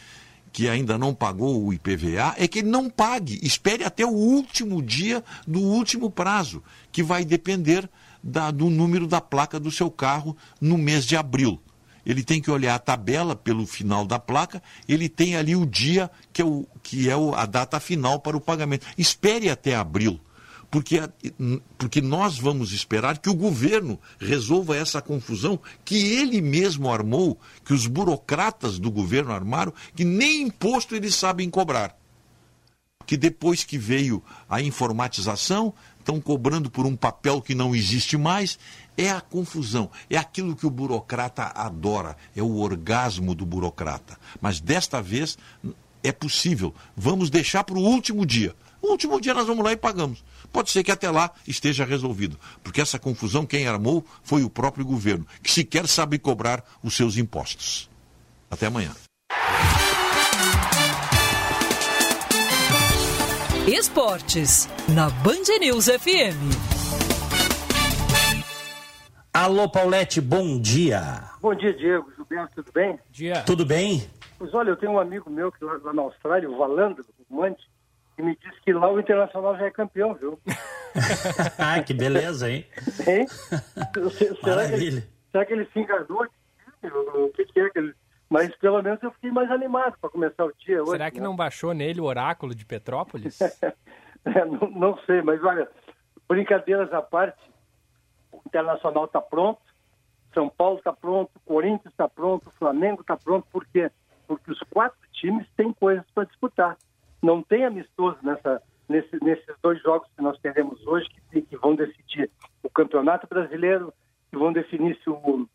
que 0.53 0.69
ainda 0.69 0.99
não 0.99 1.15
pagou 1.15 1.65
o 1.65 1.73
IPVA 1.73 2.35
é 2.37 2.49
que 2.49 2.59
ele 2.59 2.69
não 2.69 2.91
pague, 2.91 3.39
espere 3.43 3.85
até 3.85 4.05
o 4.05 4.11
último 4.11 4.83
dia 4.83 5.23
do 5.47 5.61
último 5.61 6.11
prazo, 6.11 6.63
que 6.91 7.03
vai 7.03 7.25
depender 7.25 7.89
da, 8.23 8.51
do 8.51 8.69
número 8.69 9.07
da 9.07 9.21
placa 9.21 9.61
do 9.61 9.71
seu 9.71 9.91
carro 9.91 10.37
no 10.61 10.77
mês 10.77 11.05
de 11.05 11.17
abril. 11.17 11.61
Ele 12.05 12.25
tem 12.25 12.41
que 12.41 12.51
olhar 12.51 12.75
a 12.75 12.79
tabela 12.79 13.37
pelo 13.37 13.67
final 13.67 14.05
da 14.07 14.19
placa, 14.19 14.63
ele 14.89 15.09
tem 15.09 15.37
ali 15.37 15.55
o 15.55 15.67
dia 15.67 16.11
que 16.33 16.43
é, 16.43 16.45
o, 16.45 16.67
que 16.83 17.09
é 17.09 17.17
o, 17.17 17.35
a 17.35 17.47
data 17.47 17.79
final 17.79 18.19
para 18.19 18.37
o 18.37 18.41
pagamento. 18.41 18.87
Espere 18.97 19.49
até 19.49 19.77
abril 19.77 20.19
porque, 20.71 21.03
porque 21.77 22.01
nós 22.01 22.39
vamos 22.39 22.73
esperar 22.73 23.19
que 23.19 23.29
o 23.29 23.35
governo 23.35 23.99
resolva 24.21 24.77
essa 24.77 25.03
confusão 25.03 25.59
que 25.85 25.97
ele 25.97 26.41
mesmo 26.41 26.91
armou, 26.91 27.39
que 27.65 27.75
os 27.75 27.87
burocratas 27.87 28.79
do 28.79 28.91
governo 28.91 29.33
armaram, 29.33 29.75
que 29.97 30.05
nem 30.05 30.43
imposto 30.43 30.95
eles 30.95 31.17
sabem 31.17 31.51
cobrar. 31.51 31.99
Que 33.05 33.17
depois 33.17 33.65
que 33.65 33.77
veio 33.77 34.23
a 34.49 34.63
informatização, 34.63 35.75
estão 35.99 36.21
cobrando 36.21 36.71
por 36.71 36.87
um 36.87 36.95
papel 36.95 37.43
que 37.43 37.55
não 37.55 37.75
existe 37.75 38.17
mais. 38.17 38.57
É 38.97 39.11
a 39.11 39.21
confusão, 39.21 39.91
é 40.09 40.17
aquilo 40.17 40.55
que 40.55 40.67
o 40.67 40.71
burocrata 40.71 41.51
adora, 41.55 42.17
é 42.37 42.43
o 42.43 42.59
orgasmo 42.59 43.35
do 43.35 43.45
burocrata. 43.45 44.17
Mas 44.41 44.61
desta 44.61 45.03
vez 45.03 45.37
é 46.03 46.13
possível. 46.13 46.73
Vamos 46.97 47.29
deixar 47.29 47.65
para 47.65 47.79
o 47.79 47.83
último 47.83 48.25
dia. 48.25 48.55
O 48.81 48.93
último 48.93 49.21
dia 49.21 49.35
nós 49.35 49.47
vamos 49.47 49.65
lá 49.65 49.73
e 49.73 49.77
pagamos. 49.77 50.23
Pode 50.53 50.71
ser 50.71 50.83
que 50.83 50.91
até 50.91 51.11
lá 51.11 51.31
esteja 51.47 51.85
resolvido, 51.85 52.39
porque 52.63 52.81
essa 52.81 52.99
confusão 52.99 53.47
quem 53.47 53.67
armou 53.67 54.05
foi 54.23 54.43
o 54.43 54.51
próprio 54.51 54.85
governo, 54.85 55.27
que 55.43 55.51
sequer 55.51 55.87
sabe 55.87 56.19
cobrar 56.19 56.65
os 56.83 56.97
seus 56.97 57.17
impostos. 57.17 57.89
Até 58.51 58.67
amanhã. 58.67 58.93
Esportes, 63.67 64.69
na 64.89 65.09
Band 65.11 65.59
News 65.61 65.87
FM. 65.87 66.81
Alô, 69.33 69.69
Paulette, 69.69 70.21
bom 70.21 70.61
dia. 70.61 71.31
Bom 71.41 71.55
dia, 71.55 71.73
Diego. 71.73 72.11
Gilberto, 72.17 72.57
tudo 72.57 72.73
bem? 72.73 72.99
Dia. 73.13 73.43
Tudo 73.43 73.65
bem? 73.65 74.11
Pois 74.37 74.53
olha, 74.55 74.71
eu 74.71 74.77
tenho 74.77 74.93
um 74.93 74.99
amigo 74.99 75.31
meu 75.31 75.53
que 75.53 75.65
lá, 75.65 75.79
lá 75.85 75.93
na 75.93 76.03
Austrália, 76.03 76.51
o 76.51 76.59
Valandro, 76.59 77.05
o 77.29 77.37
Mante, 77.37 77.63
e 78.21 78.23
me 78.23 78.37
disse 78.37 78.61
que 78.61 78.73
lá 78.73 78.91
o 78.91 79.01
Internacional 79.01 79.57
já 79.57 79.67
é 79.67 79.71
campeão, 79.71 80.15
viu? 80.15 80.39
ah, 81.59 81.83
que 81.83 81.95
beleza, 81.95 82.51
hein? 82.51 82.67
Hein? 83.07 83.27
será, 84.43 84.69
que 84.69 84.75
ele, 84.75 85.05
será 85.33 85.47
que 85.47 85.53
ele 85.55 85.67
se 85.73 85.79
enganou? 85.81 86.27
O 86.83 87.29
que, 87.31 87.47
que 87.47 87.61
é 87.61 87.71
que 87.71 87.79
ele... 87.79 87.95
Mas 88.29 88.55
pelo 88.57 88.81
menos 88.83 89.03
eu 89.03 89.11
fiquei 89.13 89.31
mais 89.31 89.51
animado 89.51 89.97
para 90.01 90.11
começar 90.11 90.45
o 90.45 90.53
dia 90.53 90.83
hoje. 90.83 90.93
Será 90.93 91.11
que 91.11 91.19
né? 91.19 91.25
não 91.25 91.35
baixou 91.35 91.75
nele 91.75 92.01
o 92.01 92.05
oráculo 92.05 92.55
de 92.55 92.65
Petrópolis? 92.65 93.41
é, 93.43 94.45
não, 94.45 94.71
não, 94.71 94.99
sei, 95.05 95.23
mas 95.23 95.43
olha, 95.43 95.69
brincadeiras 96.29 96.93
à 96.93 97.03
parte, 97.03 97.41
o 98.31 98.41
Internacional 98.47 99.07
está 99.07 99.21
pronto, 99.21 99.61
São 100.33 100.49
Paulo 100.49 100.79
está 100.79 100.93
pronto, 100.93 101.33
Corinthians 101.45 101.93
está 101.93 102.09
pronto, 102.09 102.51
Flamengo 102.53 103.01
está 103.01 103.17
pronto, 103.17 103.47
por 103.51 103.67
quê? 103.67 103.91
Porque 104.29 104.53
os 104.53 104.61
quatro 104.71 104.99
times 105.13 105.47
têm 105.57 105.73
coisas 105.73 106.05
para 106.15 106.25
disputar 106.25 106.77
não 107.23 107.43
tem 107.43 107.65
amistoso 107.65 108.19
nessa, 108.23 108.63
nesse, 108.89 109.23
nesses 109.23 109.55
dois 109.63 109.81
jogos 109.83 110.09
que 110.17 110.23
nós 110.23 110.39
teremos 110.41 110.85
hoje, 110.87 111.09
que, 111.31 111.43
que, 111.43 111.57
vão 111.57 111.75
decidir 111.75 112.31
o 112.63 112.71
Campeonato 112.71 113.27
Brasileiro, 113.29 113.93
que 114.31 114.37
vão 114.37 114.53
definir 114.53 114.99
se 115.03 115.11
o, 115.11 115.47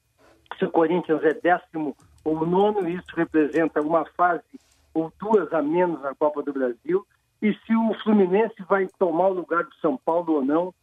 se 0.57 0.65
o 0.65 0.71
Corinthians 0.71 1.23
é 1.23 1.33
décimo 1.33 1.95
ou 2.23 2.45
nono, 2.45 2.87
e 2.87 2.95
isso 2.95 3.15
representa 3.15 3.81
uma 3.81 4.05
fase 4.17 4.43
ou 4.93 5.11
duas 5.19 5.51
a 5.53 5.61
menos 5.61 6.01
na 6.01 6.15
Copa 6.15 6.41
do 6.41 6.53
Brasil, 6.53 7.05
e 7.41 7.53
se 7.53 7.75
o 7.75 7.93
Fluminense 8.01 8.55
vai 8.67 8.87
tomar 8.97 9.27
o 9.27 9.33
lugar 9.33 9.63
do 9.63 9.75
São 9.75 9.97
Paulo 9.97 10.35
ou 10.35 10.45
não, 10.45 10.73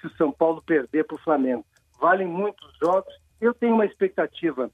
se 0.00 0.06
o 0.06 0.16
São 0.16 0.32
Paulo 0.32 0.62
perder 0.62 1.04
para 1.04 1.14
o 1.14 1.20
Flamengo. 1.20 1.64
Valem 2.00 2.26
muitos 2.26 2.76
jogos. 2.82 3.14
Eu 3.40 3.54
tenho 3.54 3.74
uma 3.74 3.86
expectativa 3.86 4.70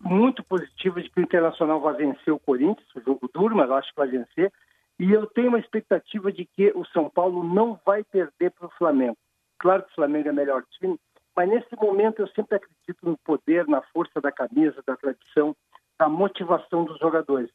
muito 0.00 0.42
positiva 0.44 1.00
de 1.00 1.10
que 1.10 1.20
o 1.20 1.22
Internacional 1.22 1.80
vai 1.80 1.94
vencer 1.94 2.32
o 2.32 2.38
Corinthians, 2.38 2.88
o 2.94 3.00
jogo 3.00 3.28
duro, 3.32 3.56
mas 3.56 3.70
acho 3.70 3.90
que 3.90 3.96
vai 3.96 4.08
vencer. 4.08 4.52
E 4.98 5.12
eu 5.12 5.26
tenho 5.26 5.48
uma 5.48 5.58
expectativa 5.58 6.32
de 6.32 6.44
que 6.44 6.72
o 6.74 6.84
São 6.86 7.10
Paulo 7.10 7.44
não 7.44 7.78
vai 7.84 8.02
perder 8.04 8.50
para 8.52 8.66
o 8.66 8.72
Flamengo. 8.78 9.16
Claro 9.58 9.82
que 9.82 9.92
o 9.92 9.94
Flamengo 9.94 10.28
é 10.28 10.32
melhor 10.32 10.64
time, 10.78 10.98
mas 11.34 11.48
nesse 11.48 11.76
momento 11.76 12.20
eu 12.20 12.28
sempre 12.28 12.56
acredito 12.56 12.98
no 13.02 13.16
poder, 13.18 13.66
na 13.66 13.82
força 13.82 14.20
da 14.20 14.32
camisa, 14.32 14.82
da 14.86 14.96
tradição, 14.96 15.54
da 15.98 16.08
motivação 16.08 16.84
dos 16.84 16.98
jogadores. 16.98 17.50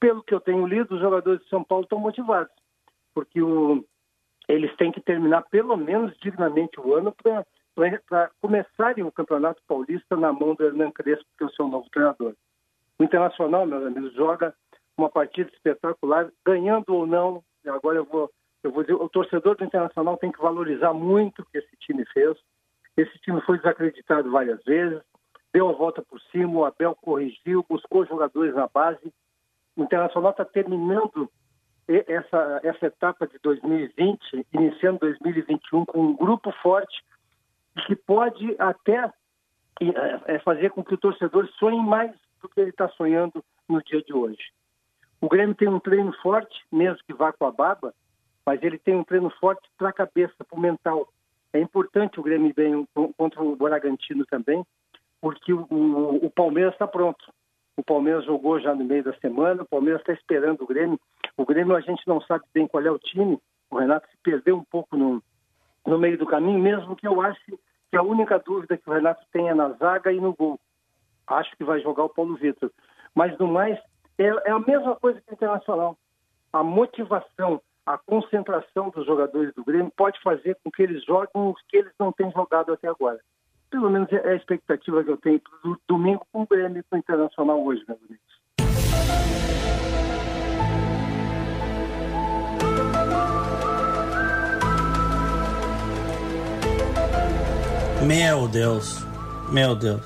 Pelo 0.00 0.22
que 0.22 0.32
eu 0.32 0.40
tenho 0.40 0.66
lido, 0.66 0.94
os 0.94 1.00
jogadores 1.00 1.42
de 1.42 1.48
São 1.48 1.62
Paulo 1.62 1.84
estão 1.84 1.98
motivados, 1.98 2.52
porque 3.14 3.42
o, 3.42 3.84
eles 4.48 4.74
têm 4.76 4.90
que 4.90 5.00
terminar 5.00 5.42
pelo 5.50 5.76
menos 5.76 6.16
dignamente 6.18 6.80
o 6.80 6.94
ano 6.94 7.12
para 7.12 7.44
começarem 8.40 9.04
o 9.04 9.12
Campeonato 9.12 9.62
Paulista 9.66 10.16
na 10.16 10.32
mão 10.32 10.54
do 10.54 10.64
Hernan 10.64 10.90
Crespo, 10.90 11.26
que 11.36 11.44
é 11.44 11.46
o 11.46 11.52
seu 11.52 11.68
novo 11.68 11.88
treinador. 11.90 12.34
O 12.98 13.04
Internacional, 13.04 13.66
meus 13.66 13.86
amigos, 13.86 14.12
joga 14.14 14.54
uma 14.96 15.08
partida 15.08 15.50
espetacular, 15.50 16.30
ganhando 16.44 16.92
ou 16.94 17.06
não. 17.06 17.42
Agora 17.66 17.98
eu 17.98 18.04
vou, 18.04 18.30
eu 18.62 18.72
vou 18.72 18.82
dizer, 18.82 18.94
o 18.94 19.08
torcedor 19.08 19.56
do 19.56 19.64
Internacional 19.64 20.16
tem 20.16 20.32
que 20.32 20.40
valorizar 20.40 20.92
muito 20.92 21.42
o 21.42 21.44
que 21.46 21.58
esse 21.58 21.76
time 21.78 22.04
fez. 22.06 22.36
Esse 22.96 23.16
time 23.20 23.40
foi 23.42 23.58
desacreditado 23.58 24.30
várias 24.30 24.60
vezes, 24.64 25.00
deu 25.52 25.68
a 25.68 25.72
volta 25.72 26.02
por 26.02 26.20
cima, 26.32 26.52
o 26.52 26.64
Abel 26.64 26.96
corrigiu, 26.96 27.64
buscou 27.68 28.04
jogadores 28.04 28.54
na 28.54 28.66
base. 28.66 29.12
O 29.76 29.84
Internacional 29.84 30.32
está 30.32 30.44
terminando 30.44 31.30
essa, 31.86 32.60
essa 32.64 32.86
etapa 32.86 33.26
de 33.28 33.38
2020, 33.40 34.46
iniciando 34.52 34.98
2021 34.98 35.84
com 35.84 36.00
um 36.00 36.16
grupo 36.16 36.52
forte 36.60 37.00
que 37.86 37.96
pode 37.96 38.56
até 38.58 39.12
é, 40.26 40.38
fazer 40.40 40.70
com 40.70 40.82
que 40.82 40.94
o 40.94 40.98
torcedor 40.98 41.48
sonhe 41.58 41.80
mais 41.80 42.12
do 42.40 42.48
que 42.48 42.60
ele 42.60 42.70
está 42.70 42.88
sonhando 42.90 43.44
no 43.68 43.82
dia 43.82 44.02
de 44.02 44.12
hoje. 44.12 44.52
O 45.20 45.28
Grêmio 45.28 45.54
tem 45.54 45.68
um 45.68 45.80
treino 45.80 46.12
forte, 46.22 46.64
mesmo 46.70 47.02
que 47.06 47.12
vá 47.12 47.32
com 47.32 47.46
a 47.46 47.50
baba, 47.50 47.92
mas 48.46 48.62
ele 48.62 48.78
tem 48.78 48.94
um 48.94 49.04
treino 49.04 49.30
forte 49.40 49.68
para 49.76 49.88
a 49.88 49.92
cabeça, 49.92 50.34
para 50.44 50.56
o 50.56 50.60
mental. 50.60 51.08
É 51.52 51.60
importante 51.60 52.20
o 52.20 52.22
Grêmio 52.22 52.52
bem 52.54 52.86
contra 53.16 53.42
o 53.42 53.56
Bragantino 53.56 54.24
também, 54.26 54.64
porque 55.20 55.52
o, 55.52 55.66
o, 55.70 56.26
o 56.26 56.30
Palmeiras 56.30 56.72
está 56.72 56.86
pronto. 56.86 57.32
O 57.76 57.82
Palmeiras 57.82 58.24
jogou 58.24 58.58
já 58.60 58.74
no 58.74 58.84
meio 58.84 59.04
da 59.04 59.12
semana, 59.18 59.62
o 59.62 59.68
Palmeiras 59.68 60.00
está 60.00 60.12
esperando 60.12 60.62
o 60.62 60.66
Grêmio. 60.66 61.00
O 61.36 61.44
Grêmio 61.44 61.76
a 61.76 61.80
gente 61.80 62.06
não 62.06 62.20
sabe 62.22 62.44
bem 62.52 62.66
qual 62.66 62.84
é 62.84 62.90
o 62.90 62.98
time. 62.98 63.38
O 63.70 63.78
Renato 63.78 64.08
se 64.08 64.16
perdeu 64.22 64.56
um 64.56 64.64
pouco 64.64 64.96
no, 64.96 65.22
no 65.86 65.98
meio 65.98 66.18
do 66.18 66.26
caminho, 66.26 66.58
mesmo 66.58 66.96
que 66.96 67.06
eu 67.06 67.20
ache 67.20 67.58
que 67.90 67.96
a 67.96 68.02
única 68.02 68.38
dúvida 68.38 68.76
que 68.76 68.88
o 68.88 68.92
Renato 68.92 69.24
tem 69.32 69.48
é 69.48 69.54
na 69.54 69.70
zaga 69.70 70.12
e 70.12 70.20
no 70.20 70.34
gol. 70.34 70.58
Acho 71.26 71.56
que 71.56 71.64
vai 71.64 71.80
jogar 71.80 72.04
o 72.04 72.08
Paulo 72.08 72.36
Vitor. 72.36 72.70
Mas 73.14 73.36
no 73.38 73.46
mais, 73.46 73.78
é, 74.18 74.24
é 74.24 74.50
a 74.50 74.58
mesma 74.58 74.96
coisa 74.96 75.20
que 75.20 75.32
o 75.32 75.34
Internacional. 75.34 75.96
A 76.52 76.62
motivação, 76.62 77.60
a 77.84 77.98
concentração 77.98 78.90
dos 78.90 79.06
jogadores 79.06 79.54
do 79.54 79.64
Grêmio 79.64 79.92
pode 79.96 80.20
fazer 80.22 80.56
com 80.62 80.70
que 80.70 80.82
eles 80.82 81.04
joguem 81.04 81.30
os 81.34 81.60
que 81.68 81.78
eles 81.78 81.92
não 81.98 82.12
têm 82.12 82.30
jogado 82.32 82.72
até 82.72 82.88
agora. 82.88 83.20
Pelo 83.70 83.90
menos 83.90 84.10
é 84.12 84.30
a 84.30 84.34
expectativa 84.34 85.04
que 85.04 85.10
eu 85.10 85.18
tenho 85.18 85.40
do 85.62 85.78
domingo 85.86 86.26
com 86.32 86.42
o 86.42 86.46
Grêmio 86.46 86.80
e 86.80 86.82
com 86.82 86.96
o 86.96 86.98
Internacional 86.98 87.62
hoje, 87.62 87.84
meus 87.86 88.00
amigos. 88.02 88.27
Meu 98.02 98.48
Deus. 98.48 99.04
Meu 99.50 99.74
Deus. 99.74 100.02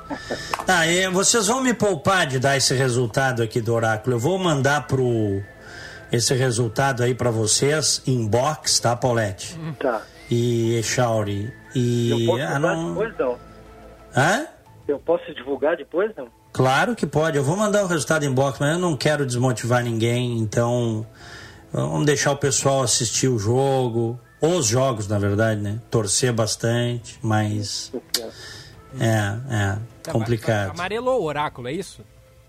Tá, 0.66 0.86
e 0.86 1.08
vocês 1.08 1.46
vão 1.46 1.60
me 1.60 1.74
poupar 1.74 2.26
de 2.26 2.38
dar 2.38 2.56
esse 2.56 2.74
resultado 2.74 3.42
aqui 3.42 3.60
do 3.60 3.74
oráculo. 3.74 4.16
Eu 4.16 4.20
vou 4.20 4.38
mandar 4.38 4.86
pro 4.86 5.42
esse 6.10 6.34
resultado 6.34 7.02
aí 7.02 7.14
para 7.14 7.30
vocês 7.30 8.02
inbox, 8.06 8.78
tá, 8.78 8.94
Paulette? 8.94 9.58
Tá. 9.80 10.02
E 10.30 10.76
Echauri. 10.76 11.52
E 11.74 12.10
eu 12.10 12.26
posso 12.26 12.42
ah, 12.42 12.58
não... 12.58 12.88
depois 12.88 13.18
não? 13.18 13.38
Hã? 14.16 14.46
Eu 14.86 14.98
posso 14.98 15.34
divulgar 15.34 15.76
depois 15.76 16.14
não? 16.16 16.28
Claro 16.52 16.94
que 16.94 17.06
pode. 17.06 17.36
Eu 17.36 17.44
vou 17.44 17.56
mandar 17.56 17.82
o 17.82 17.86
resultado 17.86 18.24
inbox, 18.24 18.58
mas 18.58 18.74
eu 18.74 18.78
não 18.78 18.96
quero 18.96 19.24
desmotivar 19.24 19.82
ninguém, 19.82 20.38
então 20.38 21.06
vamos 21.72 22.04
deixar 22.04 22.32
o 22.32 22.36
pessoal 22.36 22.82
assistir 22.82 23.28
o 23.28 23.38
jogo, 23.38 24.20
os 24.42 24.66
jogos, 24.66 25.06
na 25.08 25.18
verdade, 25.18 25.60
né? 25.60 25.80
Torcer 25.90 26.32
bastante, 26.32 27.18
mas 27.22 27.92
é, 28.98 29.54
é 29.54 29.78
Tá, 30.02 30.10
complicado. 30.10 30.72
Amarelou 30.72 31.22
o 31.22 31.24
oráculo, 31.24 31.68
é 31.68 31.72
isso? 31.72 32.02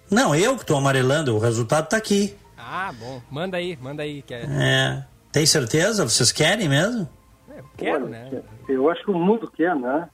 Não, 0.09 0.35
eu 0.35 0.57
que 0.57 0.65
tô 0.65 0.75
amarelando, 0.75 1.35
o 1.35 1.39
resultado 1.39 1.87
tá 1.87 1.97
aqui. 1.97 2.35
Ah, 2.57 2.91
bom. 2.99 3.21
Manda 3.29 3.57
aí, 3.57 3.77
manda 3.79 4.01
aí. 4.03 4.21
Que 4.23 4.33
é... 4.33 4.45
É. 4.49 5.03
Tem 5.31 5.45
certeza? 5.45 6.07
Vocês 6.07 6.31
querem 6.31 6.67
mesmo? 6.67 7.07
Eu 7.55 7.63
quero, 7.77 8.07
né? 8.09 8.41
Eu 8.67 8.89
acho 8.89 9.03
que 9.03 9.11
o 9.11 9.17
mundo 9.17 9.51
quer, 9.55 9.75
né? 9.75 10.09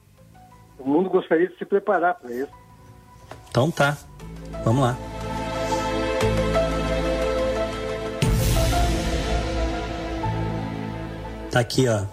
O 0.78 0.88
mundo 0.88 1.10
gostaria 1.10 1.48
de 1.48 1.58
se 1.58 1.66
preparar 1.66 2.16
para 2.16 2.32
isso. 2.32 2.52
Então 3.50 3.72
tá. 3.72 3.98
Vamos 4.64 4.82
lá. 4.84 4.98
Tá 11.52 11.60
aqui, 11.60 11.86
ó. 11.88 12.06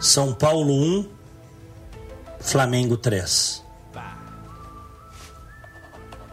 São 0.00 0.34
Paulo 0.34 0.72
1, 0.72 1.08
Flamengo 2.40 2.96
3. 2.96 3.64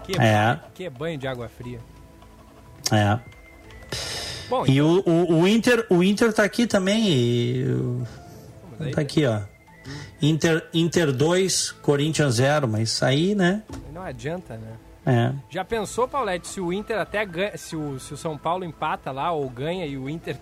Que, 0.06 0.20
É. 0.20 0.60
que 0.74 0.90
banho 0.90 1.18
de 1.18 1.28
água 1.28 1.48
fria. 1.48 1.80
É. 2.92 3.18
Bom, 4.50 4.66
E 4.68 4.82
o, 4.82 5.02
o, 5.06 5.40
o 5.42 5.48
Inter, 5.48 5.86
o 5.90 6.04
Inter 6.04 6.34
tá 6.34 6.44
aqui 6.44 6.68
também. 6.68 7.08
E... 7.10 7.66
aí- 8.80 8.92
Tá 8.92 9.02
aqui, 9.02 9.26
ó. 9.26 9.40
Inter, 10.22 10.68
Inter 10.74 11.12
2, 11.14 11.72
Corinthians 11.82 12.36
0, 12.36 12.68
mas 12.68 13.02
aí, 13.02 13.34
né? 13.34 13.64
Não 13.94 14.02
adianta, 14.02 14.58
né? 14.58 14.74
É. 15.06 15.34
Já 15.50 15.66
pensou, 15.66 16.08
Paulette, 16.08 16.48
se 16.48 16.62
o 16.62 16.72
Inter 16.72 16.98
até 17.00 17.26
ganha, 17.26 17.58
se 17.58 17.76
o, 17.76 18.00
se 18.00 18.14
o 18.14 18.18
São 18.18 18.38
Paulo 18.38 18.64
empata 18.64 19.12
lá 19.12 19.32
ou 19.32 19.50
ganha 19.50 19.86
e 19.86 19.98
o 19.98 20.10
Inter 20.10 20.38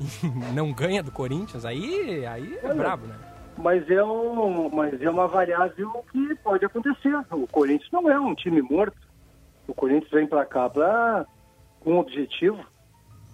não 0.54 0.72
ganha 0.72 1.02
do 1.02 1.10
Corinthians, 1.10 1.64
aí, 1.64 2.24
aí 2.26 2.58
é 2.62 2.74
brabo, 2.74 3.06
né? 3.06 3.14
Mas 3.58 3.88
é, 3.90 4.02
um, 4.02 4.70
mas 4.70 5.00
é 5.00 5.10
uma 5.10 5.28
variável 5.28 6.04
que 6.10 6.34
pode 6.36 6.64
acontecer. 6.64 7.14
O 7.30 7.46
Corinthians 7.46 7.90
não 7.92 8.10
é 8.10 8.18
um 8.18 8.34
time 8.34 8.62
morto. 8.62 8.96
O 9.68 9.74
Corinthians 9.74 10.10
vem 10.10 10.26
para 10.26 10.46
cá 10.46 10.70
pra, 10.70 11.26
com 11.80 11.94
um 11.94 11.98
objetivo. 11.98 12.58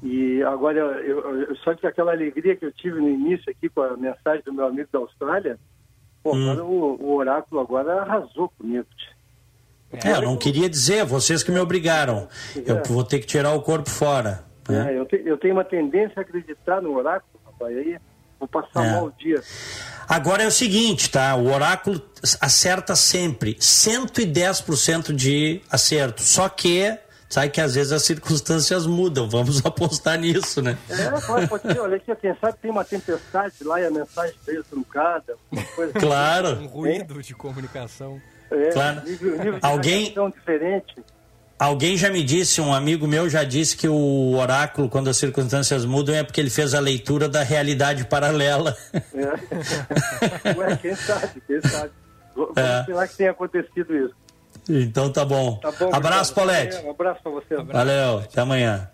E 0.02 0.42
agora, 0.42 0.78
eu, 0.78 1.42
eu, 1.42 1.56
só 1.56 1.74
que 1.74 1.86
aquela 1.86 2.12
alegria 2.12 2.56
que 2.56 2.66
eu 2.66 2.72
tive 2.72 3.00
no 3.00 3.08
início 3.08 3.50
aqui 3.50 3.68
com 3.68 3.82
a 3.82 3.96
mensagem 3.96 4.42
do 4.44 4.52
meu 4.52 4.66
amigo 4.66 4.88
da 4.92 4.98
Austrália, 4.98 5.58
pô, 6.22 6.34
Hum. 6.34 6.50
agora 6.50 6.64
o, 6.64 7.02
o 7.02 7.14
oráculo 7.16 7.60
agora 7.60 8.02
arrasou 8.02 8.48
comigo. 8.58 8.86
É, 9.92 10.12
eu 10.12 10.22
não 10.22 10.36
queria 10.36 10.68
dizer, 10.68 11.04
vocês 11.04 11.42
que 11.42 11.50
me 11.52 11.60
obrigaram. 11.60 12.28
Eu 12.56 12.82
vou 12.82 13.04
ter 13.04 13.20
que 13.20 13.26
tirar 13.26 13.52
o 13.52 13.62
corpo 13.62 13.88
fora. 13.88 14.44
Né? 14.68 14.92
É, 14.94 14.98
eu, 14.98 15.06
te- 15.06 15.22
eu 15.24 15.36
tenho 15.38 15.54
uma 15.54 15.64
tendência 15.64 16.14
a 16.16 16.20
acreditar 16.22 16.80
no 16.80 16.94
oráculo, 16.96 17.40
rapaz. 17.44 17.76
Aí 17.76 17.98
vou 18.38 18.48
passar 18.48 18.84
É. 18.84 18.90
mal 18.92 19.06
o 19.06 19.12
dia. 19.12 19.42
Agora 20.08 20.42
é 20.42 20.46
o 20.46 20.50
seguinte, 20.52 21.10
tá? 21.10 21.34
O 21.34 21.52
oráculo 21.52 22.00
acerta 22.40 22.94
sempre 22.94 23.54
110% 23.54 25.12
de 25.12 25.60
acerto. 25.70 26.22
Só 26.22 26.48
que, 26.48 26.96
sabe 27.28 27.50
que 27.50 27.60
às 27.60 27.74
vezes 27.74 27.92
as 27.92 28.02
circunstâncias 28.04 28.86
mudam. 28.86 29.28
Vamos 29.28 29.64
apostar 29.66 30.18
nisso, 30.18 30.62
né? 30.62 30.78
É, 30.88 31.10
pode, 31.26 31.48
pode 31.48 31.62
ser. 31.72 31.80
Olha 31.80 31.96
aqui, 31.96 32.14
quem 32.16 32.34
sabe 32.40 32.56
tem 32.62 32.70
uma 32.70 32.84
tempestade 32.84 33.54
lá 33.64 33.80
e 33.80 33.86
a 33.86 33.90
mensagem 33.90 34.34
veio 34.46 34.62
truncada. 34.64 35.34
uma 35.50 35.62
coisa 35.62 35.90
assim. 35.96 36.06
Claro. 36.06 36.48
Um 36.60 36.66
ruído 36.66 37.22
de 37.22 37.34
comunicação. 37.34 38.20
É, 38.48 38.68
Claro. 38.70 39.02
nível, 39.04 39.36
nível 39.38 39.58
de 39.58 39.66
Alguém- 39.66 40.14
diferente. 40.36 40.94
Alguém 41.58 41.96
já 41.96 42.10
me 42.10 42.22
disse, 42.22 42.60
um 42.60 42.72
amigo 42.74 43.06
meu 43.06 43.30
já 43.30 43.42
disse 43.42 43.76
que 43.76 43.88
o 43.88 44.34
oráculo, 44.36 44.90
quando 44.90 45.08
as 45.08 45.16
circunstâncias 45.16 45.86
mudam, 45.86 46.14
é 46.14 46.22
porque 46.22 46.38
ele 46.38 46.50
fez 46.50 46.74
a 46.74 46.80
leitura 46.80 47.28
da 47.30 47.42
realidade 47.42 48.04
paralela. 48.04 48.76
É. 48.92 50.52
Ué, 50.58 50.76
quem 50.76 50.94
sabe, 50.94 51.42
quem 51.46 51.60
sabe. 51.62 51.90
Vamos 52.34 52.56
É. 52.56 52.80
esperar 52.80 53.08
que 53.08 53.16
tenha 53.16 53.30
acontecido 53.30 53.96
isso. 53.96 54.14
Então 54.68 55.10
tá 55.10 55.24
bom. 55.24 55.56
Tá 55.56 55.72
bom, 55.72 55.88
Abraço. 55.94 56.34
Paulette. 56.34 56.76
Um 56.84 56.90
abraço 56.90 57.20
pra 57.22 57.32
você. 57.32 57.56
Valeu, 57.56 58.18
até 58.18 58.40
amanhã. 58.42 58.90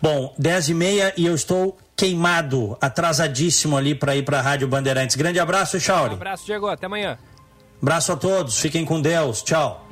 Bom, 0.00 0.32
10 0.38 0.68
e 0.68 0.74
meia 0.74 1.12
e 1.16 1.26
eu 1.26 1.34
estou 1.34 1.76
queimado, 1.96 2.76
atrasadíssimo 2.80 3.76
ali 3.76 3.94
para 3.94 4.14
ir 4.14 4.22
para 4.24 4.38
a 4.38 4.42
Rádio 4.42 4.68
Bandeirantes. 4.68 5.16
Grande 5.16 5.40
abraço, 5.40 5.80
Chauri. 5.80 6.14
Abraço, 6.14 6.44
Diego. 6.46 6.68
Até 6.68 6.86
amanhã. 6.86 7.18
Abraço 7.80 8.12
a 8.12 8.16
todos, 8.16 8.58
fiquem 8.60 8.84
com 8.84 9.00
Deus. 9.00 9.42
Tchau. 9.42 9.84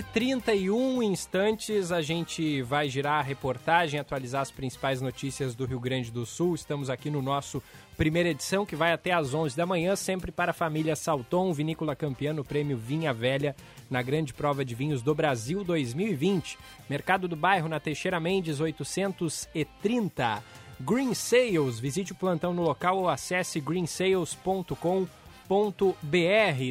E 0.00 0.02
31 0.02 1.02
instantes, 1.02 1.92
a 1.92 2.00
gente 2.00 2.62
vai 2.62 2.88
girar 2.88 3.18
a 3.18 3.22
reportagem, 3.22 4.00
atualizar 4.00 4.40
as 4.40 4.50
principais 4.50 5.02
notícias 5.02 5.54
do 5.54 5.66
Rio 5.66 5.78
Grande 5.78 6.10
do 6.10 6.24
Sul. 6.24 6.54
Estamos 6.54 6.88
aqui 6.88 7.10
no 7.10 7.20
nosso 7.20 7.62
primeira 7.98 8.30
edição, 8.30 8.64
que 8.64 8.74
vai 8.74 8.94
até 8.94 9.12
às 9.12 9.34
11 9.34 9.54
da 9.54 9.66
manhã, 9.66 9.94
sempre 9.94 10.32
para 10.32 10.52
a 10.52 10.54
família 10.54 10.96
Salton, 10.96 11.52
vinícola 11.52 11.94
campeã 11.94 12.32
no 12.32 12.42
prêmio 12.42 12.78
Vinha 12.78 13.12
Velha, 13.12 13.54
na 13.90 14.00
grande 14.00 14.32
prova 14.32 14.64
de 14.64 14.74
vinhos 14.74 15.02
do 15.02 15.14
Brasil 15.14 15.62
2020. 15.62 16.58
Mercado 16.88 17.28
do 17.28 17.36
Bairro, 17.36 17.68
na 17.68 17.78
Teixeira 17.78 18.18
Mendes, 18.18 18.58
830. 18.58 20.42
Green 20.80 21.12
Sales. 21.12 21.78
Visite 21.78 22.12
o 22.12 22.16
plantão 22.16 22.54
no 22.54 22.62
local 22.62 22.96
ou 22.96 23.08
acesse 23.08 23.60
greensales.com.br. 23.60 25.19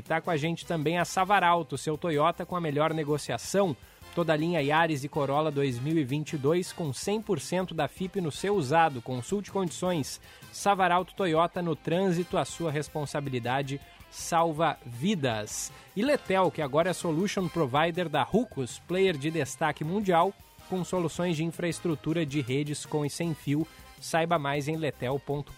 Tá 0.01 0.21
com 0.21 0.31
a 0.31 0.37
gente 0.37 0.65
também 0.65 0.97
a 0.97 1.03
Savaralto, 1.03 1.77
seu 1.77 1.97
Toyota 1.97 2.45
com 2.45 2.55
a 2.55 2.61
melhor 2.61 2.93
negociação. 2.93 3.75
Toda 4.15 4.31
a 4.31 4.37
linha 4.37 4.61
Yaris 4.61 5.03
e 5.03 5.09
Corolla 5.09 5.51
2022 5.51 6.71
com 6.71 6.89
100% 6.91 7.73
da 7.73 7.89
FIP 7.89 8.21
no 8.21 8.31
seu 8.31 8.55
usado. 8.55 9.01
Consulte 9.01 9.51
condições. 9.51 10.21
Savaralto 10.53 11.13
Toyota 11.13 11.61
no 11.61 11.75
trânsito, 11.75 12.37
a 12.37 12.45
sua 12.45 12.71
responsabilidade 12.71 13.81
salva 14.09 14.77
vidas. 14.85 15.73
E 15.93 16.01
Letel, 16.01 16.49
que 16.49 16.61
agora 16.61 16.91
é 16.91 16.93
Solution 16.93 17.49
Provider 17.49 18.07
da 18.07 18.23
Rucos, 18.23 18.79
player 18.87 19.17
de 19.17 19.29
destaque 19.29 19.83
mundial, 19.83 20.33
com 20.69 20.85
soluções 20.85 21.35
de 21.35 21.43
infraestrutura 21.43 22.25
de 22.25 22.39
redes 22.39 22.85
com 22.85 23.05
e 23.05 23.09
sem 23.09 23.33
fio. 23.33 23.67
Saiba 23.99 24.39
mais 24.39 24.69
em 24.69 24.77
letel.com.br. 24.77 25.49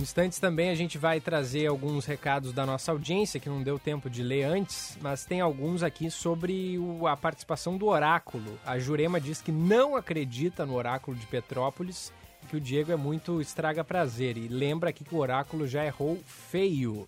Instantes 0.00 0.38
também 0.38 0.70
a 0.70 0.74
gente 0.74 0.96
vai 0.96 1.20
trazer 1.20 1.66
alguns 1.66 2.06
recados 2.06 2.52
da 2.52 2.64
nossa 2.64 2.90
audiência, 2.90 3.38
que 3.38 3.48
não 3.48 3.62
deu 3.62 3.78
tempo 3.78 4.08
de 4.08 4.22
ler 4.22 4.44
antes, 4.44 4.96
mas 5.00 5.26
tem 5.26 5.40
alguns 5.40 5.82
aqui 5.82 6.10
sobre 6.10 6.78
o, 6.78 7.06
a 7.06 7.16
participação 7.16 7.76
do 7.76 7.86
oráculo. 7.86 8.58
A 8.64 8.78
Jurema 8.78 9.20
diz 9.20 9.42
que 9.42 9.52
não 9.52 9.96
acredita 9.96 10.64
no 10.64 10.74
oráculo 10.74 11.16
de 11.16 11.26
Petrópolis, 11.26 12.12
que 12.48 12.56
o 12.56 12.60
Diego 12.60 12.90
é 12.90 12.96
muito 12.96 13.40
estraga 13.40 13.84
prazer, 13.84 14.38
e 14.38 14.48
lembra 14.48 14.88
aqui 14.90 15.04
que 15.04 15.14
o 15.14 15.18
oráculo 15.18 15.66
já 15.66 15.84
errou 15.84 16.18
feio. 16.24 17.06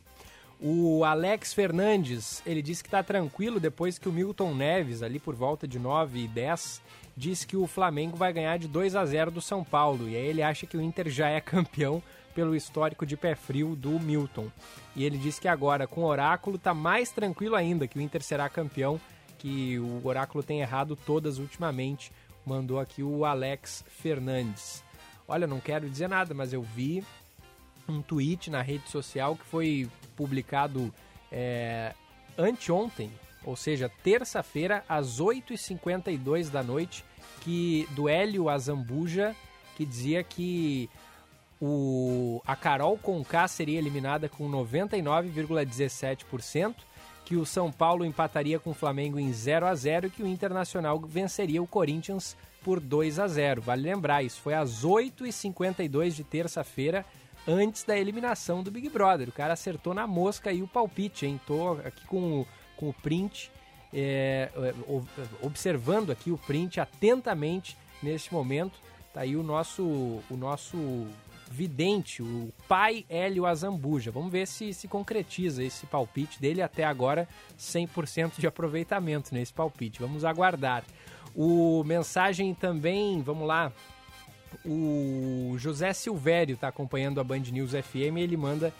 O 0.61 1.03
Alex 1.05 1.55
Fernandes, 1.55 2.43
ele 2.47 2.62
disse 2.62 2.82
que 2.82 2.88
está 2.88 3.03
tranquilo 3.03 3.59
depois 3.59 3.99
que 3.99 4.09
o 4.09 4.12
Milton 4.12 4.55
Neves, 4.55 5.03
ali 5.03 5.18
por 5.18 5.34
volta 5.34 5.66
de 5.66 5.78
9 5.78 6.20
e 6.20 6.28
10, 6.28 6.80
disse 7.16 7.47
que 7.47 7.57
o 7.57 7.66
Flamengo 7.66 8.16
vai 8.16 8.32
ganhar 8.32 8.59
de 8.59 8.68
2 8.68 8.95
a 8.95 9.05
0 9.05 9.30
do 9.30 9.40
São 9.40 9.64
Paulo. 9.64 10.09
E 10.09 10.14
aí 10.14 10.26
ele 10.26 10.43
acha 10.43 10.66
que 10.66 10.76
o 10.76 10.80
Inter 10.80 11.09
já 11.09 11.28
é 11.28 11.40
campeão 11.40 12.03
pelo 12.35 12.55
histórico 12.55 13.07
de 13.07 13.16
pé 13.16 13.35
frio 13.35 13.76
do 13.76 13.99
Milton. 13.99 14.49
E 14.95 15.05
ele 15.05 15.18
disse 15.18 15.41
que 15.41 15.49
agora, 15.49 15.87
com 15.87 16.03
o 16.03 16.07
Oráculo, 16.07 16.59
tá 16.59 16.74
mais 16.74 17.11
tranquilo 17.11 17.55
ainda 17.55 17.87
que 17.87 17.99
o 17.99 18.01
Inter 18.01 18.22
será 18.22 18.49
campeão, 18.49 19.01
que 19.39 19.78
o 19.78 20.07
Oráculo 20.07 20.43
tem 20.43 20.61
errado 20.61 20.97
todas 20.97 21.39
ultimamente. 21.39 22.12
Mandou 22.45 22.78
aqui 22.78 23.03
o 23.03 23.24
Alex 23.24 23.85
Fernandes. 23.89 24.83
Olha, 25.26 25.47
não 25.47 25.61
quero 25.61 25.89
dizer 25.89 26.09
nada, 26.09 26.35
mas 26.35 26.53
eu 26.53 26.62
vi 26.62 27.05
um 27.89 28.03
tweet 28.03 28.51
na 28.51 28.62
rede 28.62 28.89
social 28.89 29.37
que 29.37 29.45
foi 29.45 29.89
publicado 30.16 30.93
é, 31.30 31.95
anteontem, 32.37 33.11
ou 33.45 33.57
seja, 33.57 33.91
terça-feira, 34.03 34.85
às 34.89 35.20
8h52 35.20 36.51
da 36.51 36.62
noite, 36.62 37.05
que 37.41 37.89
do 37.91 38.09
Hélio 38.09 38.49
Azambuja, 38.49 39.35
que 39.76 39.85
dizia 39.85 40.22
que 40.22 40.89
o, 41.64 42.42
a 42.44 42.56
Carol 42.56 42.98
Conká 42.98 43.46
seria 43.46 43.78
eliminada 43.78 44.28
com 44.28 44.50
99,17%, 44.50 46.74
que 47.24 47.36
o 47.36 47.46
São 47.46 47.70
Paulo 47.70 48.04
empataria 48.04 48.58
com 48.58 48.70
o 48.70 48.74
Flamengo 48.74 49.16
em 49.16 49.32
0 49.32 49.66
a 49.66 49.74
0 49.74 50.08
e 50.08 50.10
que 50.10 50.24
o 50.24 50.26
Internacional 50.26 50.98
venceria 50.98 51.62
o 51.62 51.66
Corinthians 51.66 52.36
por 52.64 52.80
2 52.80 53.20
a 53.20 53.28
0 53.28 53.62
Vale 53.62 53.82
lembrar, 53.82 54.24
isso 54.24 54.40
foi 54.40 54.54
às 54.54 54.84
8h52 54.84 56.10
de 56.10 56.24
terça-feira, 56.24 57.06
antes 57.46 57.84
da 57.84 57.96
eliminação 57.96 58.60
do 58.60 58.72
Big 58.72 58.88
Brother. 58.88 59.28
O 59.28 59.32
cara 59.32 59.52
acertou 59.52 59.94
na 59.94 60.04
mosca 60.04 60.50
aí 60.50 60.62
o 60.62 60.68
palpite, 60.68 61.26
hein? 61.26 61.40
Tô 61.46 61.74
aqui 61.84 62.04
com, 62.06 62.44
com 62.76 62.88
o 62.88 62.92
print, 62.92 63.52
é, 63.94 64.50
observando 65.40 66.10
aqui 66.10 66.32
o 66.32 66.38
print 66.38 66.80
atentamente 66.80 67.78
neste 68.02 68.34
momento. 68.34 68.80
Tá 69.14 69.20
aí 69.20 69.36
o 69.36 69.44
nosso, 69.44 69.84
o 70.28 70.36
nosso 70.36 71.06
vidente, 71.53 72.22
o 72.22 72.50
pai 72.66 73.05
Hélio 73.09 73.44
Azambuja. 73.44 74.11
Vamos 74.11 74.32
ver 74.32 74.46
se 74.46 74.72
se 74.72 74.88
concretiza 74.88 75.62
esse 75.62 75.86
palpite 75.86 76.40
dele 76.40 76.62
até 76.62 76.82
agora, 76.82 77.28
100% 77.59 78.38
de 78.38 78.46
aproveitamento 78.46 79.34
nesse 79.34 79.53
palpite. 79.53 80.00
Vamos 80.00 80.24
aguardar. 80.24 80.82
O 81.34 81.84
mensagem 81.84 82.55
também, 82.55 83.20
vamos 83.20 83.46
lá. 83.46 83.70
O 84.64 85.55
José 85.59 85.92
Silvério 85.92 86.55
está 86.55 86.68
acompanhando 86.68 87.20
a 87.20 87.24
Band 87.24 87.40
News 87.40 87.72
FM 87.72 88.18
ele 88.18 88.36
manda 88.36 88.72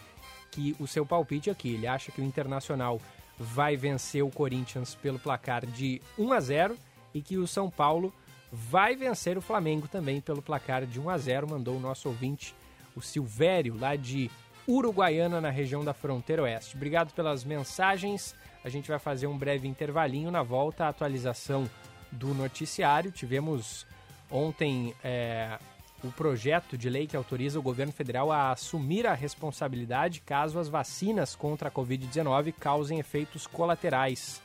que 0.50 0.76
o 0.78 0.86
seu 0.86 1.04
palpite 1.04 1.50
aqui, 1.50 1.74
ele 1.74 1.86
acha 1.86 2.12
que 2.12 2.20
o 2.20 2.24
Internacional 2.24 3.00
vai 3.38 3.76
vencer 3.76 4.22
o 4.22 4.30
Corinthians 4.30 4.94
pelo 4.94 5.18
placar 5.18 5.64
de 5.64 6.00
1 6.18 6.32
a 6.32 6.40
0 6.40 6.76
e 7.14 7.22
que 7.22 7.38
o 7.38 7.46
São 7.46 7.70
Paulo 7.70 8.12
vai 8.50 8.94
vencer 8.94 9.38
o 9.38 9.42
Flamengo 9.42 9.88
também 9.88 10.20
pelo 10.20 10.42
placar 10.42 10.84
de 10.84 11.00
1 11.00 11.08
a 11.08 11.18
0, 11.18 11.48
mandou 11.48 11.76
o 11.76 11.80
nosso 11.80 12.08
ouvinte 12.08 12.54
o 12.97 13.01
Silvério, 13.01 13.76
lá 13.78 13.97
de 13.97 14.30
Uruguaiana, 14.66 15.40
na 15.40 15.51
região 15.51 15.84
da 15.84 15.93
fronteira 15.93 16.43
oeste. 16.43 16.76
Obrigado 16.76 17.12
pelas 17.12 17.45
mensagens. 17.45 18.34
A 18.64 18.68
gente 18.68 18.88
vai 18.88 18.99
fazer 18.99 19.26
um 19.26 19.36
breve 19.36 19.66
intervalinho 19.66 20.30
na 20.30 20.43
volta 20.43 20.84
à 20.84 20.88
atualização 20.88 21.68
do 22.11 22.34
noticiário. 22.34 23.11
Tivemos 23.11 23.86
ontem 24.30 24.95
é, 25.03 25.59
o 26.05 26.12
projeto 26.12 26.78
de 26.78 26.88
lei 26.88 27.07
que 27.07 27.16
autoriza 27.16 27.59
o 27.59 27.62
governo 27.62 27.93
federal 27.93 28.30
a 28.30 28.53
assumir 28.53 29.07
a 29.07 29.14
responsabilidade 29.14 30.20
caso 30.20 30.59
as 30.59 30.68
vacinas 30.68 31.34
contra 31.34 31.68
a 31.68 31.72
Covid-19 31.72 32.53
causem 32.59 32.99
efeitos 32.99 33.47
colaterais. 33.47 34.40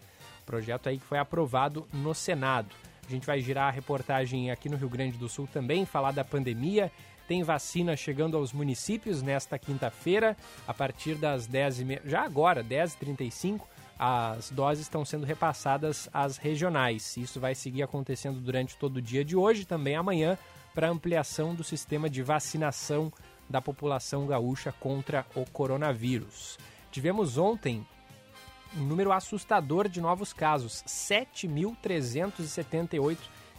Projeto 0.45 0.87
aí 0.87 0.97
que 0.97 1.05
foi 1.05 1.19
aprovado 1.19 1.87
no 1.93 2.13
Senado. 2.13 2.73
A 3.07 3.11
gente 3.11 3.25
vai 3.25 3.39
girar 3.39 3.67
a 3.67 3.71
reportagem 3.71 4.51
aqui 4.51 4.67
no 4.67 4.77
Rio 4.77 4.89
Grande 4.89 5.17
do 5.17 5.29
Sul 5.29 5.47
também, 5.51 5.85
falar 5.85 6.11
da 6.11 6.23
pandemia 6.23 6.91
tem 7.27 7.43
vacina 7.43 7.95
chegando 7.95 8.37
aos 8.37 8.53
municípios 8.53 9.21
nesta 9.21 9.59
quinta-feira, 9.59 10.35
a 10.67 10.73
partir 10.73 11.13
das 11.15 11.47
10h30, 11.47 12.01
já 12.05 12.23
agora, 12.23 12.63
10h35, 12.63 13.61
as 13.99 14.51
doses 14.51 14.83
estão 14.83 15.03
sendo 15.03 15.25
repassadas 15.25 16.07
às 16.13 16.37
regionais. 16.37 17.17
Isso 17.17 17.39
vai 17.39 17.55
seguir 17.55 17.81
acontecendo 17.83 18.39
durante 18.39 18.77
todo 18.77 18.97
o 18.97 19.01
dia 19.01 19.25
de 19.25 19.35
hoje, 19.35 19.65
também 19.65 19.95
amanhã, 19.95 20.37
para 20.73 20.89
ampliação 20.89 21.55
do 21.55 21.63
sistema 21.63 22.07
de 22.09 22.21
vacinação 22.21 23.11
da 23.49 23.61
população 23.61 24.27
gaúcha 24.27 24.71
contra 24.71 25.25
o 25.35 25.43
coronavírus. 25.49 26.57
Tivemos 26.91 27.37
ontem 27.37 27.85
um 28.75 28.81
número 28.81 29.11
assustador 29.11 29.89
de 29.89 29.99
novos 29.99 30.31
casos, 30.33 30.83
7.378 30.87 33.17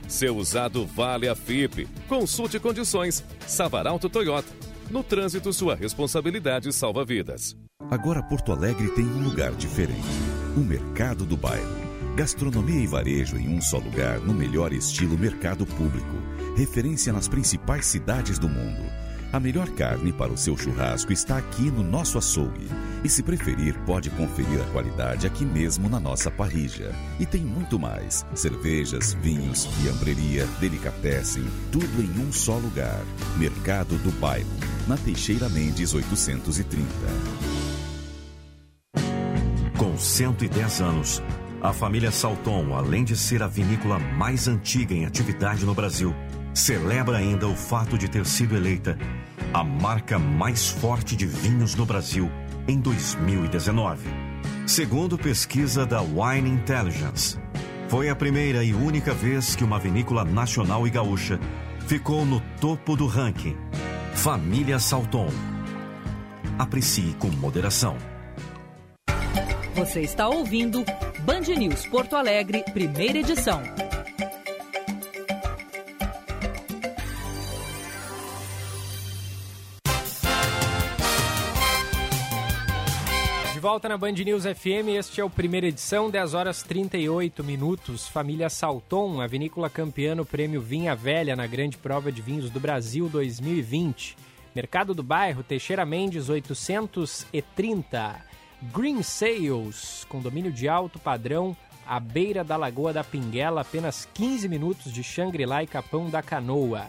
Seu 0.07 0.37
usado 0.37 0.85
vale 0.85 1.27
a 1.27 1.35
FIP. 1.35 1.87
Consulte 2.07 2.59
condições. 2.59 3.23
Savaralto 3.47 4.09
Toyota. 4.09 4.49
No 4.89 5.03
trânsito, 5.03 5.51
sua 5.51 5.75
responsabilidade 5.75 6.71
salva 6.71 7.03
vidas. 7.03 7.55
Agora 7.89 8.21
Porto 8.21 8.51
Alegre 8.51 8.89
tem 8.89 9.05
um 9.05 9.23
lugar 9.23 9.51
diferente. 9.53 10.01
O 10.55 10.59
Mercado 10.59 11.25
do 11.25 11.35
Bairro. 11.35 11.83
Gastronomia 12.15 12.83
e 12.83 12.87
varejo 12.87 13.37
em 13.37 13.49
um 13.49 13.59
só 13.59 13.77
lugar, 13.77 14.19
no 14.19 14.33
melhor 14.33 14.71
estilo 14.71 15.17
mercado 15.17 15.65
público. 15.65 16.15
Referência 16.55 17.11
nas 17.11 17.27
principais 17.27 17.87
cidades 17.87 18.37
do 18.37 18.47
mundo. 18.47 18.83
A 19.33 19.39
melhor 19.39 19.67
carne 19.71 20.13
para 20.13 20.31
o 20.31 20.37
seu 20.37 20.55
churrasco 20.55 21.11
está 21.11 21.39
aqui 21.39 21.63
no 21.63 21.81
nosso 21.81 22.19
açougue. 22.19 22.67
E 23.03 23.09
se 23.09 23.23
preferir, 23.23 23.75
pode 23.79 24.11
conferir 24.11 24.61
a 24.61 24.71
qualidade 24.71 25.25
aqui 25.25 25.43
mesmo 25.43 25.89
na 25.89 25.99
nossa 25.99 26.29
parrija. 26.29 26.93
E 27.19 27.25
tem 27.25 27.41
muito 27.41 27.79
mais: 27.79 28.23
cervejas, 28.35 29.15
vinhos, 29.15 29.65
fiambreria, 29.65 30.45
delicatessen, 30.59 31.43
tudo 31.71 32.03
em 32.03 32.23
um 32.23 32.31
só 32.31 32.57
lugar. 32.57 33.01
Mercado 33.35 33.97
do 33.97 34.11
Bairro, 34.19 34.47
na 34.87 34.97
Teixeira 34.97 35.49
Mendes 35.49 35.95
830. 35.95 36.85
Com 39.79 39.97
110 39.97 40.79
anos, 40.79 41.23
a 41.59 41.73
família 41.73 42.11
Salton, 42.11 42.75
além 42.75 43.03
de 43.03 43.17
ser 43.17 43.41
a 43.41 43.47
vinícola 43.47 43.97
mais 43.97 44.47
antiga 44.47 44.93
em 44.93 45.07
atividade 45.07 45.65
no 45.65 45.73
Brasil, 45.73 46.13
celebra 46.53 47.17
ainda 47.17 47.47
o 47.47 47.55
fato 47.55 47.97
de 47.97 48.07
ter 48.07 48.25
sido 48.25 48.55
eleita 48.55 48.97
a 49.53 49.63
marca 49.63 50.19
mais 50.19 50.69
forte 50.69 51.15
de 51.15 51.25
vinhos 51.25 51.75
no 51.75 51.85
Brasil 51.85 52.29
em 52.67 52.79
2019. 52.79 54.07
Segundo 54.65 55.17
pesquisa 55.17 55.85
da 55.85 56.01
Wine 56.01 56.49
Intelligence, 56.49 57.37
foi 57.89 58.09
a 58.09 58.15
primeira 58.15 58.63
e 58.63 58.73
única 58.73 59.13
vez 59.13 59.55
que 59.55 59.63
uma 59.63 59.77
vinícola 59.79 60.23
nacional 60.23 60.87
e 60.87 60.89
gaúcha 60.89 61.39
ficou 61.87 62.25
no 62.25 62.39
topo 62.61 62.95
do 62.95 63.05
ranking. 63.05 63.57
Família 64.13 64.79
Salton. 64.79 65.29
Aprecie 66.57 67.13
com 67.19 67.27
moderação. 67.27 67.97
Você 69.75 70.01
está 70.01 70.29
ouvindo 70.29 70.85
Band 71.25 71.41
News 71.57 71.85
Porto 71.87 72.15
Alegre, 72.15 72.63
primeira 72.73 73.17
edição. 73.17 73.61
Volta 83.63 83.87
na 83.87 83.97
Band 83.97 84.11
News 84.11 84.43
FM, 84.43 84.89
este 84.89 85.21
é 85.21 85.23
o 85.23 85.29
primeira 85.29 85.67
edição, 85.67 86.09
10 86.09 86.33
horas 86.33 86.63
38 86.63 87.41
minutos. 87.45 88.09
Família 88.09 88.49
Salton, 88.49 89.21
a 89.21 89.27
vinícola 89.27 89.69
campeã 89.69 90.13
no 90.13 90.25
prêmio 90.25 90.61
Vinha 90.61 90.93
Velha 90.93 91.33
na 91.33 91.47
Grande 91.47 91.77
Prova 91.77 92.11
de 92.11 92.21
Vinhos 92.21 92.49
do 92.49 92.59
Brasil 92.59 93.07
2020. 93.07 94.17
Mercado 94.53 94.93
do 94.93 95.01
Bairro, 95.01 95.43
Teixeira 95.43 95.85
Mendes 95.85 96.27
830. 96.27 98.25
Green 98.63 99.01
Sales, 99.01 100.05
condomínio 100.09 100.51
de 100.51 100.67
alto 100.67 100.99
padrão, 100.99 101.55
à 101.87 102.01
beira 102.01 102.43
da 102.43 102.57
Lagoa 102.57 102.91
da 102.91 103.01
Pinguela, 103.01 103.61
apenas 103.61 104.05
15 104.13 104.49
minutos 104.49 104.91
de 104.91 105.01
Xangri-Lá 105.01 105.63
e 105.63 105.67
Capão 105.67 106.09
da 106.09 106.21
Canoa. 106.21 106.87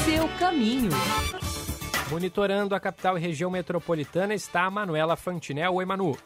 Seu 0.03 0.27
caminho. 0.37 0.91
Monitorando 2.11 2.75
a 2.75 2.79
capital 2.79 3.17
e 3.17 3.21
região 3.21 3.49
metropolitana 3.49 4.33
está 4.33 4.65
a 4.65 4.69
Manuela 4.69 5.15
Fantinel. 5.15 5.75
Oi, 5.75 5.85
Manu. 5.85 6.17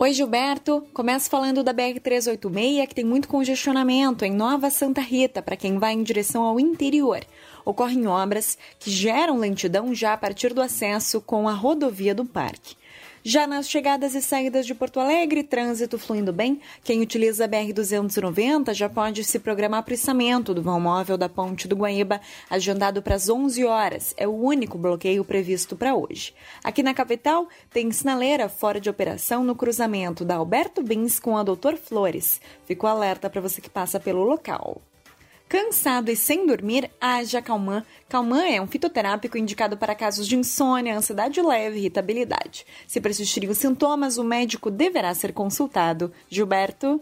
Oi, 0.00 0.12
Gilberto. 0.12 0.86
Começo 0.94 1.28
falando 1.28 1.64
da 1.64 1.74
BR-386, 1.74 2.86
que 2.86 2.94
tem 2.94 3.04
muito 3.04 3.26
congestionamento 3.26 4.24
em 4.24 4.30
Nova 4.30 4.70
Santa 4.70 5.00
Rita, 5.00 5.42
para 5.42 5.56
quem 5.56 5.76
vai 5.76 5.92
em 5.92 6.04
direção 6.04 6.44
ao 6.44 6.60
interior. 6.60 7.18
Ocorrem 7.64 8.06
obras 8.06 8.56
que 8.78 8.92
geram 8.92 9.38
lentidão 9.38 9.92
já 9.92 10.12
a 10.12 10.16
partir 10.16 10.54
do 10.54 10.62
acesso 10.62 11.20
com 11.20 11.48
a 11.48 11.52
rodovia 11.52 12.14
do 12.14 12.24
Parque. 12.24 12.76
Já 13.24 13.48
nas 13.48 13.68
chegadas 13.68 14.14
e 14.14 14.22
saídas 14.22 14.64
de 14.64 14.74
Porto 14.74 15.00
Alegre, 15.00 15.42
trânsito 15.42 15.98
fluindo 15.98 16.32
bem. 16.32 16.60
Quem 16.84 17.00
utiliza 17.00 17.44
a 17.44 17.48
BR-290 17.48 18.72
já 18.72 18.88
pode 18.88 19.24
se 19.24 19.40
programar 19.40 19.82
para 19.82 19.90
o 19.90 19.94
içamento 19.94 20.54
do 20.54 20.62
vão 20.62 20.78
móvel 20.78 21.18
da 21.18 21.28
Ponte 21.28 21.66
do 21.66 21.74
Guaíba, 21.74 22.20
agendado 22.48 23.02
para 23.02 23.16
as 23.16 23.28
11 23.28 23.64
horas. 23.64 24.14
É 24.16 24.26
o 24.26 24.34
único 24.34 24.78
bloqueio 24.78 25.24
previsto 25.24 25.76
para 25.76 25.96
hoje. 25.96 26.32
Aqui 26.62 26.82
na 26.82 26.94
capital, 26.94 27.48
tem 27.70 27.90
sinaleira 27.90 28.48
fora 28.48 28.80
de 28.80 28.88
operação 28.88 29.42
no 29.42 29.56
cruzamento 29.56 30.24
da 30.24 30.36
Alberto 30.36 30.80
Bins 30.82 31.18
com 31.18 31.36
a 31.36 31.42
Doutor 31.42 31.76
Flores. 31.76 32.40
Ficou 32.66 32.88
alerta 32.88 33.28
para 33.28 33.40
você 33.40 33.60
que 33.60 33.68
passa 33.68 33.98
pelo 33.98 34.22
local. 34.22 34.80
Cansado 35.48 36.10
e 36.10 36.16
sem 36.16 36.46
dormir, 36.46 36.90
haja 37.00 37.40
Calman. 37.40 37.82
Calman 38.06 38.44
é 38.44 38.60
um 38.60 38.66
fitoterápico 38.66 39.38
indicado 39.38 39.78
para 39.78 39.94
casos 39.94 40.28
de 40.28 40.36
insônia, 40.36 40.94
ansiedade 40.94 41.40
leve 41.40 41.76
e 41.76 41.78
irritabilidade. 41.80 42.66
Se 42.86 43.00
persistirem 43.00 43.48
os 43.48 43.56
sintomas, 43.56 44.18
o 44.18 44.24
médico 44.24 44.70
deverá 44.70 45.14
ser 45.14 45.32
consultado. 45.32 46.12
Gilberto. 46.28 47.00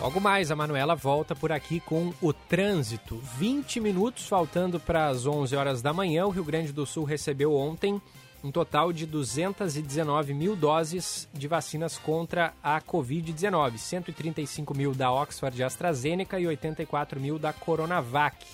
Logo 0.00 0.20
mais, 0.20 0.50
a 0.50 0.56
Manuela 0.56 0.96
volta 0.96 1.36
por 1.36 1.52
aqui 1.52 1.78
com 1.78 2.12
o 2.20 2.32
trânsito. 2.32 3.20
20 3.38 3.78
minutos 3.78 4.26
faltando 4.26 4.80
para 4.80 5.06
as 5.06 5.24
11 5.24 5.54
horas 5.54 5.82
da 5.82 5.92
manhã. 5.92 6.26
O 6.26 6.30
Rio 6.30 6.42
Grande 6.42 6.72
do 6.72 6.84
Sul 6.84 7.04
recebeu 7.04 7.54
ontem 7.54 8.02
um 8.42 8.50
total 8.50 8.92
de 8.92 9.06
219 9.06 10.32
mil 10.32 10.56
doses 10.56 11.28
de 11.32 11.46
vacinas 11.46 11.98
contra 11.98 12.54
a 12.62 12.80
Covid-19, 12.80 13.76
135 13.76 14.74
mil 14.74 14.94
da 14.94 15.12
Oxford 15.12 15.62
AstraZeneca 15.62 16.40
e 16.40 16.46
84 16.46 17.20
mil 17.20 17.38
da 17.38 17.52
Coronavac. 17.52 18.46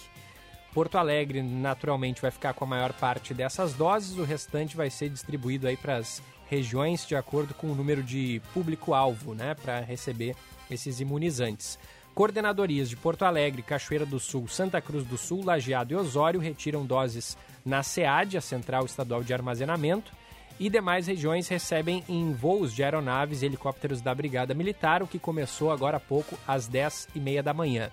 Porto 0.74 0.98
Alegre, 0.98 1.42
naturalmente, 1.42 2.20
vai 2.20 2.30
ficar 2.30 2.52
com 2.52 2.64
a 2.64 2.68
maior 2.68 2.92
parte 2.92 3.32
dessas 3.32 3.72
doses, 3.72 4.18
o 4.18 4.24
restante 4.24 4.76
vai 4.76 4.90
ser 4.90 5.08
distribuído 5.08 5.66
aí 5.66 5.76
para 5.76 5.96
as 5.96 6.22
regiões 6.48 7.06
de 7.06 7.16
acordo 7.16 7.54
com 7.54 7.68
o 7.68 7.74
número 7.74 8.02
de 8.02 8.42
público-alvo, 8.52 9.34
né, 9.34 9.54
para 9.54 9.80
receber 9.80 10.36
esses 10.70 11.00
imunizantes. 11.00 11.78
Coordenadorias 12.14 12.88
de 12.88 12.96
Porto 12.96 13.24
Alegre, 13.24 13.62
Cachoeira 13.62 14.06
do 14.06 14.18
Sul, 14.18 14.48
Santa 14.48 14.80
Cruz 14.80 15.04
do 15.04 15.18
Sul, 15.18 15.44
Lajeado 15.44 15.92
e 15.92 15.96
Osório 15.96 16.40
retiram 16.40 16.86
doses 16.86 17.36
na 17.66 17.82
SEAD, 17.82 18.38
a 18.38 18.40
Central 18.40 18.86
Estadual 18.86 19.24
de 19.24 19.34
Armazenamento, 19.34 20.12
e 20.58 20.70
demais 20.70 21.06
regiões 21.06 21.48
recebem 21.48 22.02
em 22.08 22.32
voos 22.32 22.72
de 22.72 22.82
aeronaves 22.82 23.42
e 23.42 23.46
helicópteros 23.46 24.00
da 24.00 24.14
Brigada 24.14 24.54
Militar, 24.54 25.02
o 25.02 25.06
que 25.06 25.18
começou 25.18 25.70
agora 25.70 25.98
há 25.98 26.00
pouco, 26.00 26.38
às 26.46 26.68
10h30 26.68 27.42
da 27.42 27.52
manhã. 27.52 27.90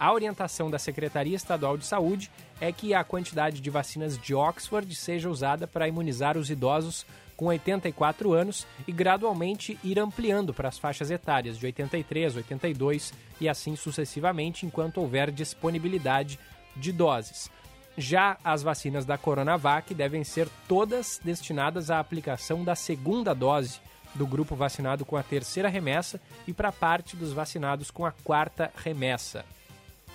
A 0.00 0.12
orientação 0.12 0.70
da 0.70 0.78
Secretaria 0.78 1.34
Estadual 1.34 1.76
de 1.76 1.84
Saúde 1.84 2.30
é 2.60 2.70
que 2.72 2.94
a 2.94 3.02
quantidade 3.02 3.60
de 3.60 3.68
vacinas 3.68 4.16
de 4.16 4.34
Oxford 4.34 4.94
seja 4.94 5.28
usada 5.28 5.66
para 5.66 5.88
imunizar 5.88 6.38
os 6.38 6.48
idosos 6.48 7.04
com 7.36 7.46
84 7.46 8.32
anos 8.32 8.66
e 8.86 8.92
gradualmente 8.92 9.78
ir 9.82 9.98
ampliando 9.98 10.54
para 10.54 10.68
as 10.68 10.78
faixas 10.78 11.10
etárias 11.10 11.58
de 11.58 11.66
83, 11.66 12.36
82 12.36 13.12
e 13.40 13.48
assim 13.48 13.74
sucessivamente, 13.74 14.64
enquanto 14.64 14.98
houver 14.98 15.30
disponibilidade 15.32 16.38
de 16.76 16.92
doses. 16.92 17.50
Já 17.98 18.36
as 18.44 18.62
vacinas 18.62 19.04
da 19.04 19.18
Coronavac 19.18 19.92
devem 19.92 20.22
ser 20.22 20.48
todas 20.68 21.20
destinadas 21.24 21.90
à 21.90 21.98
aplicação 21.98 22.62
da 22.62 22.76
segunda 22.76 23.34
dose 23.34 23.80
do 24.14 24.24
grupo 24.24 24.54
vacinado 24.54 25.04
com 25.04 25.16
a 25.16 25.22
terceira 25.22 25.68
remessa 25.68 26.20
e 26.46 26.52
para 26.52 26.70
parte 26.70 27.16
dos 27.16 27.32
vacinados 27.32 27.90
com 27.90 28.06
a 28.06 28.12
quarta 28.12 28.72
remessa. 28.76 29.44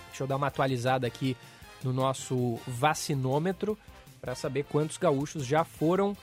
Deixa 0.08 0.24
eu 0.24 0.28
dar 0.28 0.38
uma 0.38 0.48
atualizada 0.48 1.06
aqui 1.06 1.36
no 1.84 1.92
nosso 1.92 2.58
vacinômetro 2.66 3.78
para 4.22 4.34
saber 4.34 4.64
quantos 4.64 4.98
gaúchos 4.98 5.46
já 5.46 5.66
foram 5.66 6.16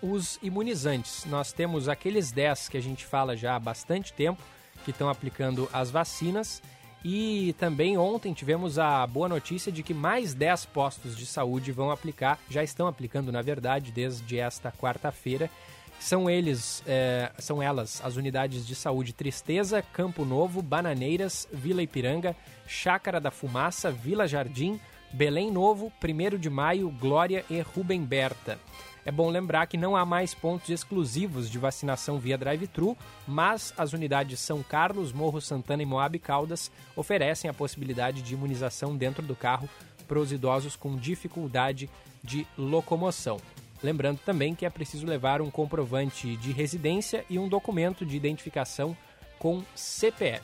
os 0.00 0.38
imunizantes. 0.42 1.24
Nós 1.24 1.52
temos 1.52 1.88
aqueles 1.88 2.30
10 2.30 2.68
que 2.68 2.76
a 2.76 2.82
gente 2.82 3.04
fala 3.04 3.36
já 3.36 3.56
há 3.56 3.58
bastante 3.58 4.12
tempo, 4.12 4.42
que 4.84 4.90
estão 4.90 5.08
aplicando 5.08 5.68
as 5.72 5.90
vacinas. 5.90 6.62
E 7.04 7.54
também 7.58 7.96
ontem 7.96 8.32
tivemos 8.32 8.78
a 8.78 9.06
boa 9.06 9.28
notícia 9.28 9.70
de 9.70 9.82
que 9.82 9.94
mais 9.94 10.34
10 10.34 10.66
postos 10.66 11.16
de 11.16 11.24
saúde 11.24 11.70
vão 11.70 11.90
aplicar, 11.90 12.38
já 12.50 12.64
estão 12.64 12.86
aplicando, 12.88 13.30
na 13.30 13.42
verdade, 13.42 13.92
desde 13.92 14.38
esta 14.38 14.72
quarta-feira. 14.72 15.50
São 15.98 16.28
eles, 16.30 16.82
é, 16.86 17.32
são 17.38 17.62
elas 17.62 18.00
as 18.04 18.16
unidades 18.16 18.66
de 18.66 18.74
saúde 18.74 19.12
Tristeza, 19.12 19.82
Campo 19.82 20.24
Novo, 20.24 20.62
Bananeiras, 20.62 21.48
Vila 21.52 21.82
Ipiranga, 21.82 22.36
Chácara 22.66 23.20
da 23.20 23.30
Fumaça, 23.30 23.90
Vila 23.90 24.26
Jardim, 24.26 24.80
Belém 25.12 25.50
Novo, 25.50 25.92
1 26.02 26.38
de 26.38 26.50
Maio, 26.50 26.90
Glória 26.90 27.44
e 27.48 27.60
Rubem 27.60 28.02
Berta. 28.04 28.58
É 29.06 29.12
bom 29.12 29.30
lembrar 29.30 29.66
que 29.66 29.76
não 29.76 29.94
há 29.94 30.04
mais 30.04 30.34
pontos 30.34 30.68
exclusivos 30.68 31.48
de 31.48 31.58
vacinação 31.58 32.18
via 32.18 32.36
drive-thru, 32.36 32.96
mas 33.26 33.72
as 33.78 33.92
unidades 33.92 34.40
São 34.40 34.64
Carlos, 34.64 35.12
Morro 35.12 35.40
Santana 35.40 35.82
e 35.82 35.86
Moab 35.86 36.18
Caldas 36.18 36.72
oferecem 36.96 37.48
a 37.48 37.54
possibilidade 37.54 38.20
de 38.20 38.34
imunização 38.34 38.96
dentro 38.96 39.22
do 39.22 39.36
carro 39.36 39.68
para 40.08 40.18
os 40.18 40.32
idosos 40.32 40.74
com 40.74 40.96
dificuldade 40.96 41.88
de 42.22 42.44
locomoção. 42.58 43.38
Lembrando 43.82 44.18
também 44.24 44.54
que 44.54 44.66
é 44.66 44.70
preciso 44.70 45.06
levar 45.06 45.40
um 45.40 45.50
comprovante 45.50 46.36
de 46.36 46.52
residência 46.52 47.24
e 47.28 47.38
um 47.38 47.48
documento 47.48 48.04
de 48.04 48.16
identificação 48.16 48.96
com 49.38 49.62
CPF. 49.74 50.42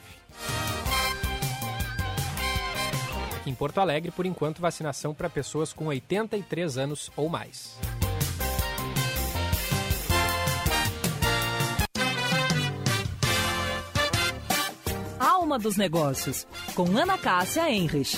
Aqui 3.36 3.50
em 3.50 3.54
Porto 3.54 3.78
Alegre, 3.78 4.12
por 4.12 4.24
enquanto, 4.24 4.60
vacinação 4.60 5.12
para 5.12 5.28
pessoas 5.28 5.72
com 5.72 5.86
83 5.86 6.78
anos 6.78 7.10
ou 7.16 7.28
mais. 7.28 7.76
Alma 15.18 15.58
dos 15.58 15.76
Negócios, 15.76 16.46
com 16.74 16.96
Ana 16.96 17.18
Cássia 17.18 17.68
Enrich. 17.68 18.16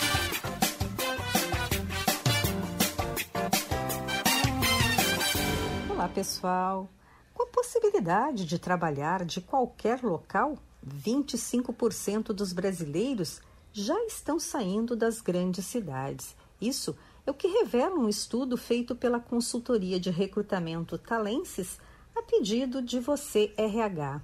Olá, 6.05 6.13
pessoal. 6.13 6.91
Com 7.33 7.45
a 7.45 7.47
possibilidade 7.47 8.45
de 8.45 8.59
trabalhar 8.59 9.25
de 9.25 9.41
qualquer 9.41 10.03
local, 10.03 10.59
25% 10.87 12.27
dos 12.27 12.53
brasileiros 12.53 13.41
já 13.73 13.99
estão 14.05 14.39
saindo 14.39 14.95
das 14.95 15.23
grandes 15.23 15.65
cidades. 15.65 16.37
Isso 16.61 16.95
é 17.27 17.31
o 17.31 17.35
que 17.35 17.49
revela 17.49 17.95
um 17.95 18.07
estudo 18.07 18.59
feito 18.59 18.95
pela 18.95 19.19
consultoria 19.19 19.99
de 19.99 20.11
recrutamento 20.11 20.99
Talenses 20.99 21.79
a 22.15 22.21
pedido 22.21 22.83
de 22.83 23.01
você 23.01 23.55
RH. 23.57 24.21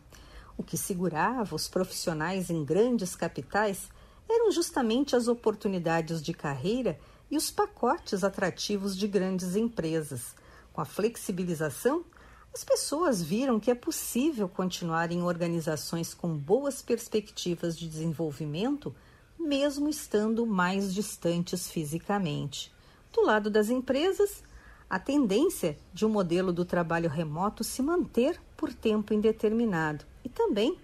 O 0.58 0.62
que 0.62 0.76
segurava 0.76 1.56
os 1.56 1.66
profissionais 1.66 2.50
em 2.50 2.62
grandes 2.62 3.16
capitais 3.16 3.88
eram 4.28 4.52
justamente 4.52 5.16
as 5.16 5.28
oportunidades 5.28 6.22
de 6.22 6.34
carreira 6.34 7.00
e 7.30 7.38
os 7.38 7.50
pacotes 7.50 8.22
atrativos 8.22 8.94
de 8.94 9.08
grandes 9.08 9.56
empresas. 9.56 10.38
Com 10.72 10.80
a 10.80 10.84
flexibilização, 10.84 12.04
as 12.52 12.64
pessoas 12.64 13.22
viram 13.22 13.60
que 13.60 13.70
é 13.70 13.74
possível 13.74 14.48
continuar 14.48 15.12
em 15.12 15.22
organizações 15.22 16.12
com 16.12 16.36
boas 16.36 16.82
perspectivas 16.82 17.78
de 17.78 17.88
desenvolvimento, 17.88 18.94
mesmo 19.38 19.88
estando 19.88 20.44
mais 20.44 20.92
distantes 20.92 21.70
fisicamente. 21.70 22.72
Do 23.12 23.24
lado 23.24 23.50
das 23.50 23.70
empresas, 23.70 24.42
a 24.88 24.98
tendência 24.98 25.78
de 25.94 26.04
um 26.04 26.08
modelo 26.08 26.52
do 26.52 26.64
trabalho 26.64 27.08
remoto 27.08 27.62
se 27.62 27.80
manter 27.80 28.40
por 28.56 28.72
tempo 28.72 29.14
indeterminado 29.14 30.04
e 30.24 30.28
também 30.28 30.76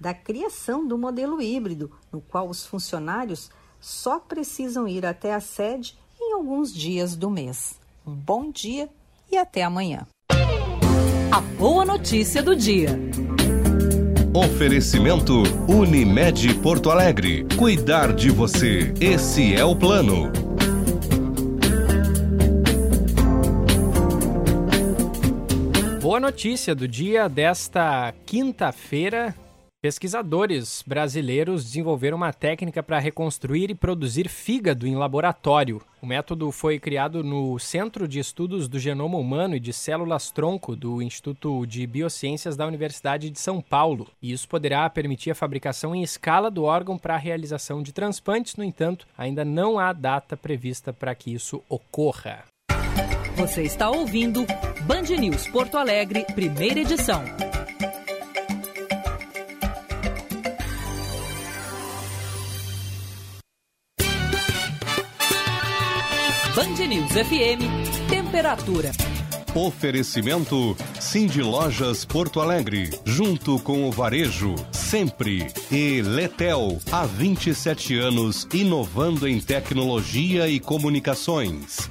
da 0.00 0.14
criação 0.14 0.88
do 0.88 0.96
modelo 0.96 1.42
híbrido, 1.42 1.92
no 2.10 2.22
qual 2.22 2.48
os 2.48 2.64
funcionários 2.64 3.50
só 3.78 4.18
precisam 4.18 4.88
ir 4.88 5.04
até 5.04 5.34
a 5.34 5.40
sede 5.40 5.98
em 6.18 6.32
alguns 6.32 6.72
dias 6.72 7.14
do 7.14 7.28
mês. 7.28 7.78
Um 8.06 8.14
bom 8.14 8.50
dia 8.50 8.88
e 9.30 9.36
até 9.36 9.62
amanhã. 9.62 10.06
A 11.30 11.40
boa 11.40 11.84
notícia 11.84 12.42
do 12.42 12.56
dia. 12.56 12.98
Oferecimento 14.32 15.42
Unimed 15.68 16.54
Porto 16.60 16.90
Alegre. 16.90 17.46
Cuidar 17.56 18.12
de 18.12 18.30
você. 18.30 18.94
Esse 19.00 19.54
é 19.54 19.64
o 19.64 19.74
plano. 19.74 20.30
Boa 26.00 26.18
notícia 26.18 26.74
do 26.74 26.88
dia 26.88 27.28
desta 27.28 28.12
quinta-feira. 28.26 29.34
Pesquisadores 29.82 30.84
brasileiros 30.86 31.64
desenvolveram 31.64 32.18
uma 32.18 32.34
técnica 32.34 32.82
para 32.82 32.98
reconstruir 32.98 33.70
e 33.70 33.74
produzir 33.74 34.28
fígado 34.28 34.86
em 34.86 34.94
laboratório. 34.94 35.80
O 36.02 36.06
método 36.06 36.52
foi 36.52 36.78
criado 36.78 37.24
no 37.24 37.58
Centro 37.58 38.06
de 38.06 38.18
Estudos 38.18 38.68
do 38.68 38.78
Genoma 38.78 39.16
Humano 39.16 39.56
e 39.56 39.60
de 39.60 39.72
Células 39.72 40.30
Tronco 40.30 40.76
do 40.76 41.00
Instituto 41.00 41.64
de 41.66 41.86
Biociências 41.86 42.58
da 42.58 42.66
Universidade 42.66 43.30
de 43.30 43.40
São 43.40 43.62
Paulo. 43.62 44.06
E 44.20 44.30
isso 44.32 44.46
poderá 44.46 44.88
permitir 44.90 45.30
a 45.30 45.34
fabricação 45.34 45.94
em 45.94 46.02
escala 46.02 46.50
do 46.50 46.64
órgão 46.64 46.98
para 46.98 47.14
a 47.14 47.18
realização 47.18 47.82
de 47.82 47.90
transplantes. 47.90 48.56
No 48.56 48.64
entanto, 48.64 49.06
ainda 49.16 49.46
não 49.46 49.78
há 49.78 49.94
data 49.94 50.36
prevista 50.36 50.92
para 50.92 51.14
que 51.14 51.32
isso 51.32 51.62
ocorra. 51.70 52.44
Você 53.34 53.62
está 53.62 53.88
ouvindo 53.88 54.44
Band 54.82 55.16
News 55.18 55.48
Porto 55.48 55.78
Alegre, 55.78 56.26
primeira 56.34 56.80
edição. 56.80 57.24
Band 66.60 66.86
News 66.88 67.12
FM, 67.12 68.06
temperatura. 68.10 68.92
Oferecimento 69.54 70.76
Cindy 71.00 71.40
Lojas 71.40 72.04
Porto 72.04 72.38
Alegre, 72.38 72.90
junto 73.02 73.58
com 73.60 73.88
o 73.88 73.90
varejo, 73.90 74.54
sempre. 74.70 75.46
E 75.72 76.02
Letel, 76.02 76.78
há 76.92 77.06
27 77.06 77.96
anos, 77.96 78.46
inovando 78.52 79.26
em 79.26 79.40
tecnologia 79.40 80.50
e 80.50 80.60
comunicações. 80.60 81.88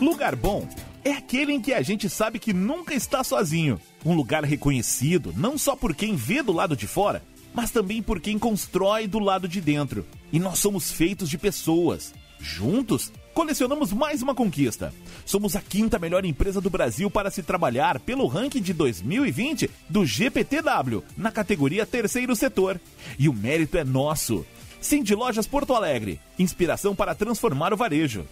Lugar 0.00 0.34
bom 0.34 0.66
é 1.04 1.12
aquele 1.12 1.52
em 1.52 1.60
que 1.60 1.74
a 1.74 1.82
gente 1.82 2.08
sabe 2.08 2.38
que 2.38 2.54
nunca 2.54 2.94
está 2.94 3.22
sozinho. 3.22 3.78
Um 4.02 4.14
lugar 4.14 4.42
reconhecido 4.42 5.34
não 5.36 5.58
só 5.58 5.76
por 5.76 5.94
quem 5.94 6.16
vê 6.16 6.42
do 6.42 6.54
lado 6.54 6.74
de 6.74 6.86
fora, 6.86 7.22
mas 7.52 7.70
também 7.70 8.02
por 8.02 8.20
quem 8.20 8.38
constrói 8.38 9.06
do 9.06 9.18
lado 9.18 9.46
de 9.46 9.60
dentro. 9.60 10.06
E 10.32 10.38
nós 10.38 10.58
somos 10.60 10.90
feitos 10.90 11.28
de 11.28 11.36
pessoas. 11.36 12.14
Juntos, 12.44 13.10
colecionamos 13.32 13.90
mais 13.90 14.20
uma 14.20 14.34
conquista. 14.34 14.92
Somos 15.24 15.56
a 15.56 15.62
quinta 15.62 15.98
melhor 15.98 16.26
empresa 16.26 16.60
do 16.60 16.68
Brasil 16.68 17.10
para 17.10 17.30
se 17.30 17.42
trabalhar 17.42 17.98
pelo 17.98 18.26
ranking 18.26 18.60
de 18.60 18.74
2020 18.74 19.70
do 19.88 20.04
GPTW, 20.04 21.02
na 21.16 21.32
categoria 21.32 21.86
Terceiro 21.86 22.36
Setor. 22.36 22.78
E 23.18 23.30
o 23.30 23.32
mérito 23.32 23.78
é 23.78 23.82
nosso. 23.82 24.44
Cindy 24.78 25.14
Lojas 25.14 25.46
Porto 25.46 25.72
Alegre, 25.72 26.20
inspiração 26.38 26.94
para 26.94 27.14
transformar 27.14 27.72
o 27.72 27.78
varejo. 27.78 28.26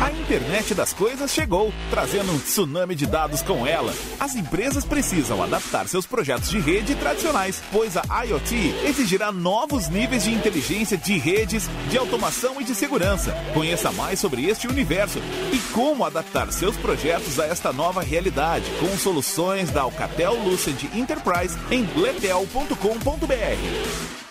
A 0.00 0.12
internet 0.12 0.74
das 0.74 0.92
coisas 0.92 1.32
chegou, 1.32 1.72
trazendo 1.90 2.32
um 2.32 2.38
tsunami 2.38 2.94
de 2.94 3.04
dados 3.04 3.42
com 3.42 3.66
ela. 3.66 3.92
As 4.20 4.36
empresas 4.36 4.84
precisam 4.84 5.42
adaptar 5.42 5.88
seus 5.88 6.06
projetos 6.06 6.50
de 6.50 6.60
rede 6.60 6.94
tradicionais, 6.94 7.60
pois 7.72 7.96
a 7.96 8.24
IoT 8.24 8.54
exigirá 8.86 9.32
novos 9.32 9.88
níveis 9.88 10.22
de 10.22 10.32
inteligência 10.32 10.96
de 10.96 11.18
redes, 11.18 11.68
de 11.90 11.98
automação 11.98 12.60
e 12.60 12.64
de 12.64 12.76
segurança. 12.76 13.34
Conheça 13.52 13.90
mais 13.90 14.20
sobre 14.20 14.44
este 14.44 14.68
universo 14.68 15.18
e 15.52 15.58
como 15.72 16.04
adaptar 16.04 16.52
seus 16.52 16.76
projetos 16.76 17.40
a 17.40 17.46
esta 17.46 17.72
nova 17.72 18.00
realidade 18.00 18.70
com 18.78 18.96
soluções 18.96 19.70
da 19.70 19.82
Alcatel 19.82 20.34
Lucent 20.44 20.84
Enterprise 20.94 21.58
em 21.72 21.84
letel.com.br. 22.00 24.27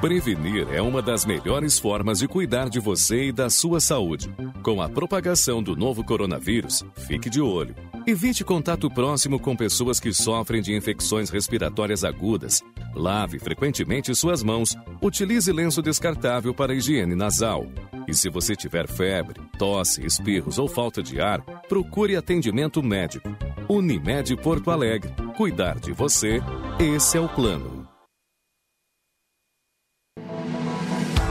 Prevenir 0.00 0.68
é 0.72 0.80
uma 0.80 1.02
das 1.02 1.26
melhores 1.26 1.76
formas 1.76 2.20
de 2.20 2.28
cuidar 2.28 2.68
de 2.68 2.78
você 2.78 3.24
e 3.24 3.32
da 3.32 3.50
sua 3.50 3.80
saúde. 3.80 4.32
Com 4.62 4.80
a 4.80 4.88
propagação 4.88 5.60
do 5.60 5.74
novo 5.74 6.04
coronavírus, 6.04 6.84
fique 7.08 7.28
de 7.28 7.40
olho. 7.40 7.74
Evite 8.06 8.44
contato 8.44 8.88
próximo 8.88 9.40
com 9.40 9.56
pessoas 9.56 9.98
que 9.98 10.12
sofrem 10.12 10.62
de 10.62 10.72
infecções 10.72 11.30
respiratórias 11.30 12.04
agudas. 12.04 12.62
Lave 12.94 13.40
frequentemente 13.40 14.14
suas 14.14 14.40
mãos. 14.40 14.76
Utilize 15.02 15.50
lenço 15.50 15.82
descartável 15.82 16.54
para 16.54 16.74
higiene 16.74 17.16
nasal. 17.16 17.66
E 18.06 18.14
se 18.14 18.30
você 18.30 18.54
tiver 18.54 18.86
febre, 18.86 19.40
tosse, 19.58 20.06
espirros 20.06 20.60
ou 20.60 20.68
falta 20.68 21.02
de 21.02 21.20
ar, 21.20 21.40
procure 21.68 22.14
atendimento 22.14 22.80
médico. 22.84 23.28
Unimed 23.68 24.36
Porto 24.36 24.70
Alegre. 24.70 25.12
Cuidar 25.36 25.80
de 25.80 25.90
você, 25.90 26.40
esse 26.78 27.18
é 27.18 27.20
o 27.20 27.28
plano. 27.28 27.87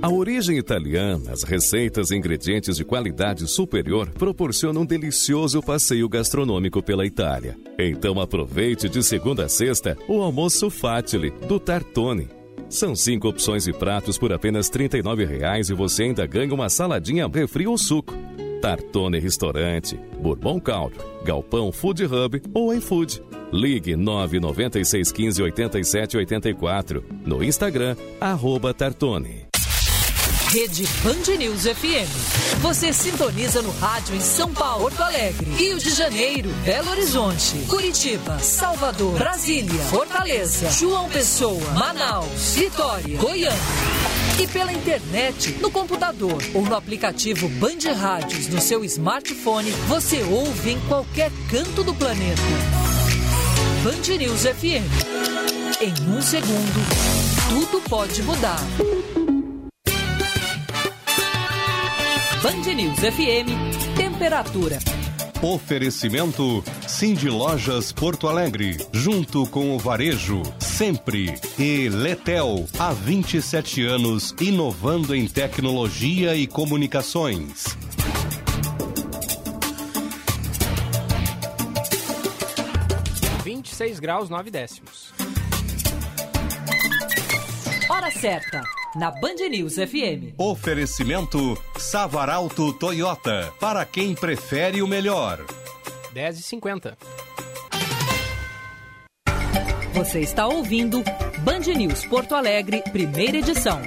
A 0.05 0.09
origem 0.11 0.59
italiana, 0.59 1.33
as 1.33 1.43
receitas 1.43 2.11
e 2.11 2.17
ingredientes 2.17 2.77
de 2.77 2.85
qualidade 2.85 3.47
superior 3.47 4.11
proporcionam 4.11 4.83
um 4.83 4.87
delicioso 4.87 5.63
passeio 5.63 6.07
gastronômico 6.11 6.83
pela 6.83 7.07
Itália. 7.07 7.57
Então 7.79 8.21
aproveite 8.21 8.87
de 8.87 9.03
segunda 9.03 9.47
a 9.47 9.49
sexta 9.49 9.97
o 10.07 10.21
almoço 10.21 10.69
Fatile 10.69 11.31
do 11.49 11.59
Tartone. 11.59 12.29
São 12.69 12.95
cinco 12.95 13.29
opções 13.29 13.65
de 13.65 13.73
pratos 13.73 14.19
por 14.19 14.33
apenas 14.33 14.69
R$ 14.69 14.89
39,00 14.89 15.71
e 15.71 15.75
você 15.75 16.05
ainda 16.05 16.27
ganha 16.27 16.53
uma 16.53 16.69
saladinha, 16.69 17.27
refri 17.27 17.67
ou 17.67 17.79
suco. 17.79 18.15
Tartone 18.65 19.19
Restaurante, 19.19 19.95
Bourbon 20.19 20.59
Country, 20.59 20.99
Galpão 21.23 21.71
Food 21.71 22.07
Hub 22.07 22.41
ou 22.55 22.73
iFood. 22.73 23.23
Ligue 23.53 23.95
996 23.95 25.13
15 25.13 25.43
87 25.43 26.17
84. 26.17 27.05
No 27.27 27.45
Instagram, 27.45 27.95
arroba 28.19 28.73
Tartone. 28.73 29.45
Rede 30.49 30.89
Band 31.03 31.37
News 31.37 31.65
FM. 31.67 32.61
Você 32.63 32.91
sintoniza 32.95 33.61
no 33.61 33.71
rádio 33.73 34.17
em 34.17 34.21
São 34.21 34.51
Paulo, 34.55 34.85
Porto 34.85 35.03
Alegre, 35.03 35.51
Rio 35.51 35.79
de 35.79 35.91
Janeiro, 35.91 36.49
Belo 36.65 36.89
Horizonte, 36.89 37.59
Curitiba, 37.69 38.39
Salvador, 38.39 39.19
Brasília, 39.19 39.85
Fortaleza, 39.91 40.71
João 40.71 41.11
Pessoa, 41.11 41.71
Manaus, 41.73 42.55
Vitória, 42.55 43.19
Goiânia. 43.19 44.24
E 44.41 44.49
pela 44.49 44.73
internet, 44.73 45.53
no 45.61 45.71
computador 45.71 46.43
ou 46.55 46.63
no 46.63 46.75
aplicativo 46.75 47.49
Band 47.49 47.93
Rádios 47.97 48.49
no 48.49 48.61
seu 48.61 48.85
smartphone, 48.85 49.71
você 49.87 50.23
ouve 50.23 50.73
em 50.73 50.81
qualquer 50.89 51.31
canto 51.49 51.85
do 51.85 51.95
planeta. 51.95 52.43
Band 53.85 54.17
News 54.19 54.43
FM. 54.43 54.91
Em 55.81 56.11
um 56.11 56.21
segundo, 56.21 56.81
tudo 57.49 57.81
pode 57.89 58.23
mudar. 58.25 58.61
Band 62.43 62.75
News 62.75 62.99
FM, 62.99 63.97
temperatura. 63.97 64.79
Oferecimento 65.45 66.65
Cindy 66.89 67.29
Lojas 67.29 67.93
Porto 67.93 68.29
Alegre, 68.29 68.79
junto 68.95 69.47
com 69.47 69.77
o 69.77 69.79
Varejo, 69.79 70.43
sempre. 70.59 71.39
E 71.59 71.87
Letel, 71.91 72.67
há 72.79 72.95
27 72.95 73.85
anos, 73.85 74.35
inovando 74.41 75.15
em 75.15 75.29
tecnologia 75.29 76.35
e 76.35 76.47
comunicações. 76.47 77.77
Vinte 83.45 83.67
e 83.71 83.75
seis 83.75 84.01
graus, 84.01 84.31
nove 84.31 84.51
décimos. 84.51 85.13
Hora 87.95 88.11
certa, 88.11 88.61
na 88.97 89.09
Band 89.13 89.37
News 89.49 89.77
FM. 89.77 90.35
Oferecimento 90.37 91.57
Savaralto 91.79 92.73
Toyota, 92.73 93.53
para 93.61 93.85
quem 93.85 94.17
prefere 94.17 94.83
o 94.83 94.89
melhor. 94.89 95.39
10 96.13 96.41
e 96.41 96.43
50. 96.43 96.99
Você 99.93 100.19
está 100.19 100.49
ouvindo 100.49 101.05
Band 101.45 101.73
News 101.77 102.05
Porto 102.07 102.35
Alegre, 102.35 102.83
primeira 102.91 103.37
edição. 103.37 103.81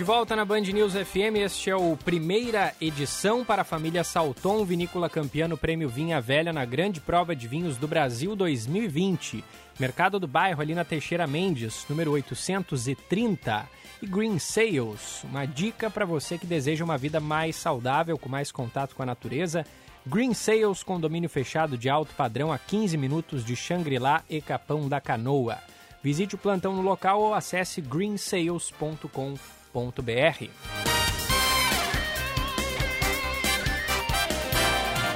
De 0.00 0.04
volta 0.04 0.34
na 0.34 0.46
Band 0.46 0.62
News 0.62 0.94
FM, 0.94 1.36
este 1.44 1.68
é 1.68 1.76
o 1.76 1.94
primeira 1.94 2.74
edição 2.80 3.44
para 3.44 3.60
a 3.60 3.66
família 3.66 4.02
Salton 4.02 4.64
Vinícola 4.64 5.10
campeã 5.10 5.46
no 5.46 5.58
Prêmio 5.58 5.90
Vinha 5.90 6.22
Velha 6.22 6.54
na 6.54 6.64
Grande 6.64 7.02
Prova 7.02 7.36
de 7.36 7.46
Vinhos 7.46 7.76
do 7.76 7.86
Brasil 7.86 8.34
2020. 8.34 9.44
Mercado 9.78 10.18
do 10.18 10.26
Bairro, 10.26 10.62
ali 10.62 10.74
na 10.74 10.86
Teixeira 10.86 11.26
Mendes, 11.26 11.84
número 11.86 12.12
830. 12.12 13.68
E 14.00 14.06
Green 14.06 14.38
Sales, 14.38 15.22
uma 15.22 15.44
dica 15.44 15.90
para 15.90 16.06
você 16.06 16.38
que 16.38 16.46
deseja 16.46 16.82
uma 16.82 16.96
vida 16.96 17.20
mais 17.20 17.54
saudável, 17.56 18.16
com 18.16 18.30
mais 18.30 18.50
contato 18.50 18.96
com 18.96 19.02
a 19.02 19.06
natureza. 19.06 19.66
Green 20.06 20.32
Sales, 20.32 20.82
condomínio 20.82 21.28
fechado 21.28 21.76
de 21.76 21.90
alto 21.90 22.14
padrão 22.14 22.50
a 22.50 22.56
15 22.56 22.96
minutos 22.96 23.44
de 23.44 23.54
Xangri-Lá 23.54 24.22
e 24.30 24.40
Capão 24.40 24.88
da 24.88 24.98
Canoa. 24.98 25.58
Visite 26.02 26.36
o 26.36 26.38
plantão 26.38 26.74
no 26.74 26.80
local 26.80 27.20
ou 27.20 27.34
acesse 27.34 27.82
greensales.com.br. 27.82 29.59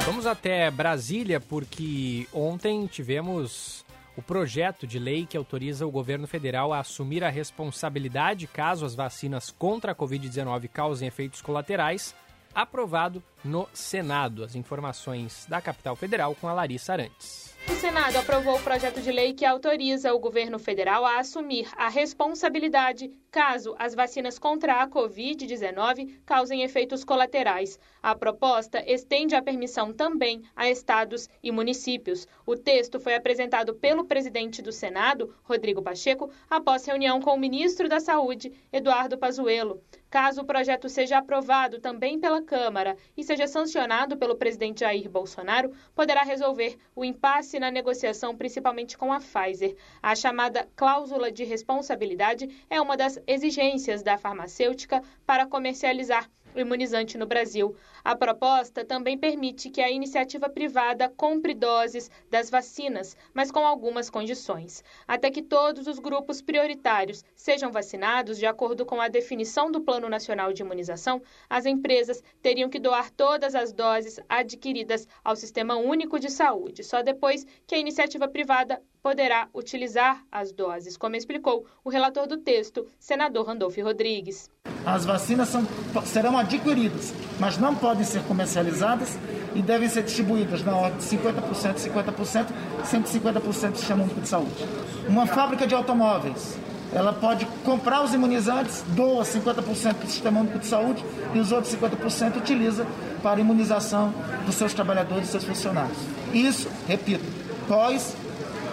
Vamos 0.05 0.27
até 0.27 0.71
Brasília 0.71 1.41
porque 1.41 2.29
ontem 2.33 2.87
tivemos 2.87 3.85
o 4.17 4.23
projeto 4.23 4.87
de 4.87 4.99
lei 4.99 5.27
que 5.27 5.37
autoriza 5.37 5.87
o 5.87 5.91
governo 5.91 6.27
federal 6.27 6.73
a 6.73 6.81
assumir 6.81 7.25
a 7.25 7.31
responsabilidade 7.31 8.47
caso 8.47 8.85
as 8.85 8.95
vacinas 8.95 9.51
contra 9.51 9.93
a 9.93 9.95
Covid-19 9.95 10.69
causem 10.69 11.09
efeitos 11.09 11.43
colaterais, 11.43 12.15
aprovado 12.55 13.23
no 13.45 13.69
Senado. 13.73 14.45
As 14.45 14.55
informações 14.55 15.47
da 15.49 15.61
capital 15.61 15.97
federal 15.97 16.35
com 16.35 16.49
a 16.49 16.53
Larissa 16.53 16.93
Arantes. 16.93 17.44
O 17.67 17.75
Senado 17.77 18.19
aprovou 18.19 18.57
o 18.57 18.63
projeto 18.63 19.01
de 19.01 19.11
lei 19.11 19.33
que 19.33 19.45
autoriza 19.45 20.13
o 20.13 20.19
governo 20.19 20.59
federal 20.59 21.05
a 21.05 21.19
assumir 21.19 21.67
a 21.77 21.89
responsabilidade 21.89 23.11
caso 23.31 23.75
as 23.79 23.95
vacinas 23.95 24.39
contra 24.39 24.83
a 24.83 24.87
Covid-19 24.87 26.21
causem 26.27 26.63
efeitos 26.63 27.03
colaterais. 27.05 27.79
A 28.03 28.15
proposta 28.15 28.85
estende 28.87 29.35
a 29.35 29.43
permissão 29.43 29.93
também 29.93 30.43
a 30.55 30.69
estados 30.69 31.29
e 31.43 31.51
municípios. 31.51 32.29
O 32.47 32.55
texto 32.55 33.01
foi 33.01 33.15
apresentado 33.15 33.75
pelo 33.75 34.05
presidente 34.05 34.61
do 34.61 34.71
Senado, 34.71 35.35
Rodrigo 35.43 35.83
Pacheco, 35.83 36.31
após 36.49 36.85
reunião 36.85 37.21
com 37.21 37.35
o 37.35 37.41
ministro 37.41 37.89
da 37.89 37.99
Saúde, 37.99 38.53
Eduardo 38.73 39.19
Pazuello. 39.19 39.83
Caso 40.15 40.43
o 40.43 40.45
projeto 40.45 40.89
seja 40.89 41.19
aprovado 41.19 41.81
também 41.81 42.21
pela 42.21 42.41
Câmara 42.41 42.97
e 43.17 43.25
seja 43.25 43.49
sancionado 43.49 44.17
pelo 44.17 44.37
presidente 44.37 44.83
Jair 44.83 45.11
Bolsonaro, 45.11 45.73
poderá 45.93 46.23
resolver 46.23 46.79
o 46.95 47.05
impasse 47.05 47.59
na 47.59 47.69
negociação, 47.69 48.37
principalmente 48.37 48.97
com 48.97 49.13
a 49.13 49.19
Pfizer. 49.19 49.75
A 50.01 50.15
chamada 50.15 50.69
cláusula 50.77 51.33
de 51.33 51.43
responsabilidade 51.43 52.49
é 52.71 52.81
uma 52.81 52.97
das 52.97 53.21
exigências 53.27 54.05
da 54.05 54.17
farmacêutica 54.17 55.03
para 55.27 55.47
comercializar 55.47 56.31
imunizante 56.55 57.19
no 57.19 57.27
Brasil. 57.27 57.75
A 58.05 58.15
proposta 58.15 58.85
também 58.85 59.17
permite 59.17 59.71
que 59.71 59.81
a 59.81 59.91
iniciativa 59.91 60.49
privada 60.49 61.09
compre 61.09 61.55
doses 61.55 62.11
das 62.31 62.51
vacinas, 62.51 63.17
mas 63.33 63.51
com 63.51 63.61
algumas 63.67 64.11
condições. 64.11 64.83
Até 65.07 65.31
que 65.31 65.43
todos 65.43 65.87
os 65.87 65.99
grupos 65.99 66.41
prioritários 66.41 67.25
sejam 67.35 67.73
vacinados 67.73 68.39
de 68.39 68.47
acordo 68.47 68.85
com 68.85 69.01
a 69.01 69.09
definição 69.09 69.71
do 69.71 69.81
Plano 69.81 70.09
Nacional 70.09 70.53
de 70.53 70.63
Imunização, 70.63 71.23
as 71.49 71.67
empresas 71.67 72.23
teriam 72.43 72.69
que 72.69 72.79
doar 72.79 73.11
todas 73.11 73.55
as 73.55 73.73
doses 73.73 74.21
adquiridas 74.29 75.09
ao 75.23 75.37
Sistema 75.37 75.77
Único 75.77 76.19
de 76.19 76.31
Saúde, 76.31 76.85
só 76.85 77.03
depois 77.03 77.47
que 77.67 77.75
a 77.75 77.79
iniciativa 77.79 78.29
privada 78.29 78.83
poderá 79.05 79.49
utilizar 79.53 80.25
as 80.33 80.51
doses, 80.51 80.97
como 80.97 81.15
explicou 81.15 81.67
o 81.85 81.91
relator 81.91 82.27
do 82.27 82.39
texto, 82.39 82.87
senador 82.99 83.47
Randolfo 83.47 83.83
Rodrigues. 83.83 84.49
As 84.87 85.05
vacinas 85.05 85.51
são, 85.51 85.63
serão 86.07 86.39
adquiridas, 86.39 87.13
mas 87.39 87.59
não 87.59 87.75
podem 87.75 88.03
ser 88.03 88.23
comercializadas 88.23 89.19
e 89.55 89.61
devem 89.61 89.91
ser 89.91 90.05
distribuídas 90.05 90.65
na 90.65 90.75
ordem 90.75 90.97
de 90.97 91.05
50%, 91.05 91.75
50%, 91.75 92.47
150% 92.83 93.71
do 93.73 93.77
sistema 93.77 94.05
único 94.05 94.23
de 94.23 94.29
saúde. 94.29 94.67
Uma 95.07 95.27
fábrica 95.27 95.67
de 95.67 95.75
automóveis, 95.75 96.57
ela 96.91 97.13
pode 97.13 97.45
comprar 97.63 98.03
os 98.03 98.15
imunizantes, 98.15 98.83
doa 98.89 99.23
50% 99.23 99.99
do 99.99 100.07
sistema 100.07 100.41
único 100.41 100.59
de 100.59 100.67
saúde 100.67 101.05
e 101.35 101.39
os 101.39 101.53
outros 101.53 101.75
50% 101.75 102.39
utiliza 102.39 102.87
para 103.23 103.39
imunização 103.39 104.15
dos 104.47 104.55
seus 104.55 104.73
trabalhadores 104.73 105.29
e 105.29 105.31
seus 105.33 105.45
funcionários. 105.45 105.99
Isso, 106.33 106.71
repito, 106.89 107.25
pós 107.69 108.17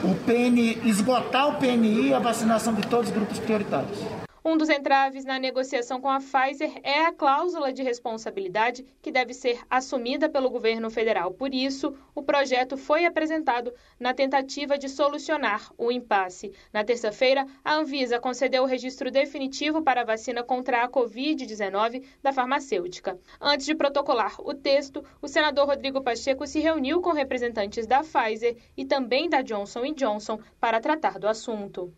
o 0.03 0.15
esgotar 0.83 1.47
o 1.49 1.55
PNI 1.55 2.09
e 2.09 2.13
a 2.13 2.19
vacinação 2.19 2.73
de 2.73 2.81
todos 2.83 3.09
os 3.09 3.15
grupos 3.15 3.39
prioritários. 3.39 4.20
Um 4.43 4.57
dos 4.57 4.69
entraves 4.69 5.23
na 5.23 5.37
negociação 5.37 6.01
com 6.01 6.09
a 6.09 6.17
Pfizer 6.17 6.79
é 6.81 7.05
a 7.05 7.11
cláusula 7.11 7.71
de 7.71 7.83
responsabilidade 7.83 8.83
que 8.99 9.11
deve 9.11 9.35
ser 9.35 9.59
assumida 9.69 10.27
pelo 10.27 10.49
governo 10.49 10.89
federal. 10.89 11.31
Por 11.31 11.53
isso, 11.53 11.95
o 12.15 12.23
projeto 12.23 12.75
foi 12.75 13.05
apresentado 13.05 13.71
na 13.99 14.15
tentativa 14.15 14.79
de 14.79 14.89
solucionar 14.89 15.71
o 15.77 15.91
impasse. 15.91 16.51
Na 16.73 16.83
terça-feira, 16.83 17.45
a 17.63 17.75
Anvisa 17.75 18.19
concedeu 18.19 18.63
o 18.63 18.65
registro 18.65 19.11
definitivo 19.11 19.83
para 19.83 20.01
a 20.01 20.05
vacina 20.05 20.41
contra 20.41 20.81
a 20.81 20.89
Covid-19 20.89 22.03
da 22.23 22.33
farmacêutica. 22.33 23.19
Antes 23.39 23.67
de 23.67 23.75
protocolar 23.75 24.41
o 24.41 24.55
texto, 24.55 25.05
o 25.21 25.27
senador 25.27 25.67
Rodrigo 25.67 26.01
Pacheco 26.01 26.47
se 26.47 26.59
reuniu 26.59 26.99
com 26.99 27.11
representantes 27.11 27.85
da 27.85 28.01
Pfizer 28.01 28.57
e 28.75 28.85
também 28.85 29.29
da 29.29 29.43
Johnson 29.43 29.93
Johnson 29.93 30.39
para 30.59 30.81
tratar 30.81 31.19
do 31.19 31.27
assunto. 31.27 31.93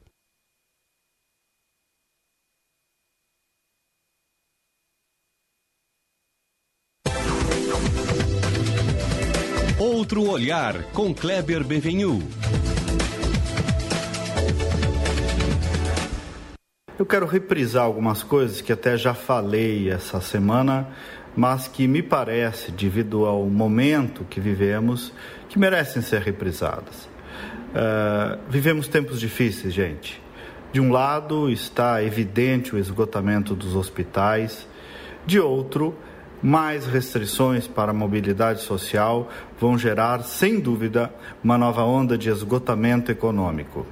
Outro 10.13 10.29
Olhar, 10.29 10.83
com 10.93 11.11
Kleber 11.11 11.63
Benvenu. 11.63 12.21
Eu 16.99 17.03
quero 17.03 17.25
reprisar 17.25 17.83
algumas 17.83 18.21
coisas 18.21 18.61
que 18.61 18.71
até 18.71 18.95
já 18.95 19.15
falei 19.15 19.89
essa 19.89 20.21
semana, 20.21 20.87
mas 21.35 21.67
que 21.67 21.87
me 21.87 22.03
parece, 22.03 22.71
devido 22.71 23.25
ao 23.25 23.45
momento 23.45 24.23
que 24.25 24.39
vivemos, 24.39 25.11
que 25.49 25.57
merecem 25.57 26.03
ser 26.03 26.21
reprisadas. 26.21 27.09
Uh, 27.73 28.37
vivemos 28.47 28.87
tempos 28.87 29.19
difíceis, 29.19 29.73
gente. 29.73 30.21
De 30.71 30.79
um 30.79 30.91
lado 30.91 31.49
está 31.49 32.03
evidente 32.03 32.75
o 32.75 32.77
esgotamento 32.77 33.55
dos 33.55 33.75
hospitais, 33.75 34.67
de 35.25 35.39
outro, 35.39 35.97
mais 36.43 36.85
restrições 36.85 37.65
para 37.67 37.91
a 37.91 37.93
mobilidade 37.93 38.61
social 38.61 39.29
vão 39.57 39.77
gerar, 39.77 40.21
sem 40.23 40.59
dúvida, 40.59 41.09
uma 41.41 41.57
nova 41.57 41.83
onda 41.83 42.17
de 42.17 42.29
esgotamento 42.29 43.09
econômico. 43.09 43.87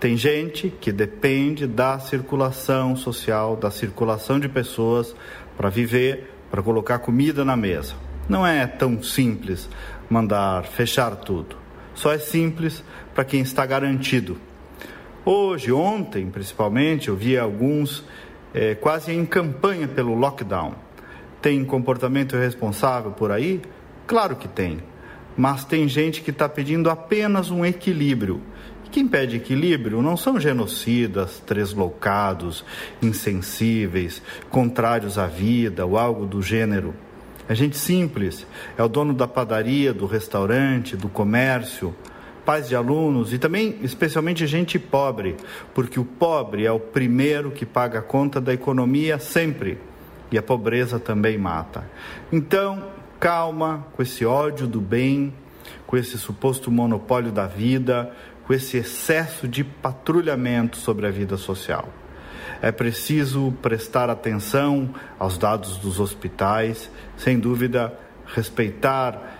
Tem 0.00 0.16
gente 0.16 0.70
que 0.70 0.90
depende 0.90 1.66
da 1.66 1.98
circulação 1.98 2.96
social, 2.96 3.54
da 3.54 3.70
circulação 3.70 4.40
de 4.40 4.48
pessoas 4.48 5.14
para 5.58 5.68
viver, 5.68 6.32
para 6.50 6.62
colocar 6.62 7.00
comida 7.00 7.44
na 7.44 7.54
mesa. 7.54 7.94
Não 8.26 8.46
é 8.46 8.66
tão 8.66 9.02
simples 9.02 9.68
mandar 10.08 10.64
fechar 10.64 11.14
tudo. 11.16 11.56
Só 11.94 12.12
é 12.12 12.18
simples 12.18 12.82
para 13.14 13.24
quem 13.24 13.42
está 13.42 13.66
garantido. 13.66 14.38
Hoje, 15.22 15.70
ontem 15.70 16.30
principalmente, 16.30 17.08
eu 17.08 17.16
vi 17.16 17.36
alguns 17.36 18.02
é, 18.54 18.74
quase 18.74 19.12
em 19.12 19.26
campanha 19.26 19.86
pelo 19.86 20.14
lockdown 20.14 20.74
tem 21.40 21.64
comportamento 21.64 22.36
irresponsável 22.36 23.12
por 23.12 23.32
aí? 23.32 23.60
Claro 24.06 24.36
que 24.36 24.48
tem. 24.48 24.80
Mas 25.36 25.64
tem 25.64 25.88
gente 25.88 26.20
que 26.20 26.30
está 26.30 26.48
pedindo 26.48 26.90
apenas 26.90 27.50
um 27.50 27.64
equilíbrio. 27.64 28.42
Quem 28.90 29.06
pede 29.06 29.36
equilíbrio 29.36 30.02
não 30.02 30.16
são 30.16 30.40
genocidas, 30.40 31.38
tresloucados, 31.46 32.64
insensíveis, 33.00 34.20
contrários 34.50 35.16
à 35.16 35.26
vida 35.26 35.86
ou 35.86 35.96
algo 35.96 36.26
do 36.26 36.42
gênero. 36.42 36.92
É 37.48 37.54
gente 37.54 37.76
simples, 37.76 38.46
é 38.76 38.82
o 38.82 38.88
dono 38.88 39.14
da 39.14 39.28
padaria, 39.28 39.94
do 39.94 40.06
restaurante, 40.06 40.96
do 40.96 41.08
comércio, 41.08 41.94
pais 42.44 42.68
de 42.68 42.74
alunos 42.74 43.32
e 43.32 43.38
também, 43.38 43.78
especialmente, 43.82 44.46
gente 44.46 44.78
pobre, 44.78 45.36
porque 45.72 45.98
o 45.98 46.04
pobre 46.04 46.66
é 46.66 46.72
o 46.72 46.80
primeiro 46.80 47.50
que 47.52 47.64
paga 47.64 48.00
a 48.00 48.02
conta 48.02 48.40
da 48.40 48.52
economia 48.52 49.18
sempre 49.18 49.78
e 50.30 50.38
a 50.38 50.42
pobreza 50.42 50.98
também 50.98 51.36
mata. 51.36 51.88
Então, 52.32 52.84
calma 53.18 53.86
com 53.92 54.02
esse 54.02 54.24
ódio 54.24 54.66
do 54.66 54.80
bem, 54.80 55.32
com 55.86 55.96
esse 55.96 56.16
suposto 56.18 56.70
monopólio 56.70 57.32
da 57.32 57.46
vida, 57.46 58.12
com 58.46 58.54
esse 58.54 58.76
excesso 58.78 59.46
de 59.46 59.62
patrulhamento 59.62 60.76
sobre 60.76 61.06
a 61.06 61.10
vida 61.10 61.36
social. 61.36 61.88
É 62.62 62.70
preciso 62.70 63.52
prestar 63.62 64.10
atenção 64.10 64.90
aos 65.18 65.38
dados 65.38 65.76
dos 65.78 65.98
hospitais, 65.98 66.90
sem 67.16 67.38
dúvida, 67.38 67.92
respeitar 68.26 69.38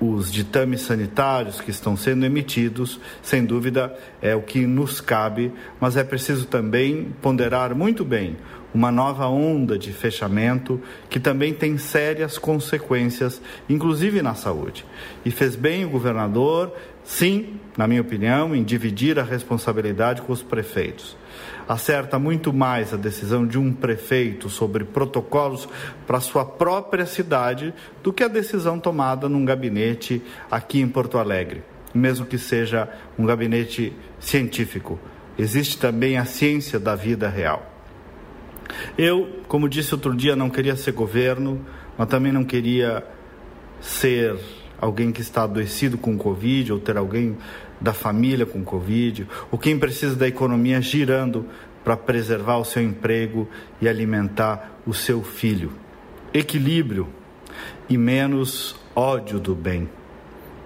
os 0.00 0.32
ditames 0.32 0.80
sanitários 0.80 1.60
que 1.60 1.70
estão 1.70 1.94
sendo 1.94 2.24
emitidos, 2.24 2.98
sem 3.22 3.44
dúvida, 3.44 3.94
é 4.22 4.34
o 4.34 4.40
que 4.40 4.66
nos 4.66 5.00
cabe, 5.00 5.52
mas 5.78 5.96
é 5.96 6.02
preciso 6.02 6.46
também 6.46 7.14
ponderar 7.20 7.74
muito 7.74 8.02
bem 8.04 8.36
uma 8.72 8.90
nova 8.90 9.26
onda 9.26 9.78
de 9.78 9.92
fechamento 9.92 10.80
que 11.08 11.18
também 11.18 11.52
tem 11.52 11.76
sérias 11.76 12.38
consequências, 12.38 13.40
inclusive 13.68 14.22
na 14.22 14.34
saúde. 14.34 14.84
E 15.24 15.30
fez 15.30 15.56
bem 15.56 15.84
o 15.84 15.90
governador, 15.90 16.72
sim, 17.04 17.58
na 17.76 17.86
minha 17.86 18.00
opinião, 18.00 18.54
em 18.54 18.62
dividir 18.62 19.18
a 19.18 19.24
responsabilidade 19.24 20.22
com 20.22 20.32
os 20.32 20.42
prefeitos. 20.42 21.16
Acerta 21.68 22.18
muito 22.18 22.52
mais 22.52 22.92
a 22.92 22.96
decisão 22.96 23.46
de 23.46 23.58
um 23.58 23.72
prefeito 23.72 24.48
sobre 24.48 24.84
protocolos 24.84 25.68
para 26.06 26.20
sua 26.20 26.44
própria 26.44 27.06
cidade 27.06 27.72
do 28.02 28.12
que 28.12 28.24
a 28.24 28.28
decisão 28.28 28.78
tomada 28.78 29.28
num 29.28 29.44
gabinete 29.44 30.22
aqui 30.50 30.80
em 30.80 30.88
Porto 30.88 31.18
Alegre, 31.18 31.62
mesmo 31.94 32.26
que 32.26 32.38
seja 32.38 32.88
um 33.18 33.24
gabinete 33.24 33.92
científico. 34.18 34.98
Existe 35.38 35.78
também 35.78 36.18
a 36.18 36.24
ciência 36.24 36.78
da 36.78 36.94
vida 36.94 37.28
real. 37.28 37.69
Eu, 38.96 39.40
como 39.48 39.68
disse 39.68 39.94
outro 39.94 40.14
dia, 40.14 40.36
não 40.36 40.50
queria 40.50 40.76
ser 40.76 40.92
governo, 40.92 41.64
mas 41.96 42.08
também 42.08 42.32
não 42.32 42.44
queria 42.44 43.04
ser 43.80 44.38
alguém 44.80 45.12
que 45.12 45.20
está 45.20 45.44
adoecido 45.44 45.98
com 45.98 46.16
Covid 46.16 46.72
ou 46.72 46.80
ter 46.80 46.96
alguém 46.96 47.36
da 47.80 47.92
família 47.92 48.44
com 48.44 48.62
Covid, 48.62 49.26
ou 49.50 49.58
quem 49.58 49.78
precisa 49.78 50.14
da 50.14 50.28
economia 50.28 50.80
girando 50.80 51.46
para 51.82 51.96
preservar 51.96 52.58
o 52.58 52.64
seu 52.64 52.82
emprego 52.82 53.48
e 53.80 53.88
alimentar 53.88 54.80
o 54.86 54.92
seu 54.92 55.22
filho. 55.22 55.72
Equilíbrio 56.32 57.08
e 57.88 57.96
menos 57.96 58.76
ódio 58.94 59.40
do 59.40 59.54
bem. 59.54 59.88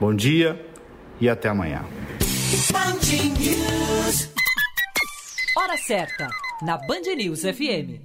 Bom 0.00 0.14
dia 0.14 0.60
e 1.20 1.28
até 1.28 1.48
amanhã. 1.48 1.84
Hora 5.56 5.76
certa, 5.76 6.28
na 6.62 6.76
Band 6.76 7.14
News 7.16 7.40
FM. 7.40 8.00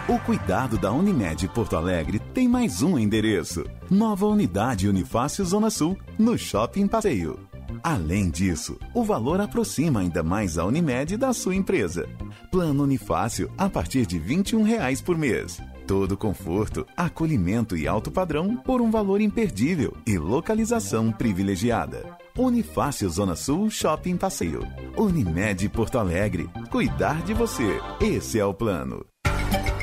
O 0.08 0.18
cuidado 0.20 0.78
da 0.78 0.90
Unimed 0.90 1.46
Porto 1.48 1.76
Alegre 1.76 2.18
tem 2.18 2.48
mais 2.48 2.80
um 2.80 2.98
endereço. 2.98 3.62
Nova 3.90 4.24
unidade 4.24 4.88
Unifácio 4.88 5.44
Zona 5.44 5.68
Sul, 5.68 5.98
no 6.18 6.38
Shopping 6.38 6.88
Passeio. 6.88 7.38
Além 7.82 8.30
disso, 8.30 8.78
o 8.94 9.04
valor 9.04 9.38
aproxima 9.38 10.00
ainda 10.00 10.22
mais 10.22 10.56
a 10.56 10.64
Unimed 10.64 11.18
da 11.18 11.34
sua 11.34 11.54
empresa. 11.54 12.08
Plano 12.50 12.84
Unifácio 12.84 13.52
a 13.58 13.68
partir 13.68 14.06
de 14.06 14.18
21 14.18 14.62
reais 14.62 15.02
por 15.02 15.18
mês. 15.18 15.60
Todo 15.86 16.16
conforto, 16.16 16.86
acolhimento 16.96 17.76
e 17.76 17.86
alto 17.86 18.10
padrão 18.10 18.56
por 18.56 18.80
um 18.80 18.90
valor 18.90 19.20
imperdível 19.20 19.94
e 20.06 20.16
localização 20.16 21.12
privilegiada. 21.12 22.16
Unifácio 22.34 23.10
Zona 23.10 23.36
Sul 23.36 23.68
Shopping 23.68 24.16
Passeio. 24.16 24.62
Unimed 24.96 25.68
Porto 25.68 25.98
Alegre. 25.98 26.48
Cuidar 26.70 27.22
de 27.22 27.34
você. 27.34 27.78
Esse 28.00 28.38
é 28.38 28.44
o 28.44 28.54
plano. 28.54 29.04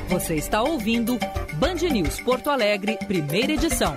Você 0.07 0.35
está 0.35 0.61
ouvindo 0.61 1.17
Band 1.55 1.89
News 1.91 2.21
Porto 2.21 2.51
Alegre, 2.51 2.95
primeira 3.07 3.53
edição. 3.53 3.95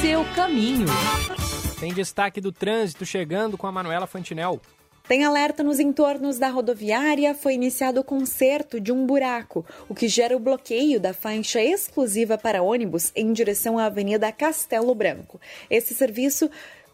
Seu 0.00 0.24
caminho. 0.34 0.86
Tem 1.80 1.92
destaque 1.94 2.38
do 2.40 2.52
trânsito 2.52 3.06
chegando 3.06 3.56
com 3.56 3.66
a 3.66 3.72
Manuela 3.72 4.06
Fantinel. 4.06 4.60
Tem 5.10 5.24
alerta 5.24 5.64
nos 5.64 5.80
entornos 5.80 6.38
da 6.38 6.48
rodoviária, 6.48 7.34
foi 7.34 7.54
iniciado 7.54 7.98
o 7.98 8.04
conserto 8.04 8.78
de 8.78 8.92
um 8.92 9.04
buraco, 9.04 9.66
o 9.88 9.94
que 9.94 10.06
gera 10.06 10.36
o 10.36 10.38
bloqueio 10.38 11.00
da 11.00 11.12
faixa 11.12 11.60
exclusiva 11.60 12.38
para 12.38 12.62
ônibus 12.62 13.10
em 13.16 13.32
direção 13.32 13.76
à 13.76 13.86
Avenida 13.86 14.30
Castelo 14.30 14.94
Branco. 14.94 15.40
Esse 15.68 15.96
serviço 15.96 16.48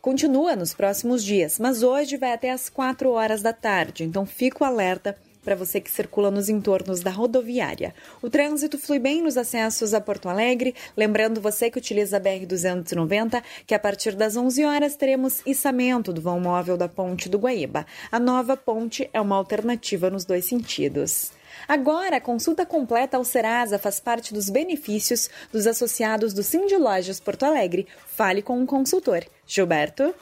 continua 0.06 0.54
nos 0.54 0.72
próximos 0.72 1.24
dias, 1.24 1.58
mas 1.58 1.82
hoje 1.82 2.16
vai 2.16 2.32
até 2.32 2.52
às 2.52 2.68
4 2.68 3.10
horas 3.10 3.42
da 3.42 3.52
tarde, 3.52 4.04
então 4.04 4.24
fica 4.24 4.62
o 4.62 4.64
alerta 4.64 5.16
para 5.44 5.56
você 5.56 5.80
que 5.80 5.90
circula 5.90 6.30
nos 6.30 6.48
entornos 6.48 7.00
da 7.00 7.10
rodoviária. 7.10 7.92
O 8.22 8.30
trânsito 8.30 8.78
flui 8.78 9.00
bem 9.00 9.20
nos 9.20 9.36
acessos 9.36 9.92
a 9.92 10.00
Porto 10.00 10.28
Alegre, 10.28 10.76
lembrando 10.96 11.40
você 11.40 11.72
que 11.72 11.78
utiliza 11.78 12.18
a 12.18 12.20
BR-290 12.20 13.42
que 13.66 13.74
a 13.74 13.80
partir 13.80 14.14
das 14.14 14.36
11 14.36 14.64
horas 14.64 14.94
teremos 14.94 15.42
içamento 15.44 16.12
do 16.12 16.20
vão 16.20 16.38
móvel 16.38 16.76
da 16.76 16.88
Ponte 16.88 17.28
do 17.28 17.40
Guaíba. 17.40 17.84
A 18.12 18.20
nova 18.20 18.56
ponte 18.56 19.10
é 19.12 19.20
uma 19.20 19.34
alternativa 19.34 20.08
nos 20.08 20.24
dois 20.24 20.44
sentidos. 20.44 21.32
Agora, 21.68 22.16
a 22.16 22.20
consulta 22.20 22.64
completa 22.64 23.16
ao 23.16 23.24
Serasa 23.24 23.78
faz 23.78 24.00
parte 24.00 24.32
dos 24.32 24.48
benefícios 24.48 25.28
dos 25.52 25.66
associados 25.66 26.32
do 26.32 26.42
Cindy 26.42 26.76
Lojas 26.76 27.20
Porto 27.20 27.44
Alegre. 27.44 27.86
Fale 28.06 28.42
com 28.42 28.58
um 28.58 28.66
consultor. 28.66 29.24
Gilberto. 29.46 30.14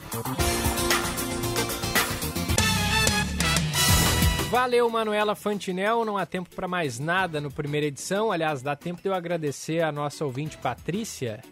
Valeu, 4.54 4.88
Manuela 4.88 5.34
Fantinel. 5.34 6.04
Não 6.04 6.16
há 6.16 6.24
tempo 6.24 6.48
para 6.54 6.68
mais 6.68 7.00
nada 7.00 7.40
no 7.40 7.50
primeira 7.50 7.86
edição. 7.86 8.30
Aliás, 8.30 8.62
dá 8.62 8.76
tempo 8.76 9.02
de 9.02 9.08
eu 9.08 9.14
agradecer 9.14 9.82
a 9.82 9.90
nossa 9.90 10.24
ouvinte 10.24 10.56
Patrícia, 10.58 11.42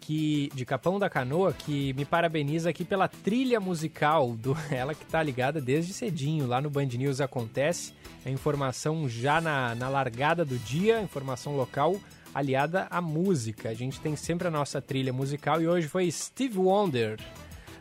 que 0.00 0.48
de 0.54 0.64
Capão 0.64 0.98
da 0.98 1.10
Canoa, 1.10 1.52
que 1.52 1.92
me 1.92 2.04
parabeniza 2.04 2.70
aqui 2.70 2.84
pela 2.84 3.06
trilha 3.06 3.60
musical 3.60 4.34
do 4.34 4.56
ela 4.70 4.94
que 4.94 5.04
tá 5.04 5.22
ligada 5.22 5.60
desde 5.60 5.92
cedinho 5.92 6.46
lá 6.46 6.60
no 6.60 6.70
Band 6.70 6.86
News 6.86 7.20
acontece. 7.20 7.92
A 8.24 8.30
informação 8.30 9.08
já 9.08 9.40
na, 9.40 9.74
na 9.74 9.88
largada 9.88 10.44
do 10.44 10.58
dia, 10.58 11.00
informação 11.00 11.56
local 11.56 11.96
aliada 12.34 12.86
à 12.90 13.00
música. 13.00 13.68
A 13.68 13.74
gente 13.74 14.00
tem 14.00 14.16
sempre 14.16 14.48
a 14.48 14.50
nossa 14.50 14.80
trilha 14.80 15.12
musical 15.12 15.60
e 15.60 15.68
hoje 15.68 15.88
foi 15.88 16.10
Steve 16.10 16.58
Wonder. 16.58 17.18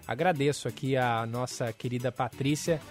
Agradeço 0.07 0.67
aqui 0.67 0.97
a 0.97 1.25
nossa 1.25 1.71
querida 1.71 2.11
Patrícia 2.11 2.81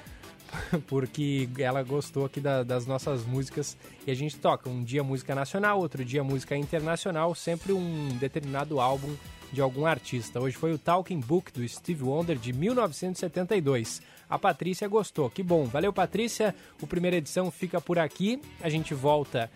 porque 0.87 1.49
ela 1.59 1.83
gostou 1.83 2.25
aqui 2.25 2.41
da, 2.41 2.63
das 2.63 2.87
nossas 2.87 3.25
músicas 3.25 3.77
e 4.07 4.11
a 4.11 4.15
gente 4.15 4.37
toca 4.37 4.69
um 4.69 4.83
dia 4.83 5.03
música 5.03 5.35
nacional, 5.35 5.79
outro 5.79 6.05
dia 6.05 6.23
música 6.25 6.57
internacional, 6.57 7.35
sempre 7.35 7.73
um 7.73 8.09
determinado 8.19 8.81
álbum 8.81 9.15
de 9.53 9.61
algum 9.61 9.87
artista. 9.87 10.41
Hoje 10.41 10.57
foi 10.57 10.73
o 10.73 10.79
Talking 10.79 11.21
Book 11.21 11.53
do 11.53 11.67
Steve 11.67 12.03
Wonder 12.03 12.37
de 12.37 12.53
1972. 12.53 14.03
A 14.29 14.39
Patrícia 14.39 14.87
gostou, 14.87 15.31
que 15.31 15.43
bom. 15.43 15.65
Valeu, 15.65 15.93
Patrícia. 15.93 16.55
O 16.83 16.87
primeira 16.87 17.17
edição 17.17 17.51
fica 17.51 17.81
por 17.81 17.99
aqui. 17.99 18.41
A 18.61 18.69
gente 18.69 18.93
volta 18.93 19.51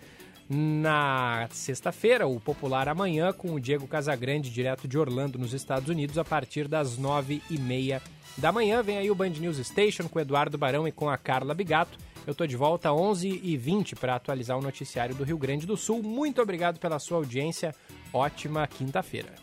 Na 0.55 1.47
sexta-feira, 1.51 2.27
o 2.27 2.39
Popular 2.39 2.87
Amanhã, 2.87 3.33
com 3.33 3.55
o 3.55 3.59
Diego 3.59 3.87
Casagrande, 3.87 4.51
direto 4.51 4.87
de 4.87 4.99
Orlando, 4.99 5.39
nos 5.39 5.51
Estados 5.51 5.89
Unidos, 5.89 6.15
a 6.19 6.23
partir 6.23 6.67
das 6.67 6.95
nove 6.95 7.41
e 7.49 7.57
meia 7.57 7.99
da 8.37 8.51
manhã. 8.51 8.83
Vem 8.83 8.99
aí 8.99 9.09
o 9.09 9.15
Band 9.15 9.29
News 9.29 9.57
Station 9.57 10.07
com 10.07 10.19
o 10.19 10.21
Eduardo 10.21 10.55
Barão 10.55 10.87
e 10.87 10.91
com 10.91 11.09
a 11.09 11.17
Carla 11.17 11.55
Bigato. 11.55 11.97
Eu 12.27 12.35
tô 12.35 12.45
de 12.45 12.55
volta 12.55 12.89
às 12.89 12.95
11h20 12.95 13.97
para 13.97 14.13
atualizar 14.13 14.55
o 14.55 14.61
noticiário 14.61 15.15
do 15.15 15.23
Rio 15.23 15.39
Grande 15.39 15.65
do 15.65 15.75
Sul. 15.75 16.03
Muito 16.03 16.39
obrigado 16.39 16.79
pela 16.79 16.99
sua 16.99 17.17
audiência. 17.17 17.73
Ótima 18.13 18.67
quinta-feira. 18.67 19.33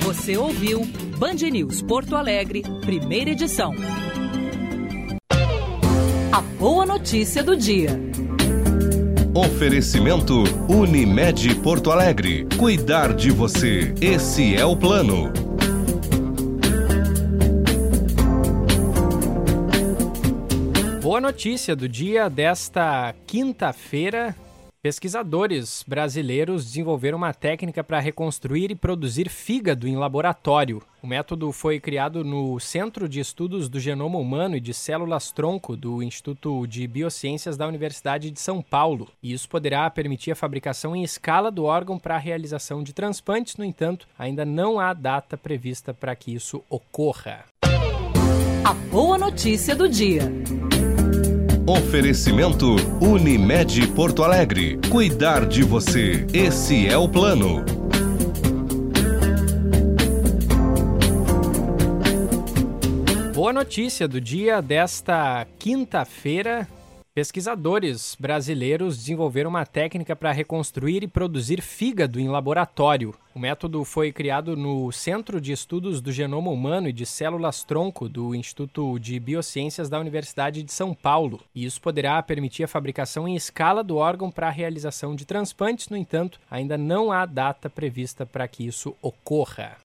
Você 0.00 0.36
ouviu 0.36 0.84
Band 1.16 1.48
News 1.50 1.80
Porto 1.80 2.14
Alegre, 2.14 2.62
primeira 2.82 3.30
edição. 3.30 3.72
A 6.30 6.42
boa 6.58 6.84
notícia 6.84 7.42
do 7.42 7.56
dia. 7.56 7.98
Oferecimento 9.38 10.42
Unimed 10.68 11.54
Porto 11.60 11.92
Alegre. 11.92 12.44
Cuidar 12.58 13.14
de 13.14 13.30
você. 13.30 13.94
Esse 14.00 14.56
é 14.56 14.64
o 14.64 14.76
plano. 14.76 15.32
Boa 21.00 21.20
notícia 21.20 21.76
do 21.76 21.88
dia 21.88 22.28
desta 22.28 23.14
quinta-feira. 23.28 24.34
Pesquisadores 24.80 25.84
brasileiros 25.88 26.64
desenvolveram 26.64 27.18
uma 27.18 27.34
técnica 27.34 27.82
para 27.82 27.98
reconstruir 27.98 28.70
e 28.70 28.76
produzir 28.76 29.28
fígado 29.28 29.88
em 29.88 29.96
laboratório. 29.96 30.80
O 31.02 31.06
método 31.06 31.50
foi 31.50 31.80
criado 31.80 32.22
no 32.22 32.60
Centro 32.60 33.08
de 33.08 33.18
Estudos 33.18 33.68
do 33.68 33.80
Genoma 33.80 34.18
Humano 34.18 34.54
e 34.54 34.60
de 34.60 34.72
Células 34.72 35.32
Tronco 35.32 35.76
do 35.76 36.00
Instituto 36.00 36.64
de 36.64 36.86
Biociências 36.86 37.56
da 37.56 37.66
Universidade 37.66 38.30
de 38.30 38.38
São 38.38 38.62
Paulo. 38.62 39.08
E 39.20 39.32
isso 39.32 39.48
poderá 39.48 39.90
permitir 39.90 40.30
a 40.30 40.36
fabricação 40.36 40.94
em 40.94 41.02
escala 41.02 41.50
do 41.50 41.64
órgão 41.64 41.98
para 41.98 42.14
a 42.14 42.18
realização 42.18 42.80
de 42.80 42.92
transplantes. 42.92 43.56
No 43.56 43.64
entanto, 43.64 44.06
ainda 44.16 44.44
não 44.44 44.78
há 44.78 44.94
data 44.94 45.36
prevista 45.36 45.92
para 45.92 46.14
que 46.14 46.32
isso 46.32 46.62
ocorra. 46.70 47.46
A 48.64 48.74
boa 48.92 49.18
notícia 49.18 49.74
do 49.74 49.88
dia. 49.88 50.22
Oferecimento 51.68 52.76
Unimed 52.98 53.88
Porto 53.88 54.24
Alegre. 54.24 54.78
Cuidar 54.90 55.44
de 55.44 55.62
você. 55.62 56.26
Esse 56.32 56.88
é 56.88 56.96
o 56.96 57.06
plano. 57.06 57.62
Boa 63.34 63.52
notícia 63.52 64.08
do 64.08 64.18
dia 64.18 64.62
desta 64.62 65.46
quinta-feira. 65.58 66.66
Pesquisadores 67.18 68.16
brasileiros 68.16 68.96
desenvolveram 68.96 69.50
uma 69.50 69.66
técnica 69.66 70.14
para 70.14 70.30
reconstruir 70.30 71.02
e 71.02 71.08
produzir 71.08 71.60
fígado 71.60 72.20
em 72.20 72.28
laboratório. 72.28 73.12
O 73.34 73.40
método 73.40 73.84
foi 73.84 74.12
criado 74.12 74.56
no 74.56 74.92
Centro 74.92 75.40
de 75.40 75.50
Estudos 75.50 76.00
do 76.00 76.12
Genoma 76.12 76.48
Humano 76.52 76.88
e 76.88 76.92
de 76.92 77.04
Células 77.04 77.64
Tronco 77.64 78.08
do 78.08 78.36
Instituto 78.36 79.00
de 79.00 79.18
Biociências 79.18 79.88
da 79.88 79.98
Universidade 79.98 80.62
de 80.62 80.72
São 80.72 80.94
Paulo. 80.94 81.40
E 81.52 81.64
isso 81.64 81.80
poderá 81.80 82.22
permitir 82.22 82.62
a 82.62 82.68
fabricação 82.68 83.26
em 83.26 83.34
escala 83.34 83.82
do 83.82 83.96
órgão 83.96 84.30
para 84.30 84.46
a 84.46 84.52
realização 84.52 85.16
de 85.16 85.24
transplantes. 85.24 85.88
No 85.88 85.96
entanto, 85.96 86.38
ainda 86.48 86.78
não 86.78 87.10
há 87.10 87.26
data 87.26 87.68
prevista 87.68 88.24
para 88.24 88.46
que 88.46 88.64
isso 88.64 88.94
ocorra. 89.02 89.76